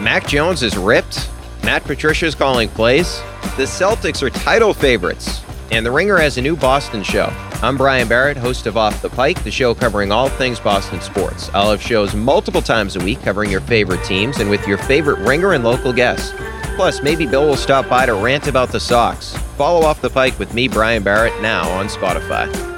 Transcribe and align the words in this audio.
Mac 0.00 0.28
Jones 0.28 0.62
is 0.62 0.76
ripped. 0.76 1.28
Matt 1.64 1.82
Patricia 1.82 2.26
is 2.26 2.36
calling 2.36 2.68
plays. 2.68 3.20
The 3.56 3.64
Celtics 3.64 4.22
are 4.22 4.30
title 4.30 4.72
favorites. 4.72 5.42
And 5.72 5.84
The 5.84 5.90
Ringer 5.90 6.16
has 6.16 6.38
a 6.38 6.42
new 6.42 6.56
Boston 6.56 7.02
show. 7.02 7.32
I'm 7.62 7.76
Brian 7.76 8.06
Barrett, 8.06 8.36
host 8.36 8.66
of 8.66 8.76
Off 8.76 9.02
the 9.02 9.10
Pike, 9.10 9.42
the 9.42 9.50
show 9.50 9.74
covering 9.74 10.12
all 10.12 10.28
things 10.28 10.60
Boston 10.60 11.00
sports. 11.00 11.50
I'll 11.52 11.72
have 11.72 11.82
shows 11.82 12.14
multiple 12.14 12.62
times 12.62 12.94
a 12.94 13.00
week 13.00 13.20
covering 13.22 13.50
your 13.50 13.60
favorite 13.60 14.04
teams 14.04 14.38
and 14.38 14.48
with 14.48 14.66
your 14.68 14.78
favorite 14.78 15.18
ringer 15.18 15.54
and 15.54 15.64
local 15.64 15.92
guests. 15.92 16.32
Plus, 16.76 17.02
maybe 17.02 17.26
Bill 17.26 17.48
will 17.48 17.56
stop 17.56 17.88
by 17.88 18.06
to 18.06 18.14
rant 18.14 18.46
about 18.46 18.68
the 18.68 18.78
Sox. 18.78 19.36
Follow 19.56 19.84
Off 19.84 20.00
the 20.00 20.10
Pike 20.10 20.38
with 20.38 20.54
me, 20.54 20.68
Brian 20.68 21.02
Barrett, 21.02 21.42
now 21.42 21.68
on 21.70 21.88
Spotify. 21.88 22.77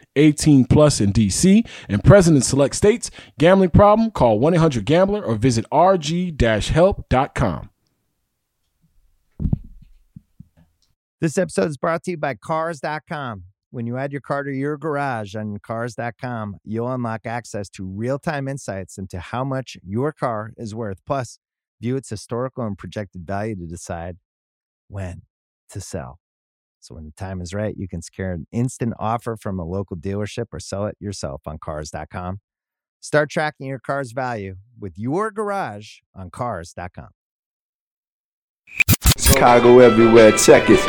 18 0.15 0.65
plus 0.65 0.99
in 1.01 1.13
DC 1.13 1.67
and 1.89 2.03
present 2.03 2.35
in 2.35 2.41
select 2.41 2.75
states. 2.75 3.11
Gambling 3.39 3.69
problem? 3.71 4.11
Call 4.11 4.39
1-800-GAMBLER 4.39 5.23
or 5.23 5.35
visit 5.35 5.65
rg-help.com. 5.71 7.69
This 11.19 11.37
episode 11.37 11.69
is 11.69 11.77
brought 11.77 12.03
to 12.05 12.11
you 12.11 12.17
by 12.17 12.33
Cars.com. 12.33 13.43
When 13.69 13.85
you 13.85 13.97
add 13.97 14.11
your 14.11 14.21
car 14.21 14.43
to 14.43 14.51
your 14.51 14.75
garage 14.77 15.35
on 15.35 15.59
Cars.com, 15.59 16.57
you'll 16.65 16.91
unlock 16.91 17.25
access 17.25 17.69
to 17.69 17.85
real-time 17.85 18.47
insights 18.47 18.97
into 18.97 19.19
how 19.19 19.43
much 19.43 19.77
your 19.83 20.11
car 20.11 20.51
is 20.57 20.73
worth. 20.73 20.97
Plus, 21.05 21.37
view 21.79 21.95
its 21.95 22.09
historical 22.09 22.65
and 22.65 22.77
projected 22.77 23.25
value 23.25 23.55
to 23.55 23.65
decide 23.67 24.17
when 24.87 25.21
to 25.69 25.79
sell. 25.79 26.20
So 26.81 26.95
when 26.95 27.05
the 27.05 27.11
time 27.11 27.41
is 27.41 27.53
right, 27.53 27.75
you 27.77 27.87
can 27.87 28.01
secure 28.01 28.31
an 28.31 28.47
instant 28.51 28.93
offer 28.99 29.37
from 29.37 29.59
a 29.59 29.63
local 29.63 29.95
dealership 29.95 30.47
or 30.51 30.59
sell 30.59 30.87
it 30.87 30.97
yourself 30.99 31.43
on 31.45 31.59
cars.com. 31.59 32.39
Start 32.99 33.29
tracking 33.29 33.67
your 33.67 33.79
car's 33.79 34.11
value 34.11 34.55
with 34.79 34.97
your 34.97 35.31
garage 35.31 35.99
on 36.15 36.29
cars.com. 36.31 37.09
Chicago 39.17 39.79
everywhere. 39.79 40.31
Check 40.31 40.69
it. 40.69 40.79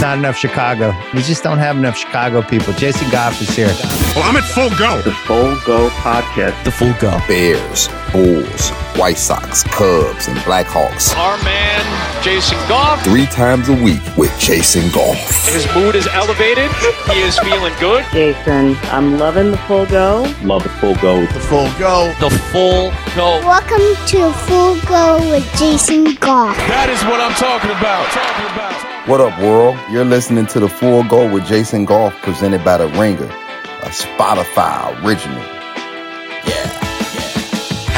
Not 0.00 0.18
enough 0.18 0.36
Chicago. 0.36 0.94
We 1.14 1.22
just 1.22 1.42
don't 1.42 1.58
have 1.58 1.76
enough 1.76 1.96
Chicago 1.96 2.42
people. 2.42 2.72
Jason 2.74 3.10
Goff 3.10 3.40
is 3.40 3.54
here. 3.54 3.66
Well, 4.14 4.24
I'm 4.24 4.36
at 4.36 4.44
full 4.44 4.70
go. 4.78 5.00
The 5.02 5.12
Full 5.12 5.56
Go 5.66 5.88
Podcast. 5.90 6.64
The 6.64 6.70
full 6.70 6.94
go. 7.00 7.18
Bears, 7.26 7.88
Bulls, 8.12 8.70
White 8.98 9.18
Sox, 9.18 9.62
Cubs, 9.64 10.28
and 10.28 10.38
Blackhawks. 10.38 11.16
Our 11.16 11.36
man, 11.44 12.07
Jason 12.22 12.58
Goff. 12.68 13.02
Three 13.04 13.26
times 13.26 13.68
a 13.68 13.74
week 13.74 14.00
with 14.16 14.36
Jason 14.38 14.90
Goff. 14.92 15.16
His 15.46 15.66
mood 15.74 15.94
is 15.94 16.06
elevated. 16.08 16.70
He 17.06 17.20
is 17.20 17.38
feeling 17.38 17.72
good. 17.78 18.04
Jason, 18.12 18.76
I'm 18.90 19.18
loving 19.18 19.52
the 19.52 19.56
full 19.58 19.86
go. 19.86 20.22
Love 20.42 20.64
the 20.64 20.68
Full 20.68 20.96
Go. 20.96 21.20
The 21.26 21.40
full 21.40 21.70
go. 21.78 22.12
The 22.20 22.30
full 22.50 22.90
go. 23.14 23.40
Welcome 23.46 24.06
to 24.08 24.32
Full 24.46 24.80
Go 24.86 25.18
with 25.30 25.44
Jason 25.58 26.14
Goff. 26.16 26.56
That 26.56 26.88
is 26.90 27.02
what 27.04 27.20
I'm 27.20 27.34
talking 27.34 27.70
about. 27.70 28.04
Talking 28.10 28.52
about. 28.52 29.08
What 29.08 29.20
up, 29.20 29.38
world? 29.40 29.78
You're 29.90 30.04
listening 30.04 30.46
to 30.46 30.60
the 30.60 30.68
Full 30.68 31.04
Go 31.04 31.32
with 31.32 31.46
Jason 31.46 31.84
Goff, 31.84 32.14
presented 32.22 32.64
by 32.64 32.78
The 32.78 32.88
Ringer, 32.98 33.24
a 33.24 33.88
Spotify 33.90 35.02
original. 35.04 35.42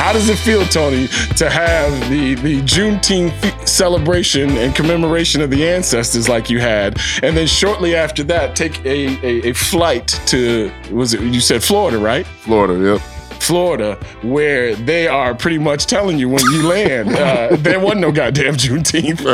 How 0.01 0.15
does 0.15 0.31
it 0.31 0.39
feel, 0.39 0.65
Tony, 0.65 1.09
to 1.37 1.51
have 1.51 1.93
the 2.09 2.35
the 2.37 2.63
Juneteenth 2.63 3.69
celebration 3.69 4.49
and 4.57 4.75
commemoration 4.75 5.43
of 5.43 5.51
the 5.51 5.69
ancestors 5.69 6.27
like 6.27 6.49
you 6.49 6.59
had, 6.59 6.99
and 7.23 7.37
then 7.37 7.47
shortly 7.47 7.95
after 7.95 8.25
that, 8.25 8.57
take 8.57 8.83
a, 8.87 9.19
a, 9.23 9.51
a 9.51 9.53
flight 9.53 10.09
to 10.29 10.73
was 10.91 11.13
it 11.13 11.21
you 11.21 11.43
said 11.43 11.63
Florida, 11.63 11.99
right? 11.99 12.27
Florida, 12.27 12.83
yep. 12.83 13.20
Florida, 13.41 13.95
where 14.23 14.75
they 14.77 15.09
are 15.09 15.35
pretty 15.35 15.59
much 15.59 15.87
telling 15.87 16.19
you 16.19 16.29
when 16.29 16.45
you 16.53 16.67
land, 16.69 17.09
uh, 17.11 17.57
there 17.59 17.81
wasn't 17.81 18.01
no 18.03 18.13
goddamn 18.13 18.55
Juneteenth, 18.55 19.25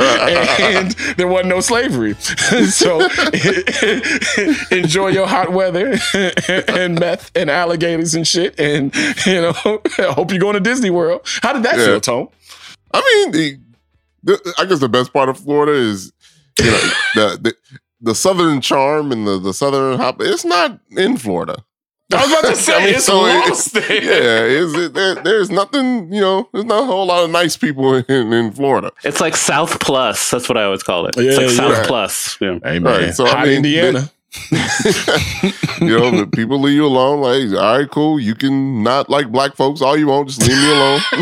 and 0.61 0.93
there 1.17 1.29
wasn't 1.29 1.49
no 1.49 1.61
slavery. 1.61 2.15
so 2.71 3.01
enjoy 4.71 5.09
your 5.09 5.27
hot 5.27 5.53
weather 5.53 5.99
and 6.69 6.99
meth 6.99 7.31
and 7.37 7.51
alligators 7.51 8.15
and 8.15 8.27
shit, 8.27 8.59
and 8.59 8.95
you 9.27 9.41
know, 9.41 9.55
I 9.99 10.13
hope 10.13 10.31
you're 10.31 10.41
going 10.41 10.55
to 10.55 10.61
Disney 10.61 10.91
World. 10.91 11.21
How 11.43 11.53
did 11.53 11.63
that 11.65 11.79
Yeah. 11.79 11.85
feel, 11.87 12.01
Tom? 12.01 12.29
I 12.95 13.01
mean, 13.01 13.33
the, 13.33 13.59
the 14.23 14.55
I 14.59 14.65
guess 14.65 14.79
the 14.81 14.89
best 14.89 15.13
part 15.13 15.29
of 15.29 15.39
Florida 15.39 15.73
is 15.73 16.13
you 16.59 16.65
know 16.71 16.81
the, 17.15 17.39
the 17.43 17.55
the 18.01 18.15
southern 18.15 18.61
charm 18.61 19.13
and 19.13 19.27
the 19.27 19.39
the 19.39 19.53
southern 19.53 19.99
hop. 19.99 20.17
It's 20.21 20.45
not 20.45 20.79
in 20.91 21.17
Florida. 21.17 21.57
I 22.13 22.23
was 22.23 22.31
about 22.31 22.45
to 22.51 22.57
say 22.63 22.75
I 22.75 22.85
mean, 22.85 22.95
it's 22.95 23.05
so 23.05 23.27
it- 23.27 23.73
there. 23.73 24.03
Yeah, 24.03 24.45
is 24.63 24.75
it, 24.75 24.95
there, 24.95 25.15
there's 25.17 25.51
nothing. 25.51 26.13
You 26.13 26.21
know, 26.21 26.49
there's 26.53 26.65
not 26.65 26.83
a 26.85 26.87
whole 26.87 27.07
lot 27.07 27.25
of 27.25 27.31
nice 27.31 27.57
people 27.57 27.95
in, 27.95 28.33
in 28.33 28.53
Florida. 28.53 28.93
It's 29.05 29.21
like 29.21 29.35
South 29.37 29.81
Plus. 29.81 30.31
That's 30.31 30.49
what 30.49 30.57
I 30.57 30.65
always 30.65 30.83
call 30.85 31.07
it. 31.07 31.17
Yeah, 31.17 31.23
it's 31.25 31.37
like 31.37 31.47
yeah. 31.49 31.53
South 31.57 31.79
Right. 31.79 31.87
Plus. 31.87 32.39
Yeah. 32.41 32.59
Hey 32.63 32.79
man, 32.79 33.01
Right, 33.07 33.15
so, 33.15 33.27
I 33.27 33.31
hot 33.31 33.47
mean, 33.47 33.57
Indiana. 33.57 34.11
you 34.51 35.99
know, 35.99 36.11
the 36.11 36.29
people 36.33 36.61
leave 36.61 36.75
you 36.77 36.85
alone. 36.87 37.21
Like, 37.23 37.59
all 37.61 37.79
right, 37.79 37.91
cool. 37.91 38.21
You 38.21 38.35
can 38.35 38.83
not 38.83 39.09
like 39.09 39.33
black 39.33 39.55
folks 39.57 39.81
all 39.81 39.97
you 39.97 40.09
want. 40.09 40.29
Just 40.29 40.43
leave 40.43 40.59
me 40.59 40.71
alone. 40.71 41.01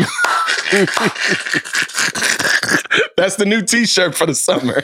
That's 3.17 3.37
the 3.37 3.45
new 3.45 3.61
T-shirt 3.61 4.15
for 4.15 4.25
the 4.25 4.35
summer. 4.35 4.83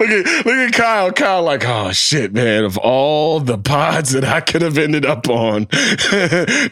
Look 0.00 0.10
at 0.10 0.46
look 0.46 0.54
at 0.54 0.72
Kyle. 0.72 1.12
Kyle, 1.12 1.42
like, 1.42 1.64
oh 1.66 1.92
shit, 1.92 2.32
man! 2.32 2.64
Of 2.64 2.78
all 2.78 3.40
the 3.40 3.58
pods 3.58 4.12
that 4.12 4.24
I 4.24 4.40
could 4.40 4.62
have 4.62 4.78
ended 4.78 5.04
up 5.04 5.28
on, 5.28 5.68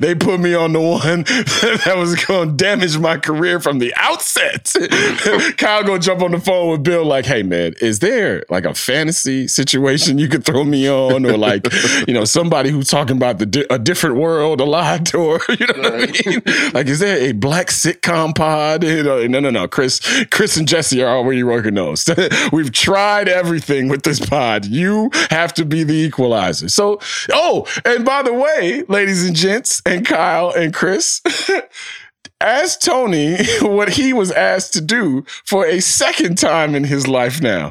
they 0.01 0.15
put 0.19 0.41
me 0.41 0.55
on 0.55 0.73
the 0.73 0.81
one 0.81 1.23
that 1.85 1.95
was 1.97 2.25
going 2.25 2.51
to 2.51 2.55
damage 2.55 2.99
my 2.99 3.17
career 3.17 3.61
from 3.61 3.79
the 3.79 3.93
outset. 3.97 4.73
Kyle 5.57 5.85
gonna 5.85 5.99
jump 5.99 6.23
on 6.23 6.33
the 6.33 6.41
phone 6.41 6.71
with 6.71 6.83
Bill, 6.83 7.05
like, 7.05 7.27
hey 7.27 7.43
man, 7.43 7.75
is 7.81 8.01
there 8.01 8.45
like 8.49 8.65
a 8.65 8.75
fantasy 8.75 9.49
situation 9.49 10.19
you 10.19 10.29
could 10.29 10.45
throw 10.45 10.65
me 10.65 10.89
on, 10.89 11.25
or 11.27 11.37
like, 11.37 11.67
you 12.07 12.15
know, 12.15 12.25
somebody 12.25 12.71
who's 12.71 12.89
talking 12.89 13.17
about 13.17 13.39
the 13.39 13.47
di- 13.47 13.67
a 13.71 13.79
different 13.79 14.17
world 14.17 14.61
a 14.61 14.65
lot, 14.65 15.15
or 15.15 15.41
you 15.49 15.67
know 15.67 15.81
what 15.81 15.95
I 15.95 16.31
mean? 16.31 16.73
Like, 16.73 16.87
is 16.87 16.99
there 16.99 17.19
a 17.19 17.33
black 17.33 17.69
sitcom 17.69 18.35
pod? 18.35 18.85
You 18.85 19.03
know, 19.03 19.27
no, 19.27 19.41
no, 19.41 19.51
no. 19.51 19.69
Chris, 19.69 20.01
Chris 20.31 20.57
and 20.57 20.67
Jesse 20.67 21.03
are 21.03 21.17
already 21.17 21.43
working 21.43 21.75
those. 21.75 22.09
We've 22.53 22.73
tried 22.73 23.12
everything 23.29 23.89
with 23.89 24.03
this 24.03 24.25
pod. 24.25 24.65
You 24.65 25.11
have 25.31 25.53
to 25.55 25.65
be 25.65 25.85
the 25.85 25.95
equalizer. 25.95 26.69
So, 26.69 27.01
oh, 27.33 27.67
and 27.85 28.05
by 28.05 28.23
the 28.23 28.33
way, 28.33 28.85
ladies 28.89 29.27
and 29.27 29.37
gents, 29.37 29.83
and 29.87 30.07
Kyle 30.07 30.51
and 30.51 30.73
Chris. 30.75 31.21
Ask 32.41 32.81
Tony 32.81 33.37
what 33.61 33.91
he 33.91 34.13
was 34.13 34.33
asked 34.33 34.73
to 34.73 34.81
do 34.81 35.25
for 35.45 35.65
a 35.65 35.81
second 35.81 36.39
time 36.39 36.75
in 36.75 36.83
his 36.83 37.07
life 37.07 37.41
now. 37.41 37.69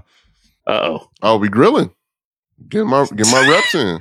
Uh 0.66 0.72
oh. 0.84 1.10
I'll 1.22 1.40
be 1.40 1.50
grilling. 1.50 1.92
Get 2.70 2.86
my 2.86 3.06
get 3.14 3.28
my 3.28 3.50
reps 3.50 3.76
in. 3.76 4.00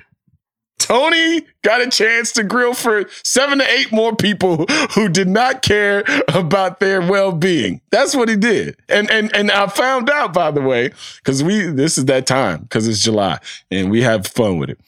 Tony 0.80 1.42
got 1.62 1.80
a 1.82 1.88
chance 1.88 2.32
to 2.32 2.42
grill 2.42 2.74
for 2.74 3.04
seven 3.22 3.58
to 3.58 3.70
eight 3.70 3.92
more 3.92 4.16
people 4.16 4.66
who 4.94 5.08
did 5.08 5.28
not 5.28 5.62
care 5.62 6.02
about 6.28 6.80
their 6.80 7.00
well-being. 7.00 7.80
That's 7.90 8.16
what 8.16 8.28
he 8.28 8.36
did. 8.36 8.76
And 8.88 9.08
and 9.10 9.34
and 9.36 9.50
I 9.50 9.66
found 9.68 10.10
out, 10.10 10.32
by 10.32 10.50
the 10.50 10.62
way, 10.62 10.90
because 11.18 11.44
we 11.44 11.66
this 11.66 11.98
is 11.98 12.06
that 12.06 12.26
time, 12.26 12.62
because 12.62 12.88
it's 12.88 13.04
July, 13.04 13.38
and 13.70 13.90
we 13.90 14.02
have 14.02 14.26
fun 14.26 14.58
with 14.58 14.70
it. 14.70 14.78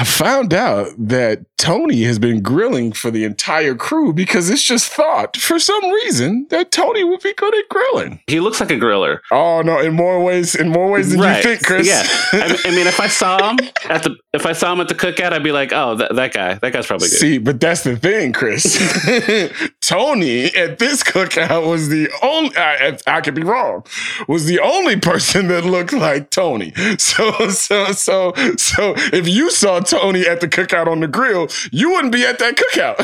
I 0.00 0.04
found 0.04 0.54
out 0.54 0.92
that 0.96 1.44
Tony 1.58 2.04
has 2.04 2.18
been 2.18 2.40
grilling 2.40 2.92
for 2.92 3.10
the 3.10 3.24
entire 3.24 3.74
crew 3.74 4.14
because 4.14 4.48
it's 4.48 4.64
just 4.64 4.90
thought 4.90 5.36
for 5.36 5.58
some 5.58 5.84
reason 5.90 6.46
that 6.48 6.70
Tony 6.70 7.04
would 7.04 7.20
be 7.20 7.34
good 7.34 7.54
at 7.54 7.68
grilling. 7.68 8.18
He 8.26 8.40
looks 8.40 8.60
like 8.60 8.70
a 8.70 8.76
griller. 8.78 9.18
Oh 9.30 9.60
no, 9.60 9.78
in 9.78 9.92
more 9.92 10.24
ways, 10.24 10.54
in 10.54 10.70
more 10.70 10.90
ways 10.90 11.10
than 11.10 11.20
Right. 11.20 11.36
you 11.36 11.42
think, 11.42 11.66
Chris. 11.66 11.86
Yeah. 11.86 12.02
I 12.32 12.48
mean, 12.48 12.56
I 12.64 12.70
mean, 12.70 12.86
if 12.86 12.98
I 12.98 13.08
saw 13.08 13.50
him 13.50 13.58
at 13.90 14.02
the 14.04 14.16
if 14.32 14.46
I 14.46 14.52
saw 14.52 14.72
him 14.72 14.80
at 14.80 14.88
the 14.88 14.94
cookout, 14.94 15.34
I'd 15.34 15.42
be 15.42 15.52
like, 15.52 15.72
oh, 15.74 15.96
that, 15.96 16.14
that 16.14 16.32
guy, 16.32 16.54
that 16.54 16.72
guy's 16.72 16.86
probably 16.86 17.08
good. 17.08 17.18
See, 17.18 17.36
but 17.36 17.60
that's 17.60 17.82
the 17.82 17.96
thing, 17.96 18.32
Chris. 18.32 18.62
Tony 19.82 20.46
at 20.54 20.78
this 20.78 21.02
cookout 21.02 21.68
was 21.68 21.90
the 21.90 22.08
only, 22.22 22.56
I, 22.56 22.96
I 23.06 23.20
could 23.20 23.34
be 23.34 23.42
wrong, 23.42 23.84
was 24.28 24.46
the 24.46 24.60
only 24.60 24.96
person 24.96 25.48
that 25.48 25.66
looked 25.66 25.92
like 25.92 26.30
Tony. 26.30 26.72
So, 26.96 27.32
so, 27.48 27.92
so, 27.92 28.32
so 28.56 28.94
if 28.96 29.26
you 29.28 29.50
saw 29.50 29.80
Tony 29.90 30.24
at 30.24 30.40
the 30.40 30.46
cookout 30.46 30.86
on 30.86 31.00
the 31.00 31.08
grill, 31.08 31.48
you 31.72 31.90
wouldn't 31.90 32.12
be 32.12 32.24
at 32.24 32.38
that 32.38 32.54
cookout. 32.54 32.96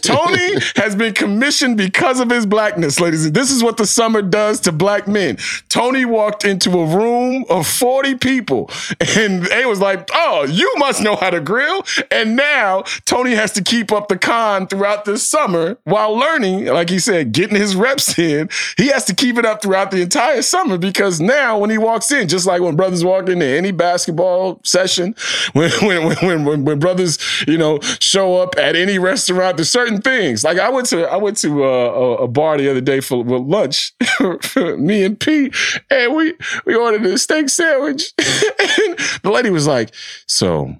Tony 0.02 0.60
has 0.76 0.94
been 0.94 1.12
commissioned 1.12 1.76
because 1.76 2.20
of 2.20 2.30
his 2.30 2.46
blackness, 2.46 3.00
ladies. 3.00 3.32
This 3.32 3.50
is 3.50 3.64
what 3.64 3.76
the 3.76 3.86
summer 3.86 4.22
does 4.22 4.60
to 4.60 4.72
black 4.72 5.08
men. 5.08 5.38
Tony 5.68 6.04
walked 6.04 6.44
into 6.44 6.70
a 6.70 6.86
room 6.86 7.44
of 7.50 7.66
40 7.66 8.14
people 8.16 8.70
and 9.16 9.42
they 9.42 9.66
was 9.66 9.80
like, 9.80 10.08
oh, 10.14 10.46
you 10.48 10.72
must 10.76 11.02
know 11.02 11.16
how 11.16 11.30
to 11.30 11.40
grill. 11.40 11.84
And 12.12 12.36
now 12.36 12.82
Tony 13.04 13.34
has 13.34 13.50
to 13.52 13.62
keep 13.62 13.90
up 13.90 14.06
the 14.06 14.18
con 14.18 14.68
throughout 14.68 15.04
this 15.04 15.26
summer 15.26 15.78
while 15.82 16.14
learning, 16.14 16.66
like 16.66 16.90
he 16.90 17.00
said, 17.00 17.32
getting 17.32 17.56
his 17.56 17.74
reps 17.74 18.16
in. 18.16 18.48
He 18.76 18.86
has 18.88 19.04
to 19.06 19.14
keep 19.14 19.36
it 19.36 19.44
up 19.44 19.62
throughout 19.62 19.90
the 19.90 20.00
entire 20.00 20.42
summer 20.42 20.78
because 20.78 21.20
now 21.20 21.58
when 21.58 21.70
he 21.70 21.78
walks 21.78 22.12
in, 22.12 22.28
just 22.28 22.46
like 22.46 22.62
when 22.62 22.76
brothers 22.76 23.04
walk 23.04 23.28
into 23.28 23.44
any 23.44 23.72
basketball 23.72 24.60
session, 24.62 25.16
when 25.56 25.70
when 25.80 26.16
when 26.16 26.44
when, 26.44 26.64
when 26.66 26.78
brothers, 26.78 27.18
you 27.48 27.56
know, 27.56 27.80
show 27.98 28.36
up 28.36 28.58
at 28.58 28.76
any 28.76 28.98
restaurant, 28.98 29.56
there's 29.56 29.70
certain 29.70 30.02
things. 30.02 30.44
Like 30.44 30.58
I 30.58 30.68
went 30.68 30.86
to 30.88 31.06
I 31.06 31.16
went 31.16 31.38
to 31.38 31.64
uh, 31.64 31.68
a, 31.68 32.14
a 32.24 32.28
bar 32.28 32.58
the 32.58 32.70
other 32.70 32.82
day 32.82 33.00
for, 33.00 33.24
for 33.24 33.38
lunch, 33.40 33.94
me 34.76 35.02
and 35.02 35.18
Pete, 35.18 35.56
and 35.90 36.14
we 36.14 36.34
we 36.66 36.74
ordered 36.74 37.06
a 37.06 37.16
steak 37.16 37.48
sandwich. 37.48 38.12
and 38.18 38.98
the 39.22 39.30
lady 39.32 39.48
was 39.48 39.66
like, 39.66 39.94
"So, 40.26 40.76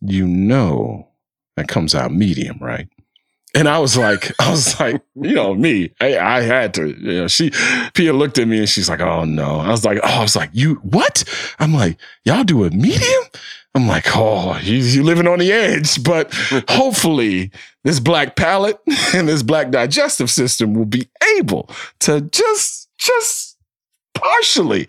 you 0.00 0.26
know 0.26 1.08
that 1.56 1.68
comes 1.68 1.94
out 1.94 2.10
medium, 2.10 2.58
right?" 2.58 2.88
And 3.54 3.68
I 3.68 3.78
was 3.78 3.96
like, 3.96 4.32
I 4.40 4.50
was 4.50 4.78
like, 4.80 5.02
you 5.14 5.34
know, 5.34 5.54
me, 5.54 5.90
I, 6.00 6.18
I 6.18 6.40
had 6.42 6.74
to, 6.74 6.88
you 6.88 7.20
know, 7.20 7.28
she, 7.28 7.52
Pia 7.94 8.12
looked 8.12 8.38
at 8.38 8.46
me 8.46 8.58
and 8.58 8.68
she's 8.68 8.86
like, 8.86 9.00
oh 9.00 9.24
no. 9.24 9.60
I 9.60 9.70
was 9.70 9.82
like, 9.82 9.98
oh, 10.02 10.18
I 10.18 10.20
was 10.20 10.36
like, 10.36 10.50
you, 10.52 10.74
what? 10.82 11.24
I'm 11.58 11.72
like, 11.72 11.96
y'all 12.24 12.44
do 12.44 12.64
a 12.64 12.70
medium? 12.70 13.22
I'm 13.76 13.86
like, 13.86 14.16
oh, 14.16 14.56
you, 14.62 14.76
you 14.76 15.02
living 15.02 15.26
on 15.26 15.38
the 15.38 15.52
edge, 15.52 16.02
but 16.02 16.32
hopefully 16.70 17.50
this 17.84 18.00
black 18.00 18.34
palate 18.34 18.80
and 19.14 19.28
this 19.28 19.42
black 19.42 19.70
digestive 19.70 20.30
system 20.30 20.72
will 20.72 20.86
be 20.86 21.06
able 21.36 21.68
to 22.00 22.22
just, 22.22 22.88
just 22.96 23.58
partially 24.14 24.88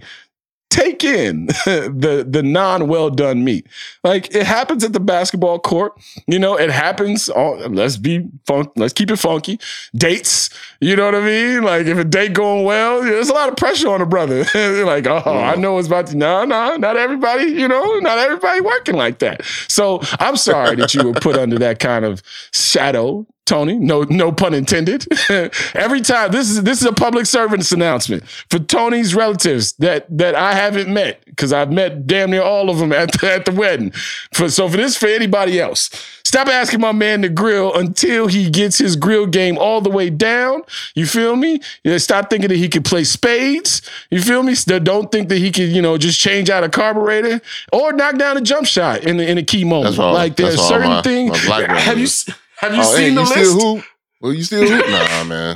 take 0.69 1.03
in 1.03 1.45
the 1.65 2.25
the 2.27 2.43
non 2.43 2.87
well 2.87 3.09
done 3.09 3.43
meat. 3.43 3.67
Like 4.03 4.33
it 4.35 4.45
happens 4.45 4.83
at 4.83 4.93
the 4.93 4.99
basketball 4.99 5.59
court. 5.59 5.93
You 6.27 6.39
know, 6.39 6.57
it 6.57 6.69
happens. 6.69 7.29
On, 7.29 7.73
let's 7.73 7.97
be 7.97 8.27
fun. 8.45 8.69
Let's 8.75 8.93
keep 8.93 9.11
it 9.11 9.17
funky. 9.17 9.59
Dates. 9.95 10.49
You 10.79 10.95
know 10.95 11.05
what 11.05 11.15
I 11.15 11.21
mean? 11.21 11.63
Like 11.63 11.87
if 11.87 11.97
a 11.97 12.03
date 12.03 12.33
going 12.33 12.65
well, 12.65 13.01
there's 13.01 13.29
a 13.29 13.33
lot 13.33 13.49
of 13.49 13.55
pressure 13.55 13.89
on 13.89 14.01
a 14.01 14.05
brother. 14.05 14.39
like, 14.83 15.07
oh, 15.07 15.17
I 15.17 15.53
mm-hmm. 15.53 15.61
know 15.61 15.77
it's 15.77 15.87
about 15.87 16.07
to. 16.07 16.17
No, 16.17 16.45
no, 16.45 16.75
not 16.75 16.97
everybody. 16.97 17.45
You 17.45 17.67
know, 17.67 17.99
not 17.99 18.17
everybody 18.17 18.61
working 18.61 18.95
like 18.95 19.19
that. 19.19 19.43
So 19.67 20.01
I'm 20.19 20.37
sorry 20.37 20.75
that 20.77 20.93
you 20.93 21.03
were 21.03 21.13
put 21.13 21.37
under 21.37 21.57
that 21.59 21.79
kind 21.79 22.05
of 22.05 22.21
shadow. 22.51 23.25
Tony, 23.47 23.75
no, 23.75 24.03
no 24.03 24.31
pun 24.31 24.53
intended. 24.53 25.05
Every 25.73 26.01
time 26.01 26.31
this 26.31 26.49
is 26.49 26.63
this 26.63 26.81
is 26.81 26.85
a 26.87 26.91
public 26.93 27.25
servants 27.25 27.71
announcement 27.71 28.27
for 28.49 28.59
Tony's 28.59 29.15
relatives 29.15 29.71
that 29.73 30.05
that 30.15 30.35
I 30.35 30.53
haven't 30.53 30.93
met 30.93 31.23
because 31.25 31.53
I've 31.53 31.71
met 31.71 32.05
damn 32.05 32.29
near 32.31 32.41
all 32.43 32.69
of 32.69 32.77
them 32.77 32.91
at 32.91 33.11
the, 33.13 33.31
at 33.33 33.45
the 33.45 33.51
wedding. 33.53 33.91
For 34.33 34.49
so 34.49 34.67
for 34.67 34.75
this 34.77 34.97
for 34.97 35.07
anybody 35.07 35.59
else, 35.59 35.89
stop 36.23 36.47
asking 36.47 36.81
my 36.81 36.91
man 36.91 37.21
to 37.21 37.29
grill 37.29 37.73
until 37.73 38.27
he 38.27 38.49
gets 38.49 38.77
his 38.77 38.95
grill 38.97 39.25
game 39.25 39.57
all 39.57 39.79
the 39.81 39.89
way 39.89 40.09
down. 40.09 40.61
You 40.93 41.05
feel 41.05 41.35
me? 41.37 41.61
Yeah, 41.83 41.97
stop 41.99 42.29
thinking 42.29 42.49
that 42.49 42.57
he 42.57 42.67
could 42.67 42.83
play 42.85 43.05
spades. 43.05 43.81
You 44.11 44.21
feel 44.21 44.43
me? 44.43 44.55
Don't 44.65 45.11
think 45.11 45.29
that 45.29 45.37
he 45.37 45.51
could 45.51 45.69
you 45.69 45.81
know 45.81 45.97
just 45.97 46.19
change 46.19 46.49
out 46.49 46.63
a 46.65 46.69
carburetor 46.69 47.39
or 47.71 47.93
knock 47.93 48.17
down 48.17 48.35
a 48.35 48.41
jump 48.41 48.67
shot 48.67 49.03
in 49.05 49.17
the, 49.17 49.25
in 49.29 49.37
a 49.37 49.43
key 49.43 49.63
moment. 49.63 49.95
That's 49.95 49.99
all- 49.99 50.13
like 50.13 50.35
there's 50.35 50.59
certain 50.67 50.89
things. 51.03 51.47
Have 51.79 51.97
you. 51.97 52.07
Have 52.57 52.73
you 52.73 52.81
Oh, 52.81 52.95
hey, 52.95 53.05
seen 53.07 53.15
the 53.15 53.21
you 53.21 53.27
list? 53.27 53.33
Still 53.51 53.75
hoop? 53.75 53.85
Well, 54.21 54.33
you 54.33 54.43
still 54.43 54.67
hoop? 54.67 54.85
Nah, 54.89 55.23
man. 55.25 55.55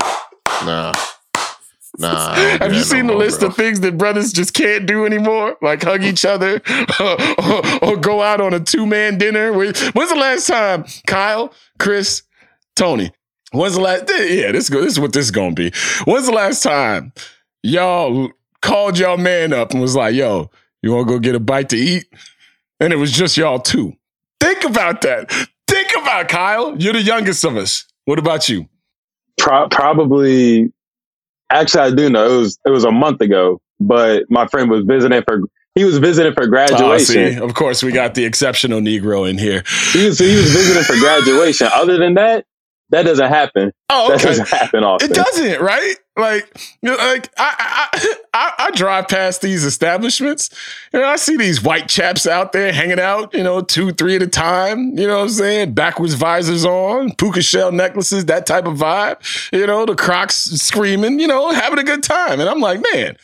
Nah. 0.65 0.93
Nah. 1.99 2.31
I 2.31 2.35
don't 2.35 2.59
do 2.59 2.63
Have 2.65 2.73
you 2.73 2.83
seen 2.83 3.07
no 3.07 3.13
the 3.13 3.13
more, 3.13 3.23
list 3.25 3.39
bro. 3.39 3.49
of 3.49 3.55
things 3.55 3.79
that 3.81 3.97
brothers 3.97 4.31
just 4.31 4.53
can't 4.53 4.85
do 4.85 5.05
anymore? 5.05 5.57
Like 5.61 5.83
hug 5.83 6.03
each 6.03 6.25
other 6.25 6.61
or, 6.99 7.83
or 7.83 7.97
go 7.97 8.21
out 8.21 8.39
on 8.41 8.53
a 8.53 8.59
two 8.59 8.85
man 8.85 9.17
dinner? 9.17 9.51
When's 9.53 9.79
the 9.93 10.15
last 10.17 10.47
time, 10.47 10.85
Kyle, 11.05 11.53
Chris, 11.79 12.23
Tony? 12.75 13.11
When's 13.51 13.75
the 13.75 13.81
last? 13.81 14.03
Yeah, 14.09 14.51
this, 14.53 14.69
this 14.69 14.85
is 14.93 14.99
what 14.99 15.11
this 15.13 15.25
is 15.25 15.31
going 15.31 15.55
to 15.55 15.69
be. 15.71 15.77
When's 16.05 16.27
the 16.27 16.31
last 16.33 16.63
time 16.63 17.11
y'all 17.61 18.29
called 18.61 18.97
y'all 18.97 19.17
man 19.17 19.51
up 19.53 19.71
and 19.71 19.81
was 19.81 19.95
like, 19.95 20.15
yo, 20.15 20.49
you 20.81 20.93
want 20.93 21.07
to 21.07 21.13
go 21.15 21.19
get 21.19 21.35
a 21.35 21.39
bite 21.39 21.69
to 21.69 21.77
eat? 21.77 22.05
And 22.79 22.93
it 22.93 22.95
was 22.95 23.11
just 23.11 23.35
y'all 23.37 23.59
two. 23.59 23.93
Think 24.39 24.63
about 24.63 25.01
that. 25.01 25.29
Think 25.71 25.89
about 25.97 26.27
Kyle. 26.27 26.75
You're 26.77 26.93
the 26.93 27.01
youngest 27.01 27.43
of 27.45 27.55
us. 27.57 27.85
What 28.05 28.19
about 28.19 28.49
you? 28.49 28.67
Pro- 29.37 29.69
probably, 29.69 30.71
actually, 31.49 31.81
I 31.81 31.91
do 31.95 32.09
know 32.09 32.25
it 32.33 32.37
was 32.37 32.59
it 32.65 32.69
was 32.69 32.83
a 32.83 32.91
month 32.91 33.21
ago, 33.21 33.59
but 33.79 34.25
my 34.29 34.47
friend 34.47 34.69
was 34.69 34.83
visiting 34.85 35.21
for 35.23 35.41
he 35.75 35.85
was 35.85 35.97
visiting 35.99 36.33
for 36.33 36.43
Oh, 36.43 36.47
graduation. 36.47 37.05
see, 37.33 37.37
of 37.39 37.53
course, 37.53 37.81
we 37.81 37.91
got 37.93 38.13
the 38.13 38.25
exceptional 38.25 38.81
Negro 38.81 39.27
in 39.29 39.37
here. 39.37 39.63
he, 39.93 40.05
was, 40.07 40.19
he 40.19 40.35
was 40.35 40.51
visiting 40.51 40.83
for 40.83 40.99
graduation. 40.99 41.69
Other 41.73 41.97
than 41.97 42.15
that, 42.15 42.45
that 42.91 43.03
doesn't 43.03 43.27
happen. 43.27 43.71
Oh, 43.89 44.09
That 44.09 44.21
doesn't 44.21 44.47
happen 44.49 44.83
often. 44.83 45.09
It 45.09 45.13
doesn't, 45.13 45.61
right? 45.61 45.95
Like, 46.17 46.57
like 46.83 47.29
I, 47.37 47.89
I, 47.93 48.15
I, 48.33 48.53
I 48.59 48.71
drive 48.71 49.07
past 49.07 49.41
these 49.41 49.63
establishments, 49.63 50.49
and 50.91 51.03
I 51.03 51.15
see 51.15 51.37
these 51.37 51.63
white 51.63 51.87
chaps 51.87 52.27
out 52.27 52.51
there 52.51 52.73
hanging 52.73 52.99
out, 52.99 53.33
you 53.33 53.43
know, 53.43 53.61
two, 53.61 53.91
three 53.93 54.17
at 54.17 54.21
a 54.21 54.27
time. 54.27 54.97
You 54.97 55.07
know 55.07 55.17
what 55.17 55.23
I'm 55.23 55.29
saying? 55.29 55.73
Backwards 55.73 56.13
visors 56.15 56.65
on, 56.65 57.13
puka 57.15 57.41
shell 57.41 57.71
necklaces, 57.71 58.25
that 58.25 58.45
type 58.45 58.65
of 58.65 58.77
vibe. 58.77 59.51
You 59.53 59.65
know, 59.65 59.85
the 59.85 59.95
Crocs 59.95 60.35
screaming, 60.35 61.19
you 61.19 61.27
know, 61.27 61.51
having 61.51 61.79
a 61.79 61.83
good 61.83 62.03
time, 62.03 62.39
and 62.39 62.49
I'm 62.49 62.59
like, 62.59 62.81
man. 62.93 63.17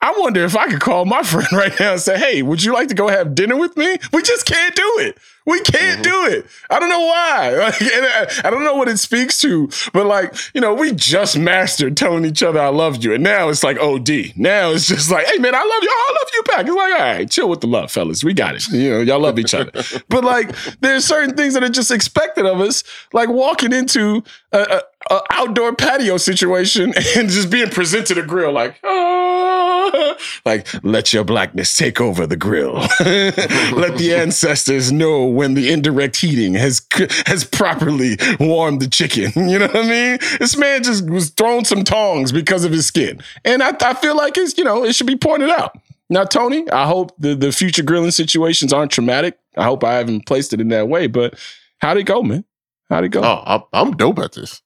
I 0.00 0.14
wonder 0.16 0.44
if 0.44 0.56
I 0.56 0.68
could 0.68 0.78
call 0.78 1.06
my 1.06 1.22
friend 1.24 1.48
right 1.50 1.72
now 1.80 1.90
and 1.90 2.00
say, 2.00 2.16
"Hey, 2.16 2.40
would 2.42 2.62
you 2.62 2.72
like 2.72 2.86
to 2.86 2.94
go 2.94 3.08
have 3.08 3.34
dinner 3.34 3.56
with 3.56 3.76
me?" 3.76 3.98
We 4.12 4.22
just 4.22 4.46
can't 4.46 4.76
do 4.76 4.94
it. 5.00 5.18
We 5.48 5.60
can't 5.60 6.04
do 6.04 6.26
it. 6.26 6.46
I 6.68 6.78
don't 6.78 6.90
know 6.90 7.00
why. 7.00 7.38
Like, 7.68 7.80
and 7.80 8.06
I, 8.06 8.26
I 8.44 8.50
don't 8.50 8.64
know 8.64 8.76
what 8.76 8.88
it 8.88 8.98
speaks 8.98 9.38
to, 9.40 9.68
but 9.92 10.06
like, 10.06 10.34
you 10.54 10.60
know, 10.60 10.74
we 10.74 10.92
just 10.92 11.36
mastered 11.36 11.96
telling 11.96 12.24
each 12.24 12.42
other 12.42 12.60
I 12.60 12.68
love 12.68 13.02
you, 13.02 13.14
and 13.14 13.22
now 13.22 13.48
it's 13.48 13.62
like 13.62 13.78
OD. 13.78 14.36
Now 14.36 14.70
it's 14.70 14.86
just 14.86 15.10
like, 15.10 15.26
hey 15.26 15.38
man, 15.38 15.54
I 15.54 15.58
love 15.58 15.82
you. 15.82 15.90
I 15.90 16.12
love 16.12 16.30
you 16.32 16.42
back. 16.44 16.66
It's 16.66 16.76
like, 16.76 16.92
all 16.92 16.98
right, 16.98 17.30
chill 17.30 17.48
with 17.48 17.60
the 17.60 17.66
love, 17.66 17.90
fellas. 17.90 18.22
We 18.22 18.34
got 18.34 18.54
it. 18.54 18.68
You 18.68 18.90
know, 18.90 19.00
y'all 19.00 19.20
love 19.20 19.38
each 19.38 19.54
other. 19.54 19.70
but 20.08 20.24
like, 20.24 20.54
there's 20.80 21.04
certain 21.04 21.36
things 21.36 21.54
that 21.54 21.62
are 21.62 21.68
just 21.68 21.90
expected 21.90 22.46
of 22.46 22.60
us, 22.60 22.84
like 23.12 23.28
walking 23.28 23.72
into 23.72 24.22
a, 24.52 24.58
a, 24.58 25.14
a 25.14 25.22
outdoor 25.30 25.74
patio 25.74 26.16
situation 26.16 26.92
and 27.16 27.28
just 27.28 27.50
being 27.50 27.70
presented 27.70 28.18
a 28.18 28.22
grill, 28.22 28.52
like, 28.52 28.78
ah, 28.84 29.27
like 30.44 30.66
let 30.84 31.12
your 31.12 31.24
blackness 31.24 31.76
take 31.76 32.00
over 32.00 32.26
the 32.26 32.36
grill. 32.36 32.74
let 33.00 33.98
the 33.98 34.14
ancestors 34.16 34.92
know 34.92 35.24
when 35.26 35.54
the 35.54 35.70
indirect 35.70 36.16
heating 36.16 36.54
has 36.54 36.84
has 37.26 37.44
properly 37.44 38.16
warmed 38.40 38.80
the 38.80 38.88
chicken. 38.88 39.48
You 39.48 39.58
know 39.58 39.66
what 39.66 39.76
I 39.76 39.88
mean? 39.88 40.18
This 40.38 40.56
man 40.56 40.82
just 40.82 41.08
was 41.08 41.30
thrown 41.30 41.64
some 41.64 41.84
tongs 41.84 42.32
because 42.32 42.64
of 42.64 42.72
his 42.72 42.86
skin, 42.86 43.20
and 43.44 43.62
I, 43.62 43.72
I 43.80 43.94
feel 43.94 44.16
like 44.16 44.36
it's 44.36 44.56
you 44.58 44.64
know 44.64 44.84
it 44.84 44.94
should 44.94 45.06
be 45.06 45.16
pointed 45.16 45.50
out. 45.50 45.76
Now, 46.10 46.24
Tony, 46.24 46.68
I 46.70 46.86
hope 46.86 47.12
the, 47.18 47.34
the 47.34 47.52
future 47.52 47.82
grilling 47.82 48.12
situations 48.12 48.72
aren't 48.72 48.90
traumatic. 48.90 49.38
I 49.56 49.64
hope 49.64 49.84
I 49.84 49.94
haven't 49.94 50.26
placed 50.26 50.54
it 50.54 50.60
in 50.60 50.68
that 50.68 50.88
way, 50.88 51.06
but 51.06 51.38
how'd 51.80 51.98
it 51.98 52.04
go, 52.04 52.22
man? 52.22 52.44
How'd 52.88 53.04
it 53.04 53.10
go? 53.10 53.22
Oh, 53.22 53.42
I'm, 53.44 53.62
I'm 53.74 53.96
dope 53.96 54.18
at 54.18 54.32
this. 54.32 54.62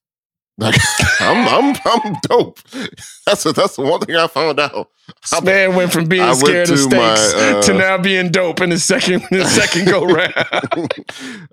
Like, 0.58 0.74
I'm 1.20 1.48
I'm 1.48 1.76
I'm 1.84 2.14
dope. 2.22 2.58
That's 3.26 3.44
a, 3.46 3.52
that's 3.52 3.76
the 3.76 3.82
one 3.82 4.00
thing 4.00 4.16
I 4.16 4.26
found 4.26 4.60
out. 4.60 4.90
This 5.22 5.42
man 5.42 5.74
went 5.74 5.92
from 5.92 6.06
being 6.06 6.22
I 6.22 6.34
scared 6.34 6.70
of 6.70 6.78
to 6.90 6.96
my, 6.96 7.14
uh, 7.14 7.62
to 7.62 7.74
now 7.74 7.98
being 7.98 8.30
dope 8.30 8.60
in 8.60 8.70
the 8.70 8.78
second 8.78 9.22
in 9.30 9.38
the 9.38 9.46
second 9.46 9.86
go 9.86 10.04
round. 10.06 10.92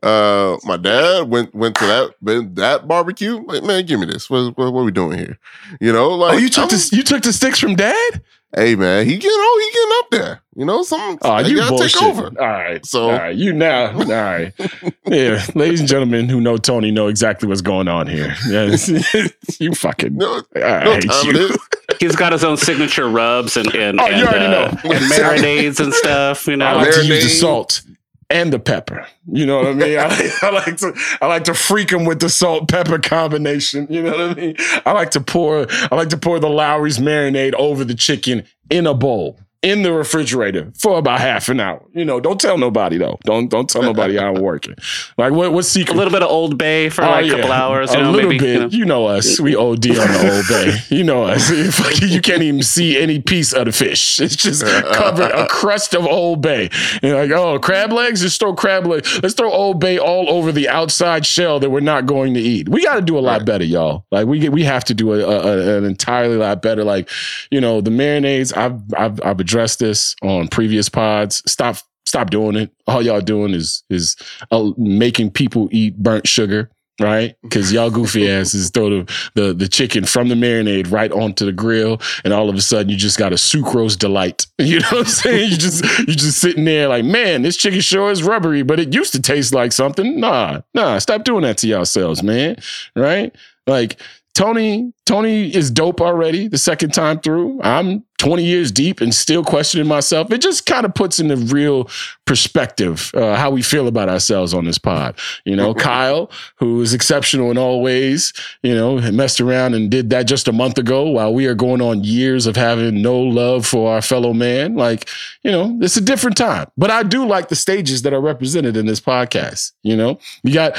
uh, 0.04 0.58
my 0.66 0.78
dad 0.78 1.30
went 1.30 1.54
went 1.56 1.76
to 1.78 1.86
that 1.86 2.14
been- 2.24 2.54
that 2.56 2.88
barbecue. 2.88 3.42
Like, 3.46 3.64
man, 3.64 3.86
give 3.86 4.00
me 4.00 4.06
this. 4.06 4.30
What, 4.30 4.58
what, 4.58 4.74
what 4.74 4.82
are 4.82 4.86
we 4.86 4.92
doing 4.92 5.18
here? 5.18 5.38
You 5.80 5.94
know, 5.94 6.10
like 6.10 6.36
oh, 6.36 6.38
you 6.38 6.50
took 6.50 6.70
I'm- 6.72 6.78
the 6.78 6.90
you 6.96 7.04
took 7.04 7.24
the 7.24 7.34
sticks 7.34 7.60
from 7.60 7.76
dad? 7.76 8.22
Hey 8.56 8.76
man, 8.76 9.06
he 9.06 9.14
getting 9.18 9.30
oh 9.32 9.70
he 9.72 9.78
getting 9.78 9.98
up 10.00 10.10
there. 10.28 10.42
You 10.56 10.66
know, 10.66 10.84
some 10.84 11.18
Oh, 11.22 11.40
you 11.40 11.56
gotta 11.58 11.70
bullshit. 11.70 11.94
take 11.94 12.02
over. 12.04 12.26
All 12.40 12.48
right. 12.48 12.86
So- 12.86 13.10
all 13.12 13.18
right. 13.18 13.36
You 13.36 13.54
now. 13.54 13.94
All 13.98 14.04
right. 14.06 14.54
Yeah. 15.08 15.44
Ladies 15.56 15.80
and 15.80 15.90
gentlemen 15.90 16.30
who 16.30 16.40
know 16.40 16.58
Tony 16.58 16.92
know 16.92 17.08
exactly 17.08 17.48
what's 17.50 17.62
going 17.62 17.88
on 17.88 18.06
here. 18.08 18.36
Yes. 18.48 18.88
you 19.60 19.74
fucking. 19.74 20.16
No, 20.18 20.28
all 20.36 20.44
no 20.56 20.68
right, 20.92 21.04
you- 21.26 21.50
He's 22.00 22.16
got 22.16 22.32
his 22.32 22.44
own 22.44 22.58
signature 22.58 23.10
rubs 23.10 23.58
and 23.58 23.74
and, 23.74 24.00
Oh, 24.00 24.06
you 24.08 24.14
and, 24.14 24.28
already 24.28 24.46
uh, 24.46 24.50
know. 24.50 24.66
and 24.92 25.12
marinades 25.12 25.80
and 25.80 25.92
stuff. 25.94 26.46
You 26.46 26.54
I 26.54 26.56
know, 26.58 26.78
like 26.78 26.92
to 26.94 27.06
use 27.06 27.24
the 27.24 27.30
salt 27.30 27.82
and 28.30 28.54
the 28.54 28.60
pepper. 28.60 29.08
You 29.32 29.46
know 29.46 29.58
what 29.58 29.68
I 29.68 29.74
mean? 29.74 30.00
I 30.00 30.08
like, 30.08 30.44
I 30.44 30.50
like 30.50 30.78
to 30.78 31.18
I 31.22 31.28
like 31.28 31.44
to 31.46 31.54
freak 31.54 31.90
them 31.90 32.06
with 32.06 32.20
the 32.20 32.30
salt 32.30 32.70
pepper 32.70 33.00
combination. 33.00 33.88
You 33.90 34.04
know 34.04 34.12
what 34.12 34.38
I 34.38 34.42
mean? 34.42 34.56
I 34.86 34.92
like 34.92 35.12
to 35.12 35.22
pour 35.22 35.68
I 35.70 35.96
like 35.96 36.10
to 36.10 36.18
pour 36.18 36.40
the 36.40 36.50
Lawry's 36.50 37.00
marinade 37.00 37.54
over 37.56 37.84
the 37.84 37.96
chicken 37.96 38.44
in 38.70 38.86
a 38.88 38.94
bowl 38.94 39.40
in 39.62 39.82
the 39.82 39.92
refrigerator 39.92 40.72
for 40.78 40.98
about 40.98 41.20
half 41.20 41.50
an 41.50 41.60
hour. 41.60 41.84
You 41.94 42.06
know, 42.06 42.20
don't 42.20 42.40
tell 42.40 42.58
nobody 42.58 42.98
though. 42.98 43.20
Don't 43.26 43.50
don't 43.50 43.70
tell 43.70 43.82
nobody 43.92 44.16
how 44.16 44.34
I'm 44.34 44.42
working. 44.42 44.76
Like 45.18 45.34
what 45.34 45.52
what's 45.52 45.68
secret? 45.68 45.96
a 45.96 45.98
little 45.98 46.14
bit 46.14 46.24
of 46.24 46.30
Old 46.30 46.58
Bay 46.58 46.90
for 46.90 47.04
Oh, 47.04 47.10
like 47.10 47.26
a 47.26 47.36
couple 47.36 47.52
hours. 47.52 47.94
You 47.94 48.00
a 48.00 48.04
know, 48.04 48.12
little 48.12 48.30
maybe. 48.32 48.40
bit. 48.40 48.54
You 48.54 48.60
know. 48.60 48.68
You 48.80 48.86
know 48.86 49.06
us. 49.08 49.40
We 49.40 49.56
OD 49.56 49.90
on 49.90 50.08
the 50.08 50.36
Old 50.36 50.48
Bay. 50.48 50.78
You 50.90 51.04
know 51.04 51.24
us. 51.24 51.50
you 52.02 52.22
can't 52.22 52.42
even 52.42 52.64
see 52.64 52.98
any 53.00 53.20
piece 53.20 53.54
of 53.54 53.66
the 53.66 53.72
fish. 53.72 54.20
It's 54.20 54.36
just 54.36 54.64
covered 54.66 55.32
a 55.32 55.48
crust 55.48 55.94
of 55.94 56.06
Old 56.06 56.42
Bay. 56.42 56.70
And 56.94 57.04
you're 57.04 57.22
like, 57.22 57.32
oh, 57.32 57.60
crab 57.60 57.92
legs. 57.92 58.22
Just 58.22 58.40
throw 58.40 58.54
crab 58.54 58.88
legs. 58.88 59.20
Let's 59.22 59.36
throw 59.36 59.52
Old 59.52 59.80
Bay 59.80 59.98
all 60.00 60.30
over 60.30 60.52
the 60.52 60.68
outside 60.70 61.26
shell 61.26 61.60
that 61.60 61.70
we're 61.70 61.80
not 61.82 62.06
going 62.06 62.34
to 62.34 62.40
eat. 62.40 62.68
We 62.70 62.84
got 62.84 62.96
to 62.96 63.02
do 63.02 63.18
a 63.18 63.22
lot 63.22 63.46
better, 63.46 63.64
y'all. 63.66 64.06
Like 64.12 64.26
we 64.28 64.40
get, 64.40 64.52
we 64.52 64.64
have 64.64 64.84
to 64.86 64.94
do 64.94 65.14
a, 65.14 65.20
a, 65.20 65.78
an 65.78 65.84
entirely 65.86 66.38
lot 66.38 66.62
better. 66.62 66.84
Like, 66.84 67.10
you 67.52 67.62
know, 67.62 67.82
the 67.82 67.92
marinades. 67.92 68.56
I've 68.56 68.82
I've, 68.98 69.22
I've 69.24 69.40
addressed 69.50 69.80
this 69.80 70.16
on 70.22 70.48
previous 70.48 70.90
pods. 70.90 71.42
Stop. 71.50 71.78
Stop 72.06 72.32
doing 72.32 72.56
it. 72.56 72.72
All 72.88 73.04
y'all 73.04 73.22
doing 73.22 73.54
is 73.54 73.84
is 73.90 74.16
uh, 74.52 74.72
making 74.78 75.32
people 75.32 75.70
eat 75.72 75.98
burnt 75.98 76.28
sugar 76.28 76.72
right? 77.00 77.36
Because 77.42 77.72
y'all 77.72 77.90
goofy 77.90 78.30
asses 78.30 78.70
throw 78.70 78.90
the, 78.90 79.16
the 79.36 79.54
the 79.54 79.68
chicken 79.68 80.06
from 80.06 80.28
the 80.28 80.36
marinade 80.36 80.92
right 80.92 81.12
onto 81.12 81.46
the 81.46 81.52
grill, 81.52 82.02
and 82.24 82.34
all 82.34 82.50
of 82.50 82.56
a 82.56 82.62
sudden 82.62 82.90
you 82.90 82.98
just 82.98 83.18
got 83.18 83.32
a 83.32 83.36
sucrose 83.36 83.98
delight. 83.98 84.46
You 84.60 84.82
know 84.82 84.88
what 84.92 85.00
I'm 85.00 85.06
saying? 85.06 85.52
You 85.52 85.58
just 85.58 85.84
you 86.00 86.14
just 86.16 86.40
sitting 86.40 86.66
there 86.66 86.90
like, 86.90 87.06
man, 87.06 87.42
this 87.42 87.58
chicken 87.58 87.80
sure 87.80 88.12
is 88.12 88.22
rubbery, 88.22 88.62
but 88.62 88.80
it 88.80 88.94
used 88.94 89.14
to 89.14 89.22
taste 89.22 89.54
like 89.54 89.72
something. 89.72 90.20
Nah, 90.20 90.62
nah, 90.74 91.00
stop 91.00 91.24
doing 91.24 91.44
that 91.44 91.58
to 91.60 91.68
yourselves, 91.68 92.22
man. 92.22 92.58
Right? 92.96 93.34
Like 93.66 94.00
Tony, 94.36 94.94
Tony 95.10 95.52
is 95.56 95.72
dope 95.72 96.02
already. 96.02 96.48
The 96.48 96.60
second 96.60 96.94
time 96.94 97.20
through, 97.20 97.60
I'm 97.64 98.06
20 98.20 98.44
years 98.44 98.72
deep 98.72 99.02
and 99.02 99.16
still 99.16 99.44
questioning 99.44 99.88
myself. 99.88 100.32
It 100.32 100.40
just 100.40 100.66
kind 100.66 100.86
of 100.86 100.94
puts 100.94 101.20
into 101.20 101.38
real 101.38 101.90
perspective 102.26 103.12
uh, 103.16 103.36
how 103.36 103.50
we 103.50 103.62
feel 103.62 103.88
about 103.88 104.10
ourselves 104.10 104.54
on 104.54 104.66
this 104.66 104.78
pod. 104.78 105.18
You 105.46 105.56
know, 105.56 105.74
Kyle, 105.90 106.30
who 106.58 106.82
is 106.82 106.94
exceptional 106.94 107.50
in 107.50 107.58
all 107.58 107.82
ways, 107.82 108.34
you 108.62 108.76
know, 108.76 109.00
messed 109.12 109.40
around 109.40 109.74
and 109.74 109.90
did 109.90 110.10
that 110.12 110.24
just 110.24 110.48
a 110.48 110.52
month 110.52 110.78
ago 110.78 111.10
while 111.10 111.34
we 111.34 111.48
are 111.48 111.56
going 111.56 111.82
on 111.82 112.04
years 112.04 112.46
of 112.46 112.58
having 112.58 113.02
no 113.02 113.18
love 113.20 113.66
for 113.66 113.94
our 113.94 114.02
fellow 114.02 114.34
man. 114.34 114.76
Like, 114.76 115.10
you 115.44 115.52
know, 115.52 115.78
it's 115.82 115.98
a 115.98 116.02
different 116.02 116.36
time. 116.36 116.68
But 116.78 116.92
I 116.92 117.04
do 117.04 117.26
like 117.26 117.48
the 117.48 117.56
stages 117.56 118.02
that 118.02 118.14
are 118.14 118.22
represented 118.22 118.76
in 118.76 118.86
this 118.86 119.00
podcast. 119.00 119.72
You 119.82 119.96
know, 119.96 120.20
you 120.44 120.54
got 120.54 120.78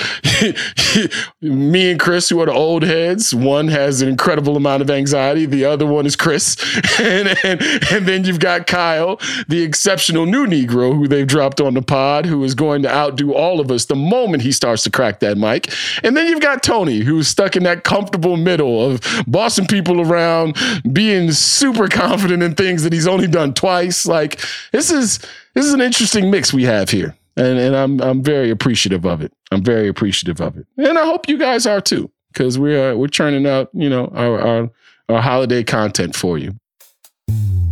me 1.41 1.91
and 1.91 1.99
Chris, 1.99 2.29
who 2.29 2.41
are 2.41 2.47
the 2.47 2.53
old 2.53 2.83
heads. 2.83 3.35
One 3.35 3.69
has 3.69 4.03
an 4.03 4.11
incredible 4.21 4.55
amount 4.55 4.83
of 4.83 4.91
anxiety, 4.91 5.47
the 5.47 5.65
other 5.65 5.87
one 5.87 6.05
is 6.05 6.15
Chris. 6.15 6.55
and, 7.01 7.29
and, 7.43 7.63
and 7.91 8.07
then 8.07 8.23
you've 8.23 8.39
got 8.39 8.67
Kyle, 8.67 9.19
the 9.49 9.63
exceptional 9.63 10.27
new 10.27 10.47
Negro 10.47 10.95
who 10.95 11.09
they've 11.09 11.27
dropped 11.27 11.59
on 11.59 11.73
the 11.73 11.81
pod, 11.81 12.27
who 12.27 12.45
is 12.45 12.55
going 12.55 12.83
to 12.83 12.95
outdo 12.95 13.33
all 13.33 13.61
of 13.61 13.71
us 13.71 13.87
the 13.87 13.97
moment 13.97 14.43
he 14.43 14.53
starts 14.53 14.83
to 14.83 14.91
crack 14.91 15.21
that 15.21 15.39
mic. 15.39 15.73
And 16.05 16.15
then 16.15 16.27
you've 16.27 16.43
got 16.43 16.63
Tony, 16.63 16.99
who's 16.99 17.29
stuck 17.29 17.57
in 17.57 17.63
that 17.63 17.83
comfortable 17.83 18.37
middle 18.37 18.91
of 18.91 19.01
bossing 19.27 19.67
people 19.67 20.03
around, 20.03 20.55
being 20.93 21.33
super 21.33 21.89
confident 21.89 22.43
in 22.43 22.55
things 22.55 22.83
that 22.83 22.93
he's 22.93 23.07
only 23.07 23.27
done 23.27 23.55
twice. 23.55 24.05
Like 24.05 24.41
this 24.71 24.91
is 24.91 25.19
this 25.55 25.65
is 25.65 25.73
an 25.73 25.81
interesting 25.81 26.31
mix 26.31 26.53
we 26.53 26.65
have 26.65 26.91
here. 26.91 27.17
And 27.39 27.59
and 27.59 27.75
I'm 27.75 28.01
I'm 28.03 28.23
very 28.23 28.51
appreciative 28.51 29.07
of 29.07 29.23
it. 29.23 29.33
I'm 29.51 29.65
very 29.65 29.89
appreciative 29.89 30.43
of 30.43 30.59
it. 30.59 30.67
And 30.77 30.99
I 30.99 31.07
hope 31.07 31.27
you 31.27 31.39
guys 31.39 31.67
are 31.67 31.81
too, 31.81 32.11
because 32.33 32.59
we're 32.59 32.97
we're 32.97 33.09
churning 33.09 33.47
out, 33.47 33.71
you 33.73 33.89
know, 33.89 34.07
our, 34.15 34.41
our 34.41 34.71
our 35.09 35.21
holiday 35.21 35.63
content 35.63 36.15
for 36.15 36.39
you. 36.39 36.55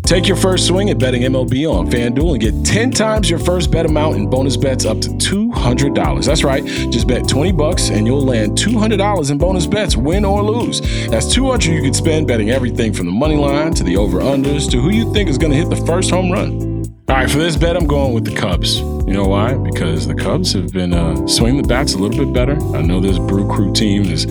Take 0.09 0.27
your 0.27 0.39
first 0.39 0.67
swing 0.67 0.89
at 0.89 0.99
betting 0.99 1.21
MLB 1.21 1.71
on 1.71 1.87
FanDuel 1.91 2.33
and 2.33 2.41
get 2.41 2.65
10 2.65 2.93
times 2.93 3.29
your 3.29 3.39
first 3.39 3.71
bet 3.71 3.85
amount 3.85 4.17
in 4.17 4.31
bonus 4.31 4.57
bets 4.57 4.87
up 4.87 5.03
to 5.03 5.11
$200. 5.11 6.25
That's 6.25 6.43
right. 6.43 6.65
Just 6.65 7.07
bet 7.07 7.29
20 7.29 7.53
bucks 7.53 7.91
and 7.91 8.07
you'll 8.07 8.25
land 8.25 8.57
$200 8.57 9.31
in 9.31 9.37
bonus 9.37 9.67
bets, 9.67 9.99
win 9.99 10.25
or 10.25 10.43
lose. 10.43 10.81
That's 11.09 11.31
200 11.35 11.67
you 11.67 11.83
could 11.83 11.95
spend 11.95 12.27
betting 12.27 12.49
everything 12.49 12.95
from 12.95 13.05
the 13.05 13.13
money 13.13 13.37
line 13.37 13.75
to 13.75 13.85
the 13.85 13.99
over-unders 13.99 14.71
to 14.71 14.81
who 14.81 14.89
you 14.89 15.13
think 15.13 15.29
is 15.29 15.37
going 15.37 15.53
to 15.53 15.59
hit 15.59 15.69
the 15.69 15.85
first 15.85 16.09
home 16.09 16.33
run. 16.33 16.68
All 17.09 17.15
right, 17.15 17.31
for 17.31 17.39
this 17.39 17.57
bet, 17.57 17.75
I'm 17.75 17.87
going 17.87 18.13
with 18.13 18.27
the 18.27 18.35
Cubs. 18.35 18.81
You 18.81 19.15
know 19.15 19.25
why? 19.25 19.55
Because 19.55 20.07
the 20.07 20.15
Cubs 20.15 20.53
have 20.53 20.75
been 20.75 20.93
uh, 20.93 21.27
swinging 21.27 21.63
the 21.63 21.67
bats 21.67 21.95
a 21.95 21.99
little 21.99 22.23
bit 22.23 22.35
better. 22.35 22.53
I 22.77 22.83
know 22.83 23.01
this 23.01 23.19
Brew 23.19 23.49
Crew 23.49 23.73
team 23.73 24.03
is 24.03 24.27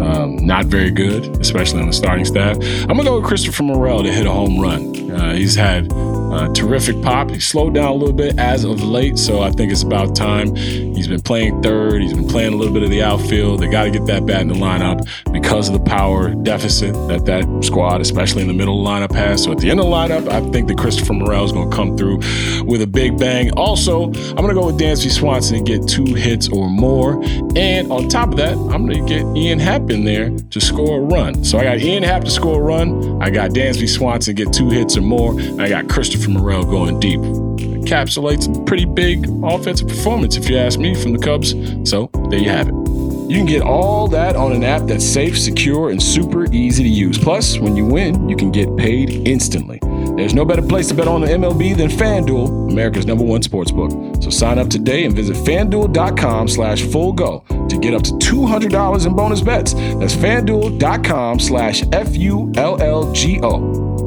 um, 0.00 0.36
not 0.36 0.66
very 0.66 0.90
good, 0.90 1.40
especially 1.40 1.80
on 1.80 1.86
the 1.86 1.92
starting 1.92 2.24
staff. 2.24 2.56
I'm 2.82 2.96
gonna 2.96 3.04
go 3.04 3.20
with 3.20 3.24
Christopher 3.24 3.62
Morel 3.62 4.02
to 4.02 4.12
hit 4.12 4.26
a 4.26 4.30
home 4.30 4.60
run. 4.60 5.10
Uh, 5.10 5.34
he's 5.34 5.54
had 5.54 5.92
uh, 5.92 6.52
terrific 6.54 7.00
pop. 7.02 7.30
He 7.30 7.40
slowed 7.40 7.74
down 7.74 7.92
a 7.92 7.94
little 7.94 8.14
bit 8.14 8.38
as 8.38 8.64
of 8.64 8.82
late, 8.82 9.18
so 9.18 9.42
I 9.42 9.50
think 9.50 9.70
it's 9.70 9.82
about 9.82 10.16
time. 10.16 10.54
He's 10.56 11.08
been 11.08 11.20
playing 11.20 11.62
third. 11.62 12.00
He's 12.00 12.14
been 12.14 12.28
playing 12.28 12.54
a 12.54 12.56
little 12.56 12.72
bit 12.72 12.82
of 12.82 12.90
the 12.90 13.02
outfield. 13.02 13.60
They 13.60 13.68
got 13.68 13.84
to 13.84 13.90
get 13.90 14.06
that 14.06 14.24
bat 14.24 14.40
in 14.40 14.48
the 14.48 14.54
lineup 14.54 15.06
because 15.32 15.68
of 15.68 15.74
the 15.74 15.80
power 15.80 16.34
deficit 16.34 16.94
that 17.08 17.26
that 17.26 17.64
squad, 17.64 18.00
especially 18.00 18.42
in 18.42 18.48
the 18.48 18.54
middle 18.54 18.82
the 18.82 18.88
lineup, 18.88 19.12
has. 19.12 19.42
So 19.42 19.52
at 19.52 19.58
the 19.58 19.70
end 19.70 19.80
of 19.80 19.86
the 19.86 19.92
lineup, 19.92 20.28
I 20.28 20.40
think 20.50 20.68
that 20.68 20.78
Christopher 20.78 21.12
Morel 21.12 21.44
is 21.44 21.52
going 21.52 21.70
to 21.70 21.76
come 21.76 21.96
through 21.96 22.18
with 22.64 22.82
a 22.82 22.86
big 22.86 23.18
bang. 23.18 23.50
Also, 23.52 24.04
I'm 24.06 24.36
going 24.36 24.48
to 24.48 24.54
go 24.54 24.66
with 24.66 24.78
Dansby 24.78 25.10
Swanson 25.10 25.56
and 25.56 25.66
get 25.66 25.86
two 25.86 26.04
hits 26.14 26.48
or 26.48 26.70
more. 26.70 27.22
And 27.56 27.90
on 27.92 28.08
top 28.08 28.30
of 28.30 28.36
that, 28.36 28.52
I'm 28.52 28.86
going 28.86 29.06
to 29.06 29.08
get 29.08 29.24
Ian 29.36 29.58
Happ 29.58 29.81
in 29.90 30.04
there 30.04 30.30
to 30.50 30.60
score 30.60 30.98
a 30.98 31.02
run. 31.02 31.44
So 31.44 31.58
I 31.58 31.64
got 31.64 31.78
Ian 31.78 32.02
Happ 32.02 32.24
to 32.24 32.30
score 32.30 32.60
a 32.60 32.62
run. 32.62 33.22
I 33.22 33.30
got 33.30 33.50
Dansby 33.50 33.88
Swanson 33.88 34.34
get 34.34 34.52
two 34.52 34.70
hits 34.70 34.96
or 34.96 35.02
more. 35.02 35.38
I 35.60 35.68
got 35.68 35.88
Christopher 35.88 36.30
Morel 36.30 36.64
going 36.64 37.00
deep. 37.00 37.20
Encapsulates 37.20 38.48
a 38.48 38.64
pretty 38.64 38.84
big 38.84 39.26
offensive 39.42 39.88
performance, 39.88 40.36
if 40.36 40.48
you 40.48 40.56
ask 40.56 40.78
me, 40.78 40.94
from 40.94 41.12
the 41.12 41.18
Cubs. 41.18 41.50
So 41.88 42.10
there 42.30 42.38
you 42.38 42.48
have 42.48 42.68
it. 42.68 42.74
You 42.74 43.38
can 43.38 43.46
get 43.46 43.62
all 43.62 44.08
that 44.08 44.36
on 44.36 44.52
an 44.52 44.62
app 44.62 44.82
that's 44.82 45.04
safe, 45.04 45.38
secure, 45.40 45.90
and 45.90 46.02
super 46.02 46.52
easy 46.52 46.82
to 46.82 46.88
use. 46.88 47.18
Plus, 47.18 47.58
when 47.58 47.76
you 47.76 47.86
win, 47.86 48.28
you 48.28 48.36
can 48.36 48.52
get 48.52 48.76
paid 48.76 49.26
instantly. 49.26 49.80
There's 50.16 50.34
no 50.34 50.44
better 50.44 50.62
place 50.62 50.88
to 50.88 50.94
bet 50.94 51.08
on 51.08 51.20
the 51.20 51.26
MLB 51.26 51.76
than 51.76 51.88
FanDuel, 51.88 52.70
America's 52.70 53.06
number 53.06 53.24
one 53.24 53.40
sportsbook. 53.42 54.22
So 54.22 54.30
sign 54.30 54.58
up 54.58 54.68
today 54.68 55.04
and 55.04 55.14
visit 55.14 55.36
fanduel.com 55.36 56.48
slash 56.48 56.82
full 56.82 57.12
go 57.12 57.44
to 57.68 57.78
get 57.78 57.94
up 57.94 58.02
to 58.02 58.12
$200 58.12 59.06
in 59.06 59.16
bonus 59.16 59.40
bets. 59.40 59.72
That's 59.74 60.14
fanduel.com 60.14 61.40
slash 61.40 61.82
F 61.92 62.14
U 62.16 62.52
L 62.56 62.80
L 62.82 63.12
G 63.12 63.40
O. 63.42 63.58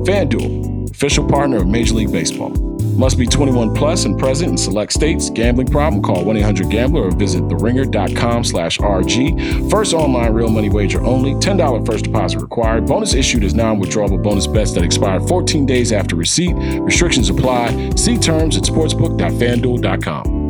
FanDuel, 0.05 0.91
official 0.91 1.27
partner 1.27 1.57
of 1.57 1.67
Major 1.67 1.95
League 1.95 2.11
Baseball. 2.11 2.74
Must 2.95 3.17
be 3.17 3.25
21 3.25 3.75
plus 3.75 4.05
and 4.05 4.17
present 4.17 4.51
in 4.51 4.57
select 4.57 4.93
states. 4.93 5.29
Gambling 5.29 5.67
problem? 5.67 6.01
Call 6.01 6.23
1-800-GAMBLER 6.23 7.01
or 7.01 7.11
visit 7.11 7.43
theringer.com 7.43 8.43
slash 8.45 8.77
RG. 8.77 9.69
First 9.69 9.93
online 9.93 10.31
real 10.33 10.49
money 10.49 10.69
wager 10.69 11.03
only. 11.03 11.33
$10 11.33 11.85
first 11.85 12.05
deposit 12.05 12.39
required. 12.39 12.85
Bonus 12.85 13.13
issued 13.13 13.43
as 13.43 13.53
non-withdrawable 13.53 14.23
bonus 14.23 14.47
bets 14.47 14.73
that 14.73 14.83
expire 14.83 15.19
14 15.19 15.65
days 15.65 15.91
after 15.91 16.15
receipt. 16.15 16.53
Restrictions 16.79 17.29
apply. 17.29 17.91
See 17.95 18.17
terms 18.17 18.55
at 18.55 18.63
sportsbook.fanduel.com. 18.63 20.45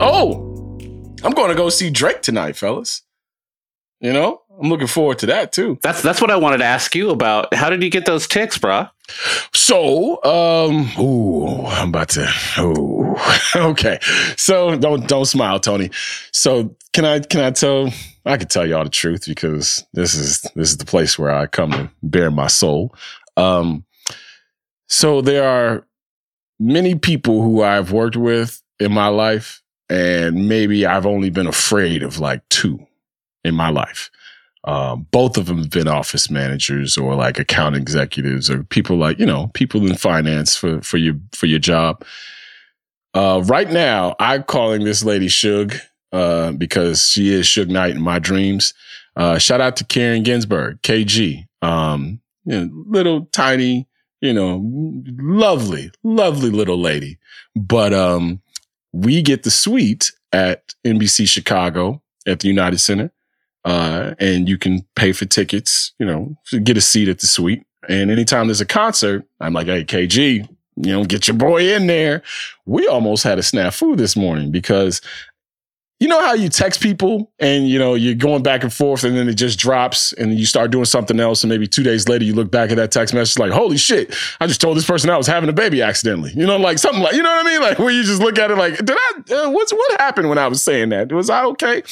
Oh, 0.00 0.44
I'm 1.24 1.32
going 1.32 1.48
to 1.48 1.56
go 1.56 1.68
see 1.68 1.90
Drake 1.90 2.22
tonight, 2.22 2.54
fellas. 2.54 3.02
You 4.00 4.12
know, 4.12 4.42
I'm 4.60 4.68
looking 4.68 4.86
forward 4.86 5.18
to 5.20 5.26
that 5.26 5.52
too. 5.52 5.78
That's 5.82 6.02
that's 6.02 6.20
what 6.20 6.30
I 6.30 6.36
wanted 6.36 6.58
to 6.58 6.64
ask 6.64 6.94
you 6.94 7.10
about. 7.10 7.54
How 7.54 7.70
did 7.70 7.82
you 7.82 7.90
get 7.90 8.06
those 8.06 8.26
ticks, 8.26 8.58
brah? 8.58 8.90
So, 9.54 10.22
um, 10.24 10.90
ooh, 10.98 11.64
I'm 11.66 11.88
about 11.88 12.10
to. 12.10 12.28
Ooh, 12.58 13.16
okay. 13.56 13.98
So 14.36 14.76
don't 14.76 15.06
don't 15.06 15.26
smile, 15.26 15.60
Tony. 15.60 15.90
So 16.32 16.76
can 16.92 17.04
I 17.04 17.20
can 17.20 17.40
I 17.40 17.50
tell? 17.50 17.90
I 18.26 18.36
can 18.36 18.48
tell 18.48 18.66
y'all 18.66 18.84
the 18.84 18.90
truth 18.90 19.24
because 19.26 19.84
this 19.94 20.14
is 20.14 20.42
this 20.54 20.70
is 20.70 20.76
the 20.76 20.84
place 20.84 21.18
where 21.18 21.30
I 21.30 21.46
come 21.46 21.70
to 21.70 21.90
bare 22.02 22.30
my 22.30 22.48
soul. 22.48 22.94
Um, 23.36 23.84
so 24.88 25.20
there 25.20 25.48
are 25.48 25.86
many 26.58 26.94
people 26.96 27.42
who 27.42 27.62
I've 27.62 27.92
worked 27.92 28.16
with 28.16 28.60
in 28.80 28.92
my 28.92 29.08
life, 29.08 29.62
and 29.88 30.48
maybe 30.48 30.84
I've 30.84 31.06
only 31.06 31.30
been 31.30 31.46
afraid 31.46 32.02
of 32.02 32.18
like 32.18 32.46
two 32.48 32.86
in 33.44 33.54
my 33.54 33.70
life. 33.70 34.10
Um, 34.68 35.06
both 35.12 35.38
of 35.38 35.46
them 35.46 35.56
have 35.58 35.70
been 35.70 35.88
office 35.88 36.30
managers 36.30 36.98
or 36.98 37.14
like 37.14 37.38
account 37.38 37.74
executives 37.74 38.50
or 38.50 38.64
people 38.64 38.98
like 38.98 39.18
you 39.18 39.24
know 39.24 39.50
people 39.54 39.86
in 39.86 39.96
finance 39.96 40.54
for 40.54 40.82
for 40.82 40.98
your 40.98 41.14
for 41.32 41.46
your 41.46 41.58
job. 41.58 42.04
Uh, 43.14 43.42
right 43.46 43.70
now, 43.70 44.14
I'm 44.20 44.42
calling 44.42 44.84
this 44.84 45.02
lady 45.02 45.28
Suge 45.28 45.80
uh, 46.12 46.52
because 46.52 47.08
she 47.08 47.32
is 47.32 47.46
Suge 47.46 47.68
Knight 47.68 47.92
in 47.96 48.02
my 48.02 48.18
dreams. 48.18 48.74
Uh, 49.16 49.38
shout 49.38 49.62
out 49.62 49.74
to 49.76 49.86
Karen 49.86 50.22
Ginsburg, 50.22 50.82
KG. 50.82 51.46
Um, 51.62 52.20
you 52.44 52.60
know, 52.60 52.84
little 52.86 53.24
tiny, 53.32 53.88
you 54.20 54.34
know, 54.34 54.62
lovely, 55.18 55.90
lovely 56.04 56.50
little 56.50 56.78
lady. 56.78 57.18
But 57.56 57.94
um, 57.94 58.42
we 58.92 59.22
get 59.22 59.44
the 59.44 59.50
suite 59.50 60.12
at 60.30 60.74
NBC 60.86 61.26
Chicago 61.26 62.02
at 62.26 62.40
the 62.40 62.48
United 62.48 62.80
Center. 62.80 63.10
Uh, 63.64 64.14
and 64.18 64.48
you 64.48 64.56
can 64.56 64.82
pay 64.96 65.12
for 65.12 65.24
tickets, 65.24 65.92
you 65.98 66.06
know, 66.06 66.36
get 66.62 66.76
a 66.76 66.80
seat 66.80 67.08
at 67.08 67.18
the 67.18 67.26
suite. 67.26 67.64
And 67.88 68.10
anytime 68.10 68.46
there's 68.46 68.60
a 68.60 68.66
concert, 68.66 69.24
I'm 69.40 69.52
like, 69.52 69.66
hey, 69.66 69.84
KG, 69.84 70.48
you 70.76 70.92
know, 70.92 71.04
get 71.04 71.26
your 71.26 71.36
boy 71.36 71.74
in 71.74 71.86
there. 71.86 72.22
We 72.66 72.86
almost 72.86 73.24
had 73.24 73.38
a 73.38 73.42
snafu 73.42 73.96
this 73.96 74.16
morning 74.16 74.50
because 74.50 75.00
you 76.00 76.06
know 76.06 76.20
how 76.20 76.32
you 76.32 76.48
text 76.48 76.80
people 76.80 77.32
and 77.40 77.68
you 77.68 77.78
know 77.78 77.94
you're 77.94 78.14
going 78.14 78.42
back 78.42 78.62
and 78.62 78.72
forth 78.72 79.02
and 79.04 79.16
then 79.16 79.28
it 79.28 79.34
just 79.34 79.58
drops 79.58 80.12
and 80.12 80.38
you 80.38 80.46
start 80.46 80.70
doing 80.70 80.84
something 80.84 81.18
else 81.18 81.42
and 81.42 81.50
maybe 81.50 81.66
two 81.66 81.82
days 81.82 82.08
later 82.08 82.24
you 82.24 82.34
look 82.34 82.50
back 82.50 82.70
at 82.70 82.76
that 82.76 82.92
text 82.92 83.12
message 83.14 83.38
like 83.38 83.50
holy 83.50 83.76
shit 83.76 84.14
i 84.40 84.46
just 84.46 84.60
told 84.60 84.76
this 84.76 84.86
person 84.86 85.10
i 85.10 85.16
was 85.16 85.26
having 85.26 85.48
a 85.48 85.52
baby 85.52 85.82
accidentally 85.82 86.32
you 86.34 86.46
know 86.46 86.56
like 86.56 86.78
something 86.78 87.02
like 87.02 87.14
you 87.14 87.22
know 87.22 87.30
what 87.30 87.46
i 87.46 87.50
mean 87.50 87.60
like 87.60 87.78
where 87.78 87.90
you 87.90 88.04
just 88.04 88.22
look 88.22 88.38
at 88.38 88.50
it 88.50 88.56
like 88.56 88.76
did 88.76 88.92
i 88.92 89.34
uh, 89.34 89.50
what's 89.50 89.72
what 89.72 90.00
happened 90.00 90.28
when 90.28 90.38
i 90.38 90.46
was 90.46 90.62
saying 90.62 90.90
that 90.90 91.10
was 91.12 91.28
i 91.28 91.44
okay 91.44 91.82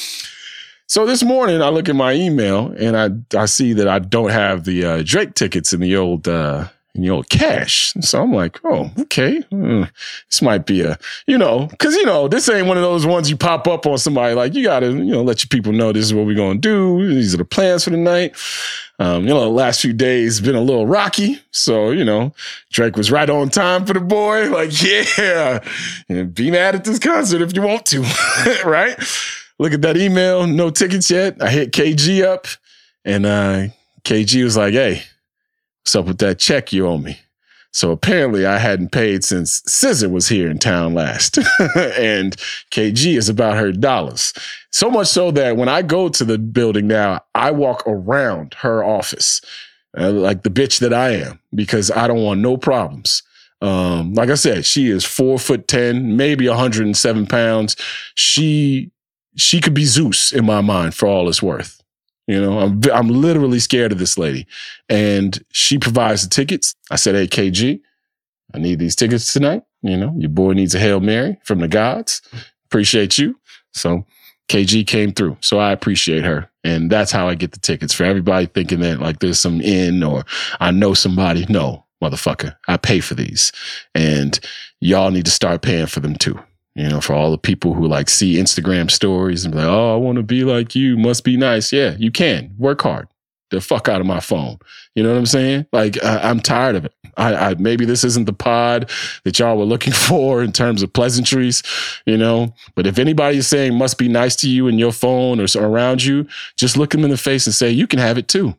so 0.87 1.05
this 1.05 1.23
morning 1.23 1.61
i 1.61 1.69
look 1.69 1.87
at 1.87 1.95
my 1.95 2.13
email 2.13 2.73
and 2.77 2.97
i 2.97 3.39
i 3.39 3.45
see 3.45 3.73
that 3.73 3.87
i 3.87 3.99
don't 3.99 4.31
have 4.31 4.63
the 4.65 4.83
uh, 4.83 5.03
drake 5.05 5.33
tickets 5.35 5.73
in 5.73 5.79
the 5.79 5.95
old 5.95 6.27
uh 6.27 6.67
in 6.97 7.03
the 7.03 7.09
old 7.11 7.29
cash. 7.29 7.93
So 8.01 8.21
I'm 8.21 8.33
like, 8.33 8.59
oh, 8.65 8.91
okay. 8.99 9.41
Mm, 9.51 9.89
this 10.29 10.41
might 10.41 10.65
be 10.65 10.81
a, 10.81 10.97
you 11.27 11.37
know, 11.37 11.67
because, 11.67 11.95
you 11.95 12.05
know, 12.05 12.27
this 12.27 12.49
ain't 12.49 12.67
one 12.67 12.75
of 12.75 12.83
those 12.83 13.05
ones 13.05 13.29
you 13.29 13.37
pop 13.37 13.67
up 13.67 13.85
on 13.85 13.97
somebody 13.99 14.33
like, 14.33 14.55
you 14.55 14.63
got 14.63 14.81
to, 14.81 14.87
you 14.87 15.11
know, 15.11 15.21
let 15.21 15.43
your 15.43 15.49
people 15.49 15.71
know 15.71 15.93
this 15.93 16.05
is 16.05 16.13
what 16.13 16.25
we're 16.25 16.35
to 16.35 16.57
do. 16.57 17.07
These 17.07 17.33
are 17.33 17.37
the 17.37 17.45
plans 17.45 17.83
for 17.83 17.91
the 17.91 17.97
night. 17.97 18.35
Um, 18.99 19.23
you 19.23 19.29
know, 19.29 19.41
the 19.41 19.49
last 19.49 19.79
few 19.79 19.93
days 19.93 20.41
been 20.41 20.55
a 20.55 20.61
little 20.61 20.87
rocky. 20.87 21.39
So, 21.51 21.91
you 21.91 22.03
know, 22.03 22.33
Drake 22.71 22.97
was 22.97 23.11
right 23.11 23.29
on 23.29 23.49
time 23.49 23.85
for 23.85 23.93
the 23.93 24.01
boy. 24.01 24.49
Like, 24.49 24.71
yeah, 25.17 25.63
and 26.09 26.33
be 26.33 26.49
mad 26.49 26.73
at 26.73 26.83
this 26.83 26.99
concert 26.99 27.43
if 27.43 27.55
you 27.55 27.61
want 27.61 27.85
to, 27.87 28.01
right? 28.65 28.97
Look 29.59 29.73
at 29.73 29.81
that 29.81 29.97
email. 29.97 30.45
No 30.47 30.69
tickets 30.69 31.09
yet. 31.09 31.41
I 31.41 31.49
hit 31.49 31.71
KG 31.71 32.23
up 32.23 32.47
and 33.03 33.25
uh, 33.25 33.67
KG 34.03 34.43
was 34.43 34.57
like, 34.57 34.73
hey, 34.73 35.03
What's 35.87 35.95
up 35.95 36.05
with 36.07 36.17
that 36.17 36.37
check 36.37 36.73
you 36.73 36.85
owe 36.85 36.97
me? 36.97 37.21
So 37.71 37.91
apparently 37.91 38.45
I 38.45 38.57
hadn't 38.57 38.91
paid 38.91 39.23
since 39.23 39.61
SZA 39.61 40.11
was 40.11 40.27
here 40.27 40.49
in 40.49 40.59
town 40.59 40.93
last. 40.93 41.37
and 41.97 42.35
KG 42.71 43.17
is 43.17 43.29
about 43.29 43.55
her 43.55 43.71
dollars. 43.71 44.33
So 44.69 44.91
much 44.91 45.07
so 45.07 45.31
that 45.31 45.55
when 45.55 45.69
I 45.69 45.83
go 45.83 46.09
to 46.09 46.25
the 46.25 46.37
building 46.37 46.87
now, 46.87 47.21
I 47.35 47.51
walk 47.51 47.83
around 47.87 48.55
her 48.55 48.83
office 48.83 49.39
uh, 49.97 50.11
like 50.11 50.43
the 50.43 50.49
bitch 50.49 50.79
that 50.79 50.93
I 50.93 51.11
am 51.11 51.39
because 51.55 51.89
I 51.89 52.05
don't 52.05 52.21
want 52.21 52.41
no 52.41 52.57
problems. 52.57 53.23
Um, 53.61 54.13
like 54.13 54.29
I 54.29 54.35
said, 54.35 54.65
she 54.65 54.89
is 54.89 55.05
four 55.05 55.39
foot 55.39 55.69
10, 55.69 56.17
maybe 56.17 56.49
107 56.49 57.27
pounds. 57.27 57.77
She, 58.13 58.91
she 59.37 59.61
could 59.61 59.73
be 59.73 59.85
Zeus 59.85 60.33
in 60.33 60.45
my 60.45 60.61
mind 60.61 60.95
for 60.95 61.07
all 61.07 61.29
it's 61.29 61.41
worth. 61.41 61.81
You 62.27 62.41
know, 62.41 62.59
I'm 62.59 62.81
I'm 62.93 63.07
literally 63.07 63.59
scared 63.59 63.93
of 63.93 63.99
this 63.99 64.17
lady, 64.17 64.47
and 64.89 65.39
she 65.53 65.77
provides 65.77 66.23
the 66.23 66.29
tickets. 66.29 66.75
I 66.91 66.97
said, 66.97 67.15
"Hey, 67.15 67.27
KG, 67.27 67.79
I 68.53 68.57
need 68.57 68.79
these 68.79 68.95
tickets 68.95 69.31
tonight. 69.31 69.63
You 69.81 69.95
know, 69.95 70.13
your 70.17 70.29
boy 70.29 70.53
needs 70.53 70.75
a 70.75 70.79
hail 70.79 70.99
mary 70.99 71.37
from 71.45 71.59
the 71.59 71.69
gods. 71.69 72.21
Appreciate 72.65 73.17
you." 73.17 73.39
So 73.73 74.05
KG 74.49 74.85
came 74.85 75.13
through, 75.13 75.37
so 75.39 75.59
I 75.59 75.71
appreciate 75.71 76.25
her, 76.25 76.49
and 76.65 76.89
that's 76.89 77.11
how 77.11 77.29
I 77.29 77.35
get 77.35 77.53
the 77.53 77.59
tickets. 77.59 77.93
For 77.93 78.03
everybody 78.03 78.47
thinking 78.47 78.81
that 78.81 78.99
like 78.99 79.19
there's 79.19 79.39
some 79.39 79.61
in 79.61 80.03
or 80.03 80.25
I 80.59 80.71
know 80.71 80.93
somebody, 80.93 81.45
no, 81.47 81.85
motherfucker, 82.03 82.55
I 82.67 82.75
pay 82.75 82.99
for 82.99 83.13
these, 83.13 83.53
and 83.95 84.37
y'all 84.81 85.11
need 85.11 85.25
to 85.25 85.31
start 85.31 85.61
paying 85.61 85.87
for 85.87 86.01
them 86.01 86.15
too. 86.15 86.37
You 86.77 86.87
know, 86.87 87.01
for 87.01 87.13
all 87.13 87.31
the 87.31 87.39
people 87.39 87.73
who 87.73 87.87
like 87.87 88.07
see 88.07 88.35
Instagram 88.35 88.91
stories 88.91 89.43
and 89.43 89.51
be 89.51 89.59
like, 89.59 89.67
oh, 89.67 89.95
I 89.95 89.97
want 89.97 90.17
to 90.17 90.23
be 90.23 90.43
like 90.43 90.75
you, 90.75 90.95
must 90.95 91.23
be 91.23 91.35
nice. 91.35 91.73
Yeah, 91.73 91.95
you 91.97 92.11
can. 92.11 92.53
Work 92.59 92.83
hard. 92.83 93.07
The 93.49 93.61
fuck 93.61 93.89
out 93.89 93.99
of 93.99 94.05
my 94.05 94.19
phone. 94.19 94.59
You 94.93 95.01
know 95.01 95.09
what 95.09 95.17
I'm 95.17 95.25
saying? 95.25 95.65
Like, 95.71 96.03
I, 96.03 96.29
am 96.29 96.39
tired 96.39 96.75
of 96.75 96.85
it. 96.85 96.93
I, 97.17 97.33
I, 97.33 97.55
maybe 97.55 97.85
this 97.85 98.03
isn't 98.03 98.25
the 98.25 98.33
pod 98.33 98.91
that 99.23 99.39
y'all 99.39 99.57
were 99.57 99.63
looking 99.63 99.93
for 100.07 100.43
in 100.43 100.51
terms 100.51 100.83
of 100.83 100.93
pleasantries, 100.93 101.63
you 102.05 102.15
know. 102.15 102.53
But 102.75 102.85
if 102.85 102.99
anybody 102.99 103.37
is 103.37 103.47
saying 103.47 103.73
must 103.73 103.97
be 103.97 104.07
nice 104.07 104.35
to 104.37 104.49
you 104.49 104.67
in 104.67 104.77
your 104.77 104.91
phone 104.91 105.39
or 105.39 105.47
around 105.57 106.03
you, 106.03 106.27
just 106.57 106.77
look 106.77 106.91
them 106.91 107.03
in 107.03 107.09
the 107.09 107.17
face 107.17 107.47
and 107.47 107.55
say 107.55 107.71
you 107.71 107.87
can 107.87 107.97
have 107.97 108.19
it 108.19 108.27
too. 108.27 108.55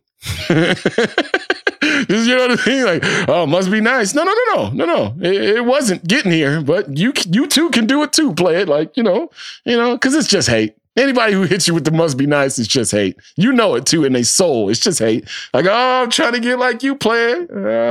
you 2.09 2.37
know 2.37 2.49
what 2.49 2.61
I 2.67 2.71
mean? 2.71 2.85
Like, 2.85 3.29
oh, 3.29 3.47
must 3.47 3.71
be 3.71 3.81
nice. 3.81 4.15
No, 4.15 4.25
no, 4.25 4.33
no, 4.33 4.55
no, 4.55 4.71
no, 4.71 4.85
no. 4.85 5.15
It, 5.21 5.57
it, 5.57 5.65
wasn't 5.65 6.07
getting 6.07 6.33
here, 6.33 6.61
but 6.61 6.97
you 6.97 7.13
you 7.29 7.47
too 7.47 7.71
can 7.71 7.87
do 7.87 8.03
it 8.03 8.13
too. 8.13 8.35
Play 8.35 8.63
it 8.63 8.69
like 8.69 8.97
you 8.97 9.03
know, 9.03 9.31
you 9.65 9.77
know, 9.77 9.95
because 9.95 10.15
it's 10.15 10.29
just 10.29 10.49
hate. 10.49 10.75
Anybody 10.97 11.33
who 11.33 11.43
hits 11.43 11.69
you 11.69 11.75
with 11.75 11.85
the 11.85 11.93
must 11.93 12.17
be 12.17 12.27
nice 12.27 12.59
is 12.59 12.67
just 12.67 12.91
hate. 12.91 13.17
You 13.37 13.53
know 13.53 13.77
it 13.77 13.87
too 13.87 14.05
in 14.05 14.15
their 14.15 14.25
soul. 14.25 14.69
It's 14.69 14.81
just 14.81 14.99
hate. 14.99 15.29
Like, 15.55 15.67
oh, 15.67 16.03
I'm 16.03 16.11
trying 16.11 16.33
to 16.33 16.41
get 16.41 16.59
like 16.59 16.83
you, 16.83 16.97
player. 16.97 17.47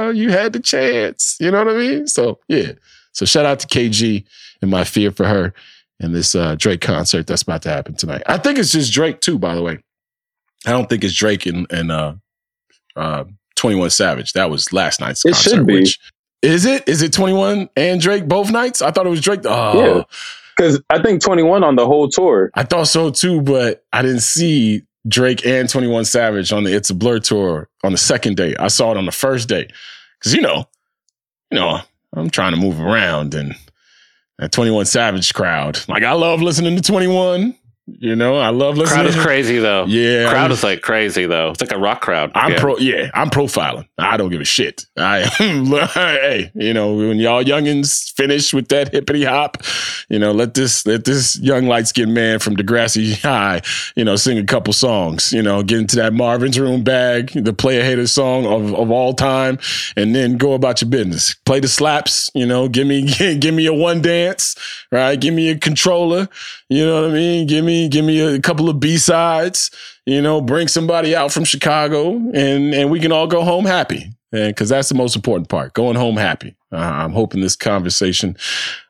Uh, 0.07 0.11
you 0.11 0.31
had 0.31 0.51
the 0.51 0.59
chance. 0.59 1.37
You 1.39 1.51
know 1.51 1.63
what 1.63 1.73
I 1.73 1.77
mean? 1.77 2.07
So 2.07 2.39
yeah. 2.47 2.73
So 3.13 3.25
shout 3.25 3.45
out 3.45 3.59
to 3.61 3.67
KG 3.67 4.25
and 4.61 4.69
my 4.69 4.83
fear 4.83 5.11
for 5.11 5.25
her 5.25 5.53
and 5.99 6.13
this 6.13 6.35
uh, 6.35 6.55
Drake 6.55 6.81
concert 6.81 7.27
that's 7.27 7.41
about 7.41 7.61
to 7.63 7.69
happen 7.69 7.95
tonight. 7.95 8.23
I 8.27 8.37
think 8.37 8.59
it's 8.59 8.71
just 8.71 8.93
Drake 8.93 9.21
too, 9.21 9.39
by 9.39 9.55
the 9.55 9.63
way. 9.63 9.79
I 10.65 10.71
don't 10.71 10.89
think 10.89 11.03
it's 11.03 11.15
Drake 11.15 11.45
and, 11.45 11.65
and 11.71 11.91
uh, 11.91 12.13
uh, 12.95 13.25
21 13.57 13.89
Savage. 13.89 14.33
That 14.33 14.49
was 14.49 14.71
last 14.71 15.01
night's 15.01 15.25
it 15.25 15.33
concert. 15.33 15.49
Should 15.49 15.67
be. 15.67 15.81
Which, 15.81 15.99
is 16.41 16.65
it? 16.65 16.87
Is 16.87 17.01
it 17.01 17.11
21 17.11 17.69
and 17.75 17.99
Drake 17.99 18.27
both 18.27 18.51
nights? 18.51 18.81
I 18.81 18.91
thought 18.91 19.05
it 19.05 19.09
was 19.09 19.21
Drake. 19.21 19.41
Oh. 19.45 19.97
Yeah. 19.97 20.03
Because 20.55 20.81
I 20.89 21.01
think 21.01 21.21
21 21.21 21.63
on 21.63 21.75
the 21.75 21.85
whole 21.85 22.09
tour. 22.09 22.49
I 22.55 22.63
thought 22.63 22.87
so 22.87 23.11
too, 23.11 23.41
but 23.41 23.85
I 23.93 24.01
didn't 24.01 24.21
see 24.21 24.83
Drake 25.07 25.45
and 25.45 25.69
21 25.69 26.05
Savage 26.05 26.51
on 26.51 26.63
the 26.63 26.73
It's 26.75 26.89
a 26.89 26.95
Blur 26.95 27.19
tour 27.19 27.69
on 27.83 27.91
the 27.91 27.97
second 27.97 28.37
day. 28.37 28.55
I 28.59 28.67
saw 28.67 28.91
it 28.91 28.97
on 28.97 29.05
the 29.05 29.11
first 29.11 29.49
day. 29.49 29.67
Because, 30.19 30.33
you 30.33 30.41
know, 30.41 30.65
you 31.51 31.59
know, 31.59 31.79
I'm 32.13 32.29
trying 32.29 32.53
to 32.53 32.59
move 32.59 32.79
around 32.79 33.35
and 33.35 33.55
that 34.39 34.51
21 34.51 34.85
Savage 34.85 35.33
crowd. 35.33 35.79
Like, 35.87 36.03
I 36.03 36.13
love 36.13 36.41
listening 36.41 36.75
to 36.75 36.81
21. 36.81 37.55
You 37.87 38.17
know, 38.17 38.35
I 38.37 38.49
love 38.49 38.77
listening. 38.77 39.05
Crowd 39.05 39.17
is 39.17 39.23
crazy 39.23 39.59
though. 39.59 39.85
Yeah, 39.85 40.29
crowd 40.29 40.51
is 40.51 40.61
like 40.61 40.81
crazy 40.81 41.25
though. 41.25 41.51
It's 41.51 41.61
like 41.61 41.71
a 41.71 41.79
rock 41.79 42.01
crowd. 42.01 42.31
I'm 42.35 42.51
yeah. 42.51 42.59
pro. 42.59 42.77
Yeah, 42.77 43.09
I'm 43.13 43.29
profiling. 43.29 43.87
I 43.97 44.17
don't 44.17 44.29
give 44.29 44.41
a 44.41 44.45
shit. 44.45 44.85
I 44.97 45.21
hey, 45.93 46.51
you 46.53 46.73
know, 46.73 46.93
when 46.95 47.17
y'all 47.17 47.41
youngins 47.41 48.11
finish 48.13 48.53
with 48.53 48.67
that 48.69 48.91
hippity 48.91 49.23
hop, 49.23 49.63
you 50.09 50.19
know, 50.19 50.33
let 50.33 50.53
this 50.53 50.85
let 50.85 51.05
this 51.05 51.39
young 51.39 51.67
light 51.67 51.87
skinned 51.87 52.13
man 52.13 52.39
from 52.39 52.57
Degrassi 52.57 53.21
High, 53.21 53.61
you 53.95 54.03
know, 54.03 54.17
sing 54.17 54.37
a 54.37 54.43
couple 54.43 54.73
songs. 54.73 55.31
You 55.31 55.41
know, 55.41 55.63
get 55.63 55.79
into 55.79 55.95
that 55.95 56.11
Marvin's 56.11 56.59
Room 56.59 56.83
bag, 56.83 57.31
the 57.41 57.53
player 57.53 57.83
hater 57.83 58.05
song 58.05 58.45
of, 58.45 58.73
of 58.75 58.91
all 58.91 59.13
time, 59.13 59.59
and 59.95 60.13
then 60.13 60.35
go 60.35 60.53
about 60.53 60.81
your 60.81 60.89
business. 60.89 61.35
Play 61.45 61.61
the 61.61 61.69
slaps. 61.69 62.29
You 62.33 62.45
know, 62.47 62.67
give 62.67 62.85
me 62.85 63.05
give 63.39 63.53
me 63.53 63.65
a 63.65 63.73
one 63.73 64.01
dance, 64.01 64.55
right? 64.91 65.17
Give 65.17 65.33
me 65.33 65.51
a 65.51 65.57
Controlla. 65.57 66.27
You 66.69 66.85
know 66.85 67.01
what 67.01 67.11
I 67.11 67.13
mean? 67.13 67.47
Give 67.47 67.63
me 67.63 67.87
give 67.87 68.03
me 68.03 68.19
a 68.19 68.41
couple 68.41 68.69
of 68.69 68.79
B 68.79 68.97
sides, 68.97 69.71
you 70.05 70.21
know, 70.21 70.41
bring 70.41 70.67
somebody 70.67 71.15
out 71.15 71.31
from 71.31 71.45
Chicago 71.45 72.15
and, 72.33 72.73
and 72.73 72.91
we 72.91 72.99
can 72.99 73.11
all 73.11 73.27
go 73.27 73.43
home 73.43 73.65
happy. 73.65 74.11
And 74.33 74.53
cause 74.57 74.67
that's 74.67 74.89
the 74.89 74.95
most 74.95 75.15
important 75.15 75.47
part, 75.47 75.73
going 75.73 75.95
home 75.95 76.17
happy. 76.17 76.57
Uh, 76.71 76.75
I'm 76.77 77.13
hoping 77.13 77.39
this 77.39 77.55
conversation, 77.55 78.35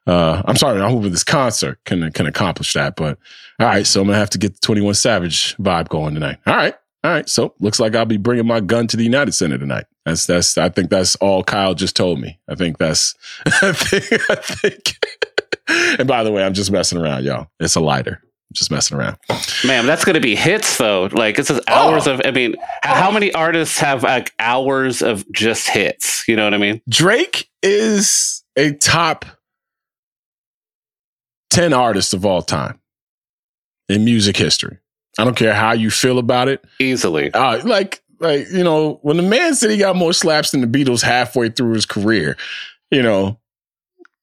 uh, 0.08 0.42
I'm 0.46 0.56
sorry, 0.56 0.82
I'm 0.82 0.90
hoping 0.90 1.12
this 1.12 1.24
concert 1.24 1.78
can, 1.86 2.12
can 2.12 2.26
accomplish 2.26 2.74
that. 2.74 2.96
But 2.96 3.20
all 3.60 3.68
right. 3.68 3.86
So 3.86 4.02
I'm 4.02 4.08
to 4.08 4.16
have 4.16 4.30
to 4.32 4.38
get 4.38 4.54
the 4.56 4.60
21 4.62 4.94
Savage 4.96 5.56
vibe 5.58 5.90
going 5.90 6.14
tonight. 6.14 6.38
All 6.46 6.56
right. 6.56 6.76
All 7.04 7.12
right. 7.12 7.30
So 7.30 7.54
looks 7.60 7.80
like 7.80 7.96
I'll 7.96 8.06
be 8.06 8.18
bringing 8.18 8.48
my 8.48 8.60
gun 8.60 8.88
to 8.88 8.98
the 8.98 9.04
United 9.04 9.34
Center 9.34 9.58
tonight. 9.58 9.86
That's, 10.06 10.26
that's, 10.26 10.58
I 10.58 10.70
think 10.70 10.90
that's 10.90 11.16
all 11.18 11.44
Kyle 11.44 11.74
just 11.74 11.96
told 11.96 12.20
me. 12.20 12.40
I 12.48 12.56
think 12.56 12.78
that's, 12.78 13.16
I 13.46 13.74
think, 13.74 14.30
I 14.30 14.36
think. 14.36 14.98
and 16.00 16.08
by 16.08 16.24
the 16.24 16.32
way, 16.32 16.44
I'm 16.44 16.54
just 16.54 16.72
messing 16.72 17.00
around, 17.00 17.24
y'all. 17.24 17.48
It's 17.60 17.76
a 17.76 17.80
lighter 17.80 18.22
just 18.54 18.72
messing 18.72 18.98
around. 18.98 19.18
Man, 19.66 19.86
that's 19.86 20.06
going 20.06 20.16
to 20.16 20.22
be 20.22 20.36
hits 20.36 20.78
though. 20.78 21.10
Like 21.12 21.38
it's 21.40 21.50
just 21.50 21.68
hours 21.70 22.08
oh. 22.08 22.14
of. 22.14 22.22
I 22.26 22.32
mean, 22.32 22.56
oh. 22.58 22.66
how 22.82 23.12
many 23.12 23.32
artists 23.34 23.80
have 23.80 24.04
like 24.04 24.34
hours 24.40 25.02
of 25.02 25.30
just 25.32 25.70
hits? 25.70 26.28
You 26.28 26.36
know 26.36 26.44
what 26.44 26.54
I 26.54 26.58
mean? 26.58 26.82
Drake 26.90 27.50
is 27.62 28.44
a 28.56 28.74
top 28.74 29.26
ten 31.50 31.74
artist 31.74 32.14
of 32.14 32.26
all 32.26 32.42
time 32.42 32.80
in 33.90 34.06
music 34.06 34.38
history. 34.38 34.78
I 35.20 35.24
don't 35.24 35.36
care 35.36 35.54
how 35.54 35.72
you 35.72 35.90
feel 35.90 36.20
about 36.20 36.48
it. 36.48 36.64
Easily. 36.80 37.32
Uh, 37.34 37.66
like, 37.66 38.04
like 38.20 38.48
you 38.52 38.64
know, 38.64 39.00
when 39.02 39.18
the 39.18 39.24
man 39.24 39.56
said 39.56 39.72
he 39.72 39.78
got 39.78 39.96
more 39.96 40.14
slaps 40.14 40.52
than 40.52 40.62
the 40.62 40.68
Beatles 40.68 41.02
halfway 41.02 41.50
through 41.50 41.74
his 41.74 41.86
career, 41.86 42.38
you 42.92 43.02
know, 43.02 43.40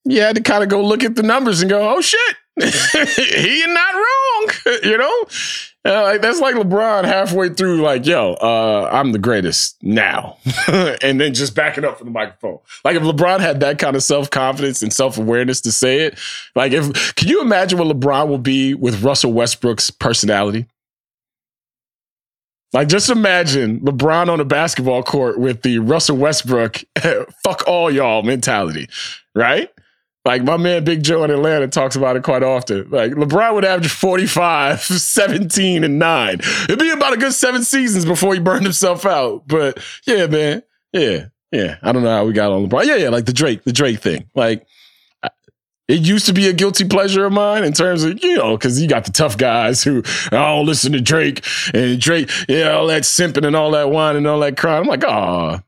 you 0.05 0.21
had 0.21 0.35
to 0.35 0.41
kind 0.41 0.63
of 0.63 0.69
go 0.69 0.83
look 0.83 1.03
at 1.03 1.15
the 1.15 1.23
numbers 1.23 1.61
and 1.61 1.69
go, 1.69 1.95
"Oh 1.95 2.01
shit, 2.01 2.35
he 2.57 3.65
not 3.67 3.93
wrong," 3.93 4.49
you 4.83 4.97
know. 4.97 5.25
Uh, 5.87 6.01
like 6.01 6.21
that's 6.21 6.39
like 6.39 6.55
LeBron 6.55 7.03
halfway 7.03 7.49
through, 7.49 7.81
like, 7.81 8.05
"Yo, 8.05 8.33
uh, 8.33 8.89
I'm 8.91 9.11
the 9.11 9.19
greatest 9.19 9.77
now," 9.83 10.37
and 11.01 11.21
then 11.21 11.33
just 11.33 11.55
backing 11.55 11.85
up 11.85 11.97
from 11.97 12.07
the 12.07 12.11
microphone. 12.11 12.59
Like 12.83 12.95
if 12.95 13.03
LeBron 13.03 13.39
had 13.39 13.59
that 13.59 13.77
kind 13.77 13.95
of 13.95 14.01
self 14.01 14.29
confidence 14.31 14.81
and 14.81 14.91
self 14.91 15.17
awareness 15.17 15.61
to 15.61 15.71
say 15.71 16.01
it, 16.01 16.17
like 16.55 16.71
if 16.71 17.15
can 17.15 17.27
you 17.27 17.41
imagine 17.41 17.77
what 17.77 17.87
LeBron 17.87 18.27
will 18.27 18.39
be 18.39 18.73
with 18.73 19.03
Russell 19.03 19.33
Westbrook's 19.33 19.89
personality? 19.91 20.65
Like, 22.73 22.89
just 22.89 23.09
imagine 23.09 23.79
LeBron 23.81 24.27
on 24.27 24.41
a 24.41 24.45
basketball 24.45 25.01
court 25.01 25.39
with 25.39 25.61
the 25.61 25.79
Russell 25.79 26.17
Westbrook, 26.17 26.83
fuck 27.41 27.63
all 27.67 27.89
y'all 27.89 28.21
mentality, 28.21 28.89
right? 29.33 29.69
Like, 30.25 30.43
my 30.43 30.57
man 30.57 30.83
Big 30.83 31.03
Joe 31.03 31.23
in 31.23 31.29
Atlanta 31.29 31.67
talks 31.67 31.95
about 31.95 32.15
it 32.15 32.23
quite 32.23 32.41
often. 32.41 32.89
Like, 32.89 33.11
LeBron 33.11 33.53
would 33.53 33.63
average 33.65 33.91
45, 33.91 34.81
17, 34.81 35.83
and 35.83 35.99
9. 35.99 36.39
It'd 36.63 36.79
be 36.79 36.89
about 36.89 37.13
a 37.13 37.17
good 37.17 37.33
seven 37.33 37.63
seasons 37.63 38.05
before 38.05 38.33
he 38.33 38.39
burned 38.39 38.63
himself 38.63 39.05
out. 39.05 39.47
But 39.47 39.79
yeah, 40.07 40.25
man. 40.27 40.63
Yeah. 40.91 41.25
Yeah. 41.51 41.77
I 41.83 41.91
don't 41.91 42.03
know 42.03 42.09
how 42.09 42.25
we 42.25 42.33
got 42.33 42.51
on 42.51 42.67
LeBron. 42.67 42.85
Yeah, 42.85 42.95
yeah. 42.95 43.09
Like 43.09 43.25
the 43.25 43.33
Drake, 43.33 43.63
the 43.63 43.71
Drake 43.71 43.99
thing. 43.99 44.27
Like, 44.33 44.65
it 45.87 46.01
used 46.01 46.25
to 46.25 46.33
be 46.33 46.47
a 46.47 46.53
guilty 46.53 46.85
pleasure 46.85 47.25
of 47.25 47.33
mine 47.33 47.63
in 47.63 47.73
terms 47.73 48.03
of, 48.03 48.23
you 48.23 48.37
know, 48.37 48.57
because 48.57 48.81
you 48.81 48.87
got 48.87 49.05
the 49.05 49.11
tough 49.11 49.37
guys 49.37 49.83
who, 49.83 50.01
oh, 50.31 50.61
listen 50.61 50.93
to 50.93 51.01
Drake 51.01 51.45
and 51.73 51.99
Drake, 51.99 52.31
yeah, 52.49 52.71
all 52.71 52.87
that 52.87 53.03
simping 53.03 53.45
and 53.45 53.55
all 53.55 53.71
that 53.71 53.91
wine 53.91 54.15
and 54.15 54.25
all 54.25 54.39
that 54.39 54.57
crying. 54.57 54.81
I'm 54.81 54.87
like, 54.87 55.03
oh, 55.05 55.59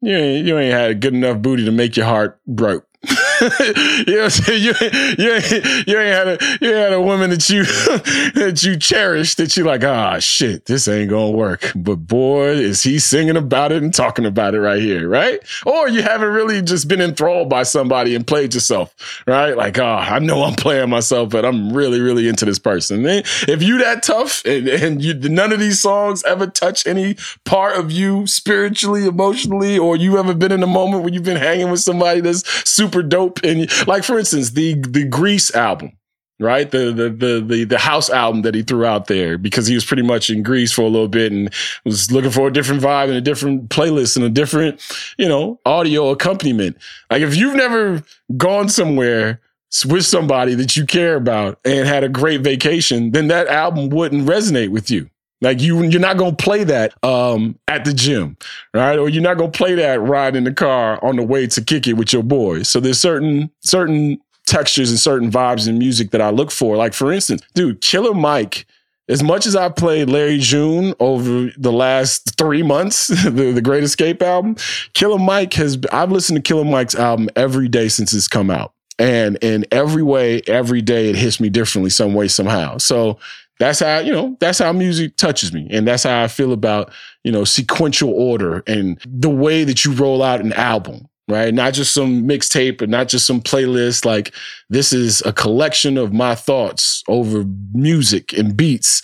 you 0.00 0.14
ain't, 0.14 0.46
you 0.46 0.58
ain't 0.58 0.72
had 0.72 0.90
a 0.92 0.94
good 0.94 1.14
enough 1.14 1.42
booty 1.42 1.64
to 1.64 1.72
make 1.72 1.96
your 1.96 2.06
heart 2.06 2.38
broke. 2.46 2.86
you 4.06 4.16
know 4.16 4.22
what 4.24 4.48
I'm 4.48 4.54
You, 4.54 4.74
you, 5.18 5.32
ain't, 5.32 5.88
you 5.88 5.98
ain't 5.98 6.14
had 6.14 6.28
a 6.28 6.38
you 6.60 6.72
had 6.72 6.92
a 6.92 7.00
woman 7.00 7.30
that 7.30 7.48
you 7.48 7.64
that 8.34 8.62
you 8.62 8.76
cherished 8.76 9.38
that 9.38 9.56
you 9.56 9.64
like, 9.64 9.84
ah 9.84 10.18
shit, 10.18 10.66
this 10.66 10.88
ain't 10.88 11.10
gonna 11.10 11.30
work. 11.30 11.72
But 11.74 11.96
boy, 11.96 12.50
is 12.50 12.82
he 12.82 12.98
singing 12.98 13.36
about 13.36 13.72
it 13.72 13.82
and 13.82 13.92
talking 13.92 14.24
about 14.24 14.54
it 14.54 14.60
right 14.60 14.80
here, 14.80 15.08
right? 15.08 15.40
Or 15.66 15.88
you 15.88 16.02
haven't 16.02 16.30
really 16.30 16.62
just 16.62 16.88
been 16.88 17.00
enthralled 17.00 17.48
by 17.48 17.62
somebody 17.62 18.14
and 18.14 18.26
played 18.26 18.54
yourself, 18.54 19.22
right? 19.26 19.56
Like, 19.56 19.78
oh, 19.78 19.84
I 19.84 20.18
know 20.18 20.42
I'm 20.42 20.54
playing 20.54 20.90
myself, 20.90 21.30
but 21.30 21.44
I'm 21.44 21.72
really, 21.72 22.00
really 22.00 22.28
into 22.28 22.44
this 22.44 22.58
person. 22.58 23.04
And 23.06 23.24
if 23.48 23.62
you 23.62 23.78
that 23.78 24.02
tough 24.02 24.44
and, 24.44 24.68
and 24.68 25.02
you 25.02 25.14
none 25.14 25.52
of 25.52 25.60
these 25.60 25.80
songs 25.80 26.22
ever 26.24 26.46
touch 26.46 26.86
any 26.86 27.16
part 27.44 27.76
of 27.76 27.90
you 27.90 28.26
spiritually, 28.26 29.06
emotionally, 29.06 29.78
or 29.78 29.96
you 29.96 30.18
ever 30.18 30.34
been 30.34 30.52
in 30.52 30.62
a 30.62 30.68
moment 30.68 31.02
where 31.02 31.12
you've 31.12 31.24
been 31.24 31.36
hanging 31.36 31.70
with 31.70 31.80
somebody 31.80 32.20
that's 32.20 32.44
super 32.68 33.02
dope 33.02 33.33
and 33.42 33.68
like 33.86 34.04
for 34.04 34.18
instance, 34.18 34.50
the 34.50 34.74
the 34.74 35.04
Grease 35.04 35.54
album, 35.54 35.96
right? 36.38 36.70
The, 36.70 36.92
the 36.92 37.10
the 37.10 37.44
the 37.46 37.64
the 37.64 37.78
house 37.78 38.10
album 38.10 38.42
that 38.42 38.54
he 38.54 38.62
threw 38.62 38.84
out 38.84 39.06
there 39.06 39.38
because 39.38 39.66
he 39.66 39.74
was 39.74 39.84
pretty 39.84 40.02
much 40.02 40.30
in 40.30 40.42
Greece 40.42 40.72
for 40.72 40.82
a 40.82 40.88
little 40.88 41.08
bit 41.08 41.32
and 41.32 41.52
was 41.84 42.10
looking 42.10 42.30
for 42.30 42.48
a 42.48 42.52
different 42.52 42.82
vibe 42.82 43.08
and 43.08 43.16
a 43.16 43.20
different 43.20 43.70
playlist 43.70 44.16
and 44.16 44.24
a 44.24 44.30
different, 44.30 44.80
you 45.18 45.28
know, 45.28 45.60
audio 45.64 46.10
accompaniment. 46.10 46.76
Like 47.10 47.22
if 47.22 47.36
you've 47.36 47.56
never 47.56 48.02
gone 48.36 48.68
somewhere 48.68 49.40
with 49.86 50.04
somebody 50.04 50.54
that 50.54 50.76
you 50.76 50.86
care 50.86 51.16
about 51.16 51.58
and 51.64 51.86
had 51.88 52.04
a 52.04 52.08
great 52.08 52.42
vacation, 52.42 53.10
then 53.10 53.28
that 53.28 53.48
album 53.48 53.88
wouldn't 53.88 54.28
resonate 54.28 54.68
with 54.68 54.90
you. 54.90 55.10
Like 55.40 55.60
you, 55.60 55.82
you're 55.82 56.00
not 56.00 56.16
gonna 56.16 56.34
play 56.34 56.64
that 56.64 56.94
um, 57.04 57.58
at 57.68 57.84
the 57.84 57.92
gym, 57.92 58.36
right? 58.72 58.98
Or 58.98 59.08
you're 59.08 59.22
not 59.22 59.36
gonna 59.36 59.50
play 59.50 59.74
that 59.74 60.00
ride 60.00 60.36
in 60.36 60.44
the 60.44 60.52
car 60.52 60.98
on 61.04 61.16
the 61.16 61.22
way 61.22 61.46
to 61.48 61.62
kick 61.62 61.86
it 61.86 61.94
with 61.94 62.12
your 62.12 62.22
boys. 62.22 62.68
So 62.68 62.80
there's 62.80 63.00
certain 63.00 63.50
certain 63.60 64.20
textures 64.46 64.90
and 64.90 64.98
certain 64.98 65.30
vibes 65.30 65.68
in 65.68 65.78
music 65.78 66.10
that 66.12 66.20
I 66.20 66.30
look 66.30 66.50
for. 66.50 66.76
Like 66.76 66.94
for 66.94 67.12
instance, 67.12 67.42
dude, 67.54 67.80
Killer 67.80 68.14
Mike. 68.14 68.66
As 69.06 69.22
much 69.22 69.44
as 69.44 69.54
I 69.54 69.68
played 69.68 70.08
Larry 70.08 70.38
June 70.38 70.94
over 70.98 71.50
the 71.58 71.72
last 71.72 72.38
three 72.38 72.62
months, 72.62 73.08
the, 73.24 73.52
the 73.52 73.60
Great 73.60 73.84
Escape 73.84 74.22
album, 74.22 74.56
Killer 74.94 75.18
Mike 75.18 75.52
has. 75.54 75.76
I've 75.92 76.10
listened 76.10 76.36
to 76.36 76.42
Killer 76.42 76.64
Mike's 76.64 76.94
album 76.94 77.28
every 77.36 77.68
day 77.68 77.88
since 77.88 78.14
it's 78.14 78.28
come 78.28 78.50
out, 78.50 78.72
and 78.98 79.36
in 79.42 79.66
every 79.70 80.02
way, 80.02 80.40
every 80.46 80.80
day 80.80 81.10
it 81.10 81.16
hits 81.16 81.38
me 81.38 81.50
differently, 81.50 81.90
some 81.90 82.14
way, 82.14 82.28
somehow. 82.28 82.78
So 82.78 83.18
that's 83.58 83.80
how 83.80 83.98
you 83.98 84.12
know 84.12 84.36
that's 84.40 84.58
how 84.58 84.72
music 84.72 85.16
touches 85.16 85.52
me. 85.52 85.68
And 85.70 85.86
that's 85.86 86.02
how 86.02 86.22
i 86.22 86.28
feel 86.28 86.52
about 86.52 86.92
you 87.22 87.32
know 87.32 87.44
sequential 87.44 88.10
order 88.10 88.62
and 88.66 88.98
the 89.06 89.30
way 89.30 89.64
that 89.64 89.84
you 89.84 89.92
roll 89.92 90.22
out 90.22 90.40
an 90.40 90.52
album 90.52 91.08
right? 91.28 91.54
Not 91.54 91.72
just 91.72 91.94
some 91.94 92.24
mixtape 92.24 92.82
and 92.82 92.90
not 92.90 93.08
just 93.08 93.26
some 93.26 93.40
playlist. 93.40 94.04
Like 94.04 94.34
this 94.68 94.92
is 94.92 95.22
a 95.22 95.32
collection 95.32 95.96
of 95.96 96.12
my 96.12 96.34
thoughts 96.34 97.02
over 97.08 97.44
music 97.72 98.32
and 98.32 98.56
beats. 98.56 99.02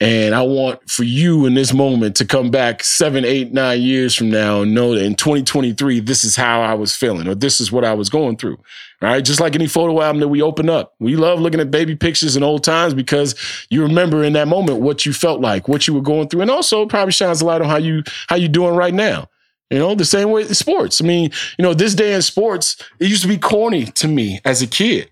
And 0.00 0.34
I 0.34 0.42
want 0.42 0.90
for 0.90 1.04
you 1.04 1.46
in 1.46 1.54
this 1.54 1.72
moment 1.72 2.16
to 2.16 2.24
come 2.24 2.50
back 2.50 2.82
seven, 2.82 3.24
eight, 3.24 3.52
nine 3.52 3.80
years 3.80 4.16
from 4.16 4.30
now 4.30 4.62
and 4.62 4.74
know 4.74 4.94
that 4.94 5.04
in 5.04 5.14
2023, 5.14 6.00
this 6.00 6.24
is 6.24 6.34
how 6.34 6.60
I 6.60 6.74
was 6.74 6.94
feeling 6.94 7.28
or 7.28 7.36
this 7.36 7.60
is 7.60 7.70
what 7.70 7.84
I 7.84 7.94
was 7.94 8.10
going 8.10 8.36
through. 8.36 8.58
Right. 9.02 9.24
Just 9.24 9.40
like 9.40 9.56
any 9.56 9.66
photo 9.66 10.00
album 10.00 10.20
that 10.20 10.28
we 10.28 10.42
open 10.42 10.70
up. 10.70 10.94
We 11.00 11.16
love 11.16 11.40
looking 11.40 11.58
at 11.58 11.72
baby 11.72 11.96
pictures 11.96 12.36
and 12.36 12.44
old 12.44 12.62
times 12.62 12.94
because 12.94 13.34
you 13.68 13.82
remember 13.82 14.22
in 14.22 14.34
that 14.34 14.46
moment 14.46 14.80
what 14.80 15.04
you 15.04 15.12
felt 15.12 15.40
like, 15.40 15.66
what 15.66 15.88
you 15.88 15.94
were 15.94 16.00
going 16.00 16.28
through. 16.28 16.42
And 16.42 16.50
also 16.52 16.86
probably 16.86 17.10
shines 17.10 17.42
a 17.42 17.44
light 17.44 17.60
on 17.60 17.68
how 17.68 17.78
you 17.78 18.04
how 18.28 18.36
you 18.36 18.46
doing 18.46 18.76
right 18.76 18.94
now. 18.94 19.28
You 19.70 19.80
know, 19.80 19.96
the 19.96 20.04
same 20.04 20.30
way 20.30 20.44
sports. 20.52 21.00
I 21.00 21.04
mean, 21.04 21.32
you 21.58 21.64
know, 21.64 21.74
this 21.74 21.94
day 21.94 22.14
in 22.14 22.22
sports, 22.22 22.76
it 23.00 23.08
used 23.08 23.22
to 23.22 23.28
be 23.28 23.38
corny 23.38 23.86
to 23.86 24.06
me 24.06 24.38
as 24.44 24.62
a 24.62 24.68
kid. 24.68 25.10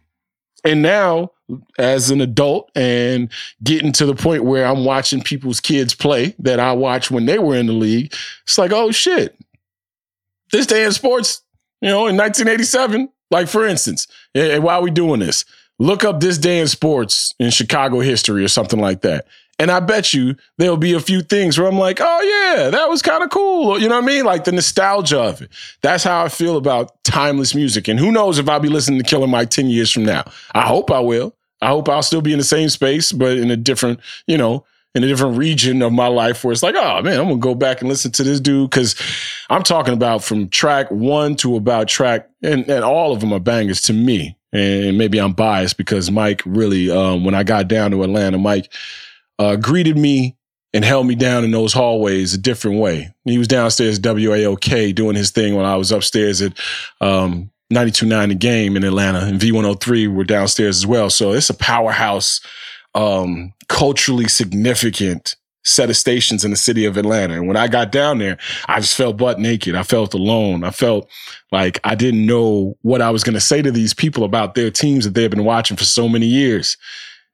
And 0.63 0.83
now, 0.83 1.33
as 1.79 2.11
an 2.11 2.21
adult 2.21 2.71
and 2.77 3.29
getting 3.65 3.91
to 3.93 4.07
the 4.07 4.15
point 4.15 4.45
where 4.45 4.67
I'm 4.67 4.85
watching 4.85 5.21
people's 5.21 5.59
kids 5.59 5.95
play 5.95 6.37
that 6.39 6.61
I 6.61 6.75
watched 6.75 7.11
when 7.11 7.27
they 7.27 7.41
were 7.41 7.57
in 7.57 7.67
the 7.67 7.73
league, 7.73 8.15
it's 8.45 8.57
like, 8.57 8.71
oh 8.71 8.93
shit. 8.93 9.37
This 10.53 10.67
day 10.67 10.85
in 10.85 10.93
sports, 10.93 11.43
you 11.81 11.89
know, 11.89 12.07
in 12.07 12.17
1987, 12.17 13.09
like 13.31 13.49
for 13.49 13.67
instance, 13.67 14.07
hey, 14.35 14.59
why 14.59 14.75
are 14.75 14.83
we 14.83 14.91
doing 14.91 15.21
this? 15.21 15.45
Look 15.79 16.05
up 16.05 16.21
this 16.21 16.39
day 16.39 16.61
in 16.61 16.69
sports 16.69 17.35
in 17.39 17.51
Chicago 17.51 18.01
history 18.01 18.45
or 18.45 18.49
something 18.49 18.81
like 18.81 19.01
that. 19.01 19.27
And 19.59 19.71
I 19.71 19.81
bet 19.81 20.15
you 20.15 20.37
there'll 20.57 20.79
be 20.79 20.95
a 20.95 21.01
few 21.01 21.21
things 21.21 21.59
where 21.59 21.69
I'm 21.69 21.79
like, 21.79 21.99
oh 22.01 22.55
yeah, 22.55 22.71
that 22.71 22.89
was 22.89 23.03
kind 23.03 23.23
of 23.23 23.29
cool. 23.29 23.79
You 23.79 23.89
know 23.89 23.97
what 23.97 24.05
I 24.05 24.07
mean? 24.07 24.25
Like 24.25 24.45
the 24.45 24.53
nostalgia 24.53 25.21
of 25.21 25.43
it. 25.43 25.51
That's 25.83 26.03
how 26.03 26.25
I 26.25 26.31
feel 26.31 26.57
about 26.57 27.03
timeless 27.05 27.55
music. 27.55 27.87
And 27.87 27.99
who 27.99 28.11
knows 28.11 28.39
if 28.39 28.49
I'll 28.49 28.59
be 28.59 28.71
listening 28.71 29.03
to 29.03 29.05
Killer 29.05 29.27
Mike 29.27 29.51
10 29.51 29.67
years 29.69 29.91
from 29.91 30.05
now. 30.05 30.25
I 30.55 30.63
hope 30.63 30.91
I 30.91 31.01
will. 31.01 31.35
I 31.61 31.69
hope 31.69 31.91
I'll 31.91 32.03
still 32.03 32.23
be 32.23 32.33
in 32.33 32.39
the 32.39 32.45
same 32.45 32.71
space, 32.71 33.13
but 33.13 33.37
in 33.37 33.51
a 33.51 33.57
different, 33.57 34.01
you 34.27 34.39
know, 34.39 34.65
in 34.95 35.05
a 35.05 35.07
different 35.07 35.39
region 35.39 35.83
of 35.83 35.93
my 35.93 36.09
life 36.09 36.43
where 36.43 36.53
it's 36.53 36.63
like, 36.63 36.75
oh 36.77 37.03
man, 37.03 37.21
I'm 37.21 37.29
gonna 37.29 37.37
go 37.39 37.55
back 37.55 37.81
and 37.81 37.89
listen 37.89 38.11
to 38.13 38.25
this 38.25 38.41
dude 38.41 38.71
because 38.71 38.97
I'm 39.49 39.63
talking 39.63 39.95
about 39.95 40.25
from 40.25 40.49
track 40.49 40.91
one 40.91 41.37
to 41.37 41.57
about 41.57 41.89
track, 41.89 42.29
and, 42.43 42.69
and 42.69 42.85
all 42.85 43.13
of 43.13 43.21
them 43.21 43.33
are 43.33 43.41
bangers 43.41 43.83
to 43.83 43.93
me. 43.93 44.37
And 44.53 44.99
maybe 44.99 45.21
I'm 45.21 45.33
biased 45.33 45.77
because 45.77 46.11
Mike 46.11 46.43
really, 46.45 46.91
um, 46.91 47.25
when 47.25 47.37
I 47.37 47.45
got 47.45 47.69
down 47.69 47.93
to 47.93 48.03
Atlanta, 48.03 48.37
Mike 48.37 48.73
uh, 49.39 49.55
greeted 49.55 49.97
me 49.97 50.37
and 50.73 50.85
held 50.85 51.07
me 51.07 51.15
down 51.15 51.45
in 51.45 51.51
those 51.51 51.73
hallways 51.73 52.35
a 52.35 52.39
different 52.39 52.79
way. 52.79 53.13
He 53.25 53.39
was 53.39 53.49
downstairs 53.49 53.99
WAOK 53.99 54.95
doing 54.95 55.17
his 55.17 55.31
thing 55.31 55.55
when 55.55 55.67
I 55.67 55.77
was 55.77 55.93
upstairs 55.93 56.43
at 56.43 56.59
um, 57.01 57.51
92.9 57.73 58.29
The 58.29 58.35
Game 58.35 58.77
in 58.77 58.85
Atlanta, 58.85 59.21
and 59.21 59.41
V103 59.41 60.13
were 60.13 60.25
downstairs 60.25 60.79
as 60.79 60.87
well. 60.87 61.11
So 61.11 61.33
it's 61.33 61.51
a 61.51 61.55
powerhouse, 61.55 62.41
um, 62.95 63.53
culturally 63.69 64.29
significant 64.29 65.37
set 65.63 65.91
of 65.91 65.97
stations 65.97 66.45
in 66.45 66.51
the 66.51 66.57
city 66.57 66.87
of 66.87 66.97
Atlanta. 66.97 67.35
And 67.35 67.47
when 67.47 67.57
I 67.57 67.69
got 67.69 67.93
down 67.93 68.19
there, 68.19 68.39
I 68.67 68.81
just 68.81 68.97
felt 68.97 69.19
butt 69.19 69.39
naked. 69.39 69.75
I 69.75 69.83
felt 69.83 70.15
alone. 70.15 70.65
I 70.65 70.71
felt 70.71 71.11
like 71.53 71.79
I 71.85 71.95
didn't 71.95 72.25
know 72.25 72.79
what 72.81 73.03
I 73.03 73.11
was 73.11 73.23
going 73.23 73.35
to 73.35 73.41
say 73.41 73.61
to 73.61 73.71
these 73.71 73.93
people 73.93 74.25
about 74.25 74.55
their 74.55 74.71
teams 74.71 75.05
that 75.05 75.15
they 75.15 75.23
had 75.23 75.31
been 75.31 75.45
watching 75.45 75.77
for 75.77 75.85
so 75.85 76.09
many 76.09 76.27
years 76.27 76.77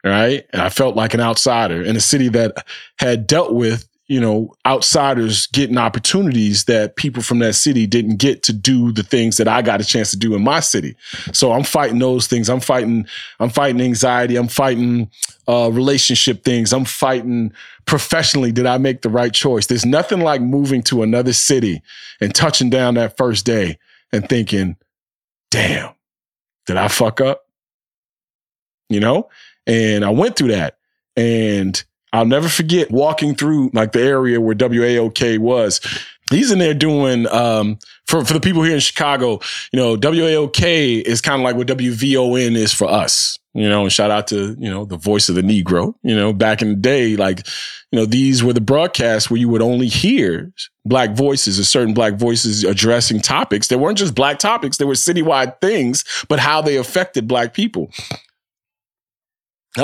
right? 0.06 0.46
And 0.52 0.62
I 0.62 0.68
felt 0.68 0.96
like 0.96 1.14
an 1.14 1.20
outsider 1.20 1.82
in 1.82 1.96
a 1.96 2.00
city 2.00 2.28
that 2.28 2.64
had 2.98 3.26
dealt 3.26 3.54
with, 3.54 3.88
you 4.08 4.20
know, 4.20 4.54
outsiders 4.64 5.48
getting 5.48 5.78
opportunities 5.78 6.64
that 6.64 6.94
people 6.94 7.22
from 7.22 7.40
that 7.40 7.54
city 7.54 7.88
didn't 7.88 8.16
get 8.16 8.44
to 8.44 8.52
do 8.52 8.92
the 8.92 9.02
things 9.02 9.36
that 9.36 9.48
I 9.48 9.62
got 9.62 9.80
a 9.80 9.84
chance 9.84 10.12
to 10.12 10.16
do 10.16 10.34
in 10.36 10.44
my 10.44 10.60
city. 10.60 10.96
So 11.32 11.50
I'm 11.50 11.64
fighting 11.64 11.98
those 11.98 12.28
things. 12.28 12.48
I'm 12.48 12.60
fighting, 12.60 13.06
I'm 13.40 13.50
fighting 13.50 13.80
anxiety. 13.80 14.36
I'm 14.36 14.46
fighting 14.46 15.10
uh, 15.48 15.70
relationship 15.72 16.44
things. 16.44 16.72
I'm 16.72 16.84
fighting 16.84 17.52
professionally. 17.84 18.52
Did 18.52 18.66
I 18.66 18.78
make 18.78 19.02
the 19.02 19.10
right 19.10 19.32
choice? 19.32 19.66
There's 19.66 19.86
nothing 19.86 20.20
like 20.20 20.40
moving 20.40 20.82
to 20.84 21.02
another 21.02 21.32
city 21.32 21.82
and 22.20 22.32
touching 22.32 22.70
down 22.70 22.94
that 22.94 23.16
first 23.16 23.44
day 23.44 23.76
and 24.12 24.28
thinking, 24.28 24.76
damn, 25.50 25.94
did 26.66 26.76
I 26.76 26.86
fuck 26.86 27.20
up? 27.20 27.42
You 28.88 29.00
know? 29.00 29.30
And 29.66 30.04
I 30.04 30.10
went 30.10 30.36
through 30.36 30.52
that. 30.52 30.78
And 31.16 31.82
I'll 32.12 32.26
never 32.26 32.48
forget 32.48 32.90
walking 32.90 33.34
through 33.34 33.70
like 33.74 33.92
the 33.92 34.02
area 34.02 34.40
where 34.40 34.54
WAOK 34.54 35.38
was. 35.38 35.80
He's 36.30 36.50
in 36.50 36.58
there 36.58 36.74
doing 36.74 37.28
um, 37.28 37.78
for 38.06 38.24
for 38.24 38.32
the 38.32 38.40
people 38.40 38.62
here 38.62 38.74
in 38.74 38.80
Chicago. 38.80 39.40
You 39.72 39.78
know, 39.78 39.96
WAOK 39.96 41.02
is 41.02 41.20
kind 41.20 41.40
of 41.40 41.44
like 41.44 41.56
what 41.56 41.68
WVON 41.68 42.56
is 42.56 42.72
for 42.72 42.88
us. 42.88 43.38
You 43.54 43.68
know, 43.68 43.82
and 43.82 43.92
shout 43.92 44.10
out 44.10 44.26
to 44.28 44.54
you 44.58 44.68
know 44.68 44.84
the 44.84 44.96
voice 44.96 45.28
of 45.28 45.34
the 45.34 45.42
Negro. 45.42 45.94
You 46.02 46.16
know, 46.16 46.32
back 46.32 46.62
in 46.62 46.68
the 46.68 46.74
day, 46.74 47.16
like 47.16 47.46
you 47.90 47.98
know 47.98 48.06
these 48.06 48.42
were 48.42 48.52
the 48.52 48.60
broadcasts 48.60 49.30
where 49.30 49.38
you 49.38 49.48
would 49.48 49.62
only 49.62 49.86
hear 49.86 50.52
black 50.84 51.12
voices 51.12 51.58
or 51.58 51.64
certain 51.64 51.94
black 51.94 52.14
voices 52.14 52.64
addressing 52.64 53.20
topics. 53.20 53.68
They 53.68 53.76
weren't 53.76 53.98
just 53.98 54.14
black 54.14 54.38
topics; 54.38 54.76
they 54.76 54.84
were 54.84 54.94
citywide 54.94 55.60
things, 55.60 56.04
but 56.28 56.38
how 56.38 56.60
they 56.60 56.76
affected 56.76 57.28
black 57.28 57.54
people. 57.54 57.90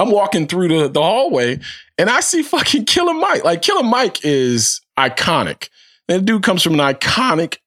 I'm 0.00 0.11
walking 0.11 0.46
through 0.46 0.68
the, 0.68 0.88
the 0.88 1.02
hallway 1.02 1.61
and 1.98 2.09
I 2.09 2.20
see 2.20 2.42
fucking 2.42 2.87
Killer 2.87 3.14
Mike. 3.14 3.44
Like 3.44 3.62
Killer 3.62 3.83
Mike 3.83 4.24
is 4.24 4.81
iconic. 4.98 5.68
And 6.09 6.22
the 6.22 6.26
dude 6.26 6.42
comes 6.42 6.62
from 6.62 6.74
an 6.74 6.81
iconic 6.81 7.59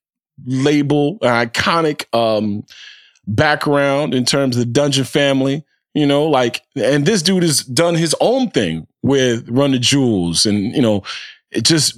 label, 0.45 1.17
an 1.21 1.47
iconic 1.47 2.05
um, 2.13 2.65
background 3.27 4.13
in 4.13 4.25
terms 4.25 4.55
of 4.55 4.59
the 4.59 4.71
Dungeon 4.71 5.05
family. 5.05 5.63
You 5.93 6.05
know, 6.05 6.25
like, 6.25 6.61
and 6.75 7.05
this 7.05 7.21
dude 7.21 7.43
has 7.43 7.63
done 7.63 7.95
his 7.95 8.13
own 8.19 8.49
thing 8.49 8.85
with 9.01 9.47
Run 9.47 9.71
the 9.71 9.79
Jewels 9.79 10.45
and, 10.45 10.75
you 10.75 10.81
know, 10.81 11.03
it 11.51 11.63
just 11.63 11.97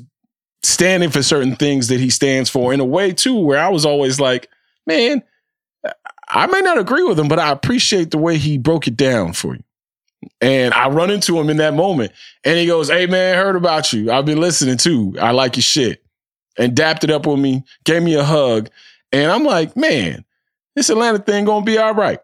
standing 0.61 1.09
for 1.09 1.23
certain 1.23 1.55
things 1.55 1.87
that 1.87 1.99
he 1.99 2.11
stands 2.11 2.49
for 2.49 2.73
in 2.73 2.79
a 2.79 2.85
way 2.85 3.11
too, 3.11 3.39
where 3.39 3.59
I 3.59 3.69
was 3.69 3.85
always 3.85 4.19
like, 4.19 4.49
man, 4.85 5.23
I 6.29 6.45
may 6.45 6.61
not 6.61 6.77
agree 6.77 7.03
with 7.03 7.17
him, 7.17 7.27
but 7.27 7.39
I 7.39 7.51
appreciate 7.51 8.11
the 8.11 8.17
way 8.17 8.37
he 8.37 8.57
broke 8.57 8.87
it 8.87 8.97
down 8.97 9.33
for 9.33 9.55
you. 9.55 9.63
And 10.41 10.73
I 10.73 10.89
run 10.89 11.11
into 11.11 11.39
him 11.39 11.49
in 11.49 11.57
that 11.57 11.73
moment 11.73 12.11
and 12.43 12.57
he 12.57 12.65
goes, 12.65 12.89
Hey 12.89 13.05
man, 13.05 13.35
heard 13.35 13.55
about 13.55 13.93
you. 13.93 14.11
I've 14.11 14.25
been 14.25 14.39
listening 14.41 14.77
too. 14.77 15.15
I 15.19 15.31
like 15.31 15.55
your 15.55 15.63
shit. 15.63 16.03
And 16.57 16.75
dapped 16.75 17.03
it 17.03 17.11
up 17.11 17.27
with 17.27 17.39
me, 17.39 17.63
gave 17.83 18.01
me 18.01 18.15
a 18.15 18.23
hug. 18.23 18.69
And 19.11 19.31
I'm 19.31 19.43
like, 19.43 19.77
man, 19.77 20.25
this 20.75 20.89
Atlanta 20.89 21.19
thing 21.19 21.45
gonna 21.45 21.65
be 21.65 21.77
all 21.77 21.93
right. 21.93 22.19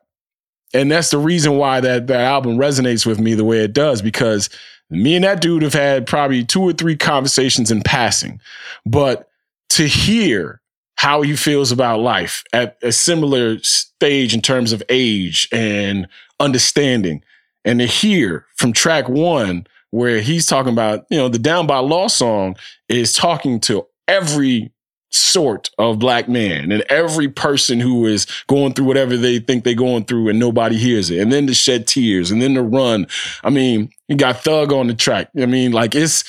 And 0.74 0.92
that's 0.92 1.12
the 1.12 1.20
reason 1.20 1.58
why 1.58 1.82
that, 1.82 2.08
that 2.08 2.22
album 2.22 2.58
resonates 2.58 3.06
with 3.06 3.20
me 3.20 3.36
the 3.36 3.46
way 3.46 3.60
it 3.60 3.74
does, 3.74 4.02
because 4.02 4.50
me 4.90 5.16
and 5.16 5.24
that 5.24 5.40
dude 5.40 5.62
have 5.62 5.74
had 5.74 6.08
probably 6.08 6.44
two 6.44 6.62
or 6.62 6.74
three 6.74 6.96
conversations 6.96 7.70
in 7.70 7.84
passing. 7.84 8.42
But 8.86 9.30
to 9.70 9.88
hear 9.88 10.62
how 10.96 11.22
he 11.22 11.36
feels 11.36 11.72
about 11.72 12.00
life 12.00 12.44
at 12.54 12.78
a 12.82 12.92
similar 12.92 13.60
stage 13.60 14.34
in 14.34 14.42
terms 14.42 14.72
of 14.72 14.82
age 14.90 15.48
and 15.52 16.08
understanding 16.40 17.24
and 17.66 17.80
to 17.80 17.86
hear 17.86 18.46
from 18.56 18.74
track 18.74 19.08
one 19.10 19.68
where 19.92 20.22
he's 20.22 20.46
talking 20.46 20.74
about, 20.74 21.06
you 21.10 21.18
know, 21.18 21.30
the 21.30 21.40
Down 21.40 21.68
by 21.68 21.78
Law 21.78 22.08
song 22.08 22.56
is 22.90 23.14
talking 23.14 23.60
to 23.62 23.86
every 24.08 24.72
sort 25.12 25.70
of 25.78 26.00
black 26.00 26.28
man 26.28 26.72
and 26.72 26.82
every 26.90 27.28
person 27.28 27.80
who 27.80 28.08
is 28.08 28.26
going 28.48 28.74
through 28.74 28.86
whatever 28.86 29.16
they 29.16 29.38
think 29.38 29.64
they're 29.64 29.76
going 29.76 30.04
through 30.06 30.28
and 30.28 30.40
nobody 30.40 30.76
hears 30.78 31.12
it. 31.12 31.20
And 31.20 31.32
then 31.32 31.46
to 31.46 31.54
shed 31.54 31.86
tears 31.86 32.32
and 32.32 32.42
then 32.42 32.56
to 32.56 32.64
run. 32.64 33.06
I 33.44 33.52
mean, 33.52 33.92
you 34.08 34.16
got 34.16 34.44
Thug 34.44 34.74
on 34.74 34.88
the 34.88 34.96
track. 34.96 35.30
I 35.40 35.46
mean, 35.46 35.72
like 35.72 35.94
it's 35.94 36.24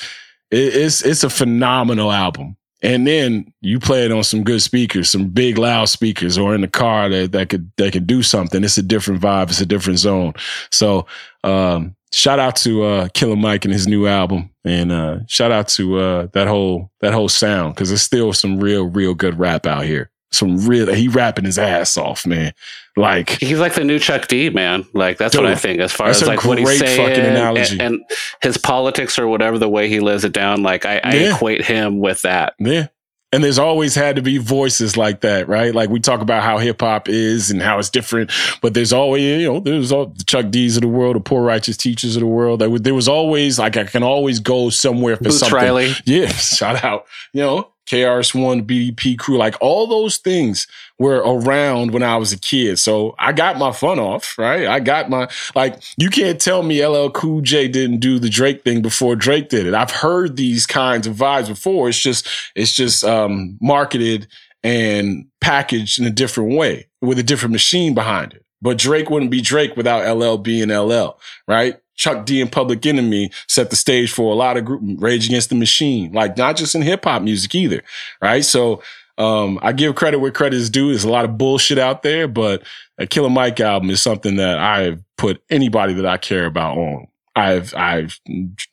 it's 0.50 1.02
it's 1.02 1.24
a 1.24 1.30
phenomenal 1.30 2.12
album. 2.12 2.56
And 2.84 3.06
then 3.06 3.50
you 3.62 3.80
play 3.80 4.04
it 4.04 4.12
on 4.12 4.22
some 4.24 4.44
good 4.44 4.60
speakers, 4.60 5.08
some 5.08 5.28
big 5.28 5.56
loud 5.56 5.86
speakers, 5.86 6.36
or 6.36 6.54
in 6.54 6.60
the 6.60 6.68
car 6.68 7.08
that, 7.08 7.32
that 7.32 7.48
could 7.48 7.72
that 7.78 7.94
could 7.94 8.06
do 8.06 8.22
something. 8.22 8.62
It's 8.62 8.76
a 8.76 8.82
different 8.82 9.22
vibe. 9.22 9.48
It's 9.48 9.60
a 9.62 9.66
different 9.66 9.98
zone. 9.98 10.34
So 10.70 11.06
um, 11.44 11.96
shout 12.12 12.38
out 12.38 12.56
to 12.56 12.84
uh, 12.84 13.08
Killer 13.14 13.36
Mike 13.36 13.64
and 13.64 13.72
his 13.72 13.86
new 13.86 14.06
album, 14.06 14.50
and 14.64 14.92
uh, 14.92 15.20
shout 15.26 15.50
out 15.50 15.68
to 15.68 15.98
uh, 15.98 16.26
that 16.34 16.46
whole 16.46 16.90
that 17.00 17.14
whole 17.14 17.30
sound 17.30 17.74
because 17.74 17.88
there's 17.88 18.02
still 18.02 18.34
some 18.34 18.60
real 18.60 18.84
real 18.84 19.14
good 19.14 19.38
rap 19.38 19.66
out 19.66 19.84
here. 19.84 20.10
Some 20.34 20.66
real 20.66 20.92
he 20.92 21.08
rapping 21.08 21.44
his 21.44 21.58
ass 21.58 21.96
off, 21.96 22.26
man. 22.26 22.52
Like 22.96 23.30
he's 23.30 23.58
like 23.58 23.74
the 23.74 23.84
new 23.84 23.98
Chuck 23.98 24.28
D, 24.28 24.50
man. 24.50 24.86
Like 24.92 25.18
that's 25.18 25.32
dude, 25.32 25.42
what 25.42 25.52
I 25.52 25.56
think 25.56 25.80
as 25.80 25.92
far 25.92 26.08
as 26.08 26.26
like 26.26 26.44
what 26.44 26.58
he's 26.58 26.78
saying 26.78 27.18
and, 27.18 27.80
and, 27.80 28.00
his 28.40 28.56
politics 28.56 29.18
or 29.18 29.26
whatever 29.26 29.58
the 29.58 29.68
way 29.68 29.88
he 29.88 30.00
lays 30.00 30.24
it 30.24 30.32
down. 30.32 30.62
Like 30.62 30.86
I, 30.86 31.00
I 31.02 31.14
yeah. 31.14 31.34
equate 31.34 31.64
him 31.64 31.98
with 31.98 32.22
that. 32.22 32.54
Yeah. 32.58 32.88
And 33.32 33.42
there's 33.42 33.58
always 33.58 33.96
had 33.96 34.14
to 34.14 34.22
be 34.22 34.38
voices 34.38 34.96
like 34.96 35.22
that, 35.22 35.48
right? 35.48 35.74
Like 35.74 35.90
we 35.90 35.98
talk 35.98 36.20
about 36.20 36.44
how 36.44 36.58
hip 36.58 36.80
hop 36.80 37.08
is 37.08 37.50
and 37.50 37.60
how 37.60 37.80
it's 37.80 37.90
different, 37.90 38.30
but 38.62 38.74
there's 38.74 38.92
always, 38.92 39.24
you 39.24 39.52
know, 39.52 39.58
there's 39.58 39.90
all 39.90 40.06
the 40.06 40.22
Chuck 40.22 40.50
D's 40.50 40.76
of 40.76 40.82
the 40.82 40.88
world, 40.88 41.16
the 41.16 41.20
poor 41.20 41.42
righteous 41.42 41.76
teachers 41.76 42.14
of 42.14 42.20
the 42.20 42.28
world. 42.28 42.60
There 42.60 42.94
was 42.94 43.08
always 43.08 43.58
like 43.58 43.76
I 43.76 43.84
can 43.84 44.04
always 44.04 44.38
go 44.38 44.70
somewhere 44.70 45.16
for 45.16 45.24
Boots 45.24 45.40
something. 45.40 45.56
Riley. 45.56 45.94
Yeah, 46.04 46.28
shout 46.28 46.84
out. 46.84 47.06
You 47.32 47.40
know, 47.40 47.73
KRS-One, 47.86 48.66
BDP 48.66 49.18
crew, 49.18 49.36
like 49.36 49.56
all 49.60 49.86
those 49.86 50.16
things 50.18 50.66
were 50.98 51.18
around 51.18 51.92
when 51.92 52.02
I 52.02 52.16
was 52.16 52.32
a 52.32 52.38
kid. 52.38 52.78
So 52.78 53.14
I 53.18 53.32
got 53.32 53.58
my 53.58 53.72
fun 53.72 53.98
off, 53.98 54.36
right? 54.38 54.66
I 54.66 54.80
got 54.80 55.10
my, 55.10 55.28
like, 55.54 55.82
you 55.96 56.08
can't 56.08 56.40
tell 56.40 56.62
me 56.62 56.84
LL 56.84 57.10
Cool 57.10 57.40
J 57.40 57.68
didn't 57.68 58.00
do 58.00 58.18
the 58.18 58.30
Drake 58.30 58.64
thing 58.64 58.82
before 58.82 59.16
Drake 59.16 59.48
did 59.48 59.66
it. 59.66 59.74
I've 59.74 59.90
heard 59.90 60.36
these 60.36 60.66
kinds 60.66 61.06
of 61.06 61.16
vibes 61.16 61.48
before. 61.48 61.88
It's 61.88 61.98
just, 61.98 62.26
it's 62.54 62.72
just, 62.72 63.04
um, 63.04 63.58
marketed 63.60 64.28
and 64.62 65.26
packaged 65.40 66.00
in 66.00 66.06
a 66.06 66.10
different 66.10 66.54
way 66.56 66.88
with 67.02 67.18
a 67.18 67.22
different 67.22 67.52
machine 67.52 67.94
behind 67.94 68.32
it. 68.32 68.44
But 68.62 68.78
Drake 68.78 69.10
wouldn't 69.10 69.30
be 69.30 69.42
Drake 69.42 69.76
without 69.76 70.16
LL 70.16 70.38
being 70.38 70.70
LL, 70.70 71.18
right? 71.46 71.76
Chuck 71.94 72.26
D 72.26 72.40
and 72.40 72.50
Public 72.50 72.84
Enemy 72.84 73.30
set 73.48 73.70
the 73.70 73.76
stage 73.76 74.12
for 74.12 74.32
a 74.32 74.36
lot 74.36 74.56
of 74.56 74.64
group 74.64 74.82
Rage 74.98 75.26
Against 75.26 75.48
the 75.48 75.54
Machine, 75.54 76.12
like 76.12 76.36
not 76.36 76.56
just 76.56 76.74
in 76.74 76.82
hip 76.82 77.04
hop 77.04 77.22
music 77.22 77.54
either, 77.54 77.82
right? 78.20 78.44
So 78.44 78.82
um, 79.16 79.58
I 79.62 79.72
give 79.72 79.94
credit 79.94 80.18
where 80.18 80.30
credit 80.30 80.56
is 80.56 80.70
due. 80.70 80.88
There's 80.88 81.04
a 81.04 81.10
lot 81.10 81.24
of 81.24 81.38
bullshit 81.38 81.78
out 81.78 82.02
there, 82.02 82.26
but 82.26 82.62
a 82.98 83.06
Killer 83.06 83.30
Mike 83.30 83.60
album 83.60 83.90
is 83.90 84.02
something 84.02 84.36
that 84.36 84.58
I've 84.58 85.02
put 85.16 85.42
anybody 85.50 85.94
that 85.94 86.06
I 86.06 86.16
care 86.16 86.46
about 86.46 86.76
on. 86.76 87.06
I've 87.36 87.74
I've 87.74 88.18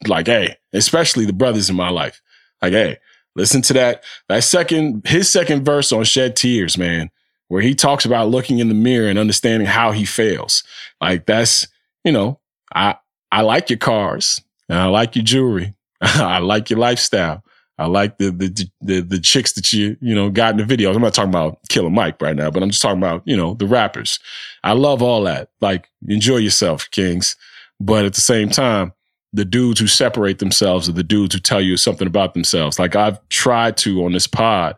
like, 0.08 0.28
hey, 0.28 0.58
especially 0.74 1.26
the 1.26 1.34
brothers 1.34 1.70
in 1.70 1.76
my 1.76 1.90
life, 1.90 2.22
like, 2.62 2.74
hey, 2.74 2.98
listen 3.36 3.62
to 3.64 3.74
that 3.74 4.04
that 4.30 4.44
second 4.44 5.08
his 5.08 5.30
second 5.30 5.66
verse 5.66 5.92
on 5.92 6.04
Shed 6.04 6.36
Tears, 6.36 6.78
man, 6.78 7.10
where 7.48 7.62
he 7.62 7.74
talks 7.76 8.06
about 8.06 8.30
looking 8.30 8.60
in 8.60 8.68
the 8.68 8.76
mirror 8.76 9.10
and 9.10 9.20
understanding 9.20 9.68
how 9.68 9.92
he 9.92 10.06
fails. 10.06 10.64
Like 11.00 11.26
that's 11.26 11.68
you 12.04 12.12
know, 12.12 12.40
I 12.74 12.98
I 13.32 13.42
like 13.42 13.70
your 13.70 13.80
cars 13.80 14.42
I 14.72 14.86
like 14.86 15.16
your 15.16 15.26
jewelry. 15.26 15.74
I 16.02 16.40
like 16.40 16.70
your 16.70 16.80
lifestyle. 16.80 17.44
I 17.78 17.88
like 17.88 18.20
the, 18.20 18.30
the 18.30 18.70
the 18.82 19.02
the 19.02 19.20
chicks 19.20 19.54
that 19.54 19.74
you 19.74 19.98
you 20.02 20.14
know 20.14 20.30
got 20.30 20.60
in 20.60 20.66
the 20.66 20.78
videos. 20.78 20.96
I'm 20.96 21.02
not 21.02 21.14
talking 21.14 21.32
about 21.32 21.60
Killer 21.70 21.90
Mike 21.90 22.22
right 22.22 22.36
now, 22.36 22.52
but 22.52 22.62
I'm 22.62 22.70
just 22.70 22.82
talking 22.82 23.00
about 23.00 23.24
you 23.26 23.36
know 23.36 23.56
the 23.56 23.66
rappers. 23.66 24.20
I 24.64 24.74
love 24.74 25.02
all 25.02 25.24
that. 25.24 25.50
Like 25.62 25.90
enjoy 26.08 26.38
yourself, 26.38 26.90
Kings. 26.92 27.36
But 27.80 28.06
at 28.06 28.14
the 28.14 28.22
same 28.22 28.50
time, 28.50 28.94
the 29.34 29.46
dudes 29.46 29.80
who 29.80 29.88
separate 29.88 30.38
themselves 30.38 30.88
are 30.88 30.94
the 30.94 31.04
dudes 31.04 31.34
who 31.34 31.42
tell 31.42 31.62
you 31.62 31.76
something 31.76 32.08
about 32.08 32.36
themselves. 32.36 32.78
Like 32.78 32.96
I've 32.96 33.18
tried 33.30 33.78
to 33.78 34.06
on 34.06 34.12
this 34.12 34.28
pod. 34.28 34.78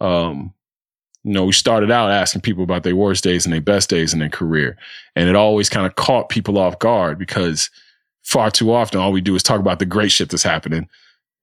Um, 0.00 0.52
you 1.24 1.32
know, 1.32 1.44
we 1.44 1.52
started 1.52 1.90
out 1.90 2.10
asking 2.10 2.42
people 2.42 2.62
about 2.62 2.82
their 2.82 2.96
worst 2.96 3.24
days 3.24 3.44
and 3.44 3.52
their 3.52 3.60
best 3.60 3.90
days 3.90 4.12
in 4.12 4.20
their 4.20 4.28
career, 4.28 4.76
and 5.16 5.28
it 5.28 5.36
always 5.36 5.68
kind 5.68 5.86
of 5.86 5.96
caught 5.96 6.28
people 6.28 6.58
off 6.58 6.78
guard 6.78 7.18
because 7.18 7.70
far 8.22 8.50
too 8.50 8.72
often 8.72 9.00
all 9.00 9.12
we 9.12 9.20
do 9.20 9.34
is 9.34 9.42
talk 9.42 9.60
about 9.60 9.78
the 9.78 9.86
great 9.86 10.10
shit 10.10 10.30
that's 10.30 10.42
happening 10.42 10.88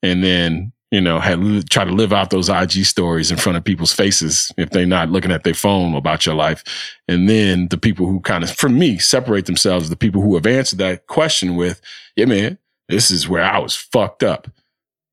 and 0.04 0.24
then 0.24 0.72
you 0.89 1.00
know 1.00 1.20
had 1.20 1.39
try 1.70 1.86
to 1.86 1.91
live 1.91 2.12
out 2.12 2.30
those 2.30 2.50
ig 2.50 2.86
stories 2.86 3.32
in 3.32 3.38
front 3.38 3.58
of 3.58 3.63
people's 3.63 3.94
faces 3.94 4.52
if 4.58 4.72
they're 4.72 4.86
not 4.86 5.10
looking 5.10 5.32
at 5.32 5.44
their 5.44 5.54
phone 5.54 5.94
about 5.96 6.26
your 6.26 6.36
life. 6.36 6.63
And 7.08 7.30
then 7.30 7.67
the 7.70 7.78
people 7.78 8.06
who 8.08 8.20
kind 8.22 8.44
of 8.44 8.52
for 8.52 8.70
me 8.70 8.98
separate 8.98 9.46
themselves 9.46 9.89
the 9.89 9.96
people 9.96 10.22
who 10.22 10.36
have 10.36 10.46
answered 10.46 10.80
that 10.80 11.08
question 11.08 11.56
with 11.56 11.82
yeah 12.15 12.26
man 12.26 12.58
this 12.89 13.12
is 13.12 13.30
where 13.30 13.44
i 13.44 13.58
was 13.58 13.76
fucked 13.76 14.24
up. 14.24 14.48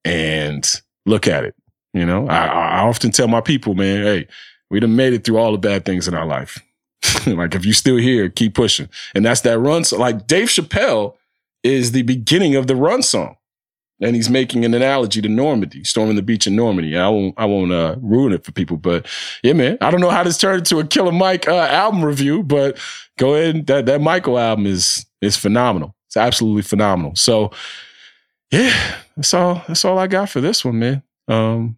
And 0.04 0.68
look 1.06 1.26
at 1.28 1.44
it 1.44 1.54
you 1.92 2.06
know? 2.06 2.28
I, 2.28 2.46
I 2.46 2.78
often 2.80 3.10
tell 3.10 3.28
my 3.28 3.40
people 3.40 3.74
man 3.74 4.02
hey 4.02 4.28
we 4.70 4.80
done 4.80 4.96
made 4.96 5.12
it 5.12 5.24
through 5.24 5.38
all 5.38 5.52
the 5.52 5.58
bad 5.58 5.84
things 5.84 6.08
in 6.08 6.14
our 6.14 6.26
life 6.26 6.62
like 7.26 7.54
if 7.54 7.64
you're 7.64 7.74
still 7.74 7.96
here 7.96 8.28
keep 8.28 8.54
pushing 8.54 8.88
and 9.14 9.24
that's 9.24 9.42
that 9.42 9.58
run 9.58 9.84
so 9.84 9.98
like 9.98 10.26
dave 10.26 10.48
chappelle 10.48 11.14
is 11.62 11.92
the 11.92 12.02
beginning 12.02 12.54
of 12.54 12.66
the 12.66 12.76
run 12.76 13.02
song. 13.02 13.36
And 14.00 14.14
he's 14.14 14.30
making 14.30 14.64
an 14.64 14.74
analogy 14.74 15.20
to 15.22 15.28
Normandy, 15.28 15.82
storming 15.82 16.14
the 16.14 16.22
beach 16.22 16.46
in 16.46 16.54
Normandy. 16.54 16.96
I 16.96 17.08
won't, 17.08 17.34
I 17.36 17.46
won't 17.46 17.72
uh, 17.72 17.96
ruin 18.00 18.32
it 18.32 18.44
for 18.44 18.52
people, 18.52 18.76
but 18.76 19.08
yeah, 19.42 19.54
man. 19.54 19.76
I 19.80 19.90
don't 19.90 20.00
know 20.00 20.10
how 20.10 20.22
this 20.22 20.38
turned 20.38 20.60
into 20.60 20.78
a 20.78 20.86
Killer 20.86 21.10
Mike 21.10 21.48
uh, 21.48 21.56
album 21.56 22.04
review, 22.04 22.44
but 22.44 22.78
go 23.18 23.34
ahead. 23.34 23.66
That 23.66 23.86
that 23.86 24.00
Michael 24.00 24.38
album 24.38 24.66
is 24.66 25.04
is 25.20 25.36
phenomenal. 25.36 25.96
It's 26.06 26.16
absolutely 26.16 26.62
phenomenal. 26.62 27.16
So, 27.16 27.50
yeah, 28.52 28.72
that's 29.16 29.34
all. 29.34 29.64
That's 29.66 29.84
all 29.84 29.98
I 29.98 30.06
got 30.06 30.28
for 30.28 30.40
this 30.40 30.64
one, 30.64 30.78
man. 30.78 31.02
Um, 31.26 31.76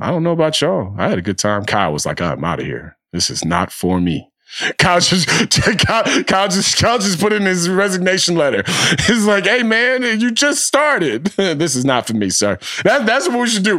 I 0.00 0.10
don't 0.10 0.22
know 0.22 0.32
about 0.32 0.60
y'all. 0.60 0.94
I 0.98 1.08
had 1.08 1.18
a 1.18 1.22
good 1.22 1.38
time. 1.38 1.64
Kyle 1.64 1.92
was 1.92 2.06
like, 2.06 2.20
"I'm 2.20 2.44
out 2.44 2.60
of 2.60 2.66
here. 2.66 2.96
This 3.12 3.30
is 3.30 3.44
not 3.44 3.72
for 3.72 4.00
me." 4.00 4.30
Kyle 4.78 5.00
just, 5.00 5.28
Kyle, 5.86 6.24
Kyle 6.24 6.48
just, 6.48 6.78
Kyle 6.78 6.98
just 6.98 7.20
put 7.20 7.32
in 7.32 7.42
his 7.42 7.68
resignation 7.68 8.34
letter. 8.36 8.62
He's 9.06 9.26
like, 9.26 9.44
"Hey 9.44 9.62
man, 9.62 10.02
you 10.20 10.30
just 10.30 10.64
started. 10.64 11.26
this 11.36 11.76
is 11.76 11.84
not 11.84 12.06
for 12.06 12.14
me, 12.14 12.30
sir." 12.30 12.58
That, 12.84 13.06
that's 13.06 13.28
what 13.28 13.40
we 13.40 13.48
should 13.48 13.64
do. 13.64 13.78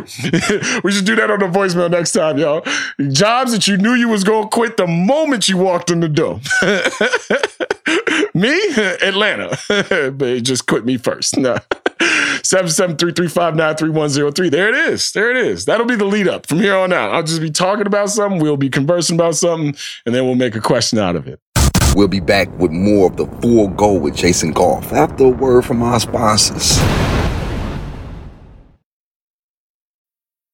we 0.83 0.91
should 0.91 1.05
do 1.05 1.15
that 1.15 1.31
on 1.31 1.39
the 1.39 1.47
voicemail 1.47 1.89
next 1.89 2.11
time, 2.11 2.37
y'all. 2.37 2.63
Jobs 3.11 3.51
that 3.51 3.67
you 3.67 3.77
knew 3.77 3.93
you 3.93 4.09
was 4.09 4.23
gonna 4.23 4.47
quit 4.47 4.77
the 4.77 4.87
moment 4.87 5.49
you 5.49 5.57
walked 5.57 5.89
in 5.89 6.01
the 6.01 6.09
door. 6.09 6.39
me, 8.33 8.59
Atlanta, 9.01 9.57
but 10.11 10.43
just 10.43 10.67
quit 10.67 10.85
me 10.85 10.97
first. 10.97 11.37
No. 11.37 11.57
773-359-3103. 12.43 14.51
There 14.51 14.69
it 14.69 14.75
is. 14.75 15.11
There 15.11 15.31
it 15.31 15.37
is. 15.37 15.65
That'll 15.65 15.85
be 15.85 15.95
the 15.95 16.05
lead 16.05 16.27
up 16.27 16.47
from 16.47 16.59
here 16.59 16.75
on 16.75 16.93
out. 16.93 17.11
I'll 17.11 17.23
just 17.23 17.41
be 17.41 17.51
talking 17.51 17.87
about 17.87 18.09
something. 18.09 18.39
We'll 18.39 18.57
be 18.57 18.69
conversing 18.69 19.15
about 19.15 19.35
something, 19.35 19.75
and 20.05 20.15
then 20.15 20.25
we'll 20.25 20.35
make 20.35 20.55
a 20.55 20.61
question 20.61 20.99
out 20.99 21.15
of 21.15 21.27
it. 21.27 21.39
We'll 21.95 22.07
be 22.07 22.19
back 22.19 22.49
with 22.59 22.71
more 22.71 23.09
of 23.09 23.17
the 23.17 23.25
full 23.41 23.69
go 23.69 23.93
with 23.93 24.15
Jason 24.15 24.51
Goff 24.51 24.93
after 24.93 25.25
a 25.25 25.29
word 25.29 25.65
from 25.65 25.81
our 25.81 25.99
sponsors. 25.99 26.77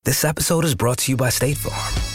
This 0.05 0.23
episode 0.23 0.63
is 0.65 0.75
brought 0.75 0.99
to 0.99 1.11
you 1.11 1.17
by 1.17 1.29
State 1.29 1.57
Farm. 1.57 2.14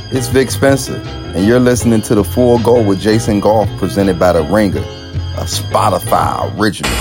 It's 0.13 0.27
Vic 0.27 0.51
Spencer, 0.51 0.97
and 1.33 1.45
you're 1.45 1.61
listening 1.61 2.01
to 2.01 2.15
the 2.15 2.23
Full 2.25 2.59
Go 2.59 2.85
with 2.85 2.99
Jason 2.99 3.39
Goff 3.39 3.69
presented 3.77 4.19
by 4.19 4.33
The 4.33 4.43
Ringer, 4.43 4.81
a 4.81 5.45
Spotify 5.45 6.59
original. 6.59 6.91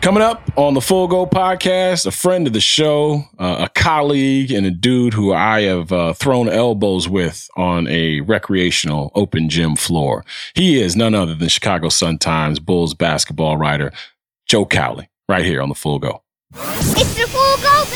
Coming 0.00 0.24
up 0.24 0.50
on 0.56 0.74
the 0.74 0.80
Full 0.80 1.06
Go 1.06 1.24
podcast, 1.24 2.04
a 2.04 2.10
friend 2.10 2.48
of 2.48 2.52
the 2.52 2.60
show, 2.60 3.22
uh, 3.38 3.68
a 3.68 3.80
colleague, 3.80 4.50
and 4.50 4.66
a 4.66 4.72
dude 4.72 5.14
who 5.14 5.32
I 5.32 5.60
have 5.62 5.92
uh, 5.92 6.14
thrown 6.14 6.48
elbows 6.48 7.08
with 7.08 7.48
on 7.56 7.86
a 7.86 8.18
recreational 8.22 9.12
open 9.14 9.48
gym 9.48 9.76
floor. 9.76 10.24
He 10.54 10.82
is 10.82 10.96
none 10.96 11.14
other 11.14 11.36
than 11.36 11.48
Chicago 11.48 11.90
Sun 11.90 12.18
Times 12.18 12.58
Bulls 12.58 12.94
basketball 12.94 13.56
writer 13.56 13.92
Joe 14.46 14.66
Cowley, 14.66 15.08
right 15.28 15.44
here 15.44 15.62
on 15.62 15.68
the 15.68 15.76
Full 15.76 16.00
Go. 16.00 16.24
It's 16.54 17.14
the 17.14 17.28
Full 17.28 17.56
Go, 17.58 17.84
baby! 17.84 17.87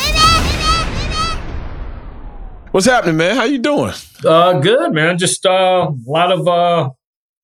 What's 2.73 2.87
happening, 2.87 3.19
man? 3.19 3.37
How 3.37 3.45
you 3.45 3.59
doing? 3.59 3.93
Uh, 4.25 4.55
good, 4.55 4.95
man. 4.95 5.19
Just 5.19 5.45
uh, 5.45 5.91
a 5.91 6.11
lot 6.11 6.33
of 6.33 6.49
uh, 6.49 6.89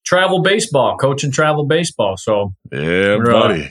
travel 0.06 0.40
baseball, 0.40 0.96
coaching 0.96 1.30
travel 1.30 1.66
baseball. 1.66 2.16
So 2.16 2.54
yeah, 2.72 3.18
uh, 3.20 3.24
buddy. 3.24 3.64
Uh, 3.64 3.68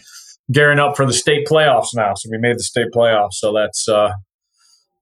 gearing 0.51 0.77
up 0.77 0.95
for 0.95 1.07
the 1.07 1.13
state 1.13 1.47
playoffs 1.47 1.95
now. 1.95 2.13
So 2.13 2.29
we 2.31 2.37
made 2.37 2.57
the 2.57 2.63
state 2.63 2.89
playoffs. 2.93 3.33
So 3.33 3.53
that's 3.53 3.89
uh, 3.89 4.11
a 4.11 4.15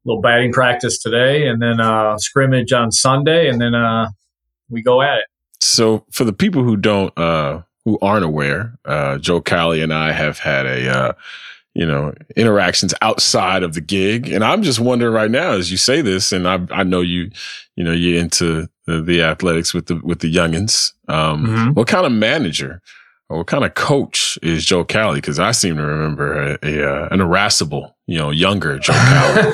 little 0.05 0.21
batting 0.21 0.53
practice 0.53 0.97
today, 0.97 1.45
and 1.45 1.61
then 1.61 1.81
uh, 1.81 2.17
scrimmage 2.19 2.71
on 2.71 2.89
Sunday, 2.93 3.49
and 3.49 3.59
then 3.59 3.75
uh, 3.75 4.11
we 4.69 4.81
go 4.81 5.01
at 5.01 5.17
it. 5.17 5.25
So 5.59 6.05
for 6.09 6.23
the 6.23 6.31
people 6.31 6.63
who 6.63 6.77
don't, 6.77 7.15
uh, 7.17 7.63
who 7.83 7.99
aren't 8.01 8.23
aware, 8.23 8.79
uh, 8.85 9.17
Joe 9.17 9.41
Cowley 9.41 9.81
and 9.81 9.93
I 9.93 10.13
have 10.13 10.39
had 10.39 10.65
a 10.65 10.89
uh, 10.89 11.13
you 11.75 11.85
know, 11.85 12.13
interactions 12.37 12.93
outside 13.01 13.61
of 13.61 13.73
the 13.73 13.81
gig. 13.81 14.29
And 14.29 14.43
I'm 14.43 14.63
just 14.63 14.79
wondering 14.79 15.13
right 15.13 15.29
now, 15.29 15.51
as 15.51 15.69
you 15.69 15.77
say 15.77 16.01
this, 16.01 16.31
and 16.31 16.47
I, 16.47 16.59
I 16.71 16.83
know 16.83 17.01
you, 17.01 17.29
you 17.75 17.83
know, 17.83 17.91
you're 17.91 18.17
into 18.17 18.69
the, 18.87 19.01
the 19.01 19.21
athletics 19.21 19.73
with 19.73 19.87
the, 19.87 19.99
with 20.01 20.19
the 20.19 20.33
youngins. 20.33 20.93
Um, 21.09 21.45
mm-hmm. 21.45 21.71
what 21.71 21.87
kind 21.87 22.05
of 22.05 22.13
manager 22.13 22.81
or 23.27 23.39
what 23.39 23.47
kind 23.47 23.65
of 23.65 23.73
coach 23.73 24.39
is 24.41 24.65
Joe 24.65 24.85
Cowley? 24.85 25.19
Cause 25.19 25.37
I 25.37 25.51
seem 25.51 25.75
to 25.75 25.83
remember 25.83 26.53
a, 26.53 26.57
a 26.63 26.89
uh, 26.89 27.09
an 27.11 27.19
irascible, 27.19 27.97
you 28.07 28.17
know, 28.17 28.29
younger 28.29 28.79
Joe 28.79 28.93
Cowley. 28.93 29.53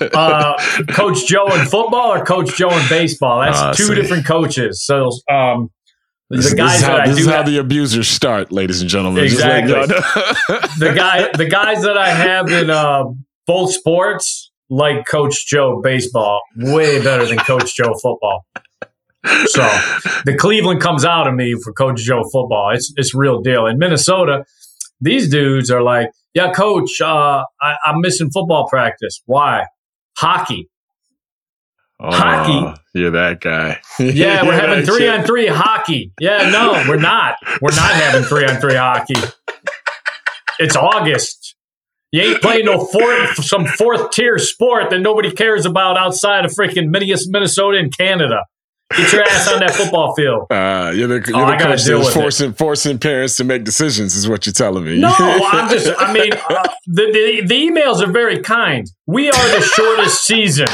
uh, 0.14 0.54
coach 0.88 1.26
Joe 1.28 1.46
in 1.54 1.64
football 1.66 2.12
or 2.12 2.24
coach 2.24 2.56
Joe 2.56 2.76
in 2.76 2.88
baseball? 2.88 3.42
That's 3.42 3.58
uh, 3.58 3.72
two 3.72 3.84
see. 3.84 3.94
different 3.94 4.26
coaches. 4.26 4.84
So, 4.84 5.12
um, 5.30 5.70
the 6.30 6.54
guys 6.54 6.72
this 6.72 6.80
is, 6.80 6.82
how, 6.82 7.06
this 7.06 7.18
is 7.18 7.26
how 7.26 7.42
the 7.42 7.58
abusers 7.58 8.08
start, 8.08 8.52
ladies 8.52 8.80
and 8.80 8.90
gentlemen. 8.90 9.24
Exactly. 9.24 9.72
the 10.78 10.92
guy, 10.94 11.30
the 11.36 11.46
guys 11.46 11.82
that 11.82 11.96
I 11.96 12.10
have 12.10 12.50
in 12.50 12.68
uh, 12.68 13.04
both 13.46 13.72
sports, 13.72 14.50
like 14.68 15.06
Coach 15.06 15.46
Joe 15.46 15.80
baseball, 15.82 16.40
way 16.56 17.02
better 17.02 17.26
than 17.26 17.38
Coach 17.38 17.74
Joe 17.74 17.94
football. 17.94 18.44
So 19.46 19.62
the 20.24 20.36
Cleveland 20.38 20.80
comes 20.80 21.04
out 21.04 21.26
of 21.26 21.34
me 21.34 21.54
for 21.62 21.72
Coach 21.72 22.00
Joe 22.00 22.22
football. 22.24 22.70
It's 22.74 22.92
it's 22.96 23.14
real 23.14 23.40
deal. 23.40 23.66
In 23.66 23.78
Minnesota, 23.78 24.44
these 25.00 25.28
dudes 25.28 25.70
are 25.70 25.82
like, 25.82 26.10
yeah, 26.34 26.52
Coach, 26.52 27.00
uh, 27.00 27.42
I, 27.60 27.76
I'm 27.84 28.00
missing 28.00 28.30
football 28.30 28.68
practice. 28.68 29.20
Why? 29.26 29.66
Hockey. 30.16 30.68
Oh, 32.00 32.12
hockey. 32.12 32.80
You're 32.94 33.10
that 33.12 33.40
guy. 33.40 33.80
Yeah, 33.98 34.44
we're 34.44 34.52
having 34.52 34.84
three 34.84 35.00
shit. 35.00 35.10
on 35.10 35.24
three 35.24 35.48
hockey. 35.48 36.12
Yeah, 36.20 36.50
no, 36.50 36.72
we're 36.88 37.00
not. 37.00 37.36
We're 37.60 37.74
not 37.74 37.92
having 37.92 38.22
three 38.22 38.44
on 38.44 38.60
three 38.60 38.76
hockey. 38.76 39.14
It's 40.60 40.76
August. 40.76 41.56
You 42.12 42.22
ain't 42.22 42.40
playing 42.40 42.64
no 42.64 42.84
fourth, 42.84 43.44
some 43.44 43.66
fourth 43.66 44.12
tier 44.12 44.38
sport 44.38 44.90
that 44.90 45.00
nobody 45.00 45.30
cares 45.30 45.66
about 45.66 45.98
outside 45.98 46.44
of 46.44 46.52
freaking 46.52 46.88
Minnesota 46.90 47.78
and 47.78 47.96
Canada. 47.96 48.44
Get 48.96 49.12
your 49.12 49.22
ass 49.22 49.52
on 49.52 49.60
that 49.60 49.72
football 49.72 50.14
field. 50.14 50.46
Uh, 50.58 50.90
you're 50.94 51.06
the, 51.08 51.22
you're 51.28 51.36
oh, 51.36 51.50
the 51.50 51.56
coach 51.62 51.84
that's 51.84 52.14
forcing, 52.14 52.52
forcing 52.54 52.98
parents 52.98 53.36
to 53.36 53.44
make 53.44 53.64
decisions, 53.64 54.16
is 54.16 54.26
what 54.26 54.46
you're 54.46 54.52
telling 54.54 54.84
me. 54.84 54.98
No, 54.98 55.12
I'm 55.18 55.68
just, 55.68 55.92
I 56.00 56.12
mean, 56.12 56.32
uh, 56.32 56.62
the, 56.86 57.10
the, 57.12 57.46
the 57.46 57.54
emails 57.54 58.00
are 58.00 58.10
very 58.10 58.40
kind. 58.40 58.90
We 59.06 59.28
are 59.28 59.48
the 59.48 59.60
shortest 59.60 60.24
season 60.24 60.68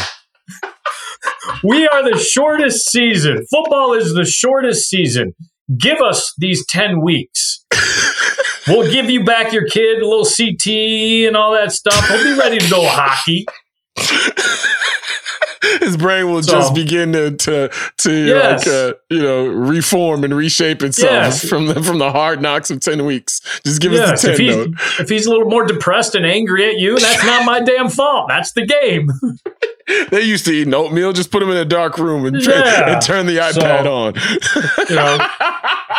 we 1.63 1.87
are 1.89 2.03
the 2.03 2.19
shortest 2.19 2.91
season. 2.91 3.45
Football 3.51 3.95
is 3.95 4.15
the 4.15 4.25
shortest 4.25 4.89
season. 4.89 5.35
Give 5.79 5.99
us 6.01 6.33
these 6.39 6.65
10 6.67 7.01
weeks. 7.03 7.65
we'll 8.69 8.91
give 8.91 9.09
you 9.09 9.25
back 9.25 9.53
your 9.53 9.67
kid, 9.67 10.03
a 10.03 10.07
little 10.07 10.25
CT 10.25 11.27
and 11.27 11.37
all 11.37 11.53
that 11.53 11.73
stuff. 11.73 12.09
We'll 12.11 12.35
be 12.35 12.39
ready 12.39 12.59
to 12.59 12.71
go 12.71 12.87
hockey. 12.87 13.47
his 15.81 15.97
brain 15.97 16.31
will 16.31 16.43
so, 16.43 16.53
just 16.53 16.75
begin 16.75 17.13
to 17.13 17.31
to, 17.37 17.71
to 17.99 18.13
yes. 18.13 18.67
like 18.67 18.75
uh, 18.75 18.93
you 19.11 19.23
know 19.23 19.47
reform 19.47 20.25
and 20.25 20.35
reshape 20.35 20.83
itself 20.83 21.11
yes. 21.11 21.49
from 21.49 21.67
the 21.67 21.83
from 21.83 21.99
the 21.99 22.11
hard 22.11 22.43
knocks 22.43 22.71
of 22.71 22.81
ten 22.81 23.05
weeks. 23.05 23.41
Just 23.65 23.81
give 23.81 23.93
yes. 23.93 24.11
us 24.11 24.23
the 24.23 24.29
ten 24.29 24.35
if 24.35 24.39
he's, 24.41 24.57
note. 24.57 25.01
If 25.01 25.09
he's 25.09 25.27
a 25.27 25.31
little 25.31 25.49
more 25.49 25.65
depressed 25.65 26.15
and 26.15 26.27
angry 26.27 26.69
at 26.69 26.77
you, 26.79 26.99
that's 26.99 27.25
not 27.25 27.45
my 27.45 27.61
damn 27.61 27.89
fault. 27.89 28.29
That's 28.29 28.53
the 28.53 28.67
game. 28.67 29.11
they 30.11 30.23
used 30.23 30.45
to 30.47 30.53
eat 30.53 30.73
oatmeal. 30.73 31.13
Just 31.13 31.31
put 31.31 31.41
them 31.41 31.51
in 31.51 31.57
a 31.57 31.65
dark 31.65 31.99
room 31.99 32.25
and, 32.27 32.41
yeah. 32.43 32.95
and 32.95 33.03
turn 33.03 33.27
the 33.27 33.37
iPad 33.37 33.85
so, 33.85 33.93
on. 33.93 34.15
you 34.89 34.97
know, 34.97 35.19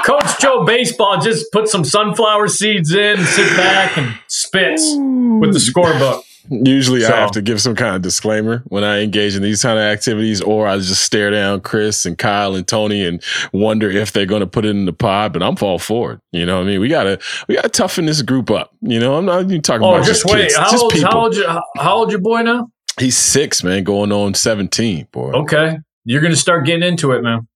Coach 0.05 0.39
Joe 0.39 0.65
Baseball 0.65 1.19
just 1.21 1.51
put 1.51 1.67
some 1.67 1.83
sunflower 1.83 2.47
seeds 2.47 2.93
in, 2.93 3.23
sit 3.23 3.55
back, 3.55 3.97
and 3.97 4.17
spits 4.27 4.83
Ooh. 4.83 5.39
with 5.39 5.53
the 5.53 5.59
scorebook. 5.59 6.23
Usually, 6.49 7.01
so. 7.01 7.13
I 7.13 7.17
have 7.17 7.31
to 7.31 7.41
give 7.41 7.61
some 7.61 7.75
kind 7.75 7.95
of 7.95 8.01
disclaimer 8.01 8.63
when 8.67 8.83
I 8.83 9.01
engage 9.01 9.35
in 9.35 9.41
these 9.41 9.61
kind 9.61 9.79
of 9.79 9.83
activities, 9.83 10.41
or 10.41 10.67
I 10.67 10.77
just 10.77 11.03
stare 11.03 11.31
down 11.31 11.61
Chris 11.61 12.05
and 12.05 12.17
Kyle 12.17 12.55
and 12.55 12.67
Tony 12.67 13.05
and 13.05 13.23
wonder 13.51 13.89
if 13.89 14.11
they're 14.11 14.25
going 14.25 14.41
to 14.41 14.47
put 14.47 14.65
it 14.65 14.69
in 14.69 14.85
the 14.85 14.93
pod. 14.93 15.33
But 15.33 15.41
I'm 15.41 15.55
all 15.61 15.79
for 15.79 16.13
it. 16.13 16.19
You 16.31 16.45
know, 16.45 16.57
what 16.57 16.63
I 16.63 16.67
mean, 16.67 16.79
we 16.81 16.87
gotta 16.87 17.19
we 17.47 17.55
gotta 17.55 17.69
toughen 17.69 18.05
this 18.05 18.21
group 18.21 18.51
up. 18.51 18.75
You 18.81 18.99
know, 18.99 19.15
I'm 19.15 19.25
not 19.25 19.43
even 19.43 19.61
talking 19.61 19.85
oh, 19.85 19.95
about 19.95 20.05
just, 20.05 20.23
just 20.23 20.33
wait. 20.33 20.43
Kids, 20.43 20.55
how, 20.55 20.71
just 20.71 20.83
old, 20.83 20.93
how 21.01 21.19
old? 21.19 21.63
How 21.77 21.95
old 21.95 22.11
your 22.11 22.21
boy 22.21 22.41
now? 22.41 22.69
He's 22.99 23.17
six, 23.17 23.63
man, 23.63 23.83
going 23.83 24.11
on 24.11 24.33
seventeen. 24.33 25.07
Boy, 25.11 25.31
okay, 25.31 25.79
you're 26.03 26.21
going 26.21 26.33
to 26.33 26.39
start 26.39 26.65
getting 26.65 26.83
into 26.83 27.11
it, 27.11 27.23
man. 27.23 27.47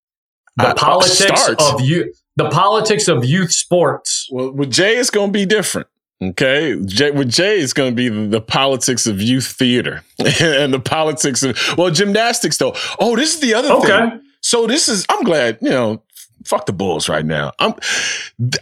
The 0.58 0.69
I, 0.69 0.73
politics 0.73 1.47
of 1.47 1.82
you, 1.82 2.13
the 2.36 2.49
politics 2.49 3.08
of 3.08 3.23
youth 3.23 3.52
sports. 3.52 4.28
Well, 4.32 4.52
with 4.52 4.71
Jay, 4.71 4.97
it's 4.97 5.10
going 5.10 5.30
to 5.30 5.32
be 5.32 5.45
different. 5.45 5.88
Okay, 6.21 6.77
Jay, 6.86 7.12
with 7.12 7.29
Jay, 7.29 7.60
it's 7.60 7.71
going 7.71 7.91
to 7.91 7.95
be 7.95 8.10
the, 8.10 8.27
the, 8.27 8.41
politics 8.41 9.08
of 9.08 9.21
youth 9.21 9.47
theater 9.47 10.03
and 10.41 10.73
the 10.73 10.79
politics 10.79 11.43
of 11.43 11.58
well 11.77 11.91
gymnastics. 11.91 12.58
Though, 12.58 12.75
oh, 12.99 13.15
this 13.15 13.36
is 13.36 13.39
the 13.39 13.53
other 13.53 13.71
okay. 13.71 14.10
thing. 14.10 14.21
So 14.41 14.67
this 14.67 14.89
is. 14.89 15.05
I'm 15.09 15.24
glad 15.24 15.59
you 15.61 15.70
know. 15.70 16.03
Fuck 16.45 16.65
the 16.65 16.74
Bulls 16.74 17.07
right 17.07 17.26
now. 17.26 17.53
I'm. 17.59 17.74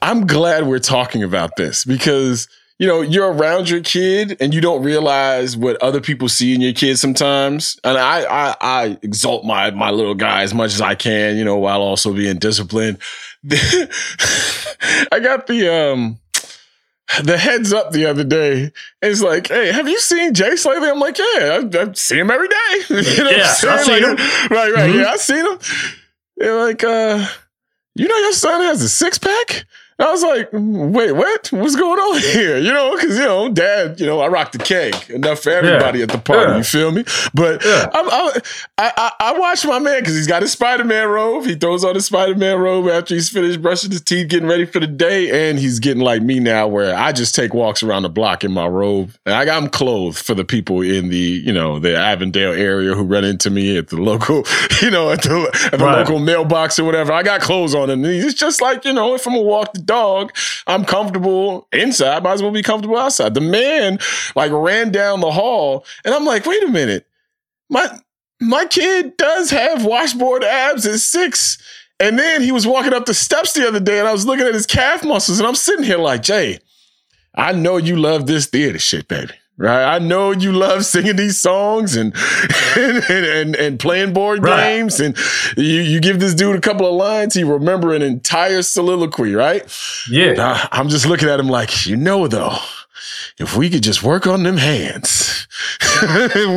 I'm 0.03 0.27
glad 0.27 0.67
we're 0.67 0.77
talking 0.77 1.23
about 1.23 1.55
this 1.55 1.83
because 1.83 2.47
you 2.79 2.85
know, 2.85 3.01
you're 3.01 3.33
around 3.33 3.69
your 3.69 3.81
kid 3.81 4.37
and 4.39 4.53
you 4.53 4.61
don't 4.61 4.83
realize 4.83 5.57
what 5.57 5.81
other 5.81 5.99
people 5.99 6.29
see 6.29 6.53
in 6.53 6.61
your 6.61 6.73
kid 6.73 6.99
sometimes. 6.99 7.79
And 7.83 7.97
I, 7.97 8.23
I, 8.23 8.55
I 8.61 8.97
exalt 9.01 9.45
my, 9.45 9.71
my 9.71 9.89
little 9.89 10.13
guy 10.13 10.43
as 10.43 10.53
much 10.53 10.75
as 10.75 10.81
I 10.81 10.93
can, 10.93 11.37
you 11.37 11.43
know, 11.43 11.57
while 11.57 11.81
also 11.81 12.13
being 12.13 12.37
disciplined. 12.37 12.99
I 13.51 15.19
got 15.19 15.47
the, 15.47 15.73
um, 15.73 16.19
the 17.23 17.37
heads 17.37 17.73
up 17.73 17.91
the 17.91 18.05
other 18.05 18.23
day. 18.23 18.71
It's 19.01 19.21
like, 19.21 19.47
hey, 19.47 19.71
have 19.71 19.87
you 19.87 19.99
seen 19.99 20.33
Jace 20.33 20.65
lately? 20.65 20.89
I'm 20.89 20.99
like, 20.99 21.17
yeah, 21.17 21.61
I, 21.61 21.81
I 21.81 21.93
see 21.93 22.19
him 22.19 22.29
every 22.29 22.47
day. 22.47 22.55
you 22.89 23.23
know 23.23 23.29
yeah, 23.29 23.53
I've 23.63 23.81
seen 23.81 24.03
like, 24.03 24.19
him. 24.19 24.27
Right, 24.49 24.73
right. 24.73 24.89
Mm-hmm. 24.89 24.99
Yeah, 24.99 25.11
I 25.11 25.17
seen 25.17 25.45
him. 25.45 25.59
They're 26.37 26.63
like, 26.63 26.83
uh, 26.83 27.27
you 27.95 28.07
know, 28.07 28.17
your 28.17 28.33
son 28.33 28.61
has 28.61 28.81
a 28.81 28.89
six 28.89 29.17
pack. 29.17 29.65
I 29.99 30.11
was 30.11 30.21
like, 30.21 30.49
wait, 30.53 31.11
what? 31.11 31.51
What's 31.51 31.75
going 31.75 31.99
on 31.99 32.19
here? 32.33 32.59
You 32.59 32.71
know, 32.71 32.95
because, 32.95 33.17
you 33.17 33.25
know, 33.25 33.49
dad, 33.49 33.99
you 33.99 34.05
know, 34.05 34.19
I 34.19 34.27
rock 34.27 34.51
the 34.51 34.59
cake 34.59 35.09
enough 35.09 35.39
for 35.39 35.49
everybody 35.49 35.99
yeah. 35.99 36.03
at 36.03 36.11
the 36.11 36.19
party. 36.19 36.51
Yeah. 36.51 36.57
You 36.57 36.63
feel 36.63 36.91
me? 36.91 37.03
But 37.33 37.65
yeah. 37.65 37.89
I, 37.91 38.41
I, 38.77 39.11
I, 39.19 39.39
watch 39.39 39.65
my 39.65 39.79
man 39.79 40.01
because 40.01 40.15
he's 40.15 40.27
got 40.27 40.43
his 40.43 40.51
Spider 40.51 40.83
Man 40.83 41.07
robe. 41.07 41.45
He 41.45 41.55
throws 41.55 41.83
on 41.83 41.95
his 41.95 42.05
Spider 42.05 42.35
Man 42.35 42.59
robe 42.59 42.87
after 42.89 43.15
he's 43.15 43.29
finished 43.29 43.59
brushing 43.59 43.89
his 43.89 44.01
teeth, 44.01 44.29
getting 44.29 44.47
ready 44.47 44.65
for 44.65 44.79
the 44.79 44.85
day. 44.85 45.49
And 45.49 45.57
he's 45.57 45.79
getting 45.79 46.03
like 46.03 46.21
me 46.21 46.39
now, 46.39 46.67
where 46.67 46.95
I 46.95 47.11
just 47.11 47.33
take 47.33 47.55
walks 47.55 47.81
around 47.81 48.03
the 48.03 48.09
block 48.09 48.43
in 48.43 48.51
my 48.51 48.67
robe. 48.67 49.13
And 49.25 49.33
I 49.33 49.45
got 49.45 49.63
him 49.63 49.69
clothed 49.69 50.19
for 50.19 50.35
the 50.35 50.45
people 50.45 50.81
in 50.81 51.09
the, 51.09 51.17
you 51.17 51.53
know, 51.53 51.79
the 51.79 51.97
Avondale 51.97 52.53
area 52.53 52.93
who 52.93 53.01
run 53.01 53.23
into 53.23 53.49
me 53.49 53.75
at 53.79 53.87
the 53.87 53.97
local, 53.97 54.43
you 54.83 54.91
know, 54.91 55.09
at 55.09 55.23
the, 55.23 55.49
at 55.71 55.79
the 55.79 55.85
right. 55.85 55.99
local 56.01 56.19
mailbox 56.19 56.77
or 56.77 56.83
whatever. 56.83 57.13
I 57.13 57.23
got 57.23 57.41
clothes 57.41 57.73
on 57.73 57.89
him. 57.89 58.05
And 58.05 58.13
he's 58.13 58.35
just 58.35 58.61
like, 58.61 58.85
you 58.85 58.93
know, 58.93 59.15
if 59.15 59.25
I'm 59.25 59.33
going 59.33 59.43
to 59.43 59.49
walk 59.49 59.73
the 59.73 59.86
dog. 59.87 60.35
I'm 60.67 60.85
comfortable 60.85 61.67
inside. 61.73 62.21
Might 62.23 62.33
as 62.33 62.43
well 62.43 62.51
be 62.51 62.61
comfortable 62.61 62.97
outside. 62.97 63.33
The 63.33 63.41
man 63.41 63.97
like 64.35 64.51
ran 64.51 64.91
down 64.91 65.21
the 65.21 65.31
hall, 65.31 65.85
and 66.05 66.13
I'm 66.13 66.25
like, 66.25 66.45
wait 66.45 66.63
a 66.63 66.67
minute, 66.67 67.07
my 67.69 67.87
my 68.39 68.65
kid 68.65 69.17
does 69.17 69.49
have 69.49 69.83
washboard 69.83 70.43
abs 70.43 70.85
at 70.85 70.99
six. 70.99 71.57
And 71.99 72.19
then 72.19 72.43
he 72.43 72.51
was 72.51 72.67
walking 72.67 72.93
up 72.93 73.07
the 73.07 73.15
steps 73.15 73.53
the 73.53 73.67
other 73.67 73.79
day, 73.79 73.97
and 73.97 74.07
I 74.07 74.11
was 74.11 74.27
looking 74.27 74.45
at 74.45 74.53
his 74.53 74.67
calf 74.67 75.03
muscles, 75.03 75.39
and 75.39 75.47
I'm 75.47 75.55
sitting 75.55 75.83
here 75.83 75.97
like, 75.97 76.21
Jay, 76.21 76.59
I 77.33 77.53
know 77.53 77.77
you 77.77 77.95
love 77.95 78.27
this 78.27 78.45
theater 78.45 78.77
shit, 78.77 79.07
baby 79.07 79.33
right? 79.57 79.95
I 79.95 79.99
know 79.99 80.31
you 80.31 80.51
love 80.51 80.85
singing 80.85 81.15
these 81.15 81.39
songs 81.39 81.95
and 81.97 82.13
and, 82.75 83.03
and, 83.09 83.55
and 83.55 83.79
playing 83.79 84.13
board 84.13 84.43
right. 84.43 84.63
games, 84.63 84.99
and 84.99 85.17
you, 85.57 85.81
you 85.81 85.99
give 85.99 86.19
this 86.19 86.33
dude 86.33 86.55
a 86.55 86.61
couple 86.61 86.87
of 86.87 86.93
lines, 86.93 87.33
he 87.33 87.43
remember 87.43 87.93
an 87.93 88.01
entire 88.01 88.61
soliloquy, 88.61 89.33
right? 89.33 89.63
Yeah. 90.09 90.67
I'm 90.71 90.89
just 90.89 91.05
looking 91.05 91.29
at 91.29 91.39
him 91.39 91.49
like, 91.49 91.85
you 91.85 91.95
know, 91.95 92.27
though. 92.27 92.57
If 93.39 93.55
we 93.55 93.69
could 93.69 93.83
just 93.83 94.01
work 94.01 94.25
on 94.25 94.41
them 94.41 94.57
hands, 94.57 95.47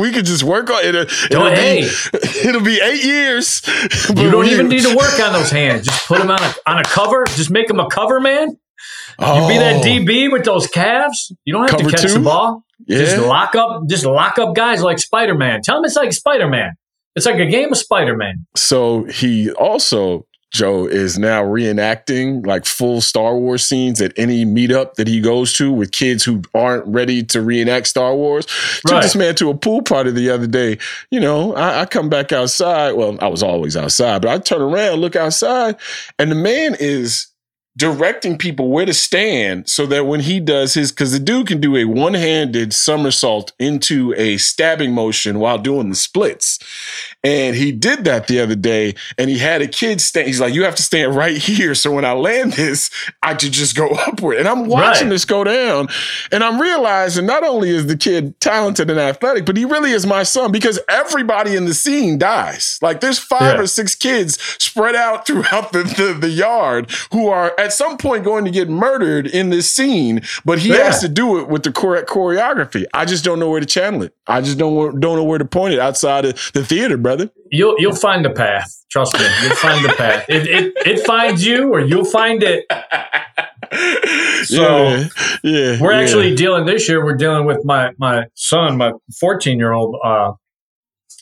we 0.01 0.11
could 0.11 0.25
just 0.25 0.43
work 0.43 0.69
on 0.71 0.83
it. 0.83 0.95
It'll, 0.95 1.01
it'll 1.25 1.49
hey. 1.49 1.81
be 1.81 2.17
it'll 2.47 2.63
be 2.63 2.79
eight 2.81 3.03
years. 3.03 3.61
You 4.09 4.31
don't 4.31 4.47
even 4.47 4.67
need 4.67 4.81
to 4.83 4.95
work 4.95 5.19
on 5.19 5.33
those 5.33 5.51
hands. 5.51 5.85
Just 5.85 6.07
put 6.07 6.17
them 6.17 6.31
on 6.31 6.41
a 6.41 6.53
on 6.65 6.79
a 6.79 6.83
cover. 6.83 7.25
Just 7.35 7.51
make 7.51 7.67
them 7.67 7.79
a 7.79 7.87
cover 7.87 8.19
man. 8.19 8.57
Oh. 9.19 9.47
You 9.47 9.53
be 9.53 9.59
that 9.59 9.75
oh. 9.75 9.85
DB 9.85 10.31
with 10.31 10.43
those 10.43 10.65
calves. 10.67 11.31
You 11.45 11.53
don't 11.53 11.69
have 11.69 11.79
cover 11.79 11.91
to 11.91 11.95
catch 11.95 12.07
two? 12.07 12.13
the 12.17 12.19
ball. 12.19 12.63
Yeah. 12.87 12.99
Just 12.99 13.17
lock 13.17 13.55
up, 13.55 13.87
just 13.87 14.05
lock 14.05 14.39
up 14.39 14.55
guys 14.55 14.81
like 14.81 14.99
Spider 14.99 15.35
Man. 15.35 15.61
Tell 15.63 15.77
them 15.77 15.85
it's 15.85 15.95
like 15.95 16.13
Spider 16.13 16.47
Man. 16.47 16.73
It's 17.15 17.25
like 17.25 17.39
a 17.39 17.45
game 17.45 17.71
of 17.71 17.77
Spider 17.77 18.15
Man. 18.15 18.45
So 18.55 19.03
he 19.03 19.51
also 19.51 20.25
Joe 20.51 20.85
is 20.85 21.17
now 21.17 21.43
reenacting 21.43 22.45
like 22.45 22.65
full 22.65 22.99
Star 22.99 23.37
Wars 23.37 23.63
scenes 23.63 24.01
at 24.01 24.11
any 24.17 24.45
meetup 24.45 24.95
that 24.95 25.07
he 25.07 25.21
goes 25.21 25.53
to 25.53 25.71
with 25.71 25.93
kids 25.93 26.25
who 26.25 26.41
aren't 26.53 26.85
ready 26.85 27.23
to 27.23 27.41
reenact 27.41 27.87
Star 27.87 28.13
Wars. 28.13 28.45
Right. 28.85 28.95
Took 28.95 29.01
this 29.03 29.15
man 29.15 29.35
to 29.35 29.49
a 29.49 29.55
pool 29.55 29.81
party 29.81 30.11
the 30.11 30.29
other 30.29 30.47
day. 30.47 30.77
You 31.09 31.21
know, 31.21 31.55
I, 31.55 31.81
I, 31.81 31.85
come 31.85 32.09
back 32.09 32.33
outside. 32.33 32.93
Well, 32.93 33.17
I 33.21 33.27
was 33.27 33.41
always 33.41 33.77
outside, 33.77 34.23
but 34.23 34.31
I 34.31 34.39
turn 34.39 34.61
around, 34.61 34.99
look 34.99 35.15
outside, 35.15 35.77
and 36.19 36.29
the 36.29 36.35
man 36.35 36.75
is 36.79 37.30
directing 37.77 38.37
people 38.37 38.69
where 38.69 38.85
to 38.85 38.93
stand 38.93 39.69
so 39.69 39.85
that 39.85 40.05
when 40.05 40.19
he 40.19 40.41
does 40.41 40.73
his 40.73 40.91
because 40.91 41.13
the 41.13 41.19
dude 41.19 41.47
can 41.47 41.61
do 41.61 41.77
a 41.77 41.85
one-handed 41.85 42.73
somersault 42.73 43.53
into 43.59 44.13
a 44.17 44.35
stabbing 44.35 44.91
motion 44.91 45.39
while 45.39 45.57
doing 45.57 45.87
the 45.87 45.95
splits 45.95 46.59
and 47.23 47.55
he 47.55 47.71
did 47.71 48.03
that 48.03 48.27
the 48.27 48.41
other 48.41 48.55
day 48.55 48.93
and 49.17 49.29
he 49.29 49.37
had 49.37 49.61
a 49.61 49.67
kid 49.67 50.01
stand 50.01 50.27
he's 50.27 50.41
like 50.41 50.53
you 50.53 50.65
have 50.65 50.75
to 50.75 50.83
stand 50.83 51.15
right 51.15 51.37
here 51.41 51.73
so 51.73 51.93
when 51.93 52.03
i 52.03 52.11
land 52.11 52.51
this 52.53 52.89
i 53.23 53.33
could 53.33 53.53
just 53.53 53.73
go 53.73 53.87
upward 54.07 54.35
and 54.35 54.49
i'm 54.49 54.65
watching 54.65 55.07
right. 55.07 55.13
this 55.13 55.23
go 55.23 55.45
down 55.45 55.87
and 56.29 56.43
i'm 56.43 56.59
realizing 56.59 57.25
not 57.25 57.41
only 57.41 57.69
is 57.69 57.87
the 57.87 57.95
kid 57.95 58.37
talented 58.41 58.89
and 58.89 58.99
athletic 58.99 59.45
but 59.45 59.55
he 59.55 59.63
really 59.63 59.91
is 59.91 60.05
my 60.05 60.23
son 60.23 60.51
because 60.51 60.77
everybody 60.89 61.55
in 61.55 61.63
the 61.63 61.73
scene 61.73 62.17
dies 62.17 62.77
like 62.81 62.99
there's 62.99 63.17
five 63.17 63.55
yeah. 63.55 63.61
or 63.61 63.67
six 63.67 63.95
kids 63.95 64.37
spread 64.61 64.93
out 64.93 65.25
throughout 65.31 65.71
the, 65.71 65.83
the, 65.83 66.17
the 66.19 66.29
yard 66.29 66.91
who 67.13 67.29
are 67.29 67.53
at 67.61 67.73
some 67.73 67.97
point 67.97 68.23
going 68.23 68.45
to 68.45 68.51
get 68.51 68.69
murdered 68.69 69.27
in 69.27 69.49
this 69.49 69.73
scene, 69.73 70.21
but 70.43 70.59
he 70.59 70.69
yeah. 70.69 70.85
has 70.85 70.99
to 71.01 71.07
do 71.07 71.39
it 71.39 71.47
with 71.47 71.63
the 71.63 71.71
correct 71.71 72.09
choreography. 72.09 72.85
I 72.93 73.05
just 73.05 73.23
don't 73.23 73.39
know 73.39 73.49
where 73.49 73.59
to 73.59 73.65
channel 73.65 74.03
it. 74.03 74.15
I 74.27 74.41
just 74.41 74.57
don't 74.57 74.99
don't 74.99 75.15
know 75.15 75.23
where 75.23 75.39
to 75.39 75.45
point 75.45 75.73
it 75.73 75.79
outside 75.79 76.25
of 76.25 76.51
the 76.53 76.65
theater, 76.65 76.97
brother. 76.97 77.29
You'll 77.51 77.75
you'll 77.77 77.95
find 77.95 78.25
the 78.25 78.29
path. 78.29 78.75
Trust 78.89 79.13
me, 79.13 79.25
you'll 79.43 79.55
find 79.55 79.85
the 79.85 79.93
path. 79.93 80.25
It, 80.27 80.47
it 80.47 80.73
it 80.85 81.05
finds 81.05 81.45
you, 81.45 81.71
or 81.73 81.79
you'll 81.79 82.05
find 82.05 82.43
it. 82.43 82.65
So 84.43 84.63
yeah, 84.63 85.07
yeah 85.43 85.81
we're 85.81 85.93
yeah. 85.93 85.99
actually 85.99 86.35
dealing 86.35 86.65
this 86.65 86.89
year. 86.89 87.03
We're 87.03 87.15
dealing 87.15 87.45
with 87.45 87.63
my 87.63 87.91
my 87.97 88.25
son, 88.35 88.75
my 88.77 88.91
fourteen 89.17 89.59
year 89.59 89.71
old. 89.71 89.95
Uh, 90.03 90.33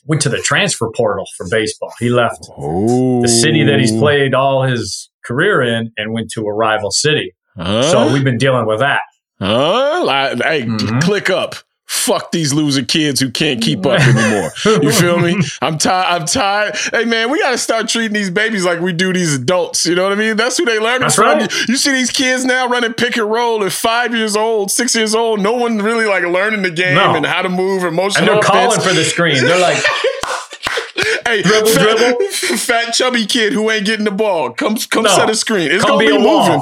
went 0.06 0.22
to 0.24 0.30
the 0.30 0.40
transfer 0.40 0.90
portal 0.96 1.26
for 1.38 1.48
baseball. 1.50 1.92
He 2.00 2.10
left 2.10 2.42
the 2.42 3.28
city 3.28 3.64
that 3.64 3.80
he's 3.80 3.92
played 3.92 4.34
all 4.34 4.64
his 4.64 5.10
career 5.26 5.62
in 5.62 5.92
and 5.98 6.14
went 6.14 6.32
to 6.32 6.46
a 6.46 6.54
rival 6.54 6.92
city. 6.92 7.36
Huh? 7.56 7.84
So 7.84 8.14
we've 8.14 8.24
been 8.24 8.38
dealing 8.38 8.66
with 8.66 8.80
that. 8.80 9.02
Huh? 9.40 10.36
Hey, 10.36 10.64
mm-hmm. 10.64 11.00
click 11.00 11.30
up. 11.30 11.56
Fuck 11.90 12.32
these 12.32 12.54
loser 12.54 12.84
kids 12.84 13.20
who 13.20 13.32
can't 13.32 13.64
keep 13.64 13.84
up 13.84 14.00
anymore. 14.08 14.52
You 14.64 14.92
feel 14.92 15.18
me? 15.18 15.42
I'm 15.60 15.80
tired. 15.80 16.22
I'm 16.22 16.28
tired. 16.28 16.76
Hey 16.94 17.04
man, 17.04 17.32
we 17.32 17.40
gotta 17.40 17.58
start 17.58 17.90
treating 17.90 18.14
these 18.14 18.30
babies 18.30 18.64
like 18.64 18.80
we 18.80 18.94
do 18.94 19.12
these 19.12 19.34
adults. 19.34 19.88
You 19.88 19.96
know 19.96 20.04
what 20.04 20.12
I 20.12 20.16
mean? 20.16 20.38
That's 20.38 20.56
who 20.56 20.66
they 20.66 20.78
learn 20.78 21.02
That's 21.02 21.16
from. 21.16 21.40
Right. 21.40 21.68
You 21.68 21.78
see 21.78 21.92
these 21.92 22.12
kids 22.12 22.46
now 22.46 22.68
running 22.68 22.94
pick 22.94 23.18
and 23.18 23.30
roll 23.30 23.64
at 23.64 23.72
five 23.72 24.14
years 24.14 24.36
old, 24.36 24.70
six 24.70 24.96
years 24.96 25.16
old. 25.16 25.40
No 25.40 25.54
one 25.54 25.80
really 25.80 26.06
like 26.06 26.24
learning 26.24 26.62
the 26.62 26.70
game 26.70 26.94
no. 26.94 27.16
and 27.16 27.26
how 27.26 27.42
to 27.42 27.50
move 27.50 27.84
emotional. 27.84 28.22
And 28.22 28.28
they're 28.28 28.40
offense. 28.40 28.76
calling 28.76 28.82
for 28.82 28.94
the 28.94 29.04
screen. 29.04 29.44
They're 29.44 29.60
like. 29.60 29.84
hey, 31.26 31.42
dribble, 31.42 31.70
fat, 31.70 31.98
dribble. 31.98 32.26
Fat 32.58 32.92
chubby 32.92 33.26
kid 33.26 33.52
who 33.54 33.72
ain't 33.72 33.88
getting 33.88 34.06
the 34.06 34.12
ball. 34.12 34.52
Come 34.52 34.78
come 34.78 35.06
no, 35.06 35.10
set 35.10 35.28
a 35.28 35.36
screen. 35.36 35.72
It's 35.72 35.84
gonna 35.84 35.98
be, 35.98 36.08
be 36.08 36.18
moving. 36.20 36.62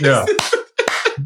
yeah. 0.00 0.26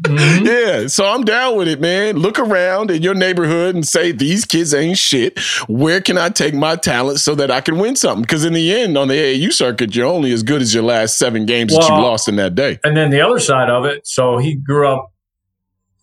Mm-hmm. 0.03 0.45
Yeah, 0.45 0.87
so 0.87 1.05
I'm 1.05 1.23
down 1.23 1.55
with 1.55 1.67
it, 1.67 1.79
man. 1.79 2.17
Look 2.17 2.37
around 2.37 2.91
in 2.91 3.01
your 3.01 3.13
neighborhood 3.13 3.75
and 3.75 3.87
say 3.87 4.11
these 4.11 4.45
kids 4.45 4.73
ain't 4.73 4.97
shit. 4.97 5.39
Where 5.67 6.01
can 6.01 6.17
I 6.17 6.29
take 6.29 6.53
my 6.53 6.75
talent 6.75 7.19
so 7.19 7.35
that 7.35 7.49
I 7.49 7.61
can 7.61 7.77
win 7.77 7.95
something? 7.95 8.21
Because 8.21 8.43
in 8.43 8.53
the 8.53 8.73
end, 8.73 8.97
on 8.97 9.07
the 9.07 9.13
AAU 9.13 9.53
circuit, 9.53 9.95
you're 9.95 10.07
only 10.07 10.33
as 10.33 10.43
good 10.43 10.61
as 10.61 10.73
your 10.73 10.83
last 10.83 11.17
seven 11.17 11.45
games 11.45 11.71
well, 11.71 11.81
that 11.81 11.95
you 11.95 12.01
lost 12.01 12.27
in 12.27 12.35
that 12.35 12.53
day. 12.53 12.79
And 12.83 12.97
then 12.97 13.11
the 13.11 13.21
other 13.21 13.39
side 13.39 13.69
of 13.69 13.85
it, 13.85 14.05
so 14.05 14.37
he 14.37 14.55
grew 14.55 14.87
up. 14.87 15.09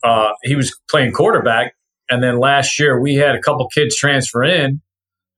Uh, 0.02 0.30
he 0.42 0.56
was 0.56 0.74
playing 0.88 1.12
quarterback, 1.12 1.74
and 2.08 2.22
then 2.22 2.38
last 2.38 2.80
year 2.80 2.98
we 2.98 3.16
had 3.16 3.34
a 3.34 3.40
couple 3.40 3.68
kids 3.68 3.94
transfer 3.96 4.42
in 4.42 4.80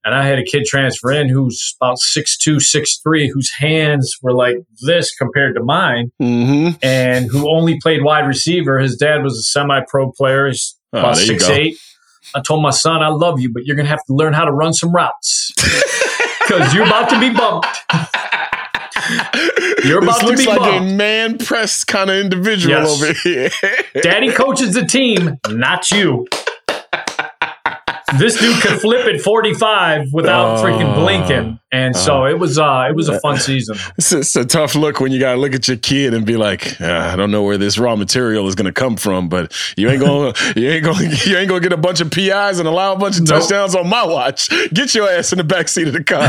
and 0.04 0.14
I 0.14 0.24
had 0.24 0.38
a 0.38 0.44
kid 0.44 0.64
transfer 0.64 1.12
in 1.12 1.28
who's 1.28 1.76
about 1.80 1.98
six 1.98 2.36
two, 2.36 2.60
six 2.60 2.98
three, 2.98 3.30
whose 3.32 3.50
hands 3.52 4.16
were 4.22 4.34
like 4.34 4.56
this 4.86 5.14
compared 5.14 5.54
to 5.56 5.62
mine, 5.62 6.10
mm-hmm. 6.20 6.76
and 6.82 7.26
who 7.26 7.48
only 7.50 7.78
played 7.80 8.02
wide 8.02 8.26
receiver. 8.26 8.78
His 8.78 8.96
dad 8.96 9.22
was 9.22 9.38
a 9.38 9.42
semi 9.42 9.80
pro 9.88 10.10
player. 10.10 10.48
He's 10.48 10.76
oh, 10.92 10.98
about 10.98 11.16
six 11.16 11.48
eight. 11.48 11.78
I 12.34 12.40
told 12.40 12.62
my 12.62 12.70
son, 12.70 13.02
I 13.02 13.08
love 13.08 13.40
you, 13.40 13.52
but 13.52 13.66
you're 13.66 13.76
going 13.76 13.86
to 13.86 13.90
have 13.90 14.04
to 14.06 14.14
learn 14.14 14.32
how 14.32 14.44
to 14.44 14.52
run 14.52 14.72
some 14.72 14.92
routes 14.92 15.52
because 16.46 16.72
you're 16.72 16.86
about 16.86 17.10
to 17.10 17.20
be 17.20 17.30
bumped. 17.30 17.66
You're 19.84 20.02
about 20.02 20.20
this 20.20 20.22
looks 20.22 20.40
to 20.40 20.46
be 20.46 20.46
like 20.46 20.60
bumped. 20.60 20.92
a 20.92 20.94
man 20.94 21.38
press 21.38 21.84
kind 21.84 22.08
of 22.08 22.16
individual 22.16 22.76
yes. 22.76 23.02
over 23.02 23.12
here. 23.12 23.50
Daddy 24.02 24.32
coaches 24.32 24.74
the 24.74 24.86
team, 24.86 25.38
not 25.50 25.90
you 25.90 26.26
this 28.18 28.38
dude 28.38 28.60
could 28.62 28.80
flip 28.80 29.06
at 29.06 29.20
45 29.20 30.12
without 30.12 30.58
oh, 30.58 30.62
freaking 30.62 30.94
blinking. 30.94 31.58
And 31.70 31.96
so 31.96 32.24
uh, 32.24 32.28
it 32.28 32.38
was 32.38 32.58
uh 32.58 32.86
it 32.88 32.94
was 32.94 33.08
a 33.08 33.18
fun 33.20 33.38
season. 33.38 33.76
It's, 33.96 34.12
it's, 34.12 34.36
a 34.36 34.44
tough 34.44 34.74
look 34.74 35.00
when 35.00 35.12
you 35.12 35.20
gotta 35.20 35.38
look 35.38 35.54
at 35.54 35.68
your 35.68 35.76
kid 35.76 36.12
and 36.12 36.26
be 36.26 36.36
like, 36.36 36.80
uh, 36.80 37.10
I 37.12 37.16
don't 37.16 37.30
know 37.30 37.42
where 37.42 37.56
this 37.56 37.78
raw 37.78 37.96
material 37.96 38.46
is 38.46 38.54
gonna 38.54 38.72
come 38.72 38.96
from, 38.96 39.28
but 39.28 39.54
you 39.76 39.88
ain't 39.88 40.00
gonna 40.00 40.32
you 40.56 40.68
ain't 40.68 40.84
gonna 40.84 41.08
you 41.24 41.36
ain't 41.36 41.48
gonna 41.48 41.60
get 41.60 41.72
a 41.72 41.78
bunch 41.78 42.00
of 42.00 42.10
PIs 42.10 42.58
and 42.58 42.68
allow 42.68 42.92
a 42.92 42.98
bunch 42.98 43.18
of 43.18 43.24
nope. 43.24 43.40
touchdowns 43.40 43.74
on 43.74 43.88
my 43.88 44.04
watch. 44.04 44.48
Get 44.72 44.94
your 44.94 45.08
ass 45.08 45.32
in 45.32 45.38
the 45.38 45.44
back 45.44 45.68
seat 45.68 45.88
of 45.88 45.94
the 45.94 46.04
car. 46.04 46.28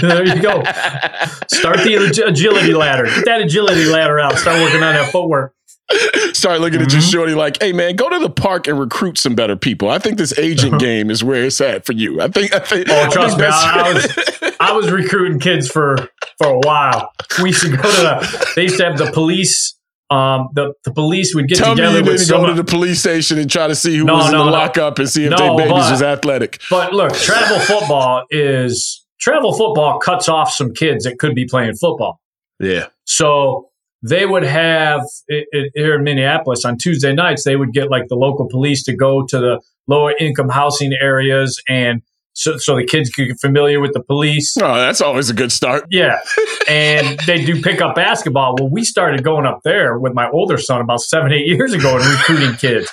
there 0.00 0.26
you 0.26 0.42
go. 0.42 0.62
Start 1.48 1.78
the 1.78 2.24
agility 2.26 2.74
ladder. 2.74 3.04
Get 3.04 3.24
that 3.24 3.40
agility 3.42 3.86
ladder 3.86 4.18
out. 4.18 4.36
Start 4.36 4.60
working 4.60 4.82
on 4.82 4.94
that 4.94 5.10
footwork. 5.10 5.54
Start 6.32 6.60
looking 6.60 6.80
mm-hmm. 6.80 6.86
at 6.86 6.92
your 6.92 7.00
mm-hmm. 7.00 7.10
shorty 7.10 7.34
like, 7.34 7.62
hey 7.62 7.72
man, 7.72 7.94
go 7.94 8.08
to 8.08 8.18
the 8.18 8.30
park 8.30 8.66
and 8.66 8.78
recruit 8.78 9.18
some 9.18 9.34
better 9.34 9.56
people. 9.56 9.88
I 9.88 9.98
think 9.98 10.18
this 10.18 10.36
agent 10.38 10.80
game 10.80 11.10
is 11.10 11.22
where 11.22 11.44
it's 11.44 11.60
at 11.60 11.86
for 11.86 11.92
you. 11.92 12.20
I 12.20 12.28
think 12.28 12.54
I 12.54 12.58
think 12.58 12.86
Oh 12.88 13.10
trust 13.10 13.36
think 13.36 13.48
me, 13.48 13.54
I, 13.54 13.82
I, 13.84 13.92
was 13.92 14.56
I 14.60 14.72
was 14.72 14.90
recruiting 14.90 15.38
kids 15.38 15.68
for 15.68 15.96
for 16.38 16.48
a 16.48 16.58
while. 16.58 17.12
We 17.40 17.50
used 17.50 17.62
to 17.62 17.70
go 17.70 17.82
to 17.82 17.82
the 17.82 18.52
they 18.56 18.64
used 18.64 18.78
to 18.78 18.84
have 18.84 18.98
the 18.98 19.12
police 19.12 19.76
um, 20.08 20.50
the, 20.52 20.72
the 20.84 20.92
police 20.92 21.34
would 21.34 21.48
get 21.48 21.58
Tell 21.58 21.74
together. 21.74 22.02
me 22.02 22.10
you 22.12 22.18
didn't 22.18 22.28
go 22.28 22.46
to 22.46 22.54
the 22.54 22.62
police 22.62 23.00
station 23.00 23.38
and 23.38 23.50
try 23.50 23.66
to 23.66 23.74
see 23.74 23.96
who 23.96 24.04
no, 24.04 24.14
was 24.14 24.26
in 24.26 24.32
no, 24.32 24.44
the 24.44 24.50
lockup 24.52 25.00
and 25.00 25.08
see 25.08 25.24
if 25.24 25.30
no, 25.30 25.36
their 25.36 25.56
babies 25.56 25.72
but, 25.72 25.90
was 25.90 26.02
athletic. 26.02 26.60
But 26.70 26.92
look, 26.92 27.12
travel 27.14 27.58
football 27.58 28.24
is 28.30 29.04
travel 29.18 29.52
football 29.52 29.98
cuts 29.98 30.28
off 30.28 30.52
some 30.52 30.72
kids 30.72 31.04
that 31.04 31.18
could 31.18 31.34
be 31.34 31.44
playing 31.44 31.74
football. 31.74 32.20
Yeah. 32.60 32.86
So 33.04 33.70
they 34.02 34.26
would 34.26 34.44
have 34.44 35.00
it, 35.28 35.46
it, 35.52 35.72
here 35.74 35.94
in 35.94 36.04
Minneapolis 36.04 36.64
on 36.64 36.78
Tuesday 36.78 37.14
nights, 37.14 37.44
they 37.44 37.56
would 37.56 37.72
get 37.72 37.90
like 37.90 38.08
the 38.08 38.16
local 38.16 38.48
police 38.48 38.82
to 38.84 38.94
go 38.94 39.24
to 39.26 39.38
the 39.38 39.60
lower 39.86 40.14
income 40.18 40.48
housing 40.48 40.92
areas 41.00 41.60
and 41.68 42.02
so, 42.36 42.58
so 42.58 42.76
the 42.76 42.84
kids 42.84 43.08
could 43.08 43.28
get 43.28 43.40
familiar 43.40 43.80
with 43.80 43.94
the 43.94 44.02
police. 44.02 44.54
Oh, 44.58 44.74
that's 44.74 45.00
always 45.00 45.30
a 45.30 45.32
good 45.32 45.50
start. 45.50 45.86
Yeah. 45.88 46.18
and 46.68 47.18
they 47.20 47.42
do 47.42 47.62
pick 47.62 47.80
up 47.80 47.94
basketball. 47.94 48.56
Well, 48.60 48.68
we 48.68 48.84
started 48.84 49.24
going 49.24 49.46
up 49.46 49.60
there 49.64 49.98
with 49.98 50.12
my 50.12 50.28
older 50.28 50.58
son 50.58 50.82
about 50.82 51.00
seven, 51.00 51.32
eight 51.32 51.46
years 51.46 51.72
ago 51.72 51.96
and 51.96 52.04
recruiting 52.04 52.54
kids. 52.56 52.92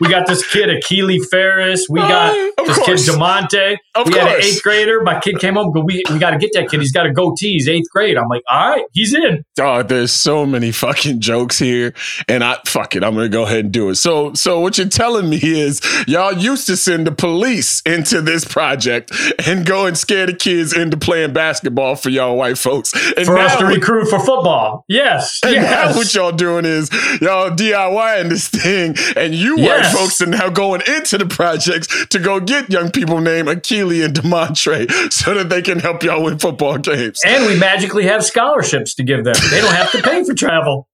We 0.00 0.08
got 0.08 0.26
this 0.26 0.46
kid, 0.46 0.68
Akili 0.68 1.24
Ferris. 1.30 1.86
We 1.88 2.00
got 2.00 2.30
uh, 2.32 2.64
this 2.64 2.78
course. 2.78 3.06
kid, 3.06 3.14
Demonte. 3.14 3.76
Of 3.94 4.06
we 4.06 4.12
course. 4.12 4.24
had 4.24 4.36
an 4.36 4.44
eighth 4.44 4.62
grader. 4.62 5.02
My 5.02 5.18
kid 5.20 5.38
came 5.38 5.54
home, 5.54 5.72
but 5.72 5.84
we, 5.84 6.02
we 6.10 6.18
got 6.18 6.30
to 6.30 6.38
get 6.38 6.50
that 6.54 6.68
kid. 6.68 6.80
He's 6.80 6.92
got 6.92 7.06
a 7.06 7.12
goatee. 7.12 7.54
He's 7.54 7.68
eighth 7.68 7.90
grade. 7.90 8.16
I'm 8.16 8.28
like, 8.28 8.42
all 8.50 8.70
right, 8.70 8.84
he's 8.92 9.14
in. 9.14 9.44
Oh, 9.58 9.82
there's 9.82 10.12
so 10.12 10.44
many 10.44 10.72
fucking 10.72 11.20
jokes 11.20 11.58
here. 11.58 11.94
And 12.28 12.44
I, 12.44 12.58
fuck 12.66 12.96
it, 12.96 13.02
I'm 13.02 13.14
going 13.14 13.30
to 13.30 13.34
go 13.34 13.44
ahead 13.44 13.64
and 13.64 13.72
do 13.72 13.88
it. 13.88 13.96
So, 13.96 14.34
so 14.34 14.60
what 14.60 14.78
you're 14.78 14.88
telling 14.88 15.30
me 15.30 15.38
is 15.42 15.80
y'all 16.06 16.32
used 16.32 16.66
to 16.66 16.76
send 16.76 17.06
the 17.06 17.12
police 17.12 17.80
into 17.86 18.20
this 18.20 18.44
project 18.44 19.12
and 19.46 19.64
go 19.64 19.86
and 19.86 19.96
scare 19.96 20.26
the 20.26 20.34
kids 20.34 20.76
into 20.76 20.96
playing 20.96 21.32
basketball 21.32 21.96
for 21.96 22.10
y'all 22.10 22.36
white 22.36 22.58
folks. 22.58 22.92
And 23.16 23.26
for 23.26 23.38
us 23.38 23.56
to 23.56 23.66
recruit 23.66 24.08
for 24.08 24.18
football. 24.18 24.84
Yes. 24.88 25.40
And 25.42 25.54
yes. 25.54 25.70
now 25.70 25.98
what 25.98 26.14
y'all 26.14 26.32
doing 26.32 26.64
is 26.64 26.90
y'all 27.20 27.50
DIYing 27.50 28.28
this 28.28 28.48
thing 28.48 28.94
and 29.16 29.34
you 29.34 29.58
yes. 29.58 29.85
White 29.86 29.92
yes. 29.92 29.98
folks 29.98 30.20
are 30.20 30.30
now 30.30 30.48
going 30.48 30.82
into 30.86 31.18
the 31.18 31.26
projects 31.26 32.06
to 32.06 32.18
go 32.18 32.40
get 32.40 32.70
young 32.70 32.90
people 32.90 33.20
named 33.20 33.48
Akili 33.48 34.04
and 34.04 34.14
Demontre 34.14 35.12
so 35.12 35.34
that 35.34 35.48
they 35.48 35.62
can 35.62 35.78
help 35.78 36.02
y'all 36.02 36.24
win 36.24 36.38
football 36.38 36.78
games. 36.78 37.20
And 37.24 37.46
we 37.46 37.58
magically 37.58 38.04
have 38.04 38.24
scholarships 38.24 38.94
to 38.94 39.04
give 39.04 39.24
them. 39.24 39.34
They 39.50 39.60
don't 39.60 39.74
have 39.74 39.92
to 39.92 40.02
pay 40.02 40.24
for 40.24 40.34
travel. 40.34 40.88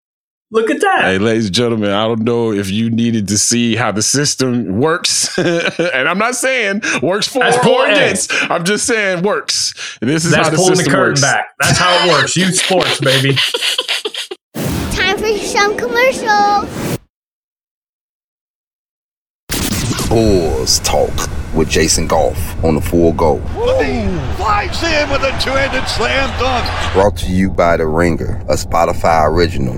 Look 0.50 0.70
at 0.70 0.82
that. 0.82 1.04
Hey, 1.04 1.18
ladies 1.18 1.46
and 1.46 1.54
gentlemen, 1.54 1.90
I 1.90 2.06
don't 2.06 2.24
know 2.24 2.52
if 2.52 2.70
you 2.70 2.90
needed 2.90 3.28
to 3.28 3.38
see 3.38 3.74
how 3.74 3.90
the 3.90 4.02
system 4.02 4.78
works. 4.78 5.38
and 5.38 6.06
I'm 6.06 6.18
not 6.18 6.34
saying 6.34 6.82
works 7.02 7.26
for 7.26 7.38
That's 7.38 7.66
or 7.66 7.86
against. 7.86 8.30
I'm 8.50 8.64
just 8.64 8.84
saying 8.84 9.22
works. 9.22 9.72
And 10.02 10.10
This 10.10 10.26
is 10.26 10.32
That's 10.32 10.48
how 10.48 10.50
the 10.50 10.56
pulling 10.58 10.76
system 10.76 10.92
the 10.92 10.96
curtain 10.96 11.10
works. 11.12 11.20
back. 11.22 11.46
That's 11.58 11.78
how 11.78 12.04
it 12.04 12.10
works. 12.10 12.36
Youth 12.36 12.56
sports, 12.56 13.00
baby. 13.00 13.34
Time 14.94 15.16
for 15.16 15.38
some 15.38 15.74
commercials. 15.78 16.81
Bulls 20.12 20.78
Talk 20.80 21.10
with 21.54 21.70
Jason 21.70 22.06
Goff 22.06 22.62
on 22.62 22.74
the 22.74 22.82
Full 22.82 23.14
Go. 23.14 23.38
Flies 24.36 24.82
in 24.82 25.08
with 25.08 25.22
a 25.22 25.30
two-handed 25.40 25.88
slam 25.88 26.28
dunk. 26.38 26.92
Brought 26.92 27.16
to 27.16 27.30
you 27.32 27.48
by 27.48 27.78
The 27.78 27.86
Ringer, 27.86 28.42
a 28.46 28.52
Spotify 28.52 29.26
original. 29.26 29.76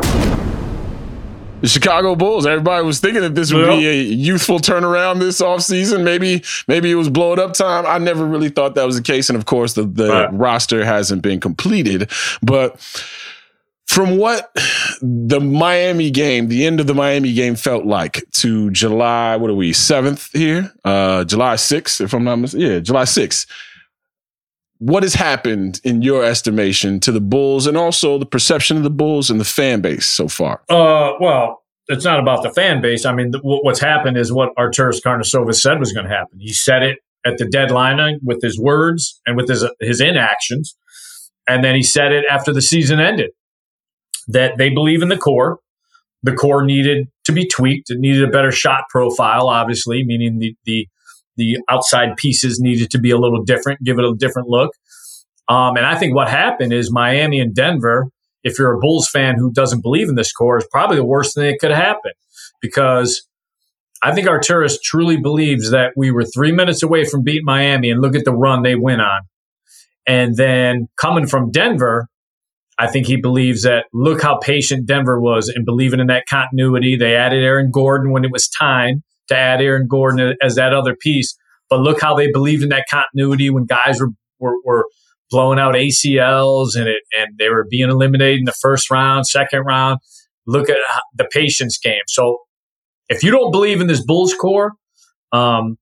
The 1.61 1.68
Chicago 1.68 2.16
Bulls. 2.16 2.47
Everybody 2.47 2.85
was 2.85 2.99
thinking 2.99 3.22
that 3.22 3.37
this 3.37 3.53
would 3.53 3.64
yep. 3.64 3.78
be 3.78 3.87
a 3.87 3.95
youthful 3.95 4.59
turnaround 4.59 5.20
this 5.20 5.41
offseason. 5.41 6.03
Maybe, 6.03 6.43
maybe 6.66 6.91
it 6.91 6.97
was 6.97 7.09
blow 7.09 7.32
it 7.32 7.39
up 7.39 7.55
time. 7.55 7.87
I 7.87 7.99
never 7.99 8.26
really 8.26 8.49
thought 8.49 8.74
that 8.74 8.87
was 8.87 8.97
the 8.97 9.03
case. 9.03 9.30
And 9.30 9.39
of 9.39 9.47
course, 9.47 9.74
the, 9.74 9.85
the 9.85 10.09
right. 10.09 10.32
roster 10.32 10.85
hasn't 10.85 11.22
been 11.22 11.39
completed. 11.39 12.11
But 12.43 12.80
from 13.87 14.16
what 14.16 14.51
the 15.01 15.41
Miami 15.41 16.11
game, 16.11 16.49
the 16.49 16.66
end 16.66 16.80
of 16.80 16.87
the 16.87 16.95
Miami 16.95 17.32
game 17.32 17.55
felt 17.55 17.85
like 17.85 18.24
to 18.32 18.70
July, 18.70 19.37
what 19.37 19.51
are 19.51 19.55
we, 19.55 19.72
7th 19.72 20.37
here? 20.37 20.72
Uh, 20.85 21.24
July 21.24 21.55
6th, 21.55 22.01
if 22.01 22.14
I'm 22.14 22.24
not 22.24 22.37
mistaken. 22.37 22.66
Yeah, 22.66 22.80
July 22.80 23.05
6th. 23.05 23.47
What 24.78 25.03
has 25.03 25.14
happened 25.14 25.80
in 25.85 26.03
your 26.03 26.24
estimation 26.24 26.99
to 27.01 27.12
the 27.12 27.20
Bulls 27.20 27.66
and 27.66 27.76
also 27.76 28.18
the 28.18 28.26
perception 28.26 28.76
of 28.76 28.82
the 28.82 28.91
Bulls 28.91 29.30
and 29.30 29.39
the 29.39 29.45
fan 29.45 29.80
base 29.80 30.07
so 30.07 30.28
far? 30.28 30.62
Uh, 30.68 31.12
well, 31.20 31.62
it's 31.87 32.05
not 32.05 32.18
about 32.18 32.43
the 32.43 32.51
fan 32.51 32.80
base. 32.80 33.05
I 33.05 33.14
mean, 33.14 33.32
what's 33.43 33.80
happened 33.80 34.16
is 34.16 34.32
what 34.32 34.55
Arturas 34.57 35.01
Karnisovas 35.03 35.61
said 35.61 35.78
was 35.78 35.93
going 35.93 36.07
to 36.07 36.12
happen. 36.12 36.39
He 36.41 36.53
said 36.53 36.82
it 36.82 36.99
at 37.24 37.39
the 37.39 37.47
deadline 37.47 38.18
with 38.22 38.43
his 38.43 38.59
words 38.59 39.20
and 39.26 39.37
with 39.37 39.49
his 39.49 39.64
his 39.80 40.01
inactions, 40.01 40.76
and 41.47 41.62
then 41.62 41.74
he 41.74 41.82
said 41.82 42.12
it 42.12 42.24
after 42.28 42.53
the 42.53 42.62
season 42.62 43.01
ended 43.01 43.30
that 44.29 44.59
they 44.59 44.70
believe 44.70 45.03
in 45.03 45.09
the 45.09 45.16
core. 45.16 45.59
The 46.22 46.33
core 46.33 46.64
needed 46.64 47.09
to 47.25 47.33
be 47.33 47.47
tweaked. 47.47 47.91
It 47.91 47.99
needed 47.99 48.25
a 48.25 48.31
better 48.31 48.51
shot 48.51 48.85
profile, 48.89 49.49
obviously, 49.49 50.05
meaning 50.05 50.39
the 50.39 50.57
the 50.64 50.89
the 51.37 51.59
outside 51.68 52.16
pieces 52.16 52.61
needed 52.61 52.91
to 52.91 52.99
be 52.99 53.11
a 53.11 53.18
little 53.18 53.43
different, 53.43 53.83
give 53.83 53.99
it 53.99 54.05
a 54.05 54.14
different 54.16 54.49
look. 54.49 54.70
Um, 55.49 55.77
and 55.77 55.85
I 55.85 55.97
think 55.97 56.14
what 56.14 56.29
happened 56.29 56.72
is 56.72 56.93
Miami 56.93 57.41
and 57.41 57.55
Denver. 57.55 58.09
If 58.45 58.59
you're 58.59 58.75
a 58.75 58.79
Bulls 58.79 59.09
fan 59.09 59.37
who 59.39 59.53
doesn't 59.53 59.83
believe 59.83 60.09
in 60.09 60.14
this 60.14 60.33
core, 60.33 60.59
is 60.59 60.66
probably 60.70 60.97
the 60.97 61.05
worst 61.05 61.35
thing 61.35 61.51
that 61.51 61.59
could 61.61 61.70
happen 61.70 62.12
because 62.61 63.27
I 64.03 64.14
think 64.14 64.27
Arturas 64.27 64.81
truly 64.83 65.16
believes 65.16 65.70
that 65.70 65.93
we 65.97 66.11
were 66.11 66.25
three 66.25 66.53
minutes 66.53 66.83
away 66.83 67.07
from 67.07 67.22
beating 67.22 67.47
Miami, 67.47 67.91
and 67.91 68.03
look 68.03 68.14
at 68.14 68.25
the 68.25 68.35
run 68.35 68.62
they 68.62 68.75
went 68.75 69.01
on. 69.01 69.22
And 70.07 70.37
then 70.37 70.89
coming 71.01 71.27
from 71.27 71.51
Denver, 71.51 72.09
I 72.79 72.89
think 72.89 73.07
he 73.07 73.16
believes 73.16 73.62
that 73.62 73.87
look 73.93 74.20
how 74.20 74.39
patient 74.39 74.87
Denver 74.87 75.20
was 75.20 75.53
in 75.55 75.64
believing 75.64 76.01
in 76.01 76.09
that 76.09 76.27
continuity. 76.29 76.97
They 76.97 77.14
added 77.14 77.45
Aaron 77.45 77.70
Gordon 77.70 78.11
when 78.11 78.25
it 78.25 78.33
was 78.33 78.49
time 78.49 79.03
to 79.29 79.37
add 79.37 79.61
Aaron 79.61 79.87
Gordon 79.89 80.37
as 80.43 80.57
that 80.57 80.75
other 80.75 80.97
piece. 80.97 81.37
But 81.70 81.81
look 81.81 82.01
how 82.01 82.14
they 82.14 82.31
believed 82.31 82.62
in 82.62 82.68
that 82.70 82.87
continuity 82.91 83.51
when 83.51 83.64
guys 83.64 84.01
were, 84.01 84.11
were, 84.39 84.57
were 84.64 84.87
blowing 85.31 85.59
out 85.59 85.75
ACLs 85.75 86.77
and 86.77 86.89
it, 86.89 87.03
and 87.16 87.39
they 87.39 87.49
were 87.49 87.66
being 87.68 87.91
eliminated 87.91 88.41
in 88.41 88.45
the 88.45 88.53
first 88.53 88.91
round, 88.91 89.27
second 89.27 89.61
round. 89.61 90.01
Look 90.47 90.68
at 90.68 90.77
the 91.14 91.27
patience 91.33 91.79
game. 91.79 92.03
So 92.09 92.39
if 93.09 93.22
you 93.22 93.31
don't 93.31 93.51
believe 93.51 93.81
in 93.81 93.87
this 93.87 94.05
Bulls 94.05 94.35
core, 94.35 94.72
um, 95.33 95.77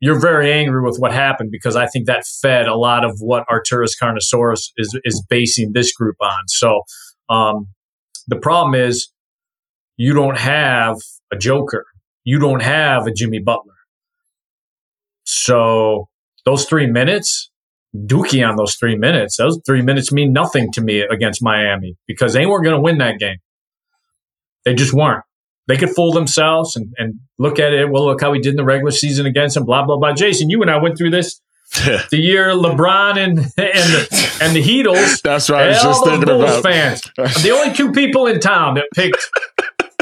you're 0.00 0.20
very 0.20 0.52
angry 0.52 0.82
with 0.82 0.98
what 0.98 1.12
happened 1.12 1.50
because 1.50 1.76
I 1.76 1.86
think 1.86 2.06
that 2.06 2.26
fed 2.26 2.66
a 2.66 2.76
lot 2.76 3.04
of 3.04 3.18
what 3.20 3.44
Arturas 3.48 3.92
Karnisovas 4.00 4.70
is 4.76 4.98
is 5.04 5.24
basing 5.28 5.72
this 5.72 5.92
group 5.92 6.16
on. 6.20 6.48
So 6.48 6.82
um, 7.28 7.68
the 8.26 8.36
problem 8.36 8.74
is 8.74 9.10
you 9.96 10.12
don't 10.12 10.38
have 10.38 10.96
a 11.32 11.36
Joker, 11.36 11.84
you 12.24 12.38
don't 12.38 12.62
have 12.62 13.06
a 13.06 13.12
Jimmy 13.12 13.38
Butler. 13.38 13.72
So 15.24 16.08
those 16.44 16.66
three 16.66 16.86
minutes, 16.86 17.50
Dookie 17.94 18.46
on 18.46 18.56
those 18.56 18.76
three 18.76 18.96
minutes, 18.96 19.38
those 19.38 19.58
three 19.66 19.82
minutes 19.82 20.12
mean 20.12 20.32
nothing 20.32 20.70
to 20.72 20.80
me 20.80 21.00
against 21.00 21.42
Miami 21.42 21.96
because 22.06 22.34
they 22.34 22.46
weren't 22.46 22.64
going 22.64 22.76
to 22.76 22.82
win 22.82 22.98
that 22.98 23.18
game. 23.18 23.38
They 24.64 24.74
just 24.74 24.92
weren't 24.92 25.24
they 25.66 25.76
could 25.76 25.90
fool 25.90 26.12
themselves 26.12 26.76
and, 26.76 26.92
and 26.98 27.14
look 27.38 27.58
at 27.58 27.72
it. 27.72 27.90
Well, 27.90 28.06
look 28.06 28.20
how 28.20 28.30
we 28.30 28.40
did 28.40 28.50
in 28.50 28.56
the 28.56 28.64
regular 28.64 28.92
season 28.92 29.26
against 29.26 29.54
them. 29.54 29.64
Blah 29.64 29.84
blah 29.84 29.96
blah. 29.96 30.12
Jason, 30.12 30.50
you 30.50 30.62
and 30.62 30.70
I 30.70 30.78
went 30.78 30.96
through 30.96 31.10
this 31.10 31.40
the 32.10 32.18
year 32.18 32.50
LeBron 32.50 33.16
and 33.16 33.38
and 33.38 33.48
the, 33.48 34.38
and 34.40 34.56
the 34.56 34.62
Heatles. 34.62 35.20
That's 35.22 35.50
right. 35.50 35.64
I 35.64 35.68
was 35.68 35.82
just 35.82 36.04
thinking 36.04 36.26
Bulls 36.26 36.42
about 36.42 36.62
fans. 36.62 37.02
the 37.42 37.50
only 37.50 37.74
two 37.74 37.92
people 37.92 38.26
in 38.26 38.38
town 38.38 38.74
that 38.74 38.86
picked 38.94 39.18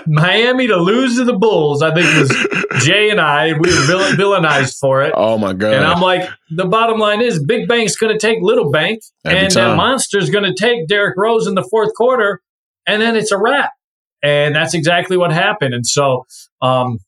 Miami 0.06 0.66
to 0.66 0.76
lose 0.76 1.16
to 1.16 1.24
the 1.24 1.32
Bulls, 1.32 1.80
I 1.80 1.94
think 1.94 2.06
was 2.18 2.84
Jay 2.84 3.08
and 3.08 3.18
I. 3.18 3.54
We 3.54 3.70
were 3.70 3.86
vill- 3.86 4.12
villainized 4.12 4.78
for 4.78 5.02
it. 5.02 5.14
Oh 5.16 5.38
my 5.38 5.54
god! 5.54 5.72
And 5.72 5.84
I'm 5.84 6.02
like, 6.02 6.28
the 6.50 6.66
bottom 6.66 6.98
line 6.98 7.22
is, 7.22 7.42
Big 7.42 7.66
Bank's 7.66 7.96
going 7.96 8.12
to 8.12 8.18
take 8.18 8.38
Little 8.42 8.70
Bank, 8.70 9.00
Every 9.24 9.38
and 9.38 9.50
that 9.52 9.76
Monster's 9.76 10.28
going 10.28 10.44
to 10.44 10.54
take 10.54 10.86
Derrick 10.88 11.14
Rose 11.16 11.46
in 11.46 11.54
the 11.54 11.66
fourth 11.70 11.94
quarter, 11.94 12.42
and 12.86 13.00
then 13.00 13.16
it's 13.16 13.32
a 13.32 13.38
wrap. 13.38 13.70
And 14.24 14.54
that's 14.54 14.74
exactly 14.74 15.16
what 15.16 15.32
happened. 15.32 15.74
And 15.74 15.86
so, 15.86 16.26
um, 16.62 16.98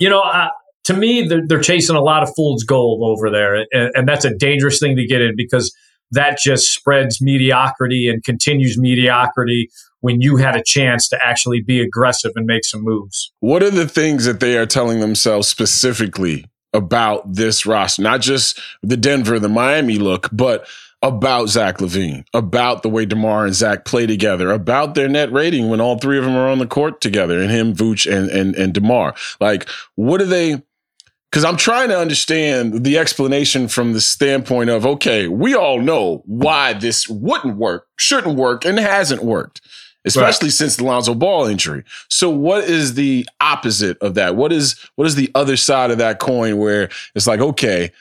you 0.00 0.10
know, 0.10 0.20
uh, 0.20 0.48
to 0.84 0.94
me, 0.94 1.22
they're, 1.22 1.46
they're, 1.46 1.60
chasing 1.60 1.94
a 1.94 2.00
lot 2.00 2.24
of 2.24 2.30
fool's 2.34 2.64
gold 2.64 3.02
over 3.04 3.30
there. 3.30 3.64
And, 3.72 3.92
and 3.94 4.08
that's 4.08 4.24
a 4.24 4.34
dangerous 4.34 4.80
thing 4.80 4.96
to 4.96 5.06
get 5.06 5.20
in 5.20 5.36
because 5.36 5.72
that 6.10 6.38
just 6.38 6.72
spreads 6.72 7.22
mediocrity 7.22 8.08
and 8.08 8.24
continues 8.24 8.76
mediocrity 8.76 9.70
when 10.00 10.20
you 10.20 10.36
had 10.36 10.56
a 10.56 10.62
chance 10.64 11.08
to 11.08 11.18
actually 11.24 11.62
be 11.62 11.80
aggressive 11.80 12.32
and 12.34 12.44
make 12.44 12.64
some 12.64 12.82
moves. 12.82 13.32
What 13.38 13.62
are 13.62 13.70
the 13.70 13.88
things 13.88 14.24
that 14.24 14.40
they 14.40 14.56
are 14.56 14.66
telling 14.66 14.98
themselves 14.98 15.46
specifically 15.46 16.46
about 16.72 17.32
this 17.32 17.64
roster? 17.64 18.02
Not 18.02 18.20
just 18.20 18.60
the 18.82 18.96
Denver, 18.96 19.38
the 19.38 19.48
Miami 19.48 19.98
look, 19.98 20.28
but 20.32 20.66
about 21.02 21.48
Zach 21.48 21.78
LaVine, 21.78 22.24
about 22.32 22.82
the 22.82 22.88
way 22.88 23.04
DeMar 23.04 23.46
and 23.46 23.54
Zach 23.54 23.84
play 23.84 24.06
together, 24.06 24.50
about 24.50 24.94
their 24.94 25.08
net 25.08 25.32
rating 25.32 25.68
when 25.68 25.80
all 25.80 25.98
three 25.98 26.18
of 26.18 26.24
them 26.24 26.36
are 26.36 26.48
on 26.48 26.58
the 26.58 26.66
court 26.66 27.00
together, 27.00 27.40
and 27.40 27.50
him, 27.50 27.74
Vooch, 27.74 28.10
and 28.10 28.30
and 28.30 28.54
and 28.54 28.72
DeMar. 28.72 29.14
Like, 29.40 29.68
what 29.96 30.20
are 30.20 30.26
they? 30.26 30.62
Because 31.30 31.44
I'm 31.44 31.56
trying 31.56 31.88
to 31.88 31.98
understand 31.98 32.84
the 32.84 32.98
explanation 32.98 33.66
from 33.66 33.94
the 33.94 34.00
standpoint 34.00 34.70
of 34.70 34.86
okay, 34.86 35.28
we 35.28 35.54
all 35.54 35.80
know 35.80 36.22
why 36.26 36.74
this 36.74 37.08
wouldn't 37.08 37.56
work, 37.56 37.88
shouldn't 37.96 38.36
work, 38.36 38.64
and 38.64 38.78
hasn't 38.78 39.22
worked 39.22 39.60
especially 40.04 40.48
right. 40.48 40.54
since 40.54 40.76
the 40.76 40.84
Lonzo 40.84 41.14
Ball 41.14 41.46
injury. 41.46 41.84
So 42.08 42.28
what 42.28 42.64
is 42.64 42.94
the 42.94 43.26
opposite 43.40 43.98
of 43.98 44.14
that? 44.14 44.36
What 44.36 44.52
is 44.52 44.76
what 44.96 45.06
is 45.06 45.14
the 45.14 45.30
other 45.34 45.56
side 45.56 45.90
of 45.90 45.98
that 45.98 46.18
coin 46.18 46.58
where 46.58 46.90
it's 47.14 47.26
like, 47.26 47.40
okay, 47.40 47.92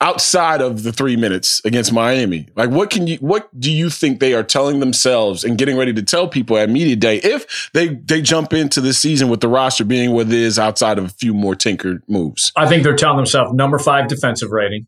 outside 0.00 0.60
of 0.60 0.82
the 0.82 0.92
three 0.92 1.16
minutes 1.16 1.60
against 1.64 1.92
Miami? 1.92 2.48
Like, 2.56 2.70
what 2.70 2.90
can 2.90 3.06
you, 3.06 3.16
what 3.18 3.48
do 3.58 3.70
you 3.70 3.90
think 3.90 4.20
they 4.20 4.34
are 4.34 4.42
telling 4.42 4.80
themselves 4.80 5.44
and 5.44 5.58
getting 5.58 5.76
ready 5.76 5.92
to 5.92 6.02
tell 6.02 6.28
people 6.28 6.58
at 6.58 6.68
media 6.68 6.96
day 6.96 7.16
if 7.18 7.70
they 7.72 7.88
they 7.88 8.22
jump 8.22 8.52
into 8.52 8.80
the 8.80 8.92
season 8.92 9.28
with 9.28 9.40
the 9.40 9.48
roster 9.48 9.84
being 9.84 10.12
what 10.12 10.26
it 10.26 10.32
is 10.32 10.58
outside 10.58 10.98
of 10.98 11.04
a 11.04 11.08
few 11.08 11.34
more 11.34 11.54
tinkered 11.54 12.02
moves? 12.08 12.52
I 12.56 12.66
think 12.66 12.82
they're 12.82 12.96
telling 12.96 13.16
themselves 13.16 13.52
number 13.52 13.78
five 13.78 14.08
defensive 14.08 14.50
rating, 14.50 14.86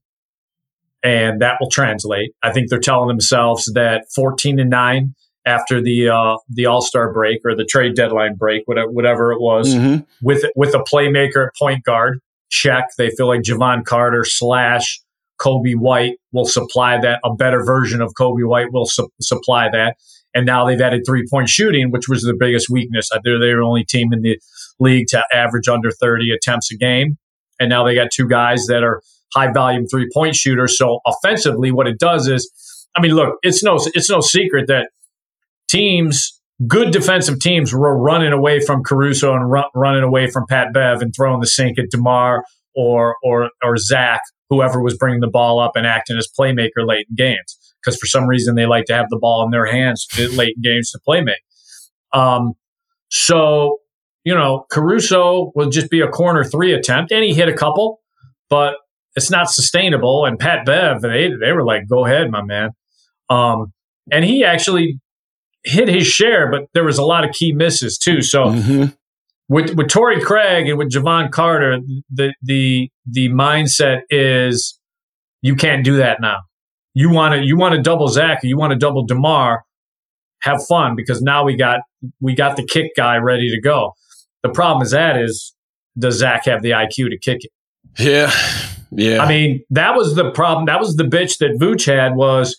and 1.02 1.40
that 1.40 1.58
will 1.60 1.70
translate. 1.70 2.32
I 2.42 2.52
think 2.52 2.70
they're 2.70 2.80
telling 2.80 3.08
themselves 3.08 3.70
that 3.74 4.06
fourteen 4.14 4.58
and 4.58 4.70
nine 4.70 5.14
after 5.44 5.80
the 5.80 6.08
uh, 6.08 6.36
the 6.48 6.66
All 6.66 6.82
Star 6.82 7.12
break 7.12 7.40
or 7.44 7.54
the 7.54 7.64
trade 7.64 7.94
deadline 7.94 8.34
break, 8.34 8.62
whatever, 8.66 8.90
whatever 8.90 9.32
it 9.32 9.40
was, 9.40 9.74
mm-hmm. 9.74 10.02
with 10.20 10.44
with 10.56 10.74
a 10.74 10.80
playmaker 10.80 11.46
at 11.46 11.52
point 11.58 11.84
guard 11.84 12.20
check. 12.50 12.86
They 12.98 13.10
feel 13.10 13.28
like 13.28 13.42
Jevon 13.42 13.84
Carter 13.84 14.24
slash 14.24 15.00
Coby 15.40 15.74
White 15.76 16.18
will 16.32 16.46
supply 16.46 16.98
that. 17.00 17.20
A 17.24 17.34
better 17.34 17.64
version 17.64 18.00
of 18.00 18.12
Coby 18.18 18.46
White 18.46 18.72
will 18.72 18.86
su- 18.86 19.08
supply 19.20 19.68
that. 19.72 19.96
And 20.34 20.44
now 20.46 20.66
they've 20.66 20.80
added 20.80 21.02
three 21.06 21.24
point 21.30 21.48
shooting, 21.48 21.90
which 21.90 22.08
was 22.08 22.22
the 22.22 22.36
biggest 22.38 22.68
weakness. 22.68 23.08
Uh, 23.12 23.20
they're 23.24 23.38
the 23.38 23.60
only 23.64 23.84
team 23.84 24.12
in 24.12 24.22
the 24.22 24.38
league 24.78 25.06
to 25.08 25.24
average 25.32 25.68
under 25.68 25.90
30 25.90 26.30
attempts 26.30 26.70
a 26.70 26.76
game. 26.76 27.16
And 27.58 27.70
now 27.70 27.84
they 27.84 27.94
got 27.94 28.08
two 28.12 28.28
guys 28.28 28.66
that 28.66 28.82
are 28.82 29.02
high 29.34 29.50
volume 29.50 29.86
three 29.86 30.08
point 30.12 30.34
shooters. 30.36 30.76
So 30.76 31.00
offensively, 31.06 31.72
what 31.72 31.86
it 31.86 31.98
does 31.98 32.28
is, 32.28 32.50
I 32.96 33.00
mean, 33.00 33.12
look, 33.12 33.36
it's 33.42 33.62
no, 33.62 33.78
it's 33.94 34.10
no 34.10 34.20
secret 34.20 34.66
that 34.68 34.90
teams 35.68 36.35
good 36.66 36.90
defensive 36.90 37.40
teams 37.40 37.74
were 37.74 37.96
running 37.98 38.32
away 38.32 38.60
from 38.60 38.82
Caruso 38.82 39.34
and 39.34 39.50
run, 39.50 39.64
running 39.74 40.02
away 40.02 40.30
from 40.30 40.46
Pat 40.48 40.72
Bev 40.72 41.02
and 41.02 41.14
throwing 41.14 41.40
the 41.40 41.46
sink 41.46 41.78
at 41.78 41.90
DeMar 41.90 42.44
or 42.74 43.16
or 43.22 43.50
or 43.62 43.76
Zach, 43.76 44.20
whoever 44.48 44.82
was 44.82 44.96
bringing 44.96 45.20
the 45.20 45.30
ball 45.30 45.60
up 45.60 45.72
and 45.76 45.86
acting 45.86 46.16
as 46.16 46.28
playmaker 46.38 46.86
late 46.86 47.06
in 47.08 47.16
games. 47.16 47.58
Because 47.82 47.98
for 47.98 48.06
some 48.06 48.26
reason 48.26 48.54
they 48.54 48.66
like 48.66 48.86
to 48.86 48.94
have 48.94 49.06
the 49.10 49.18
ball 49.18 49.44
in 49.44 49.50
their 49.50 49.66
hands 49.66 50.06
late 50.32 50.54
in 50.56 50.62
games 50.62 50.90
to 50.90 51.00
playmake. 51.06 51.34
Um, 52.12 52.52
so 53.10 53.78
you 54.24 54.34
know 54.34 54.66
Caruso 54.70 55.52
will 55.54 55.70
just 55.70 55.90
be 55.90 56.00
a 56.00 56.08
corner 56.08 56.42
three 56.44 56.72
attempt, 56.72 57.12
and 57.12 57.22
he 57.22 57.34
hit 57.34 57.48
a 57.48 57.54
couple, 57.54 58.00
but 58.48 58.76
it's 59.14 59.30
not 59.30 59.50
sustainable. 59.50 60.24
And 60.24 60.38
Pat 60.38 60.64
Bev, 60.64 61.02
they 61.02 61.30
they 61.40 61.52
were 61.52 61.64
like, 61.64 61.88
"Go 61.88 62.06
ahead, 62.06 62.30
my 62.30 62.42
man." 62.42 62.70
Um, 63.28 63.72
and 64.10 64.24
he 64.24 64.44
actually 64.44 65.00
hit 65.66 65.88
his 65.88 66.06
share, 66.06 66.50
but 66.50 66.68
there 66.72 66.84
was 66.84 66.96
a 66.96 67.04
lot 67.04 67.24
of 67.24 67.32
key 67.32 67.52
misses 67.52 67.98
too. 67.98 68.22
So 68.22 68.46
mm-hmm. 68.46 68.84
with 69.48 69.74
with 69.74 69.88
Torrey 69.88 70.20
Craig 70.20 70.68
and 70.68 70.78
with 70.78 70.90
Jevon 70.90 71.30
Carter, 71.30 71.78
the 72.10 72.32
the 72.42 72.90
the 73.04 73.28
mindset 73.30 74.02
is 74.08 74.78
you 75.42 75.56
can't 75.56 75.84
do 75.84 75.96
that 75.96 76.20
now. 76.20 76.38
You 76.94 77.10
want 77.10 77.34
to 77.34 77.44
you 77.44 77.56
want 77.56 77.74
to 77.74 77.82
double 77.82 78.08
Zach, 78.08 78.40
you 78.42 78.56
want 78.56 78.72
to 78.72 78.78
double 78.78 79.04
Demar. 79.04 79.64
Have 80.42 80.64
fun 80.66 80.94
because 80.94 81.20
now 81.22 81.44
we 81.44 81.56
got 81.56 81.80
we 82.20 82.34
got 82.34 82.56
the 82.56 82.64
kick 82.64 82.92
guy 82.96 83.16
ready 83.16 83.50
to 83.50 83.60
go. 83.60 83.92
The 84.42 84.50
problem 84.50 84.82
is 84.82 84.92
that 84.92 85.20
is 85.20 85.54
does 85.98 86.18
Zach 86.18 86.44
have 86.44 86.62
the 86.62 86.70
IQ 86.70 87.10
to 87.10 87.18
kick 87.18 87.38
it? 87.40 87.50
Yeah, 87.98 88.30
yeah. 88.92 89.22
I 89.22 89.28
mean 89.28 89.64
that 89.70 89.96
was 89.96 90.14
the 90.14 90.30
problem. 90.30 90.66
That 90.66 90.78
was 90.78 90.96
the 90.96 91.04
bitch 91.04 91.38
that 91.38 91.58
Vooch 91.60 91.86
had 91.86 92.14
was. 92.14 92.56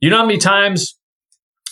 You 0.00 0.10
know 0.10 0.18
how 0.18 0.26
many 0.26 0.38
times 0.38 0.98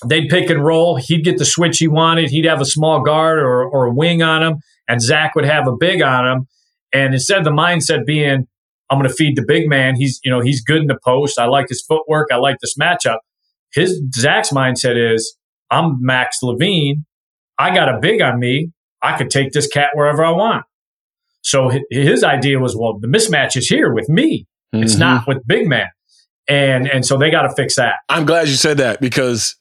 they'd 0.07 0.29
pick 0.29 0.51
and 0.51 0.65
roll. 0.65 0.97
He'd 0.97 1.25
get 1.25 1.39
the 1.39 1.45
switch 1.45 1.79
he 1.79 1.89
wanted. 1.89 2.31
He'd 2.31 2.47
have 2.47 2.61
a 2.61 2.67
small 2.67 3.03
guard 3.03 3.39
or, 3.39 3.65
or 3.65 3.87
a 3.87 3.93
wing 3.93 4.23
on 4.23 4.43
him, 4.43 4.59
and 4.89 5.01
Zach 5.01 5.35
would 5.35 5.45
have 5.45 5.67
a 5.67 5.77
big 5.77 6.03
on 6.03 6.27
him. 6.27 6.47
And 6.93 7.15
instead 7.15 7.39
of 7.39 7.45
the 7.45 7.51
mindset 7.51 8.05
being, 8.05 8.47
I'm 8.91 8.99
going 8.99 9.09
to 9.09 9.15
feed 9.15 9.37
the 9.37 9.45
big 9.47 9.69
man. 9.69 9.95
He's, 9.95 10.21
you 10.25 10.31
know, 10.31 10.41
he's 10.41 10.63
good 10.63 10.81
in 10.81 10.89
the 10.89 10.99
post. 11.05 11.39
I 11.39 11.47
like 11.47 11.69
his 11.69 11.83
footwork. 11.83 12.29
I 12.33 12.37
like 12.37 12.57
this 12.61 12.75
matchup. 12.77 13.19
His 13.73 14.03
Zach's 14.17 14.51
mindset 14.51 15.15
is, 15.15 15.37
I'm 15.71 15.99
Max 16.01 16.39
LaVine. 16.43 17.05
I 17.57 17.73
got 17.73 17.89
a 17.89 18.01
big 18.01 18.21
on 18.21 18.41
me. 18.41 18.73
I 19.01 19.17
could 19.17 19.31
take 19.31 19.53
this 19.53 19.69
cat 19.69 19.91
wherever 19.95 20.25
I 20.25 20.31
want. 20.31 20.65
So 21.43 21.71
his 21.91 22.25
idea 22.25 22.59
was, 22.59 22.77
well, 22.77 22.99
the 22.99 23.07
mismatch 23.07 23.57
is 23.57 23.69
here 23.69 23.95
with 23.95 24.09
me. 24.09 24.47
It's 24.73 24.93
mm-hmm. 24.93 25.01
not 25.01 25.29
with 25.29 25.47
big 25.47 25.69
man. 25.69 25.89
And 26.49 26.89
and 26.89 27.07
so 27.07 27.17
they 27.17 27.31
got 27.31 27.43
to 27.43 27.55
fix 27.55 27.77
that. 27.77 27.95
I'm 28.09 28.27
glad 28.27 28.49
you 28.49 28.55
said 28.55 28.79
that 28.79 29.01
because 29.01 29.57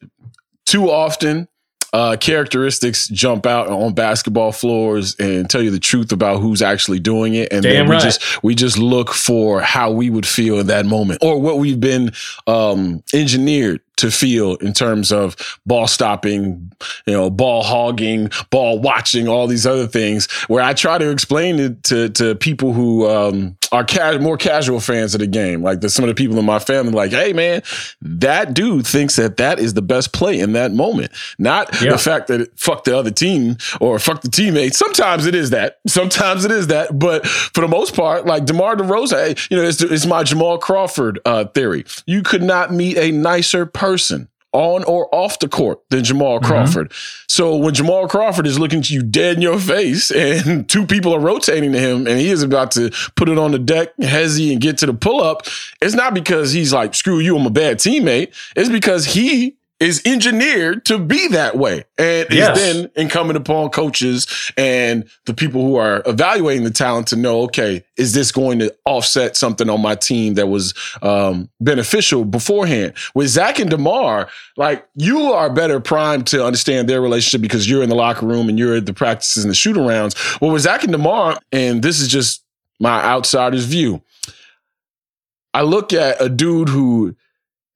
too 0.70 0.90
often 0.90 1.48
uh, 1.92 2.16
characteristics 2.18 3.08
jump 3.08 3.46
out 3.46 3.68
on 3.68 3.94
basketball 3.94 4.52
floors 4.52 5.16
and 5.18 5.50
tell 5.50 5.62
you 5.62 5.72
the 5.72 5.80
truth 5.80 6.12
about 6.12 6.40
who's 6.40 6.62
actually 6.62 7.00
doing 7.00 7.34
it, 7.34 7.52
and 7.52 7.64
Damn 7.64 7.74
then 7.74 7.86
we 7.88 7.96
right. 7.96 8.04
just 8.04 8.44
we 8.44 8.54
just 8.54 8.78
look 8.78 9.12
for 9.12 9.62
how 9.62 9.92
we 9.92 10.10
would 10.10 10.28
feel 10.28 10.60
in 10.60 10.68
that 10.68 10.86
moment 10.86 11.20
or 11.24 11.42
what 11.42 11.58
we've 11.58 11.80
been 11.80 12.12
um, 12.46 13.04
engineered 13.14 13.82
to 14.00 14.12
feel 14.12 14.56
in 14.56 14.74
terms 14.74 15.12
of 15.12 15.36
ball 15.66 15.88
stopping, 15.88 16.72
you 17.06 17.14
know, 17.14 17.30
ball 17.30 17.64
hogging, 17.64 18.30
ball 18.50 18.80
watching, 18.80 19.28
all 19.28 19.48
these 19.48 19.66
other 19.66 19.88
things. 19.88 20.30
Where 20.48 20.64
I 20.64 20.74
try 20.74 20.98
to 20.98 21.10
explain 21.10 21.60
it 21.60 21.84
to 21.84 22.10
to 22.10 22.36
people 22.36 22.74
who 22.74 23.08
um, 23.10 23.58
are 23.72 23.86
ca- 23.86 24.18
more 24.20 24.38
casual 24.38 24.80
fans 24.80 25.14
of 25.14 25.20
the 25.20 25.28
game, 25.28 25.62
like 25.62 25.82
the, 25.82 25.90
some 25.90 26.04
of 26.04 26.10
the 26.10 26.16
people 26.16 26.38
in 26.38 26.46
my 26.46 26.60
family, 26.60 26.92
like, 26.92 27.12
hey 27.12 27.34
man, 27.34 27.62
that 28.02 28.54
dude 28.54 28.88
thinks 28.88 29.16
that 29.18 29.38
that 29.38 29.60
is 29.60 29.74
the 29.74 29.82
best 29.82 30.14
play 30.14 30.40
in 30.40 30.54
that 30.54 30.72
moment, 30.72 31.12
not 31.38 31.82
yeah. 31.82 31.92
the 31.92 31.98
fact 31.98 32.28
that 32.28 32.42
it 32.42 32.52
fucked 32.58 32.86
the 32.86 32.98
other 32.98 33.12
team 33.12 33.58
or 33.80 34.00
fuck 34.00 34.22
the 34.22 34.30
teammate. 34.30 34.74
Sometimes 34.74 35.26
it 35.26 35.36
is 35.36 35.50
that. 35.50 35.80
Sometimes 35.88 36.46
it 36.46 36.52
is 36.52 36.68
that. 36.68 36.98
But 36.98 37.28
for 37.28 37.62
the 37.62 37.68
most 37.68 37.96
part, 37.96 38.26
like 38.26 38.46
DeMar 38.46 38.76
DeRozan, 38.76 39.50
you 39.50 39.58
know, 39.58 39.64
it's, 39.64 39.82
it's 39.82 40.06
my 40.06 40.24
Jamal 40.24 40.58
Crawford 40.58 41.20
uh, 41.26 41.46
theory. 41.46 41.86
You 42.06 42.24
could 42.24 42.44
not 42.44 42.72
meet 42.72 42.98
a 42.98 43.12
nicer 43.12 43.66
person 43.66 43.89
person 43.90 44.30
on 44.52 44.84
or 44.86 45.14
off 45.14 45.40
the 45.40 45.48
court 45.48 45.80
than 45.90 46.04
Jamal 46.04 46.38
mm-hmm. 46.38 46.46
Crawford. 46.46 46.90
Mm-hmm. 46.90 47.26
So 47.28 47.56
when 47.56 47.74
Jamal 47.74 48.08
Crawford 48.08 48.48
is 48.48 48.60
looking 48.60 48.82
to 48.82 48.94
you 48.94 49.04
dead 49.04 49.38
in 49.38 49.42
your 49.42 49.60
face 49.60 50.12
and 50.16 50.68
two 50.68 50.86
people 50.86 51.14
are 51.14 51.20
rotating 51.20 51.72
to 51.72 51.80
him 51.80 52.08
and 52.08 52.20
he 52.20 52.30
is 52.30 52.44
about 52.44 52.72
to 52.72 52.92
put 53.16 53.30
it 53.30 53.38
on 53.38 53.52
the 53.52 53.60
deck, 53.60 53.96
hezzy 53.98 54.52
and 54.52 54.62
get 54.62 54.78
to 54.80 54.86
the 54.86 54.94
pull 54.94 55.22
up, 55.22 55.44
it's 55.82 55.96
not 55.96 56.14
because 56.14 56.52
he's 56.52 56.74
like, 56.74 56.96
screw 56.96 57.20
you, 57.20 57.38
I'm 57.38 57.46
a 57.46 57.52
bad 57.52 57.78
teammate. 57.78 58.34
It's 58.56 58.70
because 58.70 59.06
he 59.06 59.56
is 59.80 60.02
engineered 60.06 60.84
to 60.86 61.00
be 61.00 61.30
that 61.30 61.58
way. 61.58 61.86
And 61.98 62.28
yes. 62.30 62.50
it's 62.50 62.60
then 62.60 62.92
incumbent 62.96 63.38
upon 63.38 63.70
coaches 63.70 64.52
and 64.58 65.10
the 65.26 65.34
people 65.34 65.62
who 65.62 65.78
are 65.78 66.04
evaluating 66.06 66.66
the 66.66 66.72
talent 66.72 67.08
to 67.08 67.16
know, 67.16 67.44
okay, 67.44 67.86
is 67.96 68.14
this 68.14 68.32
going 68.32 68.60
to 68.60 68.76
offset 68.86 69.38
something 69.38 69.70
on 69.70 69.82
my 69.82 69.96
team 69.96 70.34
that 70.34 70.48
was 70.48 70.74
um, 71.02 71.50
beneficial 71.62 72.26
beforehand? 72.26 72.94
With 73.16 73.30
Zach 73.30 73.60
and 73.60 73.70
DeMar, 73.70 74.28
like 74.58 74.86
you 74.96 75.32
are 75.32 75.50
better 75.50 75.80
primed 75.80 76.28
to 76.28 76.46
understand 76.46 76.90
their 76.90 77.02
relationship 77.02 77.42
because 77.42 77.70
you're 77.70 77.84
in 77.84 77.90
the 77.90 77.96
locker 77.96 78.26
room 78.26 78.50
and 78.50 78.60
you're 78.60 78.76
at 78.76 78.86
the 78.86 78.94
practices 78.94 79.46
and 79.46 79.52
the 79.52 79.56
shoot 79.56 79.78
arounds. 79.78 80.42
Well, 80.42 80.52
with 80.52 80.64
Zach 80.64 80.84
and 80.84 80.92
DeMar, 80.92 81.40
and 81.54 81.82
this 81.82 82.02
is 82.02 82.10
just 82.10 82.44
my 82.82 83.02
outsider's 83.02 83.66
view, 83.66 84.02
I 85.54 85.62
look 85.62 85.94
at 85.94 86.22
a 86.22 86.28
dude 86.30 86.70
who 86.70 87.16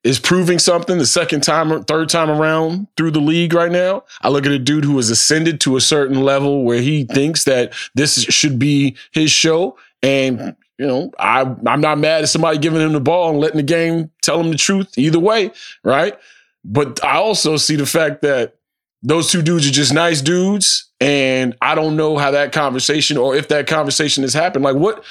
is 0.03 0.19
proving 0.19 0.59
something 0.59 0.97
the 0.97 1.05
second 1.05 1.41
time 1.41 1.71
or 1.71 1.81
third 1.81 2.09
time 2.09 2.29
around 2.29 2.87
through 2.97 3.11
the 3.11 3.21
league 3.21 3.53
right 3.53 3.71
now. 3.71 4.03
I 4.21 4.29
look 4.29 4.45
at 4.45 4.51
a 4.51 4.59
dude 4.59 4.83
who 4.83 4.97
has 4.97 5.09
ascended 5.09 5.61
to 5.61 5.77
a 5.77 5.81
certain 5.81 6.21
level 6.21 6.63
where 6.63 6.81
he 6.81 7.05
thinks 7.05 7.45
that 7.45 7.73
this 7.95 8.23
should 8.23 8.59
be 8.59 8.97
his 9.11 9.31
show. 9.31 9.77
And, 10.01 10.55
you 10.77 10.85
know, 10.85 11.11
I, 11.17 11.41
I'm 11.65 11.79
not 11.79 11.99
mad 11.99 12.23
at 12.23 12.29
somebody 12.29 12.57
giving 12.57 12.81
him 12.81 12.91
the 12.91 12.99
ball 12.99 13.29
and 13.29 13.39
letting 13.39 13.57
the 13.57 13.63
game 13.63 14.11
tell 14.21 14.39
him 14.41 14.51
the 14.51 14.57
truth 14.57 14.97
either 14.97 15.19
way, 15.19 15.51
right? 15.83 16.17
But 16.65 17.03
I 17.03 17.15
also 17.15 17.55
see 17.55 17.77
the 17.77 17.85
fact 17.85 18.21
that 18.23 18.55
those 19.01 19.31
two 19.31 19.41
dudes 19.41 19.67
are 19.67 19.71
just 19.71 19.93
nice 19.93 20.21
dudes. 20.21 20.89
And 20.99 21.55
I 21.61 21.75
don't 21.75 21.95
know 21.95 22.17
how 22.17 22.31
that 22.31 22.51
conversation 22.51 23.15
or 23.17 23.35
if 23.35 23.47
that 23.49 23.67
conversation 23.67 24.23
has 24.23 24.33
happened. 24.33 24.65
Like, 24.65 24.75
what, 24.75 25.03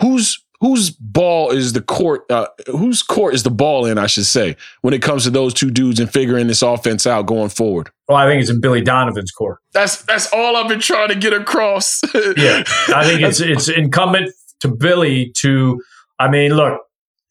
who's, 0.00 0.41
whose 0.62 0.90
ball 0.90 1.50
is 1.50 1.72
the 1.72 1.82
court? 1.82 2.22
Uh, 2.30 2.46
whose 2.70 3.02
court 3.02 3.34
is 3.34 3.42
the 3.42 3.50
ball 3.50 3.84
in? 3.84 3.98
I 3.98 4.06
should 4.06 4.24
say 4.24 4.56
when 4.80 4.94
it 4.94 5.02
comes 5.02 5.24
to 5.24 5.30
those 5.30 5.52
two 5.52 5.70
dudes 5.70 5.98
and 5.98 6.10
figuring 6.10 6.46
this 6.46 6.62
offense 6.62 7.04
out 7.06 7.26
going 7.26 7.48
forward. 7.50 7.90
Well, 8.08 8.16
I 8.16 8.26
think 8.26 8.40
it's 8.40 8.50
in 8.50 8.60
Billy 8.60 8.80
Donovan's 8.80 9.32
court. 9.32 9.58
That's 9.72 10.02
that's 10.02 10.32
all 10.32 10.56
I've 10.56 10.68
been 10.68 10.80
trying 10.80 11.08
to 11.08 11.16
get 11.16 11.32
across. 11.32 12.00
yeah, 12.14 12.62
I 12.88 13.04
think 13.04 13.22
it's 13.22 13.40
it's 13.40 13.68
incumbent 13.68 14.30
to 14.60 14.68
Billy 14.68 15.32
to. 15.40 15.82
I 16.18 16.30
mean, 16.30 16.52
look, 16.52 16.80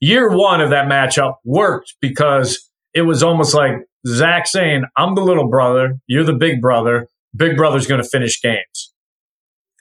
year 0.02 0.30
one 0.30 0.60
of 0.60 0.70
that 0.72 0.88
matchup 0.88 1.36
worked 1.46 1.96
because 2.02 2.70
it 2.94 3.04
was 3.04 3.24
almost 3.24 3.54
like 3.54 3.76
Zach 4.06 4.46
saying, 4.46 4.84
I'm 4.98 5.16
the 5.16 5.22
little 5.22 5.48
brother, 5.48 5.98
you're 6.08 6.26
the 6.26 6.34
big 6.34 6.62
brother. 6.62 7.08
Big 7.34 7.56
brother's 7.56 7.88
going 7.88 8.04
to 8.04 8.10
finish 8.10 8.42
games. 8.42 8.91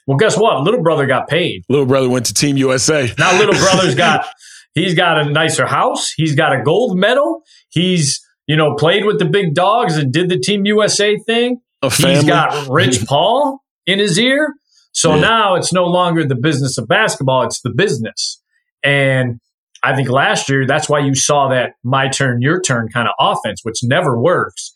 Well, 0.07 0.17
guess 0.17 0.37
what? 0.37 0.63
Little 0.63 0.81
brother 0.81 1.05
got 1.05 1.27
paid. 1.27 1.63
Little 1.69 1.85
brother 1.85 2.09
went 2.09 2.25
to 2.27 2.33
Team 2.33 2.57
USA. 2.57 3.11
Now 3.17 3.37
little 3.37 3.55
brother's 3.59 3.95
got 3.95 4.25
he's 4.73 4.95
got 4.95 5.19
a 5.19 5.29
nicer 5.29 5.65
house. 5.65 6.11
He's 6.11 6.35
got 6.35 6.53
a 6.53 6.63
gold 6.63 6.97
medal. 6.97 7.43
He's 7.69 8.19
you 8.47 8.55
know 8.55 8.75
played 8.75 9.05
with 9.05 9.19
the 9.19 9.25
big 9.25 9.53
dogs 9.53 9.97
and 9.97 10.11
did 10.11 10.29
the 10.29 10.39
Team 10.39 10.65
USA 10.65 11.17
thing. 11.17 11.61
He's 11.97 12.23
got 12.23 12.67
Rich 12.69 13.05
Paul 13.07 13.59
in 13.85 13.99
his 13.99 14.19
ear. 14.19 14.53
So 14.93 15.15
yeah. 15.15 15.21
now 15.21 15.55
it's 15.55 15.71
no 15.71 15.85
longer 15.85 16.25
the 16.25 16.35
business 16.35 16.77
of 16.77 16.87
basketball; 16.87 17.43
it's 17.43 17.61
the 17.61 17.71
business. 17.73 18.41
And 18.83 19.39
I 19.83 19.95
think 19.95 20.09
last 20.09 20.49
year 20.49 20.65
that's 20.67 20.89
why 20.89 20.99
you 20.99 21.15
saw 21.15 21.49
that 21.49 21.73
my 21.83 22.07
turn, 22.07 22.41
your 22.41 22.61
turn 22.61 22.89
kind 22.89 23.07
of 23.07 23.13
offense, 23.19 23.61
which 23.63 23.79
never 23.83 24.19
works. 24.19 24.73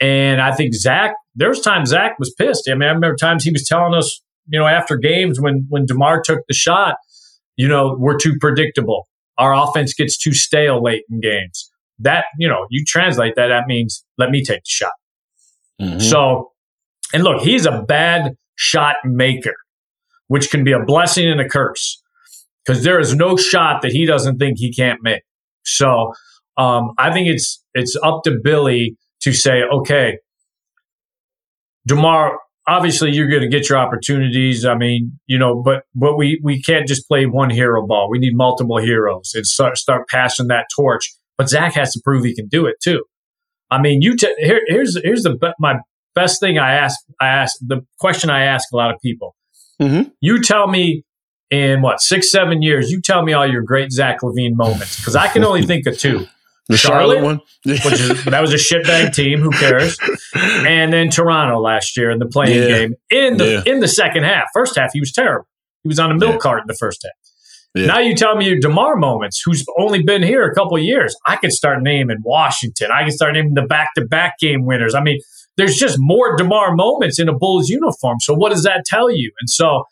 And 0.00 0.40
I 0.40 0.52
think 0.52 0.74
Zach, 0.74 1.14
there 1.34 1.48
was 1.48 1.60
times 1.60 1.90
Zach 1.90 2.18
was 2.18 2.34
pissed. 2.36 2.68
I 2.68 2.74
mean, 2.74 2.88
I 2.88 2.92
remember 2.92 3.16
times 3.16 3.44
he 3.44 3.52
was 3.52 3.66
telling 3.66 3.94
us, 3.94 4.20
you 4.48 4.58
know, 4.58 4.66
after 4.66 4.96
games 4.96 5.40
when 5.40 5.66
when 5.68 5.86
Demar 5.86 6.22
took 6.22 6.40
the 6.48 6.54
shot, 6.54 6.96
you 7.56 7.68
know, 7.68 7.96
we're 7.98 8.18
too 8.18 8.36
predictable. 8.40 9.08
Our 9.38 9.54
offense 9.54 9.94
gets 9.94 10.18
too 10.18 10.32
stale 10.34 10.82
late 10.82 11.02
in 11.10 11.20
games. 11.20 11.70
That 11.98 12.24
you 12.38 12.48
know, 12.48 12.66
you 12.70 12.84
translate 12.86 13.34
that, 13.36 13.48
that 13.48 13.64
means 13.66 14.04
let 14.18 14.30
me 14.30 14.44
take 14.44 14.60
the 14.60 14.68
shot. 14.68 14.92
Mm-hmm. 15.80 16.00
So, 16.00 16.52
and 17.12 17.24
look, 17.24 17.42
he's 17.42 17.66
a 17.66 17.82
bad 17.82 18.32
shot 18.56 18.96
maker, 19.04 19.54
which 20.28 20.50
can 20.50 20.64
be 20.64 20.72
a 20.72 20.84
blessing 20.84 21.28
and 21.28 21.40
a 21.40 21.48
curse 21.48 22.02
because 22.64 22.84
there 22.84 23.00
is 23.00 23.14
no 23.14 23.36
shot 23.36 23.82
that 23.82 23.92
he 23.92 24.06
doesn't 24.06 24.38
think 24.38 24.58
he 24.58 24.72
can't 24.72 25.02
make. 25.02 25.22
So 25.64 26.12
um, 26.56 26.92
I 26.98 27.12
think 27.12 27.28
it's 27.28 27.62
it's 27.74 27.96
up 28.02 28.22
to 28.24 28.38
Billy 28.42 28.96
to 29.22 29.32
say, 29.32 29.62
okay, 29.62 30.18
Demar, 31.86 32.38
obviously 32.66 33.12
you're 33.12 33.28
going 33.28 33.42
to 33.42 33.48
get 33.48 33.68
your 33.68 33.78
opportunities. 33.78 34.64
I 34.64 34.74
mean, 34.74 35.18
you 35.26 35.38
know, 35.38 35.62
but 35.62 35.84
but 35.94 36.16
we 36.16 36.40
we 36.42 36.62
can't 36.62 36.86
just 36.86 37.06
play 37.08 37.26
one 37.26 37.50
hero 37.50 37.86
ball. 37.86 38.10
We 38.10 38.18
need 38.18 38.36
multiple 38.36 38.78
heroes 38.78 39.32
and 39.34 39.46
start 39.46 39.78
start 39.78 40.08
passing 40.08 40.48
that 40.48 40.66
torch. 40.74 41.12
But 41.38 41.48
Zach 41.48 41.74
has 41.74 41.92
to 41.92 42.00
prove 42.04 42.24
he 42.24 42.34
can 42.34 42.48
do 42.48 42.66
it 42.66 42.76
too. 42.82 43.04
I 43.70 43.80
mean, 43.80 44.02
you 44.02 44.16
t- 44.16 44.34
here, 44.38 44.60
here's 44.66 45.00
here's 45.02 45.22
the 45.22 45.54
my 45.58 45.76
best 46.14 46.40
thing 46.40 46.58
I 46.58 46.72
ask 46.74 47.00
I 47.20 47.28
ask 47.28 47.56
the 47.60 47.84
question 47.98 48.30
I 48.30 48.44
ask 48.44 48.68
a 48.72 48.76
lot 48.76 48.92
of 48.92 49.00
people. 49.00 49.34
Mm-hmm. 49.80 50.10
You 50.20 50.42
tell 50.42 50.68
me 50.68 51.04
in 51.50 51.82
what 51.82 52.00
six 52.00 52.30
seven 52.30 52.62
years. 52.62 52.90
You 52.90 53.00
tell 53.00 53.22
me 53.22 53.32
all 53.32 53.46
your 53.46 53.62
great 53.62 53.92
Zach 53.92 54.20
LaVine 54.20 54.54
moments 54.54 54.98
because 54.98 55.16
I 55.16 55.28
can 55.28 55.44
only 55.44 55.64
think 55.64 55.86
of 55.86 55.98
two. 55.98 56.26
The 56.72 56.78
Charlotte, 56.78 57.16
Charlotte 57.16 57.24
one, 57.24 57.40
which 57.64 58.00
is 58.00 58.24
that 58.24 58.40
was 58.40 58.52
a 58.52 58.56
shitbag 58.56 59.14
team. 59.14 59.40
Who 59.40 59.50
cares? 59.50 59.98
And 60.34 60.92
then 60.92 61.10
Toronto 61.10 61.60
last 61.60 61.96
year 61.96 62.10
in 62.10 62.18
the 62.18 62.26
playing 62.26 62.62
yeah. 62.62 62.68
game 62.68 62.94
in 63.10 63.36
the 63.36 63.62
yeah. 63.66 63.72
in 63.72 63.80
the 63.80 63.88
second 63.88 64.24
half. 64.24 64.44
First 64.54 64.76
half 64.76 64.92
he 64.92 65.00
was 65.00 65.12
terrible. 65.12 65.46
He 65.82 65.88
was 65.88 65.98
on 65.98 66.10
a 66.10 66.14
milk 66.14 66.34
yeah. 66.34 66.38
cart 66.38 66.60
in 66.62 66.66
the 66.66 66.74
first 66.74 67.04
half. 67.04 67.12
Now 67.74 68.00
you 68.00 68.14
tell 68.14 68.36
me 68.36 68.46
your 68.46 68.58
Demar 68.58 68.96
moments, 68.96 69.42
who's 69.44 69.64
only 69.78 70.02
been 70.02 70.22
here 70.22 70.44
a 70.44 70.54
couple 70.54 70.78
years. 70.78 71.16
I 71.26 71.36
could 71.36 71.52
start 71.52 71.82
naming 71.82 72.18
Washington. 72.22 72.90
I 72.92 73.02
can 73.02 73.12
start 73.12 73.32
naming 73.32 73.54
the 73.54 73.62
back 73.62 73.90
to 73.96 74.04
back 74.04 74.38
game 74.38 74.66
winners. 74.66 74.94
I 74.94 75.02
mean, 75.02 75.20
there's 75.56 75.76
just 75.76 75.96
more 75.98 76.36
Demar 76.36 76.74
moments 76.74 77.18
in 77.18 77.28
a 77.28 77.34
Bulls 77.34 77.68
uniform. 77.68 78.18
So 78.20 78.34
what 78.34 78.50
does 78.50 78.62
that 78.64 78.84
tell 78.86 79.10
you? 79.10 79.32
And 79.40 79.48
so 79.48 79.84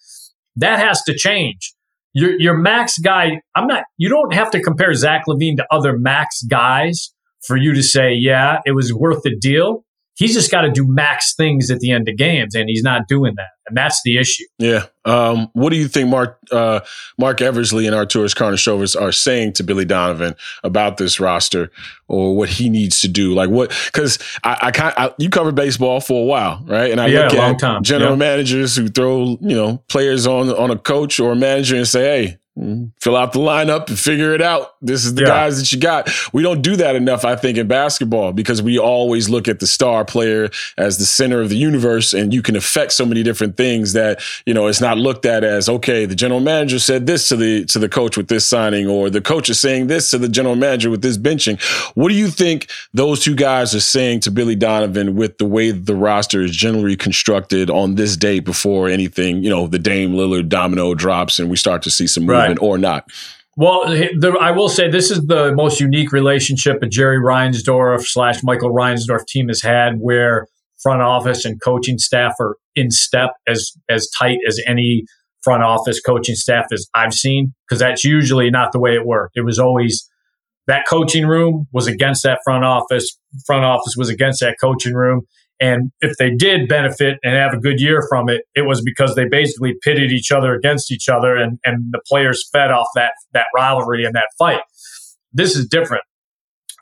that 0.56 0.78
has 0.78 1.02
to 1.04 1.14
change. 1.14 1.72
Your 2.12 2.38
your 2.40 2.56
max 2.56 2.98
guy, 2.98 3.40
I'm 3.54 3.66
not. 3.66 3.84
You 3.96 4.08
don't 4.08 4.32
have 4.32 4.50
to 4.52 4.62
compare 4.62 4.92
Zach 4.94 5.24
LaVine 5.28 5.56
to 5.56 5.66
other 5.70 5.96
max 5.96 6.42
guys 6.42 7.14
for 7.46 7.56
you 7.56 7.72
to 7.74 7.82
say, 7.82 8.12
yeah, 8.12 8.58
it 8.66 8.72
was 8.72 8.92
worth 8.92 9.22
the 9.22 9.36
deal. 9.36 9.84
He's 10.20 10.34
just 10.34 10.50
got 10.50 10.60
to 10.62 10.70
do 10.70 10.86
max 10.86 11.34
things 11.34 11.70
at 11.70 11.78
the 11.80 11.92
end 11.92 12.06
of 12.06 12.18
games, 12.18 12.54
and 12.54 12.68
he's 12.68 12.82
not 12.82 13.08
doing 13.08 13.32
that, 13.36 13.48
and 13.66 13.74
that's 13.74 14.02
the 14.04 14.18
issue. 14.18 14.44
Yeah. 14.58 14.84
Um, 15.06 15.48
what 15.54 15.70
do 15.70 15.76
you 15.76 15.88
think 15.88 16.10
Mark 16.10 16.38
uh, 16.52 16.80
Marc 17.16 17.40
Eversley 17.40 17.86
and 17.86 17.96
Arturas 17.96 18.36
Karnisovas 18.36 19.00
are 19.00 19.12
saying 19.12 19.54
to 19.54 19.62
Billy 19.62 19.86
Donovan 19.86 20.34
about 20.62 20.98
this 20.98 21.20
roster 21.20 21.70
or 22.06 22.36
what 22.36 22.50
he 22.50 22.68
needs 22.68 23.00
to 23.00 23.08
do? 23.08 23.32
Like 23.32 23.48
what? 23.48 23.70
Because 23.86 24.18
I, 24.44 24.58
I 24.60 24.70
kind 24.72 25.14
you 25.16 25.30
covered 25.30 25.54
baseball 25.54 26.02
for 26.02 26.22
a 26.22 26.26
while, 26.26 26.62
right? 26.66 26.90
And 26.90 27.00
I 27.00 27.06
yeah, 27.06 27.20
look 27.20 27.34
at 27.34 27.58
time. 27.58 27.82
general 27.82 28.16
managers 28.16 28.76
who 28.76 28.88
throw 28.88 29.38
you 29.40 29.56
know 29.56 29.78
players 29.88 30.26
on 30.26 30.50
on 30.50 30.70
a 30.70 30.76
coach 30.76 31.18
or 31.18 31.32
a 31.32 31.36
manager 31.36 31.76
and 31.76 31.88
say, 31.88 32.02
hey 32.02 32.39
fill 33.00 33.16
out 33.16 33.32
the 33.32 33.38
lineup 33.38 33.88
and 33.88 33.98
figure 33.98 34.34
it 34.34 34.42
out. 34.42 34.74
This 34.80 35.04
is 35.04 35.14
the 35.14 35.22
yeah. 35.22 35.28
guys 35.28 35.58
that 35.58 35.72
you 35.72 35.80
got. 35.80 36.10
We 36.32 36.42
don't 36.42 36.62
do 36.62 36.76
that 36.76 36.96
enough, 36.96 37.24
I 37.24 37.36
think, 37.36 37.58
in 37.58 37.68
basketball 37.68 38.32
because 38.32 38.62
we 38.62 38.78
always 38.78 39.28
look 39.28 39.48
at 39.48 39.60
the 39.60 39.66
star 39.66 40.04
player 40.04 40.50
as 40.76 40.98
the 40.98 41.06
center 41.06 41.40
of 41.40 41.48
the 41.48 41.56
universe, 41.56 42.12
and 42.12 42.34
you 42.34 42.42
can 42.42 42.56
affect 42.56 42.92
so 42.92 43.06
many 43.06 43.22
different 43.22 43.56
things 43.56 43.92
that 43.94 44.20
you 44.46 44.54
know 44.54 44.66
it's 44.66 44.80
not 44.80 44.98
looked 44.98 45.24
at 45.26 45.44
as 45.44 45.68
okay. 45.68 46.06
The 46.06 46.14
general 46.14 46.40
manager 46.40 46.78
said 46.78 47.06
this 47.06 47.28
to 47.28 47.36
the 47.36 47.64
to 47.66 47.78
the 47.78 47.88
coach 47.88 48.16
with 48.16 48.28
this 48.28 48.46
signing, 48.46 48.86
or 48.88 49.10
the 49.10 49.20
coach 49.20 49.48
is 49.48 49.58
saying 49.58 49.86
this 49.86 50.10
to 50.10 50.18
the 50.18 50.28
general 50.28 50.56
manager 50.56 50.90
with 50.90 51.02
this 51.02 51.16
benching. 51.16 51.60
What 51.94 52.08
do 52.08 52.14
you 52.14 52.28
think 52.28 52.70
those 52.92 53.20
two 53.20 53.34
guys 53.34 53.74
are 53.74 53.80
saying 53.80 54.20
to 54.20 54.30
Billy 54.30 54.56
Donovan 54.56 55.14
with 55.16 55.38
the 55.38 55.46
way 55.46 55.70
the 55.70 55.94
roster 55.94 56.42
is 56.42 56.54
generally 56.54 56.96
constructed 56.96 57.70
on 57.70 57.94
this 57.94 58.16
day 58.16 58.40
before 58.40 58.88
anything, 58.88 59.42
you 59.42 59.50
know, 59.50 59.66
the 59.66 59.78
Dame 59.78 60.12
Lillard 60.12 60.48
domino 60.48 60.94
drops 60.94 61.38
and 61.38 61.50
we 61.50 61.56
start 61.56 61.82
to 61.82 61.90
see 61.90 62.06
some 62.06 62.26
movement? 62.26 62.49
Or 62.58 62.78
not? 62.78 63.04
Well, 63.56 63.86
the, 63.88 64.36
I 64.40 64.52
will 64.52 64.68
say 64.68 64.88
this 64.88 65.10
is 65.10 65.26
the 65.26 65.52
most 65.54 65.80
unique 65.80 66.12
relationship 66.12 66.82
a 66.82 66.86
Jerry 66.86 67.18
Reinsdorf 67.18 68.04
slash 68.04 68.42
Michael 68.42 68.72
Reinsdorf 68.72 69.26
team 69.26 69.48
has 69.48 69.60
had, 69.60 69.96
where 69.98 70.46
front 70.82 71.02
office 71.02 71.44
and 71.44 71.60
coaching 71.62 71.98
staff 71.98 72.34
are 72.40 72.56
in 72.74 72.90
step 72.90 73.30
as 73.46 73.72
as 73.88 74.08
tight 74.18 74.38
as 74.48 74.60
any 74.66 75.04
front 75.42 75.62
office 75.62 76.00
coaching 76.00 76.34
staff 76.34 76.66
as 76.72 76.86
I've 76.94 77.14
seen, 77.14 77.54
because 77.68 77.80
that's 77.80 78.04
usually 78.04 78.50
not 78.50 78.72
the 78.72 78.80
way 78.80 78.94
it 78.94 79.06
worked. 79.06 79.36
It 79.36 79.44
was 79.44 79.58
always 79.58 80.08
that 80.66 80.86
coaching 80.88 81.26
room 81.26 81.66
was 81.72 81.86
against 81.86 82.22
that 82.22 82.38
front 82.44 82.64
office, 82.64 83.18
front 83.46 83.64
office 83.64 83.94
was 83.96 84.08
against 84.08 84.40
that 84.40 84.56
coaching 84.60 84.94
room, 84.94 85.22
and 85.60 85.92
if 86.00 86.16
they 86.16 86.30
did 86.34 86.68
benefit 86.68 87.18
and 87.22 87.34
have 87.34 87.52
a 87.52 87.58
good 87.58 87.80
year 87.80 88.02
from 88.08 88.30
it, 88.30 88.44
it 88.54 88.62
was 88.62 88.80
because 88.80 89.14
they 89.14 89.26
basically 89.28 89.74
pitted 89.82 90.10
each 90.10 90.32
other 90.32 90.54
against 90.54 90.90
each 90.90 91.08
other 91.08 91.36
and, 91.36 91.58
and 91.64 91.92
the 91.92 92.00
players 92.06 92.48
fed 92.50 92.70
off 92.70 92.86
that, 92.94 93.12
that 93.34 93.46
rivalry 93.54 94.06
and 94.06 94.14
that 94.14 94.28
fight. 94.38 94.62
This 95.34 95.54
is 95.54 95.68
different. 95.68 96.02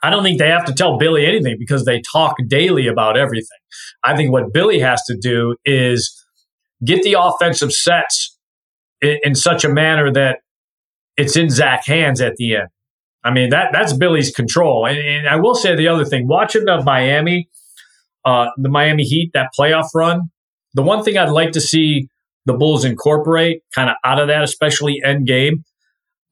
I 0.00 0.10
don't 0.10 0.22
think 0.22 0.38
they 0.38 0.48
have 0.48 0.64
to 0.66 0.72
tell 0.72 0.96
Billy 0.96 1.26
anything 1.26 1.56
because 1.58 1.84
they 1.84 2.00
talk 2.12 2.36
daily 2.46 2.86
about 2.86 3.16
everything. 3.16 3.58
I 4.04 4.14
think 4.14 4.30
what 4.30 4.52
Billy 4.52 4.78
has 4.78 5.02
to 5.06 5.16
do 5.20 5.56
is 5.64 6.24
get 6.84 7.02
the 7.02 7.16
offensive 7.20 7.72
sets 7.72 8.38
in, 9.02 9.18
in 9.24 9.34
such 9.34 9.64
a 9.64 9.68
manner 9.68 10.12
that 10.12 10.38
it's 11.16 11.36
in 11.36 11.50
Zach's 11.50 11.88
hands 11.88 12.20
at 12.20 12.36
the 12.36 12.54
end. 12.54 12.68
I 13.24 13.32
mean, 13.32 13.50
that 13.50 13.70
that's 13.72 13.92
Billy's 13.92 14.30
control. 14.30 14.86
And, 14.86 14.98
and 15.00 15.28
I 15.28 15.34
will 15.34 15.56
say 15.56 15.74
the 15.74 15.88
other 15.88 16.04
thing, 16.04 16.28
watching 16.28 16.64
the 16.64 16.80
Miami– 16.84 17.48
uh, 18.28 18.50
the 18.58 18.68
Miami 18.68 19.04
Heat, 19.04 19.30
that 19.32 19.48
playoff 19.58 19.88
run. 19.94 20.20
The 20.74 20.82
one 20.82 21.02
thing 21.02 21.16
I'd 21.16 21.30
like 21.30 21.52
to 21.52 21.62
see 21.62 22.08
the 22.44 22.52
Bulls 22.52 22.84
incorporate 22.84 23.62
kind 23.74 23.88
of 23.88 23.96
out 24.04 24.20
of 24.20 24.28
that, 24.28 24.42
especially 24.42 25.00
end 25.02 25.26
game. 25.26 25.64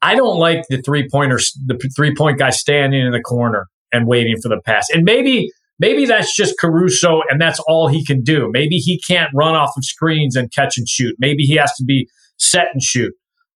I 0.03 0.15
don't 0.15 0.39
like 0.39 0.65
the 0.69 0.83
three 0.83 1.09
pointers, 1.11 1.59
the 1.65 1.79
three 1.97 2.15
point 2.15 2.39
guy 2.39 2.51
standing 2.51 3.01
in 3.01 3.13
the 3.13 3.21
corner 3.21 3.69
and 3.93 4.07
waiting 4.07 4.37
for 4.43 4.51
the 4.51 4.61
pass. 4.61 4.89
And 4.91 5.05
maybe, 5.05 5.51
maybe 5.79 6.05
that's 6.05 6.37
just 6.37 6.59
Caruso 6.61 7.23
and 7.31 7.41
that's 7.41 7.61
all 7.67 7.89
he 7.89 8.05
can 8.05 8.23
do. 8.23 8.51
Maybe 8.53 8.77
he 8.77 9.01
can't 9.01 9.31
run 9.35 9.55
off 9.55 9.71
of 9.75 9.85
screens 9.85 10.37
and 10.37 10.53
catch 10.53 10.77
and 10.77 10.87
shoot. 10.87 11.17
Maybe 11.19 11.45
he 11.45 11.57
has 11.57 11.73
to 11.77 11.85
be 11.85 12.09
set 12.37 12.67
and 12.75 12.83
shoot. 12.83 13.15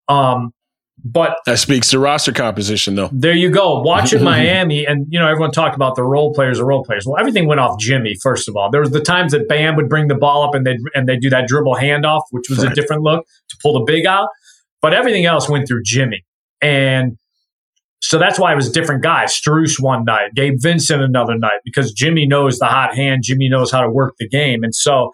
Um, 0.09 0.53
but 1.05 1.37
that 1.47 1.59
speaks 1.59 1.91
to 1.91 1.99
roster 1.99 2.33
composition, 2.33 2.95
though. 2.95 3.09
There 3.13 3.35
you 3.35 3.51
go. 3.51 3.81
Watching 3.81 4.23
Miami, 4.25 4.87
and 4.87 5.07
you 5.09 5.19
know 5.19 5.27
everyone 5.27 5.51
talked 5.51 5.75
about 5.75 5.97
the 5.97 6.03
role 6.03 6.35
players, 6.35 6.59
the 6.59 6.65
role 6.65 6.85
players. 6.85 7.07
Well, 7.07 7.19
everything 7.19 7.47
went 7.47 7.61
off 7.61 7.79
Jimmy. 7.79 8.15
First 8.23 8.49
of 8.49 8.57
all, 8.57 8.71
there 8.71 8.81
was 8.81 8.91
the 8.91 9.01
times 9.01 9.33
that 9.33 9.49
Bam 9.49 9.77
would 9.77 9.89
bring 9.89 10.09
the 10.09 10.15
ball 10.15 10.43
up 10.43 10.55
and 10.55 10.67
they 10.67 10.77
and 10.95 11.09
they 11.09 11.17
do 11.17 11.31
that 11.31 11.49
dribble 11.49 11.77
handoff, 11.77 12.23
which 12.31 12.49
was 12.49 12.59
right. 12.59 12.73
a 12.73 12.75
different 12.75 13.03
look 13.03 13.25
to 13.49 13.57
pull 13.63 13.75
the 13.75 13.85
big 13.85 14.07
out. 14.07 14.29
But 14.83 14.95
everything 14.95 15.27
else 15.27 15.49
went 15.49 15.67
through 15.67 15.83
Jimmy, 15.85 16.25
and 16.61 17.17
so 18.01 18.19
that's 18.19 18.39
why 18.39 18.53
it 18.53 18.57
was 18.57 18.71
different 18.71 19.03
guys. 19.03 19.33
Strus 19.33 19.81
one 19.81 20.05
night, 20.05 20.35
Gabe 20.35 20.57
Vincent 20.59 21.03
another 21.03 21.37
night, 21.37 21.61
because 21.65 21.93
Jimmy 21.93 22.27
knows 22.27 22.59
the 22.59 22.67
hot 22.67 22.95
hand. 22.95 23.23
Jimmy 23.25 23.49
knows 23.49 23.71
how 23.71 23.81
to 23.83 23.91
work 23.91 24.15
the 24.19 24.29
game, 24.29 24.63
and 24.65 24.75
so 24.75 25.13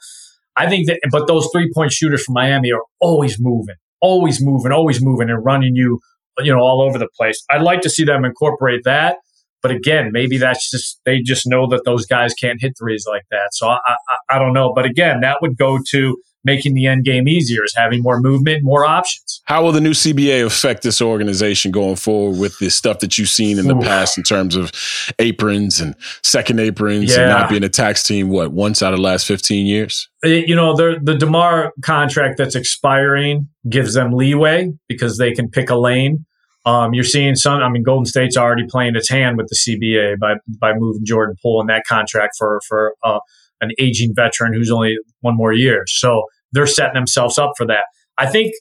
I 0.56 0.68
think 0.68 0.88
that. 0.88 1.00
But 1.10 1.26
those 1.28 1.48
three 1.52 1.70
point 1.72 1.92
shooters 1.92 2.24
from 2.24 2.34
Miami 2.34 2.72
are 2.72 2.82
always 3.00 3.38
moving 3.38 3.76
always 4.00 4.42
moving, 4.42 4.72
always 4.72 5.02
moving 5.02 5.30
and 5.30 5.44
running 5.44 5.74
you, 5.74 6.00
you 6.38 6.52
know, 6.52 6.60
all 6.60 6.80
over 6.80 6.98
the 6.98 7.08
place. 7.16 7.42
I'd 7.50 7.62
like 7.62 7.80
to 7.82 7.90
see 7.90 8.04
them 8.04 8.24
incorporate 8.24 8.82
that. 8.84 9.16
But 9.62 9.70
again, 9.70 10.10
maybe 10.12 10.38
that's 10.38 10.70
just 10.70 11.00
they 11.04 11.20
just 11.20 11.46
know 11.46 11.66
that 11.68 11.84
those 11.84 12.06
guys 12.06 12.34
can't 12.34 12.60
hit 12.60 12.74
threes 12.78 13.04
like 13.08 13.24
that. 13.30 13.48
So 13.52 13.68
I, 13.68 13.78
I, 13.86 13.96
I 14.30 14.38
don't 14.38 14.52
know. 14.52 14.72
But 14.72 14.84
again, 14.84 15.20
that 15.22 15.38
would 15.40 15.56
go 15.56 15.78
to 15.90 16.16
making 16.46 16.72
the 16.72 16.86
end 16.86 17.04
game 17.04 17.28
easier, 17.28 17.62
is 17.64 17.74
having 17.76 18.02
more 18.02 18.18
movement, 18.20 18.62
more 18.62 18.86
options. 18.86 19.42
How 19.44 19.62
will 19.62 19.72
the 19.72 19.80
new 19.80 19.90
CBA 19.90 20.46
affect 20.46 20.82
this 20.82 21.02
organization 21.02 21.70
going 21.70 21.96
forward 21.96 22.40
with 22.40 22.58
the 22.58 22.70
stuff 22.70 23.00
that 23.00 23.18
you've 23.18 23.28
seen 23.28 23.58
in 23.58 23.68
the 23.68 23.76
Ooh. 23.76 23.80
past 23.80 24.16
in 24.16 24.24
terms 24.24 24.56
of 24.56 24.72
aprons 25.18 25.80
and 25.80 25.94
second 26.22 26.60
aprons 26.60 27.14
yeah. 27.14 27.22
and 27.22 27.30
not 27.30 27.50
being 27.50 27.64
a 27.64 27.68
tax 27.68 28.02
team? 28.02 28.30
What 28.30 28.52
once 28.52 28.82
out 28.82 28.94
of 28.94 28.98
the 28.98 29.02
last 29.02 29.26
fifteen 29.26 29.66
years? 29.66 30.08
You 30.24 30.56
know, 30.56 30.74
the 30.74 30.98
the 31.02 31.14
DeMar 31.14 31.74
contract 31.82 32.38
that's 32.38 32.54
expiring 32.54 33.48
gives 33.68 33.94
them 33.94 34.12
leeway 34.12 34.72
because 34.88 35.18
they 35.18 35.32
can 35.32 35.50
pick 35.50 35.68
a 35.68 35.76
lane. 35.76 36.24
Um, 36.64 36.94
you're 36.94 37.04
seeing 37.04 37.36
some. 37.36 37.62
I 37.62 37.68
mean, 37.68 37.84
Golden 37.84 38.06
State's 38.06 38.36
already 38.36 38.64
playing 38.68 38.96
its 38.96 39.08
hand 39.08 39.36
with 39.36 39.48
the 39.48 39.56
CBA 39.56 40.18
by 40.18 40.34
by 40.58 40.74
moving 40.74 41.04
Jordan 41.04 41.36
Poole 41.40 41.60
in 41.60 41.68
that 41.68 41.84
contract 41.86 42.34
for 42.38 42.60
for 42.66 42.94
uh, 43.04 43.20
an 43.60 43.70
aging 43.78 44.14
veteran 44.14 44.52
who's 44.52 44.70
only 44.70 44.96
one 45.20 45.36
more 45.36 45.52
year. 45.52 45.84
So 45.86 46.24
they're 46.52 46.66
setting 46.66 46.94
themselves 46.94 47.38
up 47.38 47.52
for 47.56 47.66
that. 47.66 47.84
I 48.18 48.26
think 48.26 48.54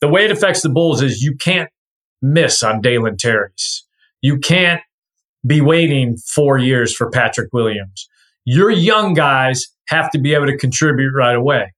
the 0.00 0.08
way 0.08 0.24
it 0.24 0.30
affects 0.30 0.62
the 0.62 0.68
Bulls 0.68 1.02
is 1.02 1.22
you 1.22 1.36
can't 1.36 1.70
miss 2.22 2.62
on 2.62 2.80
Dalen 2.80 3.16
Terry's. 3.16 3.84
You 4.22 4.38
can't 4.38 4.82
be 5.46 5.60
waiting 5.60 6.16
four 6.16 6.58
years 6.58 6.94
for 6.94 7.10
Patrick 7.10 7.52
Williams. 7.52 8.08
Your 8.44 8.70
young 8.70 9.14
guys 9.14 9.66
have 9.88 10.10
to 10.10 10.18
be 10.18 10.34
able 10.34 10.46
to 10.46 10.56
contribute 10.56 11.12
right 11.14 11.36
away 11.36 11.72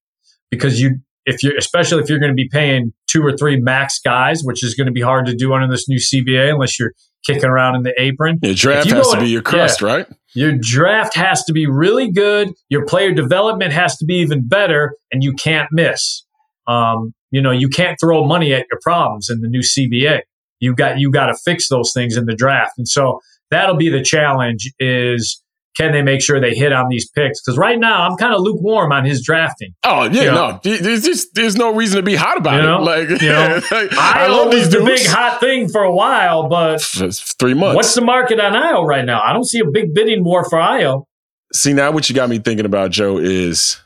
because 0.49 0.81
you 0.81 0.99
if 1.29 1.43
you're 1.43 1.55
especially 1.57 2.01
if 2.01 2.09
you're 2.09 2.19
going 2.19 2.31
to 2.31 2.35
be 2.35 2.49
paying 2.49 2.91
two 3.07 3.23
or 3.23 3.37
three 3.37 3.59
max 3.59 3.99
guys, 4.03 4.41
which 4.43 4.63
is 4.63 4.73
going 4.73 4.87
to 4.87 4.91
be 4.91 5.01
hard 5.01 5.25
to 5.27 5.35
do 5.35 5.53
under 5.53 5.67
this 5.67 5.87
new 5.87 5.99
CBA 5.99 6.51
unless 6.51 6.79
you're 6.79 6.93
kicking 7.25 7.45
around 7.49 7.75
in 7.75 7.83
the 7.83 7.93
apron. 7.99 8.39
Your 8.41 8.55
draft 8.55 8.87
you 8.87 8.95
has 8.95 9.09
to 9.11 9.19
be 9.19 9.29
your 9.29 9.41
crust, 9.41 9.81
yeah, 9.81 9.87
right? 9.87 10.07
Your 10.33 10.53
draft 10.59 11.15
has 11.15 11.43
to 11.45 11.53
be 11.53 11.67
really 11.67 12.11
good. 12.11 12.51
Your 12.69 12.85
player 12.85 13.13
development 13.13 13.73
has 13.73 13.95
to 13.97 14.05
be 14.05 14.15
even 14.15 14.47
better, 14.47 14.95
and 15.11 15.23
you 15.23 15.33
can't 15.33 15.69
miss. 15.71 16.25
Um, 16.67 17.13
you 17.31 17.41
know, 17.41 17.51
you 17.51 17.69
can't 17.69 17.97
throw 17.99 18.25
money 18.25 18.53
at 18.53 18.65
your 18.71 18.79
problems 18.81 19.29
in 19.29 19.41
the 19.41 19.47
new 19.47 19.61
CBA. 19.61 20.21
You 20.59 20.75
got 20.75 20.99
you 20.99 21.11
got 21.11 21.27
to 21.27 21.35
fix 21.35 21.69
those 21.69 21.93
things 21.93 22.17
in 22.17 22.25
the 22.25 22.35
draft, 22.35 22.73
and 22.77 22.87
so 22.87 23.19
that'll 23.51 23.77
be 23.77 23.89
the 23.89 24.03
challenge. 24.03 24.71
Is 24.79 25.43
can 25.77 25.91
they 25.91 26.01
make 26.01 26.21
sure 26.21 26.39
they 26.41 26.53
hit 26.53 26.73
on 26.73 26.89
these 26.89 27.09
picks? 27.09 27.41
Because 27.41 27.57
right 27.57 27.79
now 27.79 28.07
I'm 28.07 28.17
kind 28.17 28.33
of 28.33 28.41
lukewarm 28.41 28.91
on 28.91 29.05
his 29.05 29.23
drafting. 29.23 29.73
Oh 29.83 30.03
yeah, 30.05 30.21
you 30.21 30.31
know? 30.31 30.59
no, 30.63 30.77
there's 30.77 31.03
just 31.03 31.33
there's 31.35 31.55
no 31.55 31.73
reason 31.73 31.97
to 31.97 32.03
be 32.03 32.15
hot 32.15 32.37
about 32.37 32.55
you 32.55 32.61
know? 32.61 32.79
it. 32.79 32.81
Like, 32.81 33.21
you 33.21 33.29
know, 33.29 33.61
like 33.71 33.93
I 33.93 34.27
love 34.27 34.51
these 34.51 34.69
the 34.69 34.83
big 34.83 35.05
hot 35.05 35.39
thing 35.39 35.69
for 35.69 35.83
a 35.83 35.91
while, 35.91 36.49
but 36.49 36.81
three 36.81 37.53
months. 37.53 37.75
What's 37.75 37.95
the 37.95 38.01
market 38.01 38.39
on 38.39 38.53
Ayo 38.53 38.85
right 38.85 39.05
now? 39.05 39.21
I 39.21 39.33
don't 39.33 39.45
see 39.45 39.59
a 39.59 39.69
big 39.69 39.93
bidding 39.93 40.23
war 40.23 40.47
for 40.49 40.59
Ayo. 40.59 41.05
See 41.53 41.73
now, 41.73 41.91
what 41.91 42.09
you 42.09 42.15
got 42.15 42.29
me 42.29 42.39
thinking 42.39 42.65
about, 42.65 42.91
Joe, 42.91 43.17
is 43.17 43.81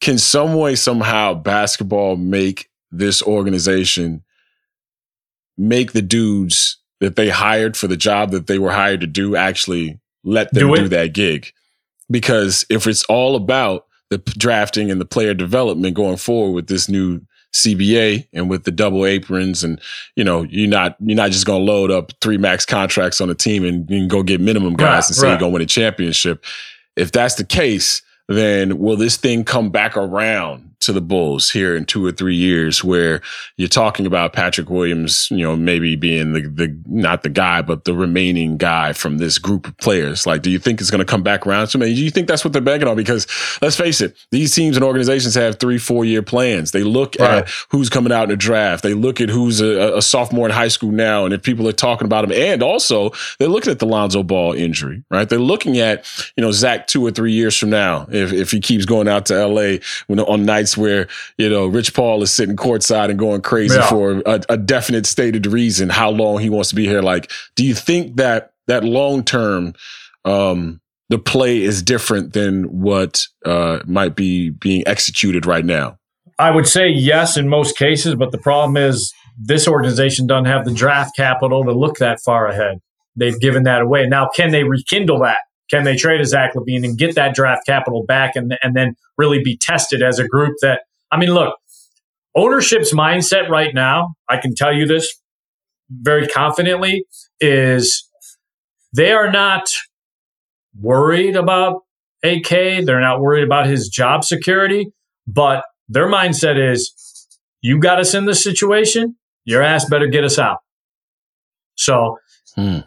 can 0.00 0.18
some 0.18 0.54
way 0.54 0.76
somehow 0.76 1.34
basketball 1.34 2.16
make 2.16 2.68
this 2.90 3.22
organization 3.22 4.22
make 5.56 5.92
the 5.92 6.02
dudes 6.02 6.78
that 7.00 7.16
they 7.16 7.28
hired 7.28 7.76
for 7.76 7.86
the 7.86 7.96
job 7.96 8.30
that 8.30 8.46
they 8.46 8.58
were 8.58 8.72
hired 8.72 9.00
to 9.00 9.06
do 9.06 9.36
actually 9.36 9.98
let 10.24 10.52
them 10.52 10.68
do, 10.68 10.76
do 10.76 10.88
that 10.88 11.12
gig. 11.12 11.52
Because 12.10 12.66
if 12.68 12.86
it's 12.86 13.04
all 13.04 13.36
about 13.36 13.86
the 14.10 14.18
drafting 14.18 14.90
and 14.90 15.00
the 15.00 15.06
player 15.06 15.34
development 15.34 15.94
going 15.94 16.16
forward 16.16 16.52
with 16.52 16.66
this 16.66 16.88
new 16.88 17.20
CBA 17.54 18.26
and 18.32 18.50
with 18.50 18.64
the 18.64 18.72
double 18.72 19.06
aprons 19.06 19.62
and 19.62 19.80
you 20.16 20.24
know 20.24 20.42
you're 20.42 20.68
not 20.68 20.96
you're 21.00 21.16
not 21.16 21.30
just 21.30 21.46
gonna 21.46 21.62
load 21.62 21.90
up 21.90 22.10
three 22.20 22.36
max 22.36 22.66
contracts 22.66 23.20
on 23.20 23.30
a 23.30 23.34
team 23.34 23.64
and 23.64 23.88
you 23.88 24.00
can 24.00 24.08
go 24.08 24.24
get 24.24 24.40
minimum 24.40 24.74
guys 24.74 24.86
right, 24.86 25.06
and 25.06 25.16
say 25.16 25.26
right. 25.26 25.30
you're 25.32 25.40
gonna 25.40 25.52
win 25.52 25.62
a 25.62 25.66
championship. 25.66 26.44
If 26.96 27.12
that's 27.12 27.36
the 27.36 27.44
case, 27.44 28.02
then 28.28 28.78
will 28.78 28.96
this 28.96 29.16
thing 29.16 29.44
come 29.44 29.70
back 29.70 29.96
around 29.96 30.73
to 30.84 30.92
the 30.92 31.00
Bulls 31.00 31.50
here 31.50 31.76
in 31.76 31.84
two 31.84 32.04
or 32.04 32.12
three 32.12 32.36
years 32.36 32.82
where 32.82 33.20
you're 33.56 33.68
talking 33.68 34.06
about 34.06 34.32
Patrick 34.32 34.70
Williams, 34.70 35.28
you 35.30 35.38
know, 35.38 35.56
maybe 35.56 35.96
being 35.96 36.32
the, 36.32 36.42
the, 36.42 36.78
not 36.86 37.22
the 37.22 37.28
guy, 37.28 37.62
but 37.62 37.84
the 37.84 37.94
remaining 37.94 38.56
guy 38.56 38.92
from 38.92 39.18
this 39.18 39.38
group 39.38 39.66
of 39.66 39.76
players. 39.78 40.26
Like, 40.26 40.42
do 40.42 40.50
you 40.50 40.58
think 40.58 40.80
it's 40.80 40.90
going 40.90 41.00
to 41.00 41.04
come 41.04 41.22
back 41.22 41.46
around 41.46 41.68
to 41.68 41.78
me? 41.78 41.94
Do 41.94 42.02
you 42.02 42.10
think 42.10 42.28
that's 42.28 42.44
what 42.44 42.52
they're 42.52 42.62
banking 42.62 42.88
on? 42.88 42.96
Because 42.96 43.26
let's 43.62 43.76
face 43.76 44.00
it, 44.00 44.16
these 44.30 44.54
teams 44.54 44.76
and 44.76 44.84
organizations 44.84 45.34
have 45.34 45.58
three, 45.58 45.78
four 45.78 46.04
year 46.04 46.22
plans. 46.22 46.72
They 46.72 46.82
look 46.82 47.16
right. 47.18 47.44
at 47.44 47.48
who's 47.70 47.88
coming 47.88 48.12
out 48.12 48.24
in 48.24 48.30
the 48.30 48.36
draft. 48.36 48.82
They 48.82 48.94
look 48.94 49.20
at 49.20 49.28
who's 49.28 49.60
a, 49.60 49.96
a, 49.96 50.02
sophomore 50.02 50.46
in 50.46 50.52
high 50.52 50.68
school 50.68 50.90
now. 50.90 51.24
And 51.24 51.32
if 51.32 51.42
people 51.42 51.68
are 51.68 51.72
talking 51.72 52.06
about 52.06 52.24
him, 52.24 52.32
and 52.32 52.62
also 52.62 53.10
they're 53.38 53.48
looking 53.48 53.70
at 53.70 53.78
the 53.78 53.86
Lonzo 53.86 54.22
Ball 54.22 54.52
injury, 54.52 55.02
right? 55.10 55.28
They're 55.28 55.38
looking 55.38 55.78
at, 55.78 56.06
you 56.36 56.42
know, 56.42 56.52
Zach 56.52 56.86
two 56.86 57.04
or 57.04 57.10
three 57.10 57.32
years 57.32 57.56
from 57.56 57.70
now, 57.70 58.06
if, 58.10 58.32
if 58.32 58.50
he 58.50 58.60
keeps 58.60 58.84
going 58.84 59.08
out 59.08 59.26
to 59.26 59.46
LA 59.46 59.78
when, 60.06 60.20
on 60.20 60.44
nights 60.44 60.73
where 60.76 61.08
you 61.38 61.48
know 61.48 61.66
Rich 61.66 61.94
Paul 61.94 62.22
is 62.22 62.32
sitting 62.32 62.56
courtside 62.56 63.10
and 63.10 63.18
going 63.18 63.42
crazy 63.42 63.76
yeah. 63.76 63.88
for 63.88 64.22
a, 64.26 64.42
a 64.48 64.56
definite 64.56 65.06
stated 65.06 65.46
reason 65.46 65.88
how 65.88 66.10
long 66.10 66.38
he 66.38 66.50
wants 66.50 66.70
to 66.70 66.74
be 66.74 66.86
here. 66.86 67.02
Like, 67.02 67.30
do 67.54 67.64
you 67.64 67.74
think 67.74 68.16
that 68.16 68.52
that 68.66 68.84
long 68.84 69.24
term 69.24 69.74
um, 70.24 70.80
the 71.08 71.18
play 71.18 71.62
is 71.62 71.82
different 71.82 72.32
than 72.32 72.64
what 72.80 73.26
uh, 73.44 73.80
might 73.86 74.16
be 74.16 74.50
being 74.50 74.82
executed 74.86 75.46
right 75.46 75.64
now? 75.64 75.98
I 76.38 76.50
would 76.50 76.66
say 76.66 76.88
yes 76.88 77.36
in 77.36 77.48
most 77.48 77.76
cases, 77.76 78.14
but 78.14 78.32
the 78.32 78.38
problem 78.38 78.76
is 78.76 79.12
this 79.38 79.68
organization 79.68 80.26
doesn't 80.26 80.46
have 80.46 80.64
the 80.64 80.72
draft 80.72 81.14
capital 81.16 81.64
to 81.64 81.72
look 81.72 81.98
that 81.98 82.20
far 82.24 82.48
ahead. 82.48 82.78
They've 83.16 83.38
given 83.38 83.62
that 83.64 83.82
away. 83.82 84.06
Now, 84.06 84.28
can 84.34 84.50
they 84.50 84.64
rekindle 84.64 85.20
that? 85.20 85.38
Can 85.70 85.84
they 85.84 85.96
trade 85.96 86.20
a 86.20 86.24
Zach 86.24 86.54
LaVine 86.54 86.84
and 86.84 86.98
get 86.98 87.14
that 87.14 87.34
draft 87.34 87.66
capital 87.66 88.04
back 88.04 88.36
and, 88.36 88.56
and 88.62 88.76
then 88.76 88.96
really 89.16 89.42
be 89.42 89.56
tested 89.56 90.02
as 90.02 90.18
a 90.18 90.26
group 90.26 90.54
that, 90.60 90.82
I 91.10 91.18
mean, 91.18 91.30
look, 91.30 91.56
ownership's 92.34 92.92
mindset 92.92 93.48
right 93.48 93.74
now, 93.74 94.14
I 94.28 94.36
can 94.36 94.54
tell 94.54 94.72
you 94.72 94.86
this 94.86 95.20
very 95.90 96.26
confidently, 96.26 97.06
is 97.40 98.08
they 98.92 99.12
are 99.12 99.30
not 99.30 99.68
worried 100.78 101.36
about 101.36 101.82
AK. 102.22 102.48
They're 102.48 103.00
not 103.00 103.20
worried 103.20 103.44
about 103.44 103.66
his 103.66 103.88
job 103.88 104.24
security, 104.24 104.92
but 105.26 105.64
their 105.88 106.08
mindset 106.08 106.58
is 106.58 106.92
you 107.60 107.78
got 107.78 108.00
us 108.00 108.14
in 108.14 108.24
this 108.24 108.42
situation, 108.42 109.16
your 109.44 109.62
ass 109.62 109.88
better 109.88 110.06
get 110.06 110.24
us 110.24 110.38
out. 110.38 110.58
So 111.76 112.18
hmm. 112.54 112.80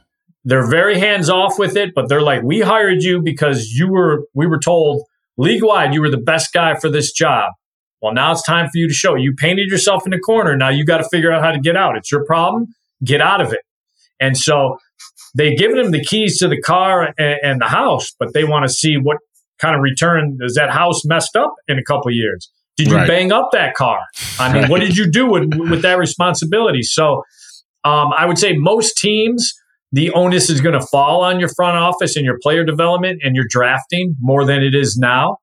They're 0.48 0.70
very 0.70 0.98
hands 0.98 1.30
off 1.30 1.60
with 1.60 1.76
it, 1.76 1.92
but 1.94 2.08
they're 2.08 2.22
like, 2.22 2.42
we 2.42 2.62
hired 2.62 3.04
you 3.04 3.22
because 3.22 3.72
you 3.72 3.92
were, 3.92 4.24
we 4.34 4.48
were 4.48 4.60
told 4.60 5.04
league 5.36 5.62
wide 5.62 5.94
you 5.94 6.00
were 6.00 6.10
the 6.10 6.16
best 6.16 6.54
guy 6.54 6.76
for 6.80 6.90
this 6.90 7.12
job. 7.12 7.52
Well, 8.02 8.14
now 8.14 8.32
it's 8.32 8.44
time 8.44 8.68
for 8.68 8.78
you 8.78 8.88
to 8.88 8.94
show. 8.94 9.16
You 9.16 9.34
painted 9.36 9.70
yourself 9.70 10.06
in 10.06 10.12
the 10.12 10.20
corner. 10.20 10.56
Now 10.56 10.70
you 10.70 10.86
got 10.86 11.00
to 11.00 11.10
figure 11.10 11.34
out 11.34 11.44
how 11.44 11.52
to 11.52 11.60
get 11.60 11.76
out. 11.76 11.98
It's 11.98 12.10
your 12.10 12.24
problem. 12.24 12.68
Get 13.04 13.20
out 13.20 13.42
of 13.42 13.52
it. 13.52 13.60
And 14.22 14.38
so 14.38 14.78
they've 15.36 15.58
given 15.58 15.80
him 15.80 15.92
the 15.92 16.02
keys 16.02 16.38
to 16.40 16.48
the 16.48 16.62
car 16.62 17.14
and, 17.18 17.40
and 17.44 17.62
the 17.62 17.68
house, 17.68 18.14
but 18.18 18.34
they 18.34 18.46
want 18.46 18.66
to 18.66 18.70
see 18.70 18.96
what 18.96 19.18
kind 19.60 19.76
of 19.76 19.82
return 19.82 20.38
is 20.44 20.56
that 20.56 20.70
house 20.70 21.04
messed 21.04 21.36
up 21.36 21.56
in 21.68 21.78
a 21.78 21.84
couple 21.84 22.10
years. 22.10 22.50
Did 22.78 22.88
you 22.88 22.96
right. 22.96 23.08
bang 23.08 23.34
up 23.34 23.50
that 23.52 23.74
car? 23.74 24.00
I 24.40 24.54
mean, 24.54 24.62
right. 24.62 24.72
what 24.72 24.80
did 24.80 24.96
you 24.96 25.12
do 25.12 25.30
with, 25.30 25.54
with 25.56 25.82
that 25.82 25.98
responsibility? 25.98 26.84
So 26.84 27.24
um, 27.84 28.14
I 28.18 28.26
would 28.26 28.38
say 28.38 28.54
most 28.54 28.98
teams 28.98 29.52
the 29.92 30.12
onus 30.12 30.50
is 30.50 30.62
going 30.62 30.80
to 30.80 30.86
fall 30.88 31.24
on 31.24 31.40
your 31.40 31.50
front 31.56 31.78
office 31.78 32.16
and 32.16 32.26
your 32.26 32.38
player 32.42 32.64
development 32.64 33.22
and 33.24 33.36
your 33.36 33.46
drafting 33.50 34.16
more 34.20 34.46
than 34.46 34.62
it 34.62 34.76
is 34.76 34.98
now. 34.98 35.38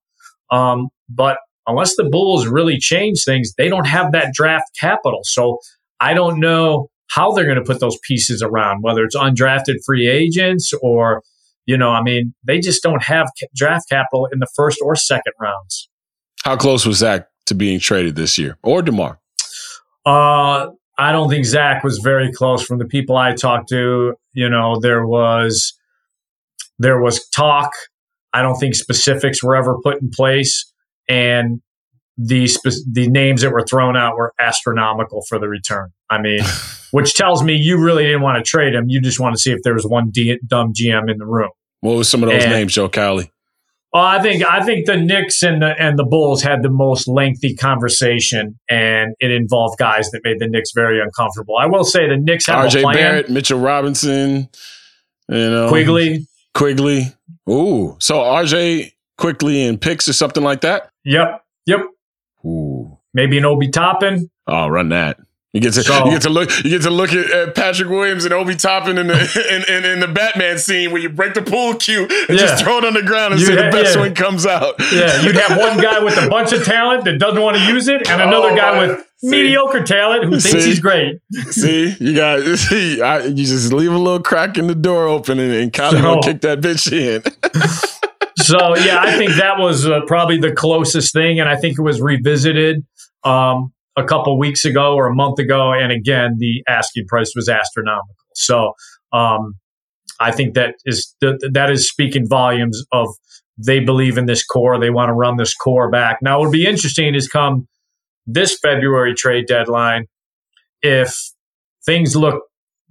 Um, 0.50 0.88
but 1.08 1.38
unless 1.66 1.96
the 1.96 2.04
Bulls 2.04 2.46
really 2.46 2.78
change 2.78 3.24
things, 3.24 3.52
they 3.56 3.68
don't 3.68 3.86
have 3.86 4.12
that 4.12 4.32
draft 4.34 4.66
capital. 4.78 5.20
So 5.24 5.58
I 6.00 6.14
don't 6.14 6.40
know 6.40 6.88
how 7.10 7.32
they're 7.32 7.44
going 7.44 7.58
to 7.58 7.64
put 7.64 7.80
those 7.80 7.98
pieces 8.06 8.42
around, 8.42 8.82
whether 8.82 9.04
it's 9.04 9.16
undrafted 9.16 9.76
free 9.86 10.08
agents 10.08 10.72
or, 10.82 11.22
you 11.66 11.78
know, 11.78 11.90
I 11.90 12.02
mean, 12.02 12.34
they 12.46 12.60
just 12.60 12.82
don't 12.82 13.02
have 13.02 13.28
draft 13.54 13.88
capital 13.88 14.28
in 14.32 14.40
the 14.40 14.48
first 14.54 14.78
or 14.82 14.96
second 14.96 15.32
rounds. 15.40 15.88
How 16.44 16.56
close 16.56 16.84
was 16.84 16.98
Zach 16.98 17.28
to 17.46 17.54
being 17.54 17.78
traded 17.78 18.16
this 18.16 18.36
year 18.36 18.58
or 18.62 18.82
DeMar? 18.82 19.18
Uh, 20.04 20.68
I 20.96 21.12
don't 21.12 21.28
think 21.28 21.44
Zach 21.44 21.82
was 21.82 21.98
very 21.98 22.32
close 22.32 22.64
from 22.64 22.78
the 22.78 22.84
people 22.84 23.16
I 23.16 23.34
talked 23.34 23.68
to. 23.70 24.14
You 24.32 24.48
know, 24.48 24.78
there 24.80 25.06
was 25.06 25.74
there 26.78 27.00
was 27.00 27.26
talk. 27.28 27.70
I 28.32 28.42
don't 28.42 28.56
think 28.56 28.74
specifics 28.74 29.42
were 29.42 29.56
ever 29.56 29.78
put 29.82 30.00
in 30.00 30.10
place, 30.10 30.72
and 31.08 31.60
the 32.16 32.46
spe- 32.46 32.84
the 32.90 33.08
names 33.08 33.42
that 33.42 33.50
were 33.50 33.64
thrown 33.64 33.96
out 33.96 34.16
were 34.16 34.32
astronomical 34.38 35.22
for 35.28 35.38
the 35.38 35.48
return. 35.48 35.90
I 36.10 36.20
mean, 36.20 36.40
which 36.92 37.14
tells 37.14 37.42
me 37.42 37.54
you 37.54 37.78
really 37.78 38.04
didn't 38.04 38.22
want 38.22 38.44
to 38.44 38.48
trade 38.48 38.74
him. 38.74 38.84
You 38.88 39.00
just 39.00 39.18
want 39.18 39.34
to 39.34 39.40
see 39.40 39.52
if 39.52 39.60
there 39.62 39.74
was 39.74 39.86
one 39.86 40.10
D- 40.10 40.38
dumb 40.46 40.72
GM 40.72 41.10
in 41.10 41.18
the 41.18 41.26
room. 41.26 41.50
What 41.80 41.96
was 41.96 42.08
some 42.08 42.22
of 42.22 42.28
those 42.28 42.44
and, 42.44 42.52
names, 42.52 42.72
Joe 42.72 42.88
Cowley? 42.88 43.30
Well, 43.94 44.02
I 44.02 44.20
think 44.20 44.44
I 44.44 44.64
think 44.64 44.86
the 44.86 44.96
Knicks 44.96 45.44
and 45.44 45.62
the 45.62 45.68
and 45.80 45.96
the 45.96 46.04
Bulls 46.04 46.42
had 46.42 46.64
the 46.64 46.68
most 46.68 47.06
lengthy 47.06 47.54
conversation, 47.54 48.58
and 48.68 49.14
it 49.20 49.30
involved 49.30 49.78
guys 49.78 50.10
that 50.10 50.22
made 50.24 50.40
the 50.40 50.48
Knicks 50.48 50.72
very 50.74 51.00
uncomfortable. 51.00 51.56
I 51.56 51.66
will 51.66 51.84
say 51.84 52.08
the 52.08 52.16
Knicks 52.16 52.46
have 52.46 52.66
RJ 52.66 52.92
Barrett, 52.92 53.30
Mitchell 53.30 53.60
Robinson, 53.60 54.48
you 55.28 55.50
know, 55.50 55.68
Quickley, 55.68 56.26
Quickley. 56.54 57.14
Ooh, 57.48 57.96
so 58.00 58.16
RJ 58.16 58.94
Quickley 59.16 59.62
and 59.62 59.80
picks 59.80 60.08
or 60.08 60.12
something 60.12 60.42
like 60.42 60.62
that. 60.62 60.90
Yep. 61.04 61.44
Yep. 61.66 61.80
Ooh. 62.44 62.98
Maybe 63.12 63.38
an 63.38 63.44
Obi 63.44 63.70
Toppin. 63.70 64.28
Oh, 64.46 64.68
run 64.68 64.88
that. 64.88 65.18
You 65.54 65.60
get 65.60 65.74
to 65.74 65.84
so, 65.84 66.04
you 66.04 66.10
get 66.10 66.22
to 66.22 66.30
look 66.30 66.50
you 66.64 66.70
get 66.70 66.82
to 66.82 66.90
look 66.90 67.12
at, 67.12 67.30
at 67.30 67.54
Patrick 67.54 67.88
Williams 67.88 68.24
and 68.24 68.34
Obi 68.34 68.56
Toppin 68.56 68.98
in 68.98 69.06
the 69.06 69.14
in, 69.68 69.72
in, 69.72 69.84
in, 69.88 70.00
the 70.00 70.08
Batman 70.08 70.58
scene 70.58 70.90
where 70.90 71.00
you 71.00 71.08
break 71.08 71.34
the 71.34 71.42
pool 71.42 71.74
cue 71.74 72.02
and 72.02 72.10
yeah. 72.30 72.36
just 72.36 72.64
throw 72.64 72.78
it 72.78 72.84
on 72.84 72.92
the 72.92 73.04
ground 73.04 73.34
and 73.34 73.40
you 73.40 73.46
say 73.46 73.54
the 73.54 73.70
best 73.70 73.94
yeah. 73.94 74.00
one 74.00 74.16
comes 74.16 74.46
out. 74.46 74.74
Yeah, 74.92 75.22
you'd 75.22 75.36
have 75.36 75.56
one 75.56 75.80
guy 75.80 76.02
with 76.02 76.18
a 76.18 76.28
bunch 76.28 76.52
of 76.52 76.64
talent 76.64 77.04
that 77.04 77.20
doesn't 77.20 77.40
want 77.40 77.56
to 77.56 77.62
use 77.66 77.86
it, 77.86 78.10
and 78.10 78.20
another 78.20 78.50
oh, 78.50 78.56
guy 78.56 78.84
with 78.84 79.06
see, 79.18 79.30
mediocre 79.30 79.84
talent 79.84 80.24
who 80.24 80.40
thinks 80.40 80.64
see, 80.64 80.70
he's 80.70 80.80
great. 80.80 81.20
See, 81.50 81.94
you 82.00 82.16
got 82.16 82.42
see, 82.58 83.00
I, 83.00 83.20
you 83.20 83.46
just 83.46 83.72
leave 83.72 83.92
a 83.92 83.96
little 83.96 84.22
crack 84.22 84.58
in 84.58 84.66
the 84.66 84.74
door 84.74 85.06
open 85.06 85.38
and, 85.38 85.52
and 85.52 85.72
Kylie 85.72 86.00
so, 86.00 86.16
will 86.16 86.22
kick 86.22 86.40
that 86.40 86.62
bitch 86.62 86.90
in. 86.90 87.22
so 88.44 88.76
yeah, 88.78 88.98
I 89.00 89.16
think 89.16 89.34
that 89.34 89.60
was 89.60 89.86
uh, 89.86 90.00
probably 90.08 90.38
the 90.38 90.50
closest 90.50 91.12
thing, 91.12 91.38
and 91.38 91.48
I 91.48 91.54
think 91.54 91.78
it 91.78 91.82
was 91.82 92.00
revisited. 92.00 92.84
Um, 93.22 93.72
a 93.96 94.04
couple 94.04 94.38
weeks 94.38 94.64
ago 94.64 94.94
or 94.94 95.06
a 95.06 95.14
month 95.14 95.38
ago, 95.38 95.72
and 95.72 95.92
again, 95.92 96.36
the 96.38 96.62
asking 96.68 97.06
price 97.06 97.32
was 97.34 97.48
astronomical. 97.48 98.14
So 98.34 98.72
um, 99.12 99.54
I 100.20 100.32
think 100.32 100.54
that 100.54 100.74
is 100.84 101.14
that 101.20 101.68
is 101.70 101.88
speaking 101.88 102.28
volumes 102.28 102.82
of 102.92 103.08
they 103.56 103.80
believe 103.80 104.18
in 104.18 104.26
this 104.26 104.44
core. 104.44 104.80
They 104.80 104.90
want 104.90 105.10
to 105.10 105.14
run 105.14 105.36
this 105.36 105.54
core 105.54 105.90
back. 105.90 106.18
Now, 106.22 106.38
what 106.38 106.46
would 106.46 106.52
be 106.52 106.66
interesting 106.66 107.14
is 107.14 107.28
come 107.28 107.68
this 108.26 108.58
February 108.60 109.14
trade 109.14 109.46
deadline, 109.46 110.06
if 110.82 111.16
things 111.84 112.16
look 112.16 112.42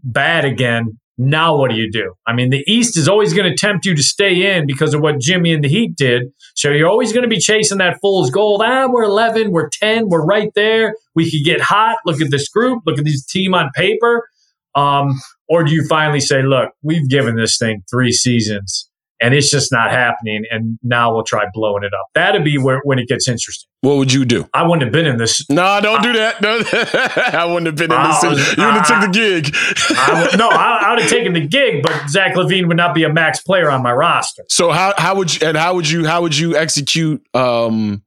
bad 0.03 0.45
again, 0.45 0.99
now 1.17 1.55
what 1.55 1.69
do 1.69 1.77
you 1.77 1.91
do? 1.91 2.13
I 2.25 2.33
mean, 2.33 2.49
the 2.49 2.63
East 2.67 2.97
is 2.97 3.07
always 3.07 3.33
going 3.33 3.49
to 3.49 3.55
tempt 3.55 3.85
you 3.85 3.95
to 3.95 4.03
stay 4.03 4.55
in 4.55 4.65
because 4.65 4.93
of 4.93 5.01
what 5.01 5.19
Jimmy 5.19 5.53
and 5.53 5.63
the 5.63 5.69
Heat 5.69 5.95
did. 5.95 6.23
So 6.55 6.69
you're 6.69 6.89
always 6.89 7.13
going 7.13 7.23
to 7.23 7.29
be 7.29 7.39
chasing 7.39 7.77
that 7.77 7.99
fool's 8.01 8.31
gold. 8.31 8.61
Ah, 8.63 8.87
we're 8.89 9.03
11, 9.03 9.51
we're 9.51 9.69
10, 9.69 10.09
we're 10.09 10.25
right 10.25 10.49
there. 10.55 10.95
We 11.15 11.29
could 11.29 11.45
get 11.45 11.61
hot. 11.61 11.97
Look 12.05 12.21
at 12.21 12.31
this 12.31 12.49
group. 12.49 12.83
Look 12.85 12.97
at 12.97 13.05
this 13.05 13.25
team 13.25 13.53
on 13.53 13.69
paper. 13.75 14.27
Um, 14.75 15.19
or 15.47 15.63
do 15.63 15.71
you 15.71 15.85
finally 15.87 16.19
say, 16.19 16.41
look, 16.41 16.71
we've 16.81 17.07
given 17.07 17.35
this 17.35 17.57
thing 17.57 17.83
three 17.91 18.11
seasons 18.11 18.89
and 19.23 19.33
it's 19.33 19.49
just 19.49 19.71
not 19.71 19.89
happening. 19.89 20.43
And 20.51 20.77
now 20.83 21.13
we'll 21.13 21.23
try 21.23 21.45
blowing 21.53 21.83
it 21.83 21.93
up. 21.93 22.07
That'd 22.13 22.43
be 22.43 22.57
where 22.57 22.81
when 22.83 22.99
it 22.99 23.07
gets 23.07 23.27
interesting. 23.27 23.69
What 23.79 23.95
would 23.95 24.11
you 24.11 24.25
do? 24.25 24.47
I 24.53 24.63
wouldn't 24.63 24.83
have 24.83 24.91
been 24.91 25.05
in 25.05 25.17
this. 25.17 25.49
No, 25.49 25.79
don't 25.81 25.99
I, 25.99 26.03
do 26.03 26.13
that. 26.13 26.41
No, 26.41 26.61
I 27.39 27.45
wouldn't 27.45 27.67
have 27.67 27.75
been 27.75 27.91
in 27.91 28.03
this. 28.03 28.23
Was, 28.23 28.57
you 28.57 28.65
would 28.65 28.73
have 28.73 28.87
took 28.87 29.01
the 29.01 29.07
gig. 29.07 29.55
I 29.97 30.23
would, 30.23 30.37
no, 30.37 30.49
I, 30.49 30.81
I, 30.83 30.89
would 30.91 31.01
have 31.01 31.09
taken 31.09 31.33
the 31.33 31.47
gig, 31.47 31.83
but 31.83 32.09
Zach 32.09 32.35
LaVine 32.35 32.67
would 32.67 32.77
not 32.77 32.93
be 32.93 33.03
a 33.03 33.11
max 33.11 33.41
player 33.41 33.71
on 33.71 33.81
my 33.81 33.93
roster. 33.93 34.43
So 34.49 34.71
how 34.71 34.93
how 34.97 35.15
would 35.15 35.33
you 35.33 35.47
and 35.47 35.57
how 35.57 35.73
would 35.75 35.89
you 35.89 36.05
how 36.05 36.21
would 36.21 36.37
you 36.37 36.57
execute 36.57 37.25
um 37.33 38.03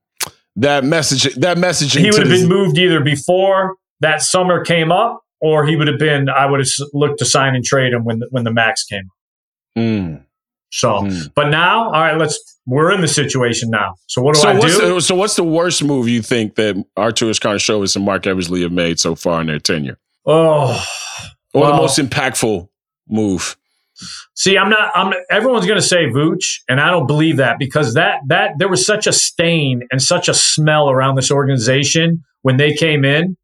that 0.56 0.84
message 0.84 1.34
that 1.36 1.56
message? 1.56 1.94
He 1.94 2.10
would 2.10 2.20
have 2.20 2.28
been 2.28 2.48
moved 2.48 2.76
either 2.76 3.00
before 3.00 3.76
that 4.00 4.20
summer 4.20 4.62
came 4.62 4.92
up, 4.92 5.22
or 5.40 5.66
he 5.66 5.76
would 5.76 5.88
have 5.88 5.98
been. 5.98 6.28
I 6.28 6.44
would 6.44 6.60
have 6.60 6.68
looked 6.92 7.20
to 7.20 7.24
sign 7.24 7.54
and 7.54 7.64
trade 7.64 7.94
him 7.94 8.04
when 8.04 8.18
the, 8.18 8.28
when 8.30 8.44
the 8.44 8.52
max 8.52 8.84
came. 8.84 9.10
Mm. 9.78 10.25
So, 10.70 11.00
mm. 11.00 11.32
but 11.34 11.48
now, 11.48 11.86
all 11.86 11.92
right, 11.92 12.16
let's. 12.16 12.38
We're 12.68 12.90
in 12.90 13.00
the 13.00 13.06
situation 13.06 13.70
now. 13.70 13.94
So 14.08 14.20
what 14.20 14.34
do 14.34 14.40
so 14.40 14.48
I 14.48 14.58
do? 14.58 14.94
The, 14.94 15.00
so 15.00 15.14
what's 15.14 15.36
the 15.36 15.44
worst 15.44 15.84
move 15.84 16.08
you 16.08 16.20
think 16.20 16.56
that 16.56 16.74
Arturas 16.96 17.38
Karnisovas 17.38 17.94
and 17.94 18.04
Marc 18.04 18.26
Eversley 18.26 18.62
have 18.62 18.72
made 18.72 18.98
so 18.98 19.14
far 19.14 19.40
in 19.40 19.46
their 19.46 19.60
tenure? 19.60 19.98
Oh, 20.24 20.84
or 21.54 21.60
well, 21.60 21.70
the 21.70 21.76
most 21.76 21.98
impactful 21.98 22.68
move? 23.08 23.56
See, 24.34 24.58
I'm 24.58 24.68
not. 24.68 24.90
I'm. 24.96 25.14
Everyone's 25.30 25.64
going 25.64 25.80
to 25.80 25.86
say 25.86 26.06
Vooch, 26.06 26.58
and 26.68 26.80
I 26.80 26.90
don't 26.90 27.06
believe 27.06 27.36
that 27.36 27.60
because 27.60 27.94
that 27.94 28.18
that 28.26 28.54
there 28.58 28.68
was 28.68 28.84
such 28.84 29.06
a 29.06 29.12
stain 29.12 29.82
and 29.92 30.02
such 30.02 30.28
a 30.28 30.34
smell 30.34 30.90
around 30.90 31.14
this 31.14 31.30
organization 31.30 32.24
when 32.42 32.56
they 32.56 32.74
came 32.74 33.04
in. 33.04 33.36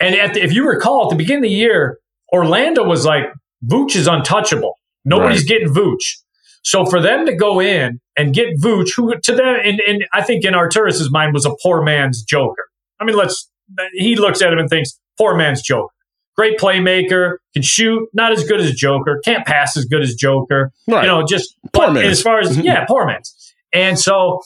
And 0.00 0.14
the, 0.14 0.42
if 0.42 0.52
you 0.52 0.68
recall, 0.68 1.04
at 1.04 1.10
the 1.10 1.16
beginning 1.16 1.44
of 1.44 1.50
the 1.50 1.56
year, 1.56 1.98
Orlando 2.32 2.84
was 2.84 3.06
like, 3.06 3.24
Vooch 3.64 3.96
is 3.96 4.06
untouchable. 4.06 4.78
Nobody's 5.04 5.40
right. 5.40 5.48
getting 5.48 5.68
Vooch. 5.68 6.18
So 6.64 6.86
for 6.86 7.00
them 7.00 7.26
to 7.26 7.34
go 7.34 7.60
in 7.60 8.00
and 8.16 8.34
get 8.34 8.56
Vooch, 8.58 8.90
who 8.96 9.14
to 9.22 9.34
them, 9.34 9.56
and, 9.62 9.80
and 9.80 10.04
I 10.12 10.22
think 10.22 10.44
in 10.44 10.54
Arturas's 10.54 11.10
mind 11.10 11.34
was 11.34 11.44
a 11.44 11.50
poor 11.62 11.82
man's 11.82 12.22
Joker. 12.22 12.68
I 12.98 13.04
mean, 13.04 13.16
let's, 13.16 13.50
he 13.92 14.16
looks 14.16 14.40
at 14.40 14.52
him 14.52 14.58
and 14.58 14.68
thinks, 14.68 14.98
poor 15.18 15.36
man's 15.36 15.62
Joker. 15.62 15.92
Great 16.36 16.58
playmaker, 16.58 17.36
can 17.52 17.62
shoot, 17.62 18.08
not 18.12 18.32
as 18.32 18.44
good 18.44 18.60
as 18.60 18.72
Joker, 18.72 19.20
can't 19.24 19.46
pass 19.46 19.76
as 19.76 19.84
good 19.84 20.02
as 20.02 20.14
Joker. 20.14 20.72
Right. 20.88 21.02
You 21.02 21.08
know, 21.08 21.24
just 21.24 21.54
poor 21.72 21.90
man. 21.90 22.06
as 22.06 22.22
far 22.22 22.40
as, 22.40 22.56
mm-hmm. 22.56 22.62
yeah, 22.62 22.86
poor 22.86 23.06
man's. 23.06 23.54
And 23.72 23.98
so, 23.98 24.40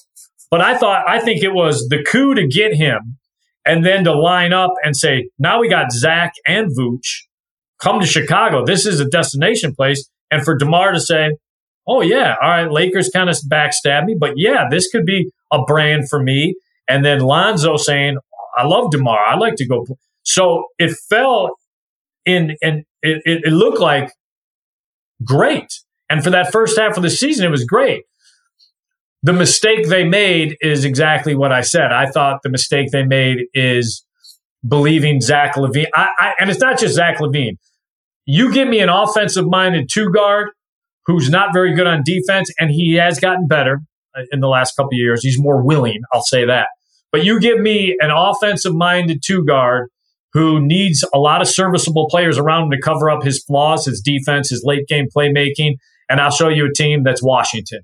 but 0.50 0.60
I 0.60 0.76
thought, 0.76 1.08
I 1.08 1.20
think 1.20 1.42
it 1.42 1.54
was 1.54 1.88
the 1.88 2.02
coup 2.02 2.34
to 2.34 2.46
get 2.46 2.74
him 2.74 3.16
and 3.64 3.86
then 3.86 4.04
to 4.04 4.12
line 4.12 4.52
up 4.52 4.72
and 4.82 4.96
say, 4.96 5.30
now 5.38 5.60
we 5.60 5.68
got 5.68 5.92
Zach 5.92 6.32
and 6.46 6.76
Vooch. 6.76 7.22
Come 7.80 8.00
to 8.00 8.06
Chicago. 8.06 8.64
This 8.64 8.86
is 8.86 8.98
a 8.98 9.04
destination 9.04 9.74
place. 9.74 10.10
And 10.30 10.42
for 10.42 10.56
DeMar 10.56 10.92
to 10.92 11.00
say, 11.00 11.36
oh 11.88 12.02
yeah, 12.02 12.36
all 12.40 12.48
right, 12.48 12.70
Lakers 12.70 13.08
kind 13.08 13.30
of 13.30 13.36
backstab 13.50 14.04
me, 14.04 14.14
but 14.18 14.34
yeah, 14.36 14.66
this 14.70 14.88
could 14.88 15.06
be 15.06 15.30
a 15.50 15.62
brand 15.64 16.08
for 16.08 16.22
me. 16.22 16.54
And 16.86 17.04
then 17.04 17.20
Lonzo 17.20 17.76
saying, 17.76 18.18
I 18.56 18.66
love 18.66 18.90
DeMar. 18.90 19.18
I 19.18 19.36
like 19.36 19.56
to 19.56 19.66
go. 19.66 19.86
So 20.22 20.64
it 20.78 20.94
fell 21.08 21.56
in, 22.24 22.56
and 22.62 22.84
it, 23.02 23.22
it, 23.24 23.44
it 23.44 23.52
looked 23.52 23.80
like 23.80 24.12
great. 25.24 25.80
And 26.10 26.22
for 26.22 26.30
that 26.30 26.52
first 26.52 26.78
half 26.78 26.96
of 26.96 27.02
the 27.02 27.10
season, 27.10 27.46
it 27.46 27.50
was 27.50 27.64
great. 27.64 28.04
The 29.22 29.32
mistake 29.32 29.88
they 29.88 30.04
made 30.04 30.56
is 30.60 30.84
exactly 30.84 31.34
what 31.34 31.52
I 31.52 31.62
said. 31.62 31.92
I 31.92 32.06
thought 32.10 32.42
the 32.42 32.50
mistake 32.50 32.90
they 32.90 33.04
made 33.04 33.46
is 33.52 34.04
believing 34.66 35.20
Zach 35.20 35.54
LaVine. 35.54 35.86
I, 35.94 36.08
I, 36.18 36.32
and 36.40 36.50
it's 36.50 36.60
not 36.60 36.78
just 36.78 36.94
Zach 36.94 37.18
LaVine. 37.18 37.58
You 38.26 38.52
give 38.52 38.68
me 38.68 38.80
an 38.80 38.88
offensive 38.88 39.46
minded 39.46 39.88
two 39.92 40.10
guard 40.10 40.50
who's 41.08 41.30
not 41.30 41.52
very 41.52 41.74
good 41.74 41.86
on 41.86 42.02
defense, 42.04 42.52
and 42.60 42.70
he 42.70 42.94
has 42.94 43.18
gotten 43.18 43.48
better 43.48 43.80
uh, 44.16 44.22
in 44.30 44.40
the 44.40 44.46
last 44.46 44.76
couple 44.76 44.90
of 44.92 44.98
years. 44.98 45.24
He's 45.24 45.40
more 45.40 45.60
willing, 45.60 46.02
I'll 46.12 46.22
say 46.22 46.44
that. 46.44 46.68
But 47.10 47.24
you 47.24 47.40
give 47.40 47.58
me 47.58 47.96
an 48.00 48.10
offensive 48.14 48.74
minded 48.74 49.22
two 49.24 49.44
guard 49.44 49.88
who 50.34 50.60
needs 50.60 51.02
a 51.14 51.18
lot 51.18 51.40
of 51.40 51.48
serviceable 51.48 52.06
players 52.10 52.36
around 52.36 52.64
him 52.64 52.70
to 52.72 52.80
cover 52.80 53.08
up 53.08 53.24
his 53.24 53.42
flaws, 53.42 53.86
his 53.86 54.02
defense, 54.02 54.50
his 54.50 54.62
late 54.62 54.86
game 54.86 55.06
playmaking, 55.14 55.76
and 56.10 56.20
I'll 56.20 56.30
show 56.30 56.48
you 56.48 56.66
a 56.66 56.72
team 56.72 57.02
that's 57.02 57.22
Washington. 57.22 57.80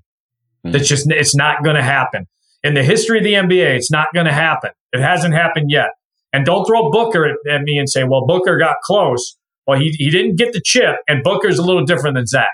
Mm-hmm. 0.63 0.71
That's 0.71 0.87
just 0.87 1.09
it's 1.09 1.35
not 1.35 1.63
going 1.63 1.75
to 1.75 1.83
happen. 1.83 2.27
In 2.63 2.75
the 2.75 2.83
history 2.83 3.17
of 3.17 3.23
the 3.23 3.33
NBA, 3.33 3.75
it's 3.75 3.91
not 3.91 4.07
going 4.13 4.27
to 4.27 4.33
happen. 4.33 4.71
It 4.93 5.01
hasn't 5.01 5.33
happened 5.33 5.71
yet. 5.71 5.89
And 6.31 6.45
don't 6.45 6.65
throw 6.65 6.91
Booker 6.91 7.25
at, 7.25 7.35
at 7.51 7.61
me 7.61 7.77
and 7.77 7.89
say, 7.89 8.03
"Well, 8.03 8.25
Booker 8.27 8.57
got 8.59 8.75
close." 8.83 9.35
Well, 9.65 9.79
he 9.79 9.89
he 9.97 10.11
didn't 10.11 10.35
get 10.35 10.53
the 10.53 10.61
chip, 10.63 10.97
and 11.07 11.23
Booker's 11.23 11.57
a 11.57 11.63
little 11.63 11.85
different 11.85 12.15
than 12.15 12.27
Zach. 12.27 12.51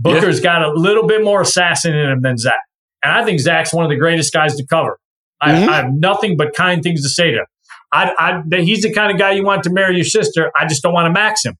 Booker's 0.00 0.38
yeah. 0.38 0.44
got 0.44 0.62
a 0.62 0.72
little 0.72 1.06
bit 1.06 1.22
more 1.22 1.42
assassin 1.42 1.94
in 1.94 2.10
him 2.10 2.22
than 2.22 2.38
Zach. 2.38 2.58
And 3.02 3.12
I 3.12 3.24
think 3.24 3.40
Zach's 3.40 3.72
one 3.72 3.84
of 3.84 3.90
the 3.90 3.96
greatest 3.96 4.32
guys 4.32 4.56
to 4.56 4.66
cover. 4.66 4.98
I, 5.40 5.52
mm-hmm. 5.52 5.68
I 5.68 5.76
have 5.76 5.92
nothing 5.92 6.36
but 6.36 6.54
kind 6.54 6.82
things 6.82 7.02
to 7.02 7.08
say 7.08 7.30
to 7.30 7.38
him. 7.38 7.46
I, 7.92 8.42
I, 8.52 8.60
he's 8.60 8.82
the 8.82 8.92
kind 8.92 9.12
of 9.12 9.18
guy 9.18 9.32
you 9.32 9.44
want 9.44 9.64
to 9.64 9.70
marry 9.70 9.96
your 9.96 10.04
sister. 10.04 10.50
I 10.58 10.66
just 10.66 10.82
don't 10.82 10.92
want 10.92 11.06
to 11.06 11.12
max 11.12 11.44
him. 11.44 11.56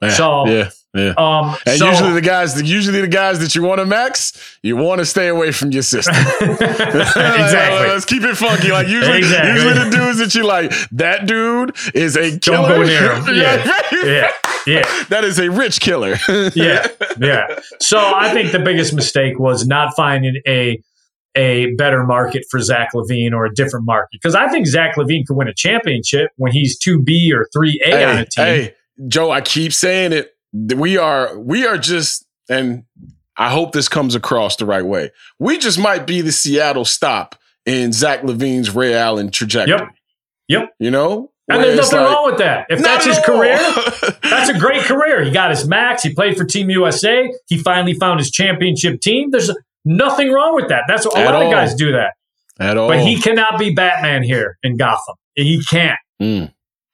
Yeah, 0.00 0.08
so 0.10 0.46
yeah, 0.46 0.70
yeah. 0.94 1.14
Um, 1.16 1.56
and 1.64 1.78
so, 1.78 1.88
usually 1.88 2.12
the 2.12 2.20
guys, 2.20 2.60
usually 2.62 3.00
the 3.00 3.08
guys 3.08 3.38
that 3.38 3.54
you 3.54 3.62
want 3.62 3.78
to 3.80 3.86
max, 3.86 4.58
you 4.62 4.76
want 4.76 4.98
to 4.98 5.06
stay 5.06 5.28
away 5.28 5.50
from 5.50 5.70
your 5.70 5.82
sister. 5.82 6.10
exactly. 6.40 7.88
Let's 7.88 8.04
keep 8.04 8.22
it 8.24 8.36
funky. 8.36 8.70
Like 8.70 8.88
usually, 8.88 9.18
exactly. 9.18 9.52
usually 9.54 9.84
the 9.84 9.90
dudes 9.96 10.18
that 10.18 10.34
you 10.34 10.44
like, 10.44 10.70
that 10.92 11.26
dude 11.26 11.74
is 11.94 12.16
a 12.16 12.38
killer. 12.38 12.68
Don't 12.68 12.68
go 12.68 12.82
near. 12.84 13.12
Yeah, 13.32 13.80
yeah, 14.04 14.30
yeah. 14.66 15.04
That 15.08 15.24
is 15.24 15.38
a 15.38 15.50
rich 15.50 15.80
killer. 15.80 16.16
yeah, 16.54 16.86
yeah. 17.18 17.58
So 17.80 17.98
I 17.98 18.32
think 18.32 18.52
the 18.52 18.58
biggest 18.58 18.92
mistake 18.92 19.38
was 19.38 19.66
not 19.66 19.94
finding 19.96 20.40
a 20.46 20.82
a 21.34 21.72
better 21.76 22.04
market 22.04 22.44
for 22.50 22.60
Zach 22.60 22.90
LaVine 22.94 23.32
or 23.32 23.46
a 23.46 23.54
different 23.54 23.86
market 23.86 24.10
because 24.12 24.34
I 24.34 24.48
think 24.48 24.66
Zach 24.66 24.96
LaVine 24.96 25.24
could 25.26 25.36
win 25.36 25.48
a 25.48 25.54
championship 25.54 26.30
when 26.36 26.52
he's 26.52 26.78
two 26.78 27.00
B 27.00 27.32
or 27.32 27.48
three 27.54 27.80
A 27.86 27.90
hey, 27.90 28.04
on 28.04 28.18
a 28.18 28.26
team. 28.26 28.44
Hey 28.44 28.74
Joe, 29.08 29.30
I 29.30 29.40
keep 29.40 29.72
saying 29.72 30.12
it. 30.12 30.34
We 30.52 30.98
are 30.98 31.38
we 31.38 31.66
are 31.66 31.78
just 31.78 32.26
and 32.48 32.84
I 33.36 33.50
hope 33.50 33.72
this 33.72 33.88
comes 33.88 34.14
across 34.14 34.56
the 34.56 34.66
right 34.66 34.84
way. 34.84 35.10
We 35.38 35.58
just 35.58 35.78
might 35.78 36.06
be 36.06 36.20
the 36.20 36.32
Seattle 36.32 36.84
stop 36.84 37.36
in 37.64 37.92
Zach 37.92 38.22
LaVine's 38.22 38.74
Ray 38.74 38.94
Allen 38.94 39.30
trajectory. 39.30 39.78
Yep. 39.78 39.88
Yep. 40.48 40.74
You 40.78 40.90
know? 40.90 41.30
And 41.48 41.62
there's 41.62 41.76
nothing 41.76 41.98
like, 42.00 42.08
wrong 42.08 42.30
with 42.30 42.38
that. 42.38 42.66
If 42.70 42.80
that's 42.82 43.04
his 43.04 43.18
career, 43.20 43.58
that's 44.22 44.48
a 44.48 44.58
great 44.58 44.82
career. 44.84 45.24
He 45.24 45.30
got 45.30 45.50
his 45.50 45.66
max. 45.66 46.02
He 46.02 46.14
played 46.14 46.36
for 46.36 46.44
Team 46.44 46.70
USA. 46.70 47.32
He 47.46 47.58
finally 47.58 47.94
found 47.94 48.20
his 48.20 48.30
championship 48.30 49.00
team. 49.00 49.30
There's 49.30 49.50
nothing 49.84 50.32
wrong 50.32 50.54
with 50.54 50.68
that. 50.68 50.84
That's 50.86 51.04
a 51.04 51.10
At 51.16 51.24
lot 51.24 51.34
all. 51.34 51.42
of 51.46 51.50
guys 51.52 51.74
do 51.74 51.92
that. 51.92 52.14
At 52.60 52.78
all. 52.78 52.88
But 52.88 53.00
he 53.00 53.20
cannot 53.20 53.58
be 53.58 53.74
Batman 53.74 54.22
here 54.22 54.56
in 54.62 54.76
Gotham. 54.76 55.16
He 55.34 55.62
can't. 55.64 55.98
Mm. 56.20 56.52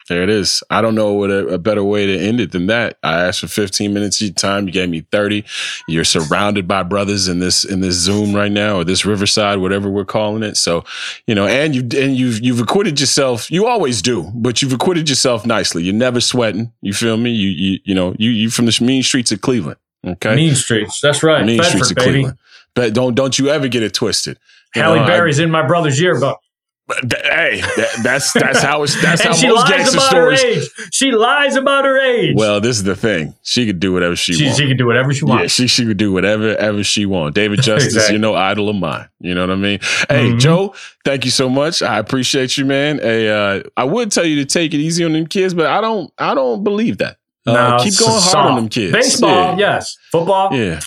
There 0.09 0.23
it 0.23 0.31
is. 0.31 0.63
I 0.71 0.81
don't 0.81 0.95
know 0.95 1.13
what 1.13 1.31
a, 1.31 1.47
a, 1.49 1.59
better 1.59 1.85
way 1.85 2.07
to 2.07 2.19
end 2.19 2.41
it 2.41 2.53
than 2.53 2.67
that. 2.67 2.99
I 3.03 3.27
asked 3.27 3.41
for 3.41 3.49
15 3.49 3.93
minutes 3.93 4.21
of 4.23 4.35
time. 4.35 4.67
You 4.67 4.73
gave 4.73 4.89
me 4.89 5.03
30. 5.13 5.45
You're 5.87 6.05
surrounded 6.05 6.67
by 6.67 6.83
brothers 6.83 7.29
in 7.29 7.41
this 7.41 7.65
in 7.65 7.81
this 7.81 7.95
Zoom 7.95 8.35
right 8.35 8.51
now, 8.51 8.77
or 8.77 8.85
this 8.85 9.05
Riverside, 9.05 9.59
whatever 9.59 9.91
we're 9.91 10.05
calling 10.07 10.43
it. 10.43 10.57
So, 10.57 10.85
you 11.27 11.35
know, 11.35 11.47
and 11.47 11.75
you 11.75 11.83
and 12.01 12.17
you've 12.17 12.41
you've 12.41 12.61
acquitted 12.61 12.99
yourself. 13.01 13.51
You 13.51 13.67
always 13.67 14.01
do, 14.01 14.31
but 14.35 14.63
you've 14.63 14.73
acquitted 14.73 15.09
yourself 15.09 15.45
nicely. 15.45 15.83
You're 15.83 15.95
never 15.95 16.21
sweating. 16.21 16.73
You 16.81 16.95
feel 16.95 17.17
me? 17.17 17.31
You 17.31 17.49
you 17.49 17.79
you 17.85 17.95
know 17.95 18.15
you 18.19 18.31
you 18.31 18.51
from 18.51 18.67
the 18.67 18.79
mean 18.83 19.03
streets 19.03 19.31
of 19.31 19.43
Cleveland. 19.43 19.79
Okay, 20.07 20.35
mean 20.35 20.55
streets. 20.55 21.01
That's 21.03 21.23
right. 21.23 21.45
Mean 21.45 21.59
Bedford, 21.59 21.85
streets 21.85 21.91
of 21.91 21.97
baby. 21.97 22.11
Cleveland. 22.11 22.39
But 22.75 22.95
don't 22.95 23.15
don't 23.15 23.39
you 23.39 23.49
ever 23.51 23.69
get 23.69 23.83
it 23.83 23.93
twisted. 23.93 24.39
Halle 24.75 25.07
Berry's 25.07 25.41
I, 25.41 25.45
in 25.45 25.51
my 25.51 25.67
brother's 25.67 26.01
yearbook. 26.01 26.41
Hey, 26.89 27.61
that, 27.61 28.01
that's 28.03 28.33
that's 28.33 28.63
how 28.63 28.83
it's 28.83 29.01
that's 29.03 29.21
how 29.23 29.31
most 29.31 29.69
gangster 29.69 30.01
stories. 30.01 30.71
She 30.91 31.13
lies 31.13 31.55
about 31.55 31.85
her 31.85 31.99
age. 31.99 32.35
Well, 32.35 32.63
this 32.63 32.79
is 32.79 32.83
the 32.83 32.97
thing. 32.97 33.35
She 33.43 33.67
could 33.67 33.79
do 33.79 33.93
whatever 33.93 34.17
she, 34.17 34.33
she 34.33 34.45
wants. 34.45 34.59
She 34.59 34.69
could 34.69 34.79
do 34.79 34.87
whatever 34.87 35.13
she 35.13 35.25
wants. 35.27 35.43
Yeah, 35.43 35.49
she 35.49 35.69
she 35.69 35.85
could 35.85 35.99
do 35.99 36.13
whatever 36.13 36.57
ever 36.57 36.83
she 36.83 37.05
wants. 37.05 37.35
David 37.35 37.61
Justice, 37.63 37.95
exactly. 37.95 38.15
you 38.15 38.19
know, 38.19 38.35
idol 38.35 38.71
of 38.71 38.77
mine. 38.77 39.07
You 39.21 39.35
know 39.35 39.43
what 39.43 39.51
I 39.51 39.57
mean? 39.57 39.81
Hey, 40.09 40.31
mm-hmm. 40.31 40.39
Joe, 40.39 40.75
thank 41.05 41.27
you 41.27 41.31
so 41.31 41.51
much. 41.51 41.83
I 41.83 41.99
appreciate 41.99 42.57
you, 42.57 42.65
man. 42.65 43.01
Hey, 43.01 43.29
uh, 43.29 43.63
I 43.77 43.85
would 43.85 44.11
tell 44.11 44.25
you 44.25 44.37
to 44.37 44.47
take 44.47 44.73
it 44.73 44.79
easy 44.79 45.05
on 45.05 45.13
them 45.13 45.27
kids, 45.27 45.53
but 45.53 45.67
I 45.67 45.83
don't 45.83 46.11
I 46.17 46.35
don't 46.35 46.65
believe 46.65 46.99
that. 46.99 47.19
Uh, 47.47 47.53
no, 47.53 47.85
keep 47.85 47.99
going 47.99 48.13
hard 48.15 48.51
on 48.51 48.57
them 48.57 48.69
kids. 48.71 48.93
Baseball, 48.93 49.59
yeah. 49.59 49.75
yes. 49.75 49.99
Football, 50.11 50.55
yeah. 50.55 50.81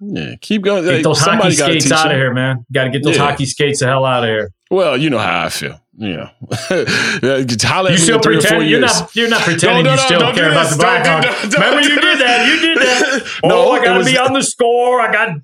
Yeah, 0.00 0.36
keep 0.40 0.62
going. 0.62 0.84
Get 0.84 1.02
those 1.02 1.20
hockey 1.20 1.50
skates 1.52 1.90
out 1.90 2.10
of 2.10 2.16
here, 2.16 2.32
man. 2.32 2.64
Got 2.72 2.84
to 2.84 2.90
get 2.90 3.02
those 3.02 3.16
yeah. 3.16 3.30
hockey 3.30 3.46
skates 3.46 3.80
the 3.80 3.86
hell 3.86 4.04
out 4.04 4.22
of 4.22 4.28
here. 4.28 4.50
Well, 4.70 4.96
you 4.96 5.10
know 5.10 5.18
how 5.18 5.46
I 5.46 5.48
feel. 5.48 5.80
You 6.00 6.16
know, 6.16 6.30
you 6.70 7.96
still 7.98 8.20
pretend 8.20 8.70
you're 8.70 8.78
not 8.78 9.16
you're 9.16 9.28
not 9.28 9.40
pretending 9.42 9.82
no, 9.82 9.90
no, 9.90 9.92
you 9.94 9.98
still 9.98 10.20
no, 10.20 10.32
care 10.32 10.52
about 10.52 10.70
the 10.70 10.76
Blackhawks. 10.76 11.52
Remember, 11.54 11.80
you 11.80 12.00
did 12.00 12.20
that. 12.20 12.46
You 12.46 12.60
did 12.60 12.78
that. 12.78 13.40
Oh, 13.42 13.72
I 13.72 13.84
got 13.84 13.98
to 13.98 14.04
be 14.04 14.16
on 14.16 14.32
the 14.32 14.42
score. 14.42 15.00
I 15.00 15.10
got 15.10 15.36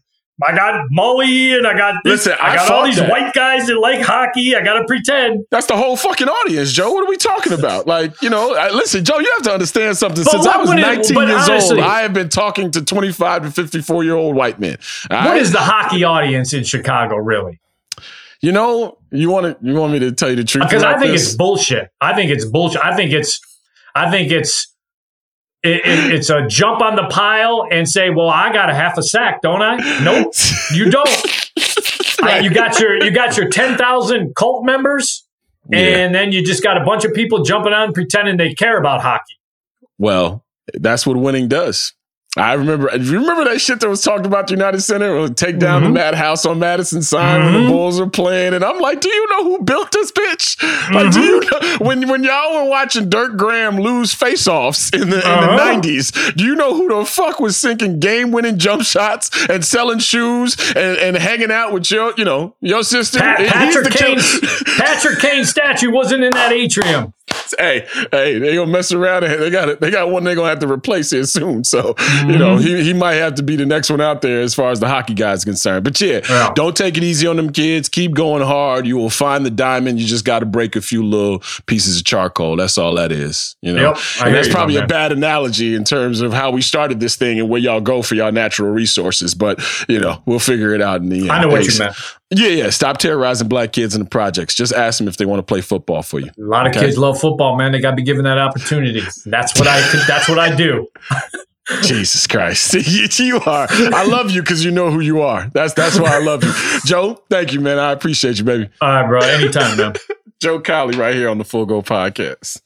I 0.43 0.55
got 0.55 0.87
Molly 0.91 1.55
and 1.55 1.67
I 1.67 1.77
got 1.77 1.95
this. 2.03 2.27
Listen, 2.27 2.33
I, 2.41 2.53
I 2.53 2.57
got 2.57 2.71
all 2.71 2.85
these 2.85 2.97
that. 2.97 3.09
white 3.09 3.33
guys 3.35 3.69
that 3.69 3.79
like 3.79 4.01
hockey. 4.01 4.57
I 4.57 4.63
got 4.63 4.81
to 4.81 4.85
pretend. 4.85 5.45
That's 5.51 5.67
the 5.67 5.77
whole 5.77 5.97
fucking 5.97 6.29
audience, 6.29 6.73
Joe. 6.73 6.93
What 6.93 7.05
are 7.05 7.09
we 7.09 7.17
talking 7.17 7.53
about? 7.53 7.87
Like, 7.87 8.21
you 8.21 8.31
know, 8.31 8.49
listen, 8.73 9.05
Joe, 9.05 9.21
you 9.21 9.31
have 9.35 9.43
to 9.45 9.53
understand 9.53 9.97
something. 9.97 10.25
But 10.25 10.31
Since 10.33 10.47
I 10.47 10.57
was 10.59 10.71
19 10.71 10.83
it, 10.83 11.29
years 11.29 11.49
honestly, 11.49 11.81
old, 11.81 11.89
I 11.89 12.01
have 12.01 12.13
been 12.13 12.29
talking 12.29 12.73
to 12.73 12.85
25 12.85 13.45
to 13.45 13.51
54 13.53 14.03
year 14.03 14.17
old 14.17 14.35
white 14.35 14.59
men. 14.59 14.79
What 15.09 15.21
I, 15.21 15.37
is 15.37 15.53
the 15.53 15.61
hockey 15.61 16.03
audience 16.03 16.53
in 16.53 16.65
Chicago 16.65 17.17
really? 17.17 17.61
You 18.41 18.51
know, 18.53 18.99
you 19.11 19.31
want 19.31 19.59
to 19.59 19.67
you 19.67 19.75
want 19.75 19.93
me 19.93 20.01
to 20.01 20.13
tell 20.13 20.31
you 20.31 20.37
the 20.37 20.45
truth 20.45 20.65
because 20.65 20.83
I 20.83 20.99
think 20.99 21.13
this? 21.13 21.29
it's 21.29 21.37
bullshit. 21.37 21.91
I 22.01 22.15
think 22.15 22.31
it's 22.31 22.45
bullshit. 22.45 22.83
I 22.83 22.97
think 22.97 23.13
it's 23.13 23.41
I 23.95 24.11
think 24.11 24.33
it's 24.33 24.74
it, 25.65 25.81
it, 25.85 26.15
it's 26.15 26.31
a 26.31 26.47
jump 26.47 26.83
on 26.83 26.95
the 26.95 27.05
pile 27.05 27.67
and 27.71 27.89
say, 27.89 28.11
"Well, 28.11 28.29
I 28.29 28.53
got 28.53 28.69
a 28.71 28.75
half 28.75 28.99
a 28.99 29.03
sack, 29.03 29.41
don't 29.43 29.63
I?" 29.63 29.77
Nope, 30.05 30.35
you 30.73 30.91
don't. 30.91 31.09
you 32.43 32.51
got 32.51 32.79
your 32.79 33.03
you 33.03 33.11
got 33.11 33.37
your 33.37 33.49
ten 33.49 33.79
thousand 33.79 34.35
cult 34.37 34.65
members, 34.65 35.27
yeah. 35.71 35.79
and 35.79 36.15
then 36.15 36.33
you 36.33 36.45
just 36.45 36.63
got 36.63 36.81
a 36.81 36.85
bunch 36.85 37.05
of 37.05 37.15
people 37.15 37.43
jumping 37.43 37.73
on 37.73 37.93
pretending 37.93 38.37
they 38.37 38.53
care 38.55 38.79
about 38.79 39.01
hockey. 39.01 39.35
Well, 39.99 40.45
that's 40.75 41.07
what 41.07 41.17
winning 41.17 41.49
does. 41.49 41.95
I 42.37 42.55
remember. 42.55 42.91
You 42.97 43.21
remember 43.21 43.45
that 43.45 43.61
shit 43.61 43.81
that 43.81 43.89
was 43.89 44.03
talked 44.03 44.27
about 44.27 44.49
the 44.49 44.55
United 44.55 44.81
Center? 44.81 45.17
Or 45.17 45.29
take 45.29 45.59
down 45.59 45.83
mm-hmm. 45.83 45.93
the 45.93 46.01
Madhouse 46.01 46.45
on 46.45 46.59
Madison 46.59 47.03
sign 47.03 47.41
mm-hmm. 47.41 47.45
when 47.45 47.53
the 47.53 47.61
mm-hmm. 47.61 47.71
Bulls 47.71 48.01
are 48.01 48.11
playing, 48.11 48.55
and 48.55 48.65
I'm 48.65 48.81
like, 48.81 49.01
do 49.01 49.09
you 49.09 49.29
know 49.31 49.45
who 49.45 49.63
built 49.63 49.93
this 49.93 50.11
bitch? 50.11 50.57
Mm-hmm. 50.57 50.95
Like, 50.95 51.13
do 51.13 51.21
you 51.21 51.41
mm-hmm. 51.41 51.81
know 51.81 51.87
when 51.87 52.09
when 52.09 52.25
y'all 52.25 52.65
were 52.65 52.69
watching 52.69 53.09
Dirk 53.09 53.37
Graham 53.37 53.77
lose 53.77 54.15
faceoffs 54.15 54.93
in 55.01 55.11
the 55.11 55.19
uh-huh. 55.19 55.73
in 55.73 55.83
the 55.83 55.89
'90s? 55.89 56.17
Uh-huh. 56.17 56.33
Do 56.37 56.45
you 56.45 56.57
know 56.57 56.75
who 56.75 56.89
the 56.89 57.07
fuck 57.07 57.39
was 57.39 57.57
sinking 57.57 58.01
game 58.01 58.33
winning 58.33 58.59
jump 58.59 58.83
shots 58.83 59.31
and 59.49 59.65
selling 59.65 60.01
shoes 60.01 60.57
and, 60.75 60.99
and 60.99 61.17
hanging 61.17 61.53
out 61.53 61.73
with 61.73 61.91
your 61.91 62.15
you 62.17 62.25
know 62.25 62.57
your 62.61 62.83
sister? 62.83 63.21
Pat, 63.21 63.39
Patrick 63.49 63.93
Kane. 63.93 64.19
Patrick 64.77 65.21
Kane 65.21 65.45
statue 65.45 65.93
wasn't 65.93 66.25
in 66.25 66.31
that 66.31 66.53
atrium 66.53 67.15
hey, 67.59 67.87
hey, 68.11 68.39
they 68.39 68.55
gonna 68.55 68.71
mess 68.71 68.93
around 68.93 69.25
and 69.25 69.43
they 69.43 69.51
got 69.51 69.69
it. 69.69 69.81
They 69.81 69.91
got 69.91 70.11
one 70.11 70.25
they're 70.25 70.35
gonna 70.35 70.49
have 70.49 70.61
to 70.61 70.71
replace 70.71 71.11
here 71.11 71.25
soon. 71.25 71.65
So 71.65 71.95
mm-hmm. 71.95 72.31
you 72.31 72.39
know 72.39 72.57
he 72.57 72.83
he 72.83 72.93
might 72.93 73.15
have 73.15 73.35
to 73.37 73.43
be 73.43 73.57
the 73.57 73.67
next 73.67 73.91
one 73.91 74.01
out 74.01 74.23
there 74.23 74.41
as 74.41 74.55
far 74.55 74.71
as 74.71 74.81
the 74.81 74.89
hockey 74.89 75.15
guys 75.15 75.45
concerned. 75.45 75.85
But 75.85 76.01
yeah, 76.01 76.21
yeah, 76.29 76.53
don't 76.55 76.77
take 76.77 76.97
it 76.97 77.05
easy 77.05 77.27
on 77.27 77.37
them 77.37 77.51
kids. 77.51 77.89
Keep 77.89 78.15
going 78.15 78.43
hard. 78.43 78.87
You 78.87 78.97
will 78.97 79.11
find 79.11 79.45
the 79.45 79.51
diamond. 79.51 80.01
You 80.01 80.07
just 80.07 80.25
got 80.25 80.41
to 80.41 80.47
break 80.47 80.77
a 80.77 80.81
few 80.81 81.05
little 81.05 81.41
pieces 81.67 81.99
of 81.99 82.05
charcoal. 82.05 82.57
That's 82.57 82.79
all 82.79 82.95
that 82.97 83.13
is. 83.13 83.57
You 83.63 83.73
know, 83.75 83.91
yep, 83.91 83.99
and 84.25 84.35
that's 84.35 84.49
probably 84.49 84.77
a 84.77 84.87
bad 84.87 85.13
analogy 85.13 85.75
in 85.75 85.85
terms 85.85 86.21
of 86.21 86.33
how 86.33 86.51
we 86.51 86.63
started 86.63 87.01
this 87.01 87.17
thing 87.17 87.39
and 87.39 87.49
where 87.49 87.61
y'all 87.61 87.81
go 87.81 88.03
for 88.03 88.15
y'all 88.15 88.33
natural 88.33 88.71
resources. 88.71 89.35
But 89.35 89.61
you 89.89 89.99
know, 89.99 90.23
we'll 90.27 90.39
figure 90.39 90.75
it 90.75 90.83
out 90.83 91.01
in 91.01 91.09
the 91.09 91.23
end. 91.23 91.33
I 91.33 91.43
know 91.43 91.49
what 91.49 91.65
you 91.65 91.79
meant. 91.79 91.97
Yeah, 92.35 92.49
yeah. 92.49 92.71
Stop 92.71 92.99
terrorizing 92.99 93.49
black 93.49 93.73
kids 93.73 93.95
in 93.95 94.03
the 94.03 94.09
projects. 94.09 94.55
Just 94.55 94.73
ask 94.73 94.99
them 94.99 95.09
if 95.09 95.17
they 95.17 95.25
want 95.25 95.39
to 95.39 95.45
play 95.45 95.61
football 95.61 96.03
for 96.03 96.19
you. 96.19 96.31
A 96.37 96.43
lot 96.43 96.67
of 96.67 96.73
okay? 96.73 96.87
kids 96.87 96.99
love 96.99 97.21
football, 97.21 97.57
man. 97.57 97.73
They 97.73 97.81
got 97.81 97.91
to 97.91 97.97
be 97.97 98.03
given 98.03 98.25
that 98.25 98.39
opportunity. 98.39 99.01
That's 99.27 99.59
what 99.59 99.69
I. 99.69 99.81
that's 100.09 100.29
what 100.29 100.39
I 100.39 100.55
do. 100.55 100.89
Jesus 101.83 102.27
Christ, 102.27 102.75
you 103.19 103.41
are. 103.47 103.67
I 103.71 104.05
love 104.05 104.31
you 104.31 104.43
because 104.43 104.63
you 104.63 104.71
know 104.71 104.91
who 104.91 105.01
you 105.01 105.23
are. 105.23 105.51
That's 105.55 105.73
that's 105.73 105.99
why 105.99 106.15
I 106.15 106.19
love 106.19 106.45
you, 106.45 106.53
Joe. 106.85 107.23
Thank 107.31 107.55
you, 107.55 107.61
man. 107.61 107.79
I 107.79 107.93
appreciate 107.93 108.39
you, 108.39 108.45
baby. 108.45 108.69
All 108.83 108.89
right, 108.91 109.09
bro. 109.09 109.21
Anytime, 109.21 109.79
man. 109.79 109.95
Joe 110.43 110.61
Cowley, 110.61 110.95
right 110.95 111.15
here 111.15 111.31
on 111.31 111.39
the 111.39 111.45
Full 111.45 111.65
Go 111.65 111.81
Podcast. 111.81 112.61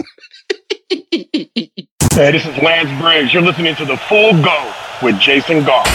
hey, 0.90 2.32
this 2.32 2.44
is 2.44 2.56
Lance 2.60 3.00
Briggs. 3.00 3.32
You're 3.32 3.42
listening 3.42 3.76
to 3.76 3.84
the 3.84 3.96
Full 3.96 4.32
Go 4.42 4.74
with 5.00 5.20
Jason 5.20 5.64
Goff. 5.64 5.86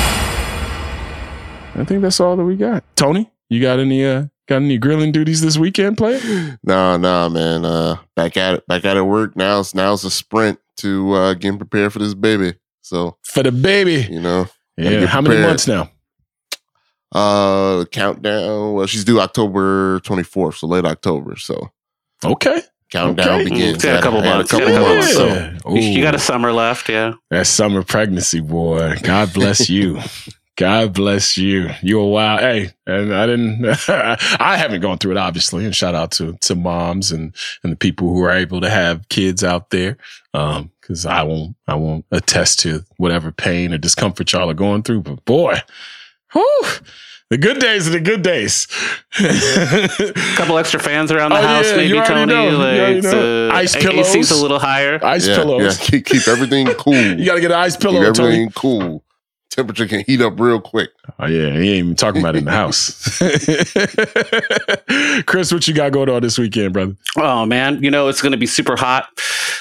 I 1.76 1.84
think 1.86 2.04
that's 2.04 2.22
all 2.22 2.38
that 2.38 2.46
we 2.46 2.56
got. 2.56 2.86
Tony, 2.96 3.30
you 3.54 3.62
got 3.62 3.80
any 3.80 4.06
uh 4.06 4.26
got 4.48 4.58
any 4.58 4.78
grilling 4.78 5.12
duties 5.12 5.42
this 5.42 5.58
weekend, 5.58 5.98
play? 5.98 6.20
No, 6.64 6.98
no, 6.98 7.30
man. 7.30 7.66
Uh 7.66 7.98
back 8.16 8.38
at 8.38 8.56
it, 8.56 8.68
back 8.68 8.86
at 8.86 8.98
it 8.98 9.04
work. 9.04 9.36
Now 9.36 9.60
it's 9.60 9.74
now 9.76 9.94
it's 9.94 10.04
a 10.04 10.12
sprint 10.12 10.60
to 10.78 11.14
uh 11.14 11.34
getting 11.36 11.58
prepared 11.58 11.94
for 11.94 12.00
this 12.00 12.14
baby. 12.14 12.56
So 12.82 13.18
for 13.24 13.44
the 13.44 13.52
baby. 13.52 14.08
You 14.12 14.22
know. 14.22 14.48
Yeah. 14.78 15.06
How 15.06 15.22
many 15.22 15.42
months 15.42 15.68
now? 15.68 15.92
Uh 17.12 17.86
countdown. 17.92 18.74
Well, 18.74 18.88
she's 18.88 19.04
due 19.06 19.20
October 19.20 20.00
24th, 20.00 20.56
so 20.56 20.68
late 20.68 20.86
October. 20.86 21.38
So 21.38 21.70
Okay. 22.26 22.62
Countdown 22.90 23.42
okay. 23.42 23.44
begins. 23.46 23.84
a 23.84 24.02
couple 24.02 24.22
months. 24.22 24.54
A 24.54 24.58
couple 24.58 24.72
yeah. 24.74 24.80
months. 24.80 25.14
So 25.14 25.76
you 25.76 26.04
got 26.04 26.14
a 26.14 26.20
summer 26.20 26.52
left, 26.52 26.90
yeah. 26.90 27.14
That 27.32 27.48
summer 27.48 27.84
pregnancy, 27.84 28.40
boy. 28.40 28.98
God 29.02 29.34
bless 29.34 29.70
you. 29.70 30.00
God 30.56 30.94
bless 30.94 31.36
you. 31.36 31.70
You 31.82 32.00
a 32.00 32.08
wild. 32.08 32.42
Hey, 32.42 32.72
and 32.86 33.14
I 33.14 33.26
didn't. 33.26 33.66
I 33.90 34.56
haven't 34.58 34.82
gone 34.82 35.00
through 35.00 35.14
it, 35.14 35.18
obviously. 35.18 35.66
And 35.66 35.76
shout 35.76 35.96
out 35.96 36.12
to 36.14 36.34
to 36.42 36.56
moms 36.56 37.12
and 37.12 37.34
and 37.64 37.72
the 37.72 37.78
people 37.78 38.10
who 38.10 38.24
are 38.24 38.32
able 38.32 38.62
to 38.62 38.70
have 38.70 39.10
kids 39.10 39.44
out 39.44 39.72
there. 39.72 39.98
Um, 40.34 40.72
because 40.80 41.06
I 41.06 41.24
won't 41.24 41.56
I 41.68 41.76
won't 41.76 42.06
attest 42.12 42.60
to 42.60 42.84
whatever 42.98 43.32
pain 43.32 43.74
or 43.74 43.78
discomfort 43.78 44.32
y'all 44.32 44.50
are 44.50 44.54
going 44.54 44.84
through. 44.84 45.02
But 45.02 45.26
boy, 45.26 45.60
whew, 46.34 46.64
the 47.30 47.40
good 47.40 47.60
days 47.60 47.88
are 47.88 47.92
the 47.92 48.00
good 48.00 48.22
days. 48.22 48.68
a 49.20 50.14
couple 50.36 50.60
extra 50.60 50.80
fans 50.80 51.12
around 51.12 51.32
the 51.32 51.40
oh, 51.40 51.42
house, 51.42 51.72
yeah, 51.72 51.78
maybe 51.78 52.02
Tony. 52.02 52.32
Know. 52.32 52.58
Like 52.58 53.06
uh, 53.06 53.56
ice 53.56 53.76
pillows. 53.76 54.16
AC's 54.16 54.30
a 54.30 54.40
little 54.40 54.60
higher. 54.60 55.04
Ice 55.04 55.28
yeah, 55.28 55.38
pillows. 55.38 55.80
Yeah. 55.80 55.86
Keep, 55.88 56.06
keep 56.06 56.28
everything 56.28 56.68
cool. 56.78 56.94
you 56.94 57.26
got 57.26 57.36
to 57.36 57.42
get 57.42 57.50
an 57.50 57.58
ice 57.58 57.76
pillow. 57.76 58.02
Keep 58.02 58.20
everything 58.20 58.50
Tony. 58.50 58.52
cool 58.56 59.04
temperature 59.56 59.88
can 59.88 60.04
heat 60.06 60.22
up 60.22 60.40
real 60.40 60.60
quick. 60.60 60.90
Oh 61.20 61.28
yeah, 61.28 61.52
he 61.52 61.70
ain't 61.70 61.86
even 61.86 61.96
talking 61.96 62.22
about 62.22 62.36
it 62.36 62.40
in 62.40 62.46
the 62.46 62.52
house. 62.52 63.20
Chris, 65.26 65.52
what 65.52 65.68
you 65.68 65.74
got 65.74 65.92
going 65.92 66.10
on 66.10 66.22
this 66.22 66.38
weekend, 66.38 66.74
brother? 66.74 66.96
Oh 67.18 67.46
man, 67.46 67.82
you 67.84 67.92
know 67.92 68.08
it's 68.08 68.22
going 68.22 68.32
to 68.32 68.38
be 68.38 68.48
super 68.48 68.76
hot 68.76 69.08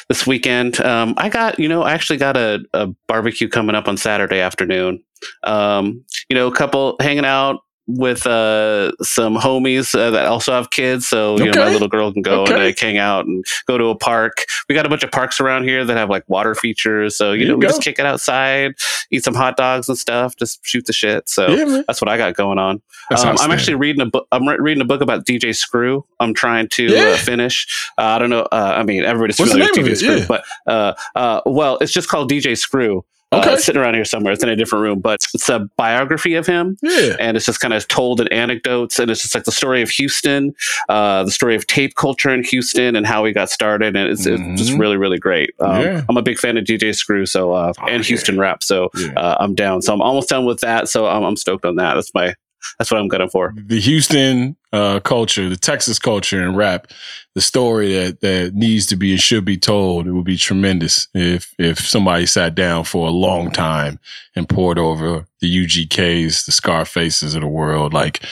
this 0.09 0.27
weekend. 0.27 0.81
Um, 0.81 1.15
I 1.17 1.29
got, 1.29 1.59
you 1.59 1.69
know, 1.69 1.83
I 1.83 1.93
actually 1.93 2.19
got 2.19 2.37
a, 2.37 2.61
a 2.75 2.89
barbecue 3.09 3.49
coming 3.49 3.75
up 3.75 3.89
on 3.89 3.97
Saturday 3.97 4.41
afternoon. 4.41 5.03
Um, 5.45 6.05
you 6.29 6.35
know, 6.35 6.49
a 6.49 6.55
couple 6.55 6.97
hanging 7.01 7.25
out 7.25 7.61
with 7.87 8.27
uh, 8.27 8.93
some 9.03 9.37
homies 9.37 9.99
uh, 9.99 10.11
that 10.11 10.27
also 10.27 10.53
have 10.53 10.71
kids. 10.71 11.07
So, 11.07 11.37
you 11.37 11.51
okay. 11.51 11.59
know, 11.59 11.67
my 11.67 11.73
little 11.73 11.89
girl 11.89 12.13
can 12.13 12.23
go 12.23 12.43
okay. 12.43 12.55
and 12.55 12.63
uh, 12.63 12.73
hang 12.79 12.99
out 12.99 13.27
and 13.27 13.45
go 13.67 13.77
to 13.77 13.87
a 13.87 13.97
park. 13.97 14.45
We 14.69 14.75
got 14.75 14.87
a 14.87 14.89
bunch 14.89 15.03
of 15.03 15.11
parks 15.11 15.41
around 15.41 15.65
here 15.65 15.85
that 15.85 15.97
have 15.97 16.09
like 16.09 16.29
water 16.29 16.55
features. 16.55 17.17
So, 17.17 17.33
you 17.33 17.47
know, 17.47 17.57
we 17.57 17.63
go. 17.63 17.69
just 17.69 17.83
kick 17.83 17.99
it 17.99 18.07
outside, 18.07 18.75
eat 19.11 19.25
some 19.25 19.35
hot 19.35 19.57
dogs 19.57 19.89
and 19.89 19.99
stuff, 19.99 20.37
just 20.37 20.65
shoot 20.65 20.87
the 20.87 20.93
shit. 20.93 21.29
So 21.29 21.49
yeah, 21.49 21.83
that's 21.87 22.01
what 22.01 22.09
I 22.09 22.17
got 22.17 22.35
going 22.35 22.59
on. 22.59 22.83
Um, 23.11 23.37
I'm 23.41 23.51
actually 23.51 23.75
reading 23.75 24.01
a 24.01 24.07
book. 24.07 24.27
I'm 24.31 24.49
re- 24.49 24.59
reading 24.59 24.81
a 24.81 24.87
book 24.87 25.01
about 25.01 25.27
DJ 25.27 25.55
Screw. 25.55 26.07
I'm 26.21 26.35
trying 26.35 26.69
to 26.69 26.97
uh, 26.97 27.17
finish. 27.17 27.67
Uh, 27.99 28.03
I 28.03 28.19
don't 28.19 28.31
know. 28.31 28.47
Uh, 28.53 28.75
I 28.77 28.85
mean, 28.85 29.05
everybody's 29.05 29.39
What's 29.39 29.53
familiar 29.53 29.73
with 29.77 29.93
DJ 29.93 29.97
Screw, 29.97 30.17
yeah. 30.19 30.27
but 30.27 31.43
well, 31.47 31.79
it's 31.81 31.93
just 31.93 32.09
called 32.09 32.31
DJ 32.31 32.57
Screw. 32.57 33.05
Uh, 33.33 33.57
sitting 33.57 33.81
around 33.81 33.95
here 33.95 34.05
somewhere. 34.05 34.33
It's 34.33 34.43
in 34.43 34.49
a 34.49 34.57
different 34.57 34.83
room, 34.83 35.01
but 35.01 35.21
it's 35.35 35.49
a 35.49 35.61
biography 35.77 36.35
of 36.35 36.47
him. 36.47 36.77
Yeah. 36.83 37.17
And 37.19 37.37
it's 37.37 37.47
just 37.47 37.61
kind 37.61 37.75
of 37.75 37.87
told 37.89 38.21
in 38.21 38.29
anecdotes. 38.29 38.99
And 38.99 39.11
it's 39.11 39.23
just 39.23 39.35
like 39.35 39.45
the 39.45 39.53
story 39.53 39.83
of 39.83 39.91
Houston, 39.91 40.55
uh, 40.89 41.25
the 41.25 41.31
story 41.31 41.55
of 41.57 41.67
tape 41.67 41.95
culture 41.95 42.31
in 42.31 42.45
Houston 42.45 42.97
and 42.97 43.07
how 43.07 43.23
we 43.23 43.33
got 43.33 43.51
started. 43.51 43.97
And 43.97 44.09
it's, 44.09 44.27
it's 44.27 44.61
just 44.61 44.79
really, 44.79 44.97
really 44.97 45.19
great. 45.19 45.51
Um, 45.61 45.81
Yeah. 45.83 46.03
I'm 46.09 46.17
a 46.17 46.23
big 46.23 46.39
fan 46.39 46.57
of 46.57 46.65
DJ 46.65 46.95
Screw 46.95 47.27
so 47.27 47.53
uh, 47.53 47.73
and 47.89 48.05
Houston 48.05 48.39
rap. 48.39 48.63
So 48.63 48.91
uh, 49.17 49.37
I'm 49.41 49.55
down. 49.55 49.83
So 49.83 49.93
I'm 49.93 50.03
almost 50.03 50.29
done 50.29 50.45
with 50.45 50.61
that. 50.61 50.89
So 50.89 51.07
I'm, 51.07 51.23
I'm 51.25 51.37
stoked 51.37 51.65
on 51.65 51.77
that. 51.77 51.95
That's 51.95 52.13
my, 52.15 52.35
that's 52.79 52.91
what 52.91 53.01
I'm 53.01 53.09
gunning 53.09 53.29
for. 53.29 53.55
the 53.57 53.81
Houston 53.81 54.57
uh, 54.73 55.01
culture, 55.01 55.49
the 55.49 55.57
Texas 55.57 55.99
culture 55.99 56.43
and 56.43 56.57
rap, 56.57 56.89
the 57.35 57.41
story 57.41 57.93
that 57.95 58.21
that 58.21 58.55
needs 58.55 58.87
to 58.87 58.97
be 58.97 59.13
and 59.13 59.21
should 59.21 59.45
be 59.45 59.57
told. 59.57 60.07
It 60.07 60.13
would 60.13 60.25
be 60.25 60.37
tremendous 60.37 61.09
if 61.15 61.55
if 61.59 61.79
somebody 61.79 62.27
sat 62.27 62.55
down 62.55 62.85
for 62.85 63.07
a 63.07 63.13
long 63.13 63.51
time 63.51 63.99
and 64.35 64.49
poured 64.49 64.79
over 64.79 65.27
the 65.41 65.65
UGKs, 65.65 66.47
the 66.47 66.53
Scarfaces 66.53 67.35
of 67.35 67.43
the 67.43 67.49
world. 67.49 67.93
Like, 67.93 68.25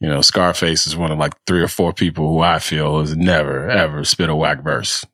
you 0.00 0.08
know, 0.08 0.20
Scarface 0.20 0.86
is 0.86 0.96
one 0.96 1.12
of 1.12 1.18
like 1.18 1.34
three 1.46 1.62
or 1.62 1.68
four 1.68 1.92
people 1.92 2.28
who 2.28 2.40
I 2.40 2.58
feel 2.58 3.00
has 3.00 3.16
never 3.16 3.68
ever 3.68 4.04
spit 4.04 4.30
a 4.30 4.34
whack 4.34 4.62
verse. 4.62 5.04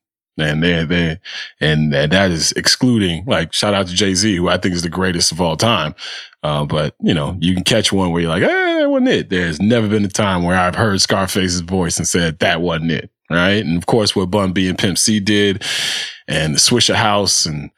And 0.41 0.63
they 0.63 0.85
they 0.85 1.21
and 1.61 1.95
and 1.95 2.13
that 2.13 2.31
is 2.31 2.53
excluding 2.53 3.25
like 3.27 3.53
shout 3.53 3.75
out 3.75 3.87
to 3.89 3.95
Jay 3.95 4.15
Z, 4.15 4.37
who 4.37 4.49
I 4.49 4.57
think 4.57 4.75
is 4.75 4.83
the 4.83 4.89
greatest 4.89 5.33
of 5.33 5.41
all 5.41 5.57
time. 5.57 5.95
Uh, 6.43 6.65
but 6.65 6.95
you 7.01 7.15
know, 7.15 7.37
you 7.41 7.55
can 7.55 7.65
catch 7.65 7.93
one 7.93 8.11
where 8.11 8.23
you're 8.23 8.31
like, 8.31 8.43
eh, 8.43 8.81
that 8.81 8.89
wasn't 8.89 9.09
it. 9.09 9.31
There's 9.31 9.61
never 9.61 9.89
been 9.89 10.05
a 10.05 10.09
time 10.09 10.43
where 10.43 10.59
I've 10.59 10.75
heard 10.75 11.01
Scarface's 11.01 11.61
voice 11.61 11.99
and 11.99 12.09
said 12.09 12.39
that 12.39 12.61
wasn't 12.61 12.93
it. 12.93 13.11
Right. 13.31 13.65
And 13.65 13.77
of 13.77 13.87
course, 13.87 14.17
what 14.17 14.31
Bun 14.31 14.53
B 14.53 14.69
and 14.69 14.77
Pimp 14.79 14.99
C 14.99 15.21
did 15.21 15.65
and 16.27 16.55
the 16.55 16.59
Swishahouse 16.59 17.47
and 17.47 17.71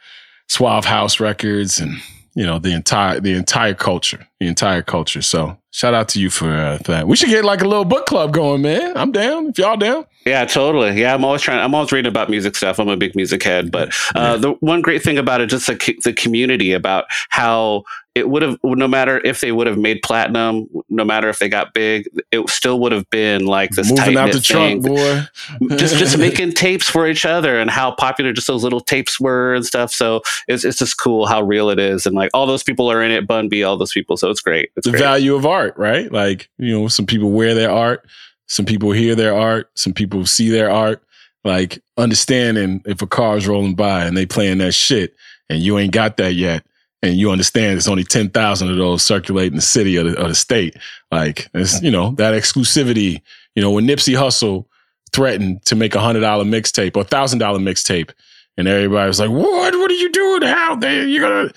Suave 0.48 0.86
House 0.86 1.20
Records 1.20 1.78
and, 1.78 1.98
you 2.34 2.46
know, 2.46 2.58
the 2.58 2.72
entire, 2.72 3.20
the 3.20 3.34
entire 3.34 3.74
culture, 3.74 4.26
the 4.40 4.46
entire 4.46 4.82
culture. 4.82 5.20
So 5.20 5.58
shout 5.72 5.94
out 5.94 6.08
to 6.10 6.20
you 6.20 6.30
for, 6.30 6.52
uh, 6.52 6.78
for 6.78 6.92
that. 6.92 7.08
We 7.08 7.16
should 7.16 7.30
get 7.30 7.44
like 7.44 7.62
a 7.62 7.68
little 7.68 7.84
book 7.84 8.06
club 8.06 8.32
going, 8.32 8.62
man. 8.62 8.96
I'm 8.96 9.10
down. 9.10 9.48
If 9.48 9.58
y'all 9.58 9.76
down. 9.76 10.06
Yeah, 10.24 10.44
totally. 10.44 11.00
Yeah, 11.00 11.14
I'm 11.14 11.24
always 11.24 11.42
trying. 11.42 11.58
I'm 11.58 11.74
always 11.74 11.90
reading 11.90 12.08
about 12.08 12.30
music 12.30 12.54
stuff. 12.54 12.78
I'm 12.78 12.88
a 12.88 12.96
big 12.96 13.16
music 13.16 13.42
head, 13.42 13.72
but 13.72 13.92
uh, 14.14 14.36
the 14.36 14.52
one 14.60 14.80
great 14.80 15.02
thing 15.02 15.18
about 15.18 15.40
it, 15.40 15.46
just 15.48 15.66
the, 15.66 15.96
the 16.04 16.12
community, 16.12 16.72
about 16.72 17.06
how 17.30 17.82
it 18.14 18.28
would 18.28 18.42
have, 18.42 18.58
no 18.62 18.86
matter 18.86 19.20
if 19.24 19.40
they 19.40 19.52
would 19.52 19.66
have 19.66 19.78
made 19.78 20.02
platinum, 20.02 20.68
no 20.90 21.02
matter 21.02 21.30
if 21.30 21.38
they 21.38 21.48
got 21.48 21.72
big, 21.72 22.08
it 22.30 22.46
still 22.50 22.78
would 22.80 22.92
have 22.92 23.08
been 23.08 23.46
like 23.46 23.70
this 23.70 23.88
Moving 23.90 24.18
out 24.18 24.32
the 24.32 24.40
trunk, 24.40 24.84
boy. 24.84 25.22
just 25.76 25.96
just 25.96 26.18
making 26.18 26.52
tapes 26.52 26.88
for 26.88 27.08
each 27.08 27.24
other 27.24 27.58
and 27.58 27.70
how 27.70 27.90
popular 27.92 28.32
just 28.32 28.46
those 28.46 28.62
little 28.62 28.80
tapes 28.80 29.18
were 29.18 29.54
and 29.54 29.64
stuff. 29.64 29.92
So 29.92 30.20
it's 30.46 30.62
it's 30.64 30.78
just 30.78 30.98
cool 30.98 31.26
how 31.26 31.42
real 31.42 31.70
it 31.70 31.78
is 31.78 32.04
and 32.04 32.14
like 32.14 32.30
all 32.34 32.46
those 32.46 32.62
people 32.62 32.90
are 32.90 33.02
in 33.02 33.10
it. 33.10 33.26
Bun 33.26 33.48
B, 33.48 33.64
all 33.64 33.78
those 33.78 33.92
people. 33.92 34.18
So 34.18 34.30
it's 34.30 34.40
great. 34.40 34.70
It's 34.76 34.84
the 34.84 34.90
great. 34.90 35.00
value 35.00 35.34
of 35.34 35.46
art, 35.46 35.61
right? 35.76 36.10
Like, 36.10 36.48
you 36.58 36.78
know, 36.78 36.88
some 36.88 37.06
people 37.06 37.30
wear 37.30 37.54
their 37.54 37.70
art, 37.70 38.06
some 38.46 38.66
people 38.66 38.92
hear 38.92 39.14
their 39.14 39.34
art, 39.34 39.70
some 39.74 39.92
people 39.92 40.26
see 40.26 40.48
their 40.48 40.70
art. 40.70 41.02
Like 41.44 41.82
understanding 41.96 42.82
if 42.84 43.02
a 43.02 43.06
car's 43.06 43.48
rolling 43.48 43.74
by 43.74 44.04
and 44.04 44.16
they 44.16 44.26
playing 44.26 44.58
that 44.58 44.74
shit 44.74 45.16
and 45.48 45.60
you 45.60 45.78
ain't 45.78 45.92
got 45.92 46.16
that 46.18 46.34
yet, 46.34 46.64
and 47.02 47.16
you 47.16 47.30
understand 47.30 47.72
there's 47.72 47.88
only 47.88 48.04
ten 48.04 48.30
thousand 48.30 48.70
of 48.70 48.76
those 48.76 49.02
circulating 49.02 49.56
the 49.56 49.62
city 49.62 49.98
or 49.98 50.04
the, 50.04 50.22
or 50.22 50.28
the 50.28 50.34
state. 50.34 50.76
Like, 51.10 51.48
it's, 51.52 51.82
you 51.82 51.90
know, 51.90 52.12
that 52.12 52.34
exclusivity. 52.34 53.20
You 53.54 53.62
know, 53.62 53.70
when 53.70 53.86
Nipsey 53.86 54.16
Hussle 54.16 54.66
threatened 55.12 55.64
to 55.66 55.74
make 55.74 55.94
a 55.94 56.00
hundred 56.00 56.20
dollar 56.20 56.44
mixtape 56.44 56.96
or 56.96 57.04
thousand 57.04 57.40
dollar 57.40 57.58
mixtape, 57.58 58.12
and 58.56 58.68
everybody 58.68 59.08
was 59.08 59.20
like, 59.20 59.30
"What? 59.30 59.74
What 59.74 59.90
are 59.90 59.94
you 59.94 60.10
doing? 60.10 60.42
How 60.42 60.78
you 60.80 61.20
gonna?" 61.20 61.52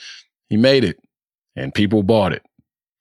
He 0.50 0.58
made 0.58 0.84
it, 0.84 1.00
and 1.56 1.74
people 1.74 2.04
bought 2.04 2.34
it. 2.34 2.44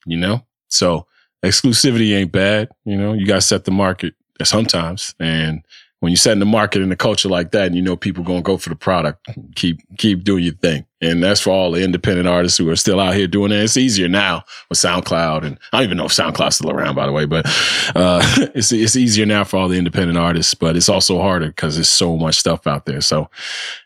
You 0.07 0.19
know, 0.19 0.45
so 0.75 1.07
exclusivity 1.45 2.15
ain't 2.15 2.33
bad. 2.33 2.69
You 2.85 2.97
know, 2.97 3.13
you 3.13 3.27
got 3.27 3.37
to 3.37 3.41
set 3.41 3.65
the 3.65 3.71
market 3.71 4.15
sometimes, 4.43 5.15
and 5.21 5.65
when 6.05 6.11
you're 6.11 6.19
setting 6.19 6.39
the 6.39 6.45
market 6.45 6.83
in 6.83 6.93
a 6.93 6.97
culture 6.97 7.31
like 7.31 7.53
that, 7.53 7.69
and 7.69 7.75
you 7.75 7.81
know 7.81 7.97
people 7.97 8.23
gonna 8.23 8.43
go 8.43 8.59
for 8.59 8.69
the 8.69 8.77
product, 8.77 9.27
keep 9.55 9.81
keep 9.97 10.23
doing 10.23 10.45
your 10.45 10.53
thing. 10.53 10.85
And 11.01 11.23
that's 11.23 11.41
for 11.41 11.51
all 11.51 11.71
the 11.71 11.83
independent 11.83 12.29
artists 12.29 12.59
who 12.59 12.69
are 12.69 12.77
still 12.77 13.01
out 13.01 13.15
here 13.15 13.27
doing 13.27 13.53
it. 13.53 13.57
It's 13.57 13.79
easier 13.79 14.07
now 14.07 14.45
with 14.69 14.79
SoundCloud, 14.79 15.45
and 15.45 15.59
I 15.73 15.79
don't 15.79 15.85
even 15.85 15.97
know 15.97 16.05
if 16.05 16.13
SoundCloud's 16.13 16.57
still 16.57 16.71
around, 16.71 16.95
by 16.95 17.07
the 17.07 17.13
way. 17.13 17.25
But 17.25 17.47
uh, 17.97 18.21
it's 18.55 18.71
it's 18.71 18.97
easier 18.97 19.25
now 19.25 19.45
for 19.45 19.57
all 19.57 19.69
the 19.69 19.79
independent 19.79 20.19
artists, 20.19 20.53
but 20.53 20.77
it's 20.77 20.91
also 20.91 21.19
harder 21.21 21.47
because 21.47 21.77
there's 21.77 21.89
so 21.89 22.19
much 22.19 22.37
stuff 22.37 22.67
out 22.67 22.85
there. 22.85 23.01
So, 23.01 23.31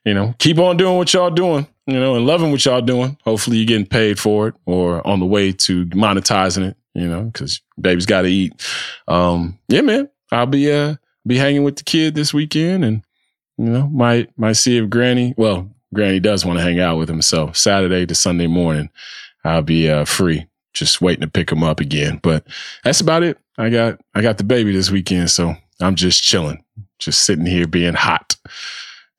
you 0.04 0.12
know, 0.12 0.34
keep 0.38 0.58
on 0.58 0.76
doing 0.76 0.96
what 0.96 1.12
y'all 1.14 1.30
doing, 1.30 1.68
you 1.86 2.00
know, 2.00 2.16
and 2.16 2.26
loving 2.26 2.50
what 2.50 2.64
y'all 2.64 2.82
doing. 2.82 3.16
Hopefully, 3.22 3.58
you're 3.58 3.66
getting 3.66 3.86
paid 3.86 4.18
for 4.18 4.48
it 4.48 4.54
or 4.66 5.06
on 5.06 5.20
the 5.20 5.26
way 5.26 5.52
to 5.52 5.86
monetizing 5.86 6.70
it. 6.70 6.76
You 6.98 7.08
know, 7.08 7.22
because 7.24 7.60
baby's 7.80 8.06
got 8.06 8.22
to 8.22 8.28
eat. 8.28 8.52
Um, 9.06 9.58
yeah, 9.68 9.82
man, 9.82 10.08
I'll 10.32 10.46
be 10.46 10.70
uh 10.72 10.96
be 11.26 11.36
hanging 11.36 11.62
with 11.62 11.76
the 11.76 11.84
kid 11.84 12.14
this 12.14 12.34
weekend, 12.34 12.84
and 12.84 13.02
you 13.56 13.66
know, 13.66 13.86
might 13.86 14.36
might 14.36 14.54
see 14.54 14.78
if 14.78 14.90
Granny. 14.90 15.34
Well, 15.36 15.70
Granny 15.94 16.18
does 16.18 16.44
want 16.44 16.58
to 16.58 16.62
hang 16.64 16.80
out 16.80 16.98
with 16.98 17.08
him, 17.08 17.22
so 17.22 17.52
Saturday 17.52 18.04
to 18.06 18.14
Sunday 18.14 18.48
morning, 18.48 18.90
I'll 19.44 19.62
be 19.62 19.88
uh, 19.88 20.04
free. 20.04 20.46
Just 20.74 21.00
waiting 21.00 21.22
to 21.22 21.28
pick 21.28 21.50
him 21.50 21.62
up 21.62 21.80
again. 21.80 22.18
But 22.22 22.46
that's 22.84 23.00
about 23.00 23.22
it. 23.22 23.38
I 23.56 23.70
got 23.70 24.00
I 24.14 24.20
got 24.20 24.38
the 24.38 24.44
baby 24.44 24.72
this 24.72 24.90
weekend, 24.90 25.30
so 25.30 25.54
I'm 25.80 25.94
just 25.94 26.22
chilling, 26.22 26.64
just 26.98 27.24
sitting 27.24 27.46
here 27.46 27.66
being 27.66 27.94
hot, 27.94 28.36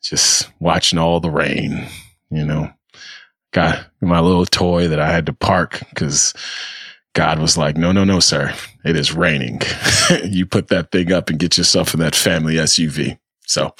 just 0.02 0.52
watching 0.60 1.00
all 1.00 1.20
the 1.20 1.32
rain. 1.32 1.88
You 2.30 2.46
know, 2.46 2.72
got 3.52 3.86
my 4.02 4.20
little 4.20 4.46
toy 4.46 4.88
that 4.90 5.00
I 5.00 5.12
had 5.12 5.26
to 5.28 5.34
park 5.34 5.82
because 5.90 6.34
God 7.14 7.40
was 7.40 7.58
like, 7.58 7.76
no, 7.76 7.92
no, 7.92 8.04
no, 8.04 8.20
sir. 8.20 8.54
It 8.86 8.96
is 8.96 9.14
raining. 9.14 9.62
you 10.24 10.46
put 10.46 10.68
that 10.70 10.92
thing 10.92 11.12
up 11.12 11.30
and 11.30 11.40
get 11.40 11.58
yourself 11.58 11.94
in 11.94 12.00
that 12.00 12.16
family 12.16 12.56
SUV. 12.56 13.18
So 13.46 13.74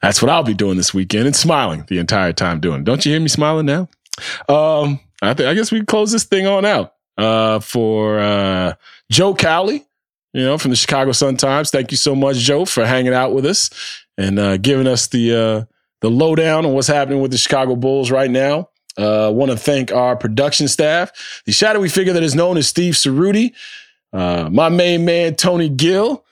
that's 0.00 0.20
what 0.20 0.30
I'll 0.30 0.42
be 0.42 0.54
doing 0.54 0.76
this 0.76 0.92
weekend 0.92 1.26
and 1.26 1.36
smiling 1.36 1.84
the 1.86 1.98
entire 1.98 2.32
time 2.32 2.60
doing. 2.60 2.82
Don't 2.82 3.06
you 3.06 3.12
hear 3.12 3.20
me 3.20 3.28
smiling 3.28 3.66
now? 3.66 3.88
Um, 4.48 4.98
I 5.22 5.32
think 5.34 5.48
I 5.48 5.54
guess 5.54 5.70
we 5.70 5.78
can 5.78 5.86
close 5.86 6.10
this 6.10 6.24
thing 6.24 6.46
on 6.46 6.64
out. 6.64 6.94
Uh, 7.18 7.60
for 7.60 8.18
uh, 8.18 8.74
Joe 9.10 9.34
Cowley, 9.34 9.84
you 10.32 10.42
know, 10.42 10.56
from 10.56 10.70
the 10.70 10.76
Chicago 10.76 11.12
Sun 11.12 11.36
Times. 11.36 11.70
Thank 11.70 11.90
you 11.90 11.96
so 11.98 12.14
much, 12.14 12.38
Joe, 12.38 12.64
for 12.64 12.86
hanging 12.86 13.12
out 13.12 13.34
with 13.34 13.44
us 13.44 13.70
and 14.16 14.38
uh, 14.38 14.56
giving 14.56 14.86
us 14.86 15.08
the 15.08 15.34
uh, 15.34 15.64
the 16.00 16.10
lowdown 16.10 16.64
on 16.64 16.72
what's 16.72 16.88
happening 16.88 17.20
with 17.20 17.30
the 17.30 17.38
Chicago 17.38 17.76
Bulls 17.76 18.10
right 18.10 18.30
now. 18.30 18.70
Uh, 18.96 19.30
want 19.32 19.50
to 19.50 19.56
thank 19.56 19.90
our 19.92 20.16
production 20.16 20.68
staff, 20.68 21.42
the 21.46 21.52
shadowy 21.52 21.88
figure 21.88 22.12
that 22.12 22.22
is 22.22 22.34
known 22.34 22.56
as 22.56 22.68
Steve 22.68 22.94
Ceruti, 22.94 23.52
uh, 24.12 24.48
my 24.50 24.68
main 24.68 25.04
man 25.04 25.34
Tony 25.34 25.68
Gill, 25.68 26.24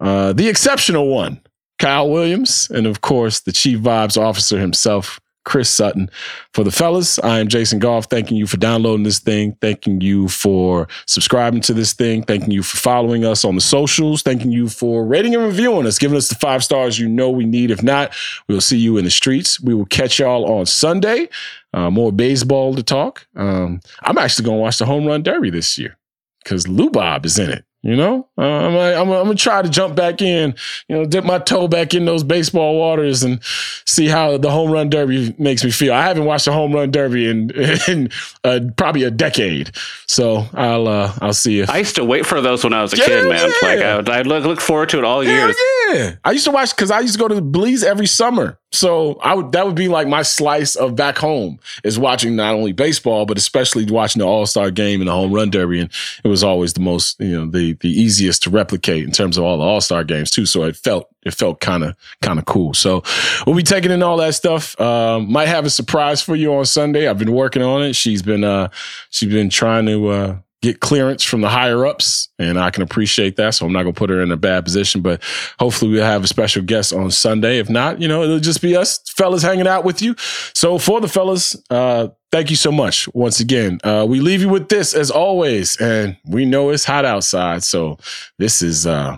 uh, 0.00 0.32
the 0.32 0.48
exceptional 0.48 1.08
one 1.08 1.40
Kyle 1.78 2.10
Williams, 2.10 2.70
and 2.70 2.86
of 2.86 3.00
course 3.00 3.40
the 3.40 3.52
chief 3.52 3.78
vibes 3.78 4.20
officer 4.20 4.58
himself, 4.58 5.20
Chris 5.44 5.70
Sutton. 5.70 6.10
For 6.52 6.64
the 6.64 6.70
fellas, 6.70 7.18
I 7.20 7.38
am 7.38 7.48
Jason 7.48 7.78
Goff. 7.78 8.06
Thanking 8.06 8.36
you 8.36 8.46
for 8.46 8.58
downloading 8.58 9.04
this 9.04 9.18
thing. 9.18 9.56
Thanking 9.60 10.00
you 10.00 10.28
for 10.28 10.86
subscribing 11.06 11.62
to 11.62 11.72
this 11.72 11.94
thing. 11.94 12.22
Thanking 12.22 12.50
you 12.50 12.62
for 12.62 12.76
following 12.76 13.24
us 13.24 13.44
on 13.44 13.54
the 13.54 13.60
socials. 13.60 14.22
Thanking 14.22 14.52
you 14.52 14.68
for 14.68 15.06
rating 15.06 15.34
and 15.34 15.42
reviewing 15.42 15.86
us, 15.86 15.98
giving 15.98 16.18
us 16.18 16.28
the 16.28 16.34
five 16.34 16.62
stars 16.62 16.98
you 16.98 17.08
know 17.08 17.30
we 17.30 17.46
need. 17.46 17.70
If 17.70 17.82
not, 17.82 18.12
we'll 18.48 18.60
see 18.60 18.78
you 18.78 18.98
in 18.98 19.04
the 19.04 19.10
streets. 19.10 19.60
We 19.60 19.72
will 19.72 19.86
catch 19.86 20.18
y'all 20.18 20.44
on 20.44 20.66
Sunday. 20.66 21.28
Uh, 21.72 21.90
more 21.90 22.10
baseball 22.12 22.74
to 22.74 22.82
talk. 22.82 23.26
Um, 23.36 23.80
I'm 24.02 24.18
actually 24.18 24.44
going 24.46 24.58
to 24.58 24.62
watch 24.62 24.78
the 24.78 24.86
home 24.86 25.06
run 25.06 25.22
derby 25.22 25.50
this 25.50 25.78
year 25.78 25.96
because 26.42 26.66
Lou 26.66 26.90
Bob 26.90 27.24
is 27.24 27.38
in 27.38 27.50
it. 27.50 27.64
You 27.82 27.96
know, 27.96 28.28
uh, 28.36 28.42
I'm, 28.42 28.76
I'm, 28.76 29.10
I'm 29.10 29.24
gonna 29.24 29.34
try 29.36 29.62
to 29.62 29.68
jump 29.70 29.96
back 29.96 30.20
in, 30.20 30.54
you 30.86 30.96
know, 30.96 31.06
dip 31.06 31.24
my 31.24 31.38
toe 31.38 31.66
back 31.66 31.94
in 31.94 32.04
those 32.04 32.22
baseball 32.22 32.78
waters 32.78 33.22
and 33.22 33.42
see 33.86 34.06
how 34.06 34.36
the 34.36 34.50
home 34.50 34.70
run 34.70 34.90
derby 34.90 35.34
makes 35.38 35.64
me 35.64 35.70
feel. 35.70 35.94
I 35.94 36.02
haven't 36.02 36.26
watched 36.26 36.46
a 36.46 36.52
home 36.52 36.74
run 36.74 36.90
derby 36.90 37.26
in 37.26 37.50
in 37.88 38.10
uh, 38.44 38.60
probably 38.76 39.04
a 39.04 39.10
decade, 39.10 39.70
so 40.06 40.44
I'll 40.52 40.88
uh, 40.88 41.10
I'll 41.22 41.32
see 41.32 41.60
if 41.60 41.70
I 41.70 41.78
used 41.78 41.94
to 41.94 42.04
wait 42.04 42.26
for 42.26 42.42
those 42.42 42.62
when 42.64 42.74
I 42.74 42.82
was 42.82 42.92
a 42.92 42.98
Yeah, 42.98 43.04
kid, 43.06 43.28
man. 43.30 43.50
yeah. 43.62 43.94
Like 43.96 44.12
I 44.12 44.18
I'd 44.18 44.26
look 44.26 44.44
look 44.44 44.60
forward 44.60 44.90
to 44.90 44.98
it 44.98 45.04
all 45.04 45.22
Hell 45.22 45.32
years. 45.34 45.56
yeah, 45.88 46.16
I 46.22 46.32
used 46.32 46.44
to 46.44 46.50
watch 46.50 46.76
because 46.76 46.90
I 46.90 47.00
used 47.00 47.14
to 47.14 47.18
go 47.18 47.28
to 47.28 47.34
the 47.34 47.40
Blees 47.40 47.82
every 47.82 48.06
summer. 48.06 48.58
So 48.72 49.14
I 49.16 49.34
would 49.34 49.52
that 49.52 49.66
would 49.66 49.74
be 49.74 49.88
like 49.88 50.06
my 50.06 50.22
slice 50.22 50.76
of 50.76 50.94
back 50.94 51.18
home 51.18 51.58
is 51.82 51.98
watching 51.98 52.36
not 52.36 52.54
only 52.54 52.72
baseball 52.72 53.26
but 53.26 53.36
especially 53.36 53.84
watching 53.86 54.20
the 54.20 54.26
All 54.26 54.46
Star 54.46 54.70
Game 54.70 55.00
and 55.00 55.08
the 55.08 55.12
Home 55.12 55.32
Run 55.32 55.50
Derby, 55.50 55.80
and 55.80 55.90
it 56.22 56.28
was 56.28 56.44
always 56.44 56.72
the 56.74 56.80
most 56.80 57.18
you 57.20 57.32
know 57.32 57.50
the 57.50 57.72
the 57.74 57.88
easiest 57.88 58.44
to 58.44 58.50
replicate 58.50 59.04
in 59.04 59.10
terms 59.10 59.36
of 59.36 59.44
all 59.44 59.58
the 59.58 59.64
All 59.64 59.80
Star 59.80 60.04
games 60.04 60.30
too. 60.30 60.46
So 60.46 60.64
it 60.64 60.76
felt 60.76 61.08
it 61.24 61.34
felt 61.34 61.60
kind 61.60 61.82
of 61.82 61.96
kind 62.22 62.38
of 62.38 62.44
cool. 62.44 62.72
So 62.72 63.02
we'll 63.46 63.56
be 63.56 63.62
taking 63.62 63.90
in 63.90 64.02
all 64.02 64.16
that 64.18 64.34
stuff. 64.34 64.80
Um, 64.80 65.30
might 65.30 65.48
have 65.48 65.66
a 65.66 65.70
surprise 65.70 66.22
for 66.22 66.36
you 66.36 66.54
on 66.54 66.64
Sunday. 66.64 67.08
I've 67.08 67.18
been 67.18 67.32
working 67.32 67.62
on 67.62 67.82
it. 67.82 67.94
She's 67.94 68.22
been 68.22 68.44
uh 68.44 68.68
she's 69.10 69.32
been 69.32 69.50
trying 69.50 69.86
to 69.86 70.08
uh 70.08 70.36
get 70.62 70.80
clearance 70.80 71.24
from 71.24 71.40
the 71.40 71.48
higher 71.48 71.86
ups, 71.86 72.28
and 72.38 72.58
I 72.58 72.70
can 72.70 72.82
appreciate 72.82 73.36
that. 73.36 73.54
So 73.54 73.64
I'm 73.64 73.72
not 73.72 73.82
going 73.82 73.94
to 73.94 73.98
put 73.98 74.10
her 74.10 74.20
in 74.20 74.30
a 74.30 74.36
bad 74.36 74.64
position, 74.64 75.00
but 75.00 75.22
hopefully 75.58 75.92
we'll 75.92 76.04
have 76.04 76.24
a 76.24 76.26
special 76.26 76.62
guest 76.62 76.92
on 76.92 77.10
Sunday. 77.10 77.58
If 77.58 77.70
not, 77.70 78.00
you 78.00 78.08
know, 78.08 78.22
it'll 78.22 78.40
just 78.40 78.60
be 78.60 78.76
us 78.76 79.00
fellas 79.08 79.42
hanging 79.42 79.66
out 79.66 79.84
with 79.84 80.02
you. 80.02 80.14
So 80.18 80.78
for 80.78 81.00
the 81.00 81.08
fellas, 81.08 81.56
uh, 81.70 82.08
thank 82.30 82.50
you 82.50 82.56
so 82.56 82.70
much 82.70 83.08
once 83.14 83.40
again. 83.40 83.80
Uh, 83.82 84.04
we 84.08 84.20
leave 84.20 84.42
you 84.42 84.48
with 84.48 84.68
this 84.68 84.92
as 84.94 85.10
always, 85.10 85.80
and 85.80 86.16
we 86.26 86.44
know 86.44 86.70
it's 86.70 86.84
hot 86.84 87.04
outside, 87.04 87.62
so 87.62 87.98
this 88.38 88.60
is 88.60 88.86
uh, 88.86 89.16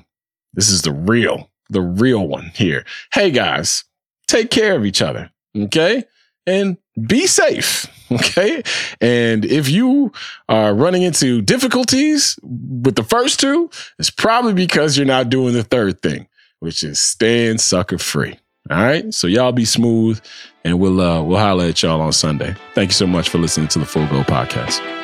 this 0.55 0.69
is 0.69 0.82
the 0.82 0.93
real, 0.93 1.51
the 1.70 1.81
real 1.81 2.27
one 2.28 2.52
here. 2.55 2.85
Hey 3.12 3.31
guys, 3.32 3.85
take 4.28 4.51
care 4.51 4.77
of 4.77 4.85
each 4.85 5.02
other, 5.02 5.32
okay, 5.56 6.05
and 6.47 6.77
be 7.09 7.27
safe. 7.27 7.89
Okay. 8.22 8.62
And 9.01 9.44
if 9.44 9.68
you 9.68 10.12
are 10.48 10.74
running 10.74 11.02
into 11.02 11.43
difficulties 11.43 12.39
with 12.43 12.94
the 12.97 13.02
first 13.02 13.40
two, 13.40 13.70
it's 13.98 14.10
probably 14.10 14.55
because 14.55 14.97
you're 14.97 15.06
not 15.06 15.28
doing 15.28 15.55
the 15.55 15.64
third 15.64 16.01
thing, 16.01 16.28
which 16.60 16.82
is 16.82 16.98
staying 16.98 17.59
sucker 17.59 17.98
free. 17.98 18.39
All 18.70 18.76
right. 18.82 19.12
So 19.12 19.26
y'all 19.26 19.52
be 19.52 19.64
smooth 19.64 20.20
and 20.64 20.78
we'll 20.78 21.01
uh 21.01 21.22
we'll 21.22 21.39
holler 21.39 21.64
at 21.66 21.82
y'all 21.82 22.01
on 22.01 22.12
Sunday. 22.12 22.55
Thank 22.74 22.90
you 22.90 22.94
so 22.94 23.06
much 23.06 23.28
for 23.28 23.39
listening 23.39 23.68
to 23.68 23.78
the 23.78 23.86
Full 23.86 24.06
Go 24.06 24.22
Podcast. 24.22 25.01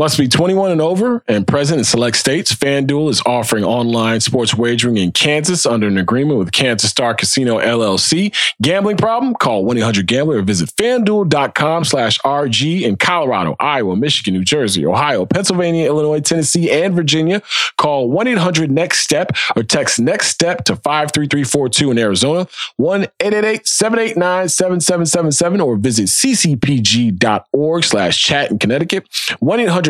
Must 0.00 0.16
be 0.16 0.28
21 0.28 0.70
and 0.70 0.80
over 0.80 1.22
and 1.28 1.46
present 1.46 1.80
in 1.80 1.84
select 1.84 2.16
states. 2.16 2.54
FanDuel 2.54 3.10
is 3.10 3.20
offering 3.26 3.64
online 3.64 4.20
sports 4.20 4.54
wagering 4.54 4.96
in 4.96 5.12
Kansas 5.12 5.66
under 5.66 5.88
an 5.88 5.98
agreement 5.98 6.38
with 6.38 6.52
Kansas 6.52 6.88
Star 6.88 7.12
Casino 7.12 7.58
LLC. 7.58 8.34
Gambling 8.62 8.96
problem? 8.96 9.34
Call 9.34 9.62
1-800-GAMBLER 9.66 10.38
or 10.38 10.42
visit 10.42 10.70
fanduel.com 10.70 11.84
slash 11.84 12.18
RG 12.20 12.80
in 12.80 12.96
Colorado, 12.96 13.56
Iowa, 13.60 13.94
Michigan, 13.94 14.32
New 14.32 14.42
Jersey, 14.42 14.86
Ohio, 14.86 15.26
Pennsylvania, 15.26 15.84
Illinois, 15.84 16.20
Tennessee, 16.20 16.70
and 16.70 16.94
Virginia. 16.94 17.42
Call 17.76 18.08
1-800-NEXT-STEP 18.08 19.32
or 19.54 19.62
text 19.62 20.00
NEXT 20.00 20.30
STEP 20.30 20.64
to 20.64 20.76
53342 20.76 21.90
in 21.90 21.98
Arizona, 21.98 22.48
1-888-789-7777 22.80 25.62
or 25.62 25.76
visit 25.76 26.06
ccpg.org 26.06 27.84
slash 27.84 28.22
chat 28.22 28.50
in 28.50 28.58
Connecticut, 28.58 29.06
1-800 29.42 29.89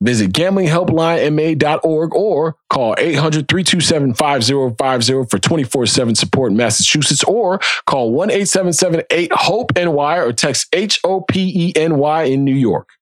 Visit 0.00 0.32
gamblinghelplinema.org 0.32 2.14
or 2.14 2.54
call 2.70 2.94
800-327-5050 2.94 5.28
for 5.28 5.38
24-7 5.38 6.16
support 6.16 6.52
in 6.52 6.56
Massachusetts 6.56 7.24
or 7.24 7.58
call 7.86 8.12
1-877-8-HOPE-NY 8.12 10.18
or 10.18 10.32
text 10.32 10.68
H-O-P-E-N-Y 10.72 12.22
in 12.22 12.44
New 12.44 12.54
York. 12.54 12.97